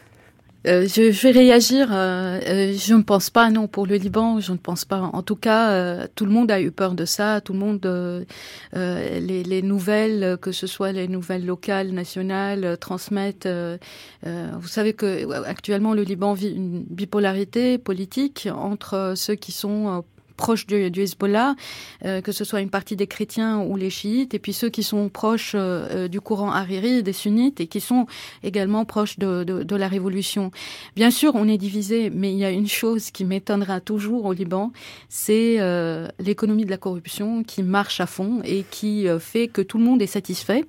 euh, 0.68 0.88
je, 0.88 1.22
vais 1.23 1.31
réagir. 1.31 1.90
Euh, 1.91 2.40
euh, 2.45 2.73
je 2.77 2.94
ne 2.94 3.02
pense 3.02 3.30
pas, 3.30 3.49
non, 3.49 3.68
pour 3.68 3.88
le 3.88 3.95
Liban, 3.95 4.40
je 4.40 4.52
ne 4.52 4.57
pense 4.57 4.84
pas. 4.84 5.10
En 5.14 5.23
tout 5.23 5.36
cas, 5.36 6.07
tout 6.15 6.26
le 6.26 6.31
monde 6.31 6.52
a 6.52 6.61
eu 6.61 6.72
peur 6.72 6.94
de 6.94 7.06
ça. 7.06 7.41
Tout 7.41 7.53
le 7.53 7.60
monde, 7.60 8.26
les, 8.73 9.44
les, 9.44 9.61
nouvelles, 9.61 10.38
que 10.41 10.52
ce 10.52 10.68
soit 10.68 10.91
les 10.91 11.07
nouvelles 11.07 11.45
locales, 11.45 11.91
nationales, 11.91 12.77
transmettent. 12.80 13.48
vous 14.23 14.68
savez 14.68 14.94
que 14.94 15.31
actuellement, 15.45 15.94
le 15.94 16.03
Liban 16.03 16.34
vit 16.34 16.49
une 16.49 16.84
bipolarité 16.84 17.77
politique 17.77 18.49
entre 18.53 19.14
ceux 19.15 19.36
qui 19.36 19.52
sont 19.52 20.03
proches 20.40 20.66
du, 20.66 20.90
du 20.90 21.02
Hezbollah, 21.02 21.56
euh, 22.06 22.22
que 22.22 22.32
ce 22.32 22.45
soit 22.45 22.61
une 22.61 22.70
partie 22.70 22.95
des 22.95 23.07
chrétiens 23.07 23.60
ou 23.60 23.76
les 23.76 23.90
chiites, 23.90 24.34
et 24.34 24.40
puis 24.40 24.53
ceux 24.53 24.70
qui 24.70 24.84
sont 24.84 25.10
proches 25.10 25.52
euh, 25.53 26.07
du 26.07 26.22
courant 26.22 26.52
hariri, 26.52 27.03
des 27.03 27.14
sunnites, 27.14 27.60
et 27.60 27.68
qui 27.68 27.82
sont 27.82 28.07
également 28.41 28.86
proches 28.86 29.20
de, 29.20 29.44
de, 29.44 29.76
la 29.76 29.88
révolution. 29.90 30.52
Bien 30.95 31.11
sûr, 31.11 31.34
on 31.36 31.48
est 31.48 31.57
divisé, 31.57 32.10
mais 32.10 32.32
il 32.32 32.40
y 32.40 32.45
a 32.45 32.52
une 32.52 32.70
chose 32.70 33.11
qui 33.11 33.26
m'étonnera 33.26 33.82
toujours 33.82 34.26
au 34.26 34.34
Liban, 34.34 34.72
c'est 35.10 35.57
euh, 35.60 36.07
l'économie 36.20 36.66
de 36.66 36.72
la 36.72 36.78
corruption 36.78 37.44
qui 37.44 37.61
marche 37.61 37.99
à 37.99 38.06
fond 38.06 38.41
et 38.45 38.64
qui 38.72 39.07
euh, 39.07 39.20
fait 39.20 39.49
que 39.49 39.61
tout 39.61 39.78
le 39.78 39.84
monde 39.84 40.02
est 40.02 40.07
satisfait. 40.07 40.64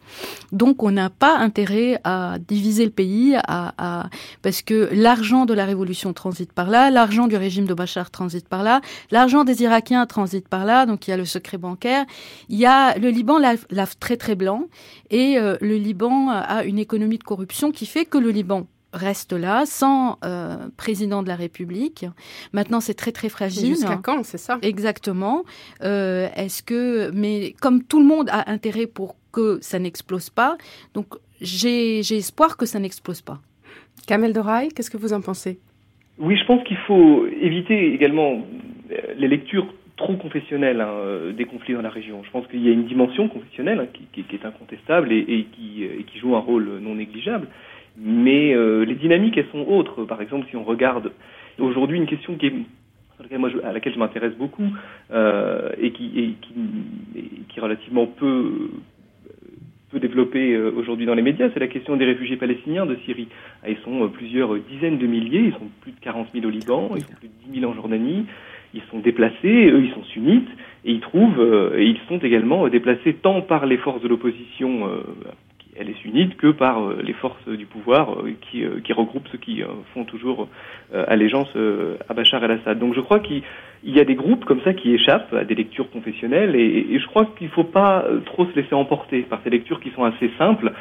Donc, 0.51 0.83
on 0.83 0.91
n'a 0.91 1.11
pas 1.11 1.39
intérêt 1.39 2.01
à 2.03 2.39
diviser 2.41 2.85
le 2.85 2.91
pays, 2.91 3.37
à 3.47 4.11
parce 4.43 4.63
que 4.63 4.89
l'argent 4.93 5.47
de 5.47 5.55
la 5.55 5.65
révolution 5.65 6.13
transite 6.13 6.53
par 6.53 6.69
là, 6.71 6.91
l'argent 6.91 7.29
du 7.29 7.37
régime 7.37 7.67
de 7.67 7.75
Bachar 7.75 8.11
transite 8.11 8.49
par 8.49 8.63
là, 8.63 8.81
l'argent 9.11 9.45
des 9.45 9.60
Irakiens 9.61 10.07
transitent 10.07 10.49
par 10.49 10.65
là, 10.65 10.87
donc 10.87 11.07
il 11.07 11.11
y 11.11 11.15
a 11.15 11.17
le 11.17 11.25
secret 11.25 11.59
bancaire. 11.59 12.05
Il 12.49 12.59
y 12.59 12.67
a 12.67 12.99
le 12.99 13.09
Liban 13.11 13.39
lave, 13.39 13.67
lave 13.71 13.97
très 13.99 14.17
très 14.17 14.35
blanc 14.35 14.67
et 15.11 15.39
euh, 15.39 15.57
le 15.61 15.77
Liban 15.77 16.29
a 16.31 16.65
une 16.65 16.79
économie 16.79 17.19
de 17.19 17.25
corruption 17.25 17.71
qui 17.71 17.87
fait 17.87 18.05
que 18.05 18.19
le 18.19 18.31
Liban 18.31 18.67
reste 18.93 19.33
là 19.33 19.67
sans 19.67 20.19
euh, 20.25 20.57
président 20.77 21.23
de 21.23 21.29
la 21.29 21.37
République. 21.37 22.07
Maintenant, 22.53 22.81
c'est 22.81 22.95
très 22.95 23.13
très 23.13 23.29
fragile. 23.29 23.75
Jusqu'à 23.75 24.01
quand, 24.03 24.25
c'est 24.25 24.39
ça? 24.39 24.59
Exactement. 24.63 25.45
Euh, 25.83 26.29
Est-ce 26.35 26.63
que, 26.63 27.11
mais 27.13 27.55
comme 27.61 27.83
tout 27.83 28.01
le 28.01 28.07
monde 28.07 28.29
a 28.31 28.51
intérêt 28.51 28.87
pour 28.87 29.17
que 29.33 29.59
ça 29.63 29.79
n'explose 29.79 30.31
pas, 30.31 30.57
donc 30.95 31.07
j'ai 31.41 32.01
espoir 32.01 32.57
que 32.57 32.67
ça 32.67 32.79
n'explose 32.81 33.21
pas. 33.21 33.41
Kamel 34.07 34.33
Doraï, 34.33 34.69
qu'est-ce 34.71 34.91
que 34.91 34.97
vous 34.97 35.13
en 35.13 35.21
pensez? 35.21 35.61
Oui, 36.19 36.37
je 36.37 36.45
pense 36.45 36.63
qu'il 36.65 36.77
faut 36.87 37.27
éviter 37.27 37.95
également 37.95 38.43
les 39.17 39.29
lectures 39.29 39.67
trop 39.97 40.15
confessionnelles 40.15 40.81
hein, 40.81 41.33
des 41.37 41.45
conflits 41.45 41.75
dans 41.75 41.83
la 41.83 41.91
région. 41.91 42.23
Je 42.25 42.31
pense 42.31 42.47
qu'il 42.47 42.65
y 42.65 42.69
a 42.69 42.73
une 42.73 42.87
dimension 42.87 43.29
confessionnelle 43.29 43.81
hein, 43.81 44.01
qui, 44.13 44.25
est 44.35 44.45
incontestable 44.45 45.13
et, 45.13 45.19
et, 45.19 45.45
qui, 45.53 46.19
joue 46.19 46.35
un 46.37 46.41
rôle 46.41 46.79
non 46.81 46.95
négligeable. 46.95 47.49
Mais 47.99 48.55
euh, 48.55 48.85
les 48.85 48.95
dynamiques, 48.95 49.37
elles 49.37 49.51
sont 49.53 49.67
autres. 49.69 50.05
Par 50.05 50.23
exemple, 50.23 50.47
si 50.49 50.57
on 50.57 50.65
regarde 50.65 51.13
aujourd'hui 51.59 51.99
une 51.99 52.07
question 52.07 52.37
à 53.63 53.73
laquelle 53.73 53.93
je 53.93 53.99
m'intéresse 53.99 54.35
beaucoup 54.35 54.67
euh, 55.13 55.71
et, 55.81 55.91
qui, 55.93 56.37
est 57.57 57.61
relativement 57.61 58.07
peu, 58.07 58.71
peu 59.91 60.01
développée 60.01 60.55
euh, 60.55 60.73
aujourd'hui 60.77 61.07
dans 61.07 61.15
les 61.15 61.23
médias, 61.23 61.49
c'est 61.53 61.61
la 61.61 61.69
question 61.69 61.97
des 61.97 62.05
réfugiés 62.05 62.37
palestiniens 62.37 62.87
de 62.87 62.97
Syrie. 63.05 63.29
Ils 63.69 63.77
sont 63.79 64.05
euh, 64.05 64.09
plusieurs 64.09 64.57
dizaines 64.59 64.99
de 64.99 65.07
milliers, 65.07 65.47
ils 65.47 65.53
sont 65.53 65.69
plus 65.83 65.93
de 65.93 66.01
40 66.01 66.29
000 66.33 66.47
au 66.47 66.51
Liban, 66.51 66.91
ils 66.97 67.03
sont 67.03 67.15
plus 67.15 67.29
de 67.29 67.53
10 67.53 67.61
000 67.61 67.71
en 67.71 67.75
Jordanie, 67.75 68.27
ils 68.75 68.83
sont 68.91 68.99
déplacés, 68.99 69.71
eux 69.71 69.83
ils 69.85 69.93
sont 69.93 70.05
sunnites, 70.05 70.49
et 70.85 70.93
ils 70.93 71.01
trouvent, 71.01 71.41
euh, 71.41 71.79
et 71.79 71.85
ils 71.85 72.01
sont 72.09 72.19
également 72.19 72.69
déplacés 72.69 73.15
tant 73.15 73.43
par 73.43 73.67
les 73.67 73.77
forces 73.77 74.03
de 74.03 74.09
l'opposition, 74.09 74.89
euh, 74.89 75.03
elle 75.77 75.89
est 75.89 76.01
sunnite, 76.03 76.37
que 76.37 76.49
par 76.49 76.83
euh, 76.83 76.99
les 77.03 77.13
forces 77.13 77.49
du 77.49 77.67
pouvoir 77.67 78.19
qui, 78.51 78.65
qui, 78.85 78.93
regroupent 78.93 79.29
ceux 79.31 79.39
qui 79.39 79.63
font 79.95 80.05
toujours 80.05 80.49
allégeance 80.93 81.55
à 82.09 82.15
Bachar 82.15 82.43
el-Assad. 82.45 82.79
Donc 82.79 82.95
je 82.95 83.01
crois 83.01 83.21
qu'il 83.21 83.43
y 83.85 84.01
a 84.01 84.05
des 84.05 84.15
groupes 84.15 84.45
comme 84.45 84.61
ça 84.63 84.75
qui 84.75 84.93
échappent 84.93 85.33
à 85.33 85.45
des 85.45 85.55
lectures 85.55 85.91
confessionnelles, 85.91 86.55
et, 86.57 86.99
je 86.99 87.07
crois 87.07 87.27
qu'il 87.37 87.47
ne 87.47 87.53
faut 87.53 87.65
pas 87.65 88.05
trop 88.27 88.47
se 88.47 88.55
laisser 88.55 88.75
emporter 88.75 89.23
par 89.23 89.41
ces 89.43 89.51
lectures 89.51 89.81
qui 89.81 89.91
sont 89.91 90.05
assez 90.05 90.31
simples 90.39 90.73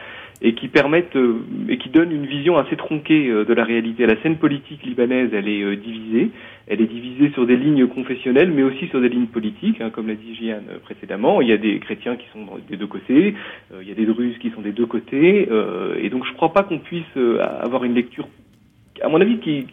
et 0.42 0.54
qui 0.54 0.70
permettent 0.70 1.16
euh, 1.16 1.42
et 1.68 1.78
qui 1.78 1.90
donnent 1.90 2.12
une 2.12 2.26
vision 2.26 2.58
assez 2.58 2.78
tronquée 2.78 3.28
euh, 3.28 3.44
de 3.44 3.54
la 3.54 3.64
réalité. 3.64 4.06
La 4.06 4.22
scène 4.22 4.38
politique 4.38 4.84
libanaise, 4.84 5.32
elle 5.34 5.50
est 5.50 5.64
euh, 5.64 5.76
divisée. 5.76 6.30
Elle 6.68 6.82
est 6.82 6.88
divisée 6.88 7.32
sur 7.32 7.46
des 7.46 7.58
lignes 7.58 7.88
confessionnelles, 7.88 8.52
mais 8.52 8.64
aussi 8.64 8.88
sur 8.88 9.02
des 9.02 9.10
lignes 9.10 9.28
politiques, 9.28 9.82
hein, 9.82 9.90
comme 9.90 10.08
l'a 10.08 10.16
dit 10.16 10.36
Gian 10.36 10.62
précédemment. 10.84 11.42
Il 11.42 11.50
y 11.50 11.52
a 11.52 11.58
des 11.58 11.80
chrétiens 11.80 12.16
qui 12.16 12.28
sont 12.32 12.46
des 12.70 12.78
deux 12.78 12.88
côtés, 12.88 13.34
il 13.82 13.88
y 13.88 13.92
a 13.92 13.96
des 13.96 14.06
druzes 14.06 14.38
qui 14.38 14.52
sont 14.52 14.62
des 14.62 14.72
deux 14.72 14.86
côtés, 14.86 15.50
et 16.00 16.10
donc 16.12 16.26
je 16.26 16.30
ne 16.30 16.36
crois 16.36 16.54
pas 16.54 16.62
qu'on 16.62 16.78
puisse 16.78 17.18
avoir 17.40 17.86
une 17.86 17.96
lecture, 17.96 18.28
à 19.02 19.10
mon 19.10 19.20
avis, 19.20 19.40
qui, 19.40 19.66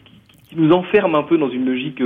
qui, 0.48 0.56
nous 0.56 0.72
enferme 0.72 1.16
un 1.16 1.22
peu 1.22 1.36
dans 1.36 1.50
une 1.50 1.66
logique 1.66 2.02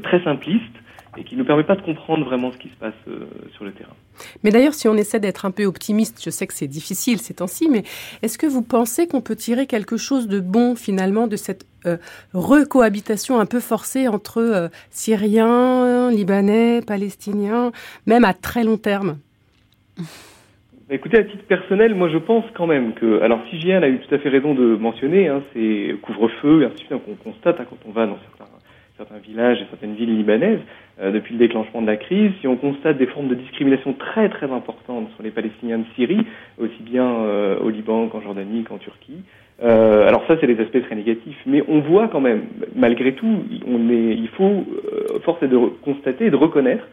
très 0.00 0.22
simpliste 0.22 0.74
et 1.16 1.24
qui 1.24 1.36
ne 1.36 1.42
permet 1.42 1.64
pas 1.64 1.76
de 1.76 1.82
comprendre 1.82 2.24
vraiment 2.24 2.52
ce 2.52 2.58
qui 2.58 2.68
se 2.68 2.74
passe 2.74 2.94
euh, 3.08 3.26
sur 3.54 3.64
le 3.64 3.72
terrain. 3.72 3.92
Mais 4.42 4.50
d'ailleurs, 4.50 4.74
si 4.74 4.88
on 4.88 4.94
essaie 4.94 5.20
d'être 5.20 5.44
un 5.44 5.50
peu 5.50 5.64
optimiste, 5.64 6.20
je 6.24 6.30
sais 6.30 6.46
que 6.46 6.54
c'est 6.54 6.68
difficile 6.68 7.18
ces 7.18 7.34
temps-ci, 7.34 7.68
mais 7.70 7.82
est-ce 8.22 8.38
que 8.38 8.46
vous 8.46 8.62
pensez 8.62 9.06
qu'on 9.06 9.20
peut 9.20 9.36
tirer 9.36 9.66
quelque 9.66 9.96
chose 9.96 10.28
de 10.28 10.40
bon 10.40 10.74
finalement 10.74 11.26
de 11.26 11.36
cette 11.36 11.66
euh, 11.86 11.96
recohabitation 12.32 13.38
un 13.38 13.46
peu 13.46 13.60
forcée 13.60 14.08
entre 14.08 14.38
euh, 14.38 14.68
Syriens, 14.90 16.10
Libanais, 16.10 16.80
Palestiniens, 16.86 17.72
même 18.06 18.24
à 18.24 18.34
très 18.34 18.64
long 18.64 18.76
terme? 18.76 19.18
Écoutez, 20.90 21.18
à 21.18 21.24
titre 21.24 21.44
personnel, 21.44 21.94
moi 21.94 22.08
je 22.10 22.18
pense 22.18 22.44
quand 22.54 22.66
même 22.66 22.94
que, 22.94 23.20
alors 23.22 23.40
si 23.50 23.72
a 23.72 23.88
eu 23.88 24.00
tout 24.00 24.14
à 24.14 24.18
fait 24.18 24.28
raison 24.28 24.54
de 24.54 24.76
mentionner, 24.76 25.28
hein, 25.28 25.42
c'est 25.52 25.96
couvre-feu, 26.02 26.62
et 26.62 26.66
ainsi 26.66 26.84
qu'on 26.84 27.14
constate 27.14 27.58
hein, 27.60 27.64
quand 27.68 27.78
on 27.86 27.92
va 27.92 28.06
dans 28.06 28.18
certains 28.18 28.53
certains 28.96 29.18
villages 29.18 29.60
et 29.60 29.66
certaines 29.70 29.94
villes 29.94 30.16
libanaises 30.16 30.60
euh, 31.00 31.10
depuis 31.10 31.34
le 31.34 31.40
déclenchement 31.40 31.82
de 31.82 31.86
la 31.86 31.96
crise, 31.96 32.30
si 32.40 32.46
on 32.46 32.56
constate 32.56 32.96
des 32.96 33.06
formes 33.06 33.28
de 33.28 33.34
discrimination 33.34 33.92
très 33.94 34.28
très 34.28 34.50
importantes 34.50 35.08
sur 35.14 35.22
les 35.24 35.30
Palestiniens 35.30 35.78
de 35.78 35.84
Syrie, 35.96 36.24
aussi 36.58 36.82
bien 36.82 37.06
euh, 37.06 37.58
au 37.58 37.70
Liban 37.70 38.06
qu'en 38.08 38.20
Jordanie 38.20 38.62
qu'en 38.62 38.78
Turquie. 38.78 39.22
Euh, 39.62 40.06
alors 40.06 40.24
ça, 40.26 40.36
c'est 40.40 40.46
des 40.46 40.60
aspects 40.60 40.82
très 40.82 40.94
négatifs, 40.94 41.40
mais 41.46 41.62
on 41.68 41.80
voit 41.80 42.08
quand 42.08 42.20
même, 42.20 42.42
malgré 42.74 43.14
tout, 43.14 43.44
il 43.50 44.28
faut 44.36 44.64
force 45.22 45.42
est 45.42 45.48
de 45.48 45.58
constater 45.82 46.26
et 46.26 46.30
de 46.30 46.36
reconnaître 46.36 46.86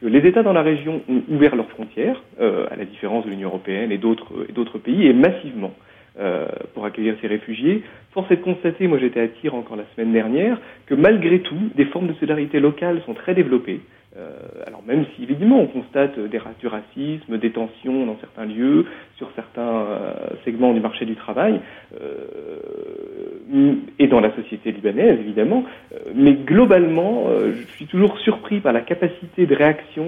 que 0.00 0.06
les 0.06 0.26
États 0.26 0.42
dans 0.42 0.52
la 0.52 0.62
région 0.62 1.00
ont 1.08 1.22
ouvert 1.28 1.56
leurs 1.56 1.70
frontières, 1.70 2.20
à 2.40 2.76
la 2.76 2.84
différence 2.84 3.24
de 3.24 3.30
l'Union 3.30 3.48
européenne 3.48 3.92
et 3.92 3.98
d'autres 3.98 4.78
pays, 4.78 5.06
et 5.06 5.12
massivement. 5.12 5.72
Euh, 6.20 6.46
pour 6.74 6.84
accueillir 6.84 7.14
ces 7.20 7.28
réfugiés. 7.28 7.84
Force 8.10 8.28
est 8.32 8.38
de 8.38 8.42
constater, 8.42 8.88
moi 8.88 8.98
j'étais 8.98 9.20
à 9.20 9.28
Tyr 9.28 9.54
encore 9.54 9.76
la 9.76 9.84
semaine 9.94 10.12
dernière, 10.12 10.58
que 10.86 10.94
malgré 10.94 11.42
tout, 11.42 11.70
des 11.76 11.84
formes 11.84 12.08
de 12.08 12.12
solidarité 12.14 12.58
locale 12.58 13.00
sont 13.06 13.14
très 13.14 13.36
développées. 13.36 13.80
Euh, 14.18 14.30
alors 14.66 14.82
même 14.84 15.04
si 15.14 15.22
évidemment 15.22 15.60
on 15.60 15.66
constate 15.66 16.18
des, 16.18 16.40
du 16.58 16.66
racisme, 16.66 17.38
des 17.38 17.50
tensions 17.50 18.04
dans 18.06 18.16
certains 18.20 18.46
lieux, 18.46 18.86
sur 19.16 19.30
certains 19.36 19.60
euh, 19.60 20.14
segments 20.44 20.72
du 20.72 20.80
marché 20.80 21.04
du 21.04 21.14
travail, 21.14 21.60
euh, 22.00 23.74
et 23.98 24.08
dans 24.08 24.20
la 24.20 24.34
société 24.34 24.72
libanaise 24.72 25.20
évidemment, 25.20 25.64
euh, 25.92 25.98
mais 26.16 26.32
globalement 26.32 27.26
euh, 27.28 27.52
je 27.52 27.66
suis 27.76 27.86
toujours 27.86 28.18
surpris 28.18 28.58
par 28.58 28.72
la 28.72 28.80
capacité 28.80 29.46
de 29.46 29.54
réaction 29.54 30.06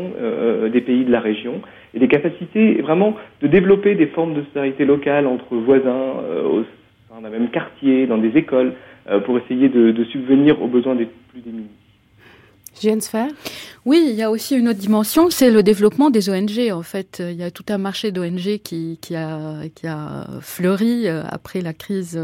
des 0.73 0.81
pays 0.81 1.05
de 1.05 1.13
la 1.13 1.21
région 1.21 1.61
et 1.95 1.99
des 1.99 2.09
capacités 2.09 2.81
vraiment 2.83 3.15
de 3.43 3.47
développer 3.47 3.95
des 3.95 4.07
formes 4.07 4.35
de 4.35 4.43
solidarité 4.43 4.85
locale 4.85 5.27
entre 5.27 5.55
voisins 5.57 6.15
au 6.45 6.65
sein 7.09 7.21
d'un 7.21 7.31
même 7.31 7.51
quartier, 7.51 8.07
dans 8.07 8.19
des 8.19 8.37
écoles, 8.37 8.73
pour 9.25 9.39
essayer 9.39 9.69
de 9.69 10.05
subvenir 10.05 10.63
aux 10.63 10.69
besoins 10.69 10.95
des 10.95 11.09
plus 11.31 11.41
démunis. 11.41 11.80
Sfer 12.81 13.29
Oui, 13.85 14.07
il 14.09 14.15
y 14.15 14.23
a 14.23 14.31
aussi 14.31 14.55
une 14.55 14.69
autre 14.69 14.79
dimension, 14.79 15.29
c'est 15.29 15.51
le 15.51 15.63
développement 15.63 16.09
des 16.09 16.31
ONG. 16.31 16.71
En 16.73 16.83
fait, 16.83 17.21
il 17.21 17.37
y 17.37 17.43
a 17.43 17.51
tout 17.51 17.65
un 17.69 17.77
marché 17.77 18.11
d'ONG 18.11 18.59
qui, 18.65 18.99
a, 19.15 20.27
fleuri 20.41 21.07
euh, 21.07 21.23
après 21.29 21.61
la 21.61 21.75
crise 21.75 22.19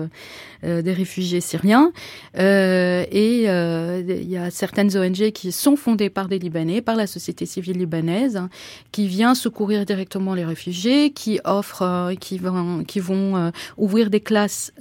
euh, 0.65 0.81
des 0.81 0.93
réfugiés 0.95 1.43
syriens. 1.43 1.93
Euh, 2.39 3.05
et 3.11 3.43
il 3.43 4.31
y 4.31 4.37
a 4.39 4.51
certaines 4.51 4.97
ONG 4.97 5.31
qui 5.33 5.53
sont 5.53 5.77
fondées 5.77 6.09
par 6.09 6.29
des 6.29 6.39
Libanais, 6.39 6.81
par 6.81 6.97
la 6.97 7.07
société 7.07 7.45
civile 7.45 7.77
libanaise, 7.77 8.37
hein, 8.37 8.49
qui 8.91 9.09
vient 9.09 9.35
secourir 9.35 9.85
directement 9.85 10.33
les 10.33 10.45
réfugiés, 10.45 11.11
qui 11.11 11.39
offrent, 11.45 12.15
qui 12.19 12.39
vont, 12.39 13.53
ouvrir 13.77 14.09
des 14.09 14.21
classes 14.21 14.73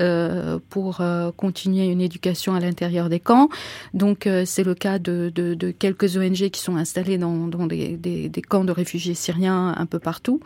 pour 0.70 1.02
continuer 1.36 1.88
une 1.88 2.02
éducation 2.02 2.56
à 2.56 2.62
l'intérieur 2.62 3.10
des 3.10 3.20
camps. 3.20 3.50
Donc 3.94 4.30
c'est 4.46 4.64
le 4.64 4.74
cas 4.74 5.00
de, 5.00 5.65
quelques 5.72 6.18
ONG 6.18 6.50
qui 6.50 6.60
sont 6.60 6.76
installées 6.76 7.18
dans, 7.18 7.48
des, 7.68 8.32
camps 8.48 8.64
de 8.64 8.72
réfugiés 8.72 9.14
syriens 9.14 9.74
un 9.78 9.86
peu 9.86 10.00
partout. 10.00 10.40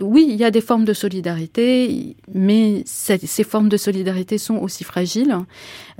oui, 0.00 0.26
il 0.28 0.36
y 0.36 0.44
a 0.44 0.50
des 0.50 0.60
formes 0.60 0.84
de 0.84 0.92
solidarité, 0.92 2.16
mais 2.32 2.82
ces, 2.86 3.44
formes 3.44 3.68
de 3.68 3.76
solidarité 3.76 4.38
sont 4.38 4.56
aussi 4.56 4.84
fragiles, 4.84 5.36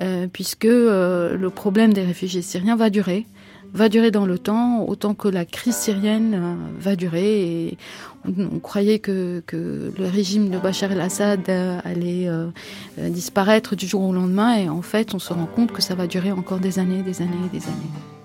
euh, 0.00 0.26
puisque 0.32 0.64
euh, 0.64 1.36
le 1.36 1.50
problème 1.50 1.92
des 1.92 2.02
réfugiés 2.02 2.42
syriens 2.42 2.76
va 2.76 2.90
durer 2.90 3.26
va 3.72 3.88
durer 3.88 4.10
dans 4.10 4.26
le 4.26 4.38
temps, 4.38 4.84
autant 4.86 5.14
que 5.14 5.28
la 5.28 5.44
crise 5.44 5.76
syrienne 5.76 6.34
euh, 6.34 6.54
va 6.78 6.96
durer. 6.96 7.42
Et 7.42 7.78
on, 8.26 8.58
croyait 8.58 8.98
que, 8.98 9.42
le 9.52 10.06
régime 10.06 10.50
de 10.50 10.58
Bachar 10.58 10.92
el-Assad 10.92 11.48
euh, 11.48 11.78
allait 11.84 12.28
euh, 12.28 12.50
disparaître 12.98 13.76
du 13.76 13.86
jour 13.86 14.02
au 14.02 14.12
lendemain, 14.12 14.56
et 14.56 14.68
en 14.68 14.82
fait, 14.82 15.14
on 15.14 15.18
se 15.18 15.32
rend 15.32 15.46
compte 15.46 15.72
que 15.72 15.82
ça 15.82 15.94
va 15.94 16.06
durer 16.06 16.32
encore 16.32 16.58
des 16.58 16.78
années, 16.78 17.02
des 17.02 17.22
années, 17.22 17.48
des 17.52 17.64
années. 17.64 18.19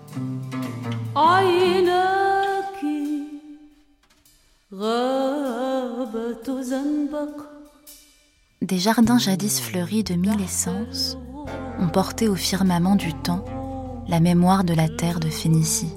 Des 8.61 8.77
jardins 8.77 9.17
jadis 9.17 9.61
fleuris 9.61 10.03
de 10.03 10.15
mille 10.15 10.41
essences 10.41 11.17
ont 11.79 11.87
porté 11.87 12.27
au 12.27 12.35
firmament 12.35 12.97
du 12.97 13.13
temps 13.13 13.45
la 14.09 14.19
mémoire 14.19 14.65
de 14.65 14.73
la 14.73 14.89
terre 14.89 15.21
de 15.21 15.29
Phénicie. 15.29 15.93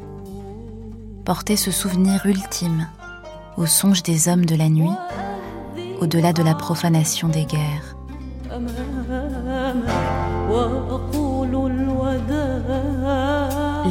Porté 1.24 1.56
ce 1.56 1.72
souvenir 1.72 2.24
ultime 2.24 2.86
au 3.56 3.66
songe 3.66 4.04
des 4.04 4.28
hommes 4.28 4.46
de 4.46 4.54
la 4.54 4.68
nuit, 4.68 4.94
au-delà 6.00 6.32
de 6.32 6.44
la 6.44 6.54
profanation 6.54 7.26
des 7.26 7.44
guerres. 7.44 7.96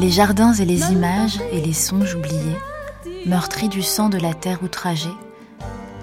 Les 0.00 0.10
jardins 0.10 0.52
et 0.52 0.64
les 0.64 0.92
images 0.92 1.40
et 1.50 1.60
les 1.60 1.72
songes 1.72 2.14
oubliés, 2.14 2.56
meurtris 3.26 3.68
du 3.68 3.82
sang 3.82 4.08
de 4.08 4.16
la 4.16 4.32
terre 4.32 4.62
outragée, 4.62 5.08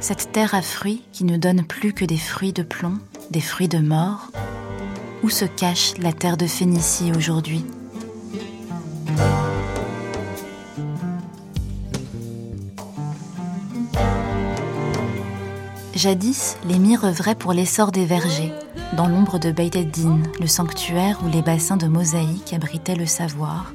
cette 0.02 0.34
terre 0.34 0.54
à 0.54 0.62
fruits 0.62 1.02
qui 1.14 1.24
ne 1.24 1.38
donne 1.38 1.64
plus 1.64 1.94
que 1.94 2.04
des 2.04 2.18
fruits 2.18 2.52
de 2.52 2.62
plomb, 2.62 2.98
des 3.32 3.40
fruits 3.40 3.70
de 3.70 3.80
mort 3.80 4.32
Où 5.24 5.30
se 5.30 5.46
cache 5.46 5.94
la 5.98 6.12
terre 6.12 6.36
de 6.36 6.46
Phénicie 6.46 7.14
aujourd'hui? 7.16 7.64
Jadis, 15.96 16.58
les 16.68 16.80
mires 16.80 17.06
œuvraient 17.06 17.36
pour 17.36 17.54
l'essor 17.54 17.94
des 17.94 18.06
vergers, 18.06 18.52
dans 18.98 19.08
l'ombre 19.08 19.40
de 19.40 19.52
Beit 19.52 19.72
le 20.40 20.48
sanctuaire 20.48 21.22
où 21.26 21.30
les 21.30 21.42
bassins 21.42 21.78
de 21.78 21.88
mosaïque 21.88 22.54
abritaient 22.54 22.96
le 22.96 23.06
savoir, 23.06 23.74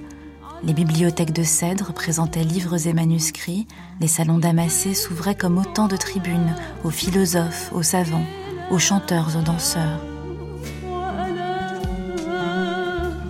les 0.62 0.74
bibliothèques 0.74 1.32
de 1.32 1.42
cèdre 1.42 1.92
présentaient 1.92 2.44
livres 2.44 2.86
et 2.86 2.92
manuscrits, 2.92 3.66
les 4.00 4.08
salons 4.08 4.38
damassés 4.38 4.94
s'ouvraient 4.94 5.34
comme 5.34 5.58
autant 5.58 5.88
de 5.88 5.96
tribunes 5.96 6.54
aux 6.84 6.90
philosophes, 6.90 7.72
aux 7.72 7.82
savants, 7.82 8.26
aux 8.70 8.78
chanteurs, 8.78 9.36
aux 9.36 9.42
danseurs. 9.42 10.00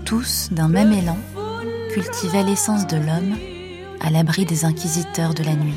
Tous, 0.05 0.49
d'un 0.51 0.69
même 0.69 0.93
élan, 0.93 1.19
cultivaient 1.93 2.43
l'essence 2.43 2.87
de 2.87 2.97
l'homme 2.97 3.37
à 4.01 4.11
l'abri 4.11 4.45
des 4.45 4.65
inquisiteurs 4.65 5.35
de 5.35 5.45
la 5.45 5.55
nuit. 5.55 5.75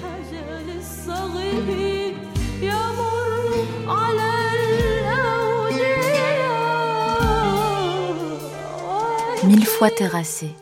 Mille 9.44 9.66
fois 9.66 9.90
terrassés, 9.90 10.56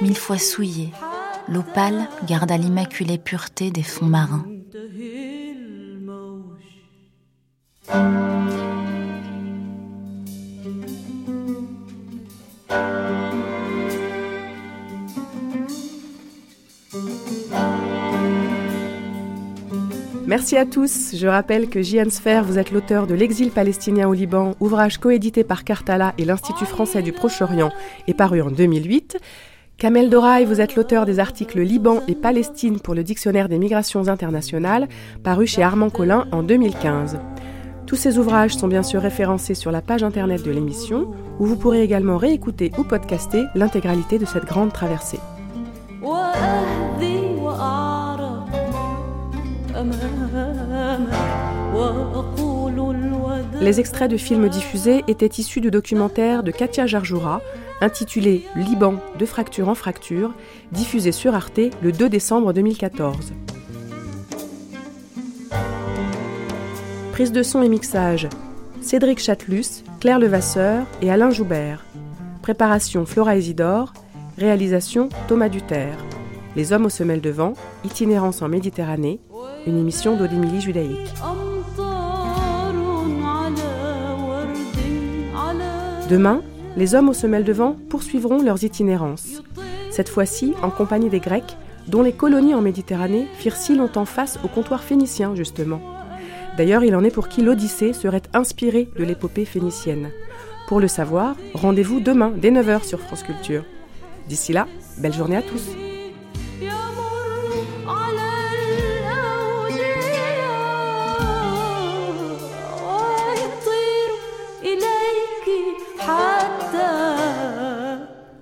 mille 0.00 0.16
fois 0.16 0.38
souillé, 0.38 0.90
l'eau 1.48 1.64
pâle 1.74 2.08
garda 2.26 2.56
l'immaculée 2.56 3.18
pureté 3.18 3.70
des 3.70 3.82
fonds 3.82 4.06
marins. 4.06 4.44
Merci 20.26 20.56
à 20.56 20.66
tous. 20.66 21.14
Je 21.14 21.28
rappelle 21.28 21.68
que 21.68 21.82
Jian 21.82 22.10
Sfer, 22.10 22.42
vous 22.42 22.58
êtes 22.58 22.72
l'auteur 22.72 23.06
de 23.06 23.14
L'exil 23.14 23.50
palestinien 23.52 24.08
au 24.08 24.12
Liban, 24.12 24.56
ouvrage 24.58 24.98
coédité 24.98 25.44
par 25.44 25.62
Cartala 25.62 26.14
et 26.18 26.24
l'Institut 26.24 26.66
français 26.66 27.00
du 27.00 27.12
Proche-Orient 27.12 27.70
et 28.08 28.14
paru 28.14 28.42
en 28.42 28.50
2008. 28.50 29.18
Kamel 29.78 30.08
Doraï, 30.08 30.46
vous 30.46 30.62
êtes 30.62 30.74
l'auteur 30.74 31.04
des 31.04 31.18
articles 31.18 31.60
Liban 31.60 32.00
et 32.08 32.14
Palestine 32.14 32.80
pour 32.80 32.94
le 32.94 33.04
Dictionnaire 33.04 33.50
des 33.50 33.58
migrations 33.58 34.08
internationales, 34.08 34.88
paru 35.22 35.46
chez 35.46 35.62
Armand 35.62 35.90
Collin 35.90 36.26
en 36.32 36.42
2015. 36.42 37.18
Tous 37.84 37.94
ces 37.94 38.16
ouvrages 38.16 38.56
sont 38.56 38.68
bien 38.68 38.82
sûr 38.82 39.02
référencés 39.02 39.52
sur 39.52 39.70
la 39.70 39.82
page 39.82 40.02
internet 40.02 40.42
de 40.42 40.50
l'émission, 40.50 41.10
où 41.38 41.44
vous 41.44 41.56
pourrez 41.56 41.82
également 41.82 42.16
réécouter 42.16 42.72
ou 42.78 42.84
podcaster 42.84 43.44
l'intégralité 43.54 44.18
de 44.18 44.24
cette 44.24 44.46
grande 44.46 44.72
traversée. 44.72 45.20
Les 53.60 53.78
extraits 53.78 54.10
de 54.10 54.16
films 54.16 54.48
diffusés 54.48 55.04
étaient 55.06 55.26
issus 55.26 55.60
du 55.60 55.70
documentaire 55.70 56.42
de 56.42 56.50
Katia 56.50 56.86
Jarjoura, 56.86 57.42
intitulé 57.80 58.44
Liban 58.56 58.94
de 59.18 59.26
fracture 59.26 59.68
en 59.68 59.74
fracture, 59.74 60.34
diffusé 60.72 61.12
sur 61.12 61.34
Arte 61.34 61.60
le 61.82 61.92
2 61.92 62.08
décembre 62.08 62.52
2014. 62.52 63.32
Prise 67.12 67.32
de 67.32 67.42
son 67.42 67.62
et 67.62 67.68
mixage 67.68 68.28
Cédric 68.82 69.18
Chatelus, 69.18 69.84
Claire 70.00 70.18
Levasseur 70.18 70.86
et 71.02 71.10
Alain 71.10 71.30
Joubert. 71.30 71.84
Préparation 72.42 73.06
Flora 73.06 73.36
Isidore. 73.36 73.92
Réalisation 74.38 75.08
Thomas 75.28 75.48
Duterre. 75.48 75.96
Les 76.56 76.72
hommes 76.72 76.86
aux 76.86 76.90
semelles 76.90 77.22
de 77.22 77.30
vent, 77.30 77.54
itinérance 77.84 78.42
en 78.42 78.48
Méditerranée, 78.48 79.18
une 79.66 79.78
émission 79.78 80.14
d'Odémilie 80.16 80.60
Judaïque. 80.60 81.14
Demain, 86.10 86.42
les 86.76 86.94
hommes 86.94 87.08
aux 87.08 87.14
semelles 87.14 87.44
de 87.44 87.52
vent 87.52 87.76
poursuivront 87.88 88.42
leurs 88.42 88.62
itinérances. 88.62 89.42
Cette 89.90 90.08
fois-ci 90.08 90.54
en 90.62 90.70
compagnie 90.70 91.08
des 91.08 91.20
Grecs, 91.20 91.56
dont 91.88 92.02
les 92.02 92.12
colonies 92.12 92.54
en 92.54 92.60
Méditerranée 92.60 93.26
firent 93.38 93.56
si 93.56 93.74
longtemps 93.74 94.04
face 94.04 94.38
au 94.44 94.48
comptoir 94.48 94.82
phénicien, 94.82 95.34
justement. 95.34 95.80
D'ailleurs, 96.56 96.84
il 96.84 96.94
en 96.96 97.04
est 97.04 97.10
pour 97.10 97.28
qui 97.28 97.42
l'Odyssée 97.42 97.92
serait 97.92 98.22
inspirée 98.32 98.88
de 98.98 99.04
l'épopée 99.04 99.44
phénicienne. 99.44 100.10
Pour 100.68 100.80
le 100.80 100.88
savoir, 100.88 101.36
rendez-vous 101.54 102.00
demain 102.00 102.32
dès 102.36 102.50
9h 102.50 102.84
sur 102.84 103.00
France 103.00 103.22
Culture. 103.22 103.64
D'ici 104.28 104.52
là, 104.52 104.66
belle 104.98 105.14
journée 105.14 105.36
à 105.36 105.42
tous. 105.42 105.76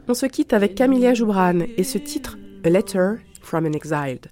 On 0.07 0.13
se 0.13 0.27
quitte 0.27 0.53
avec 0.53 0.75
Camilla 0.75 1.15
Joubran 1.15 1.61
et 1.79 1.83
ce 1.83 1.97
titre, 1.97 2.37
A 2.63 2.69
Letter 2.69 3.15
from 3.41 3.65
an 3.65 3.73
Exiled. 3.73 4.29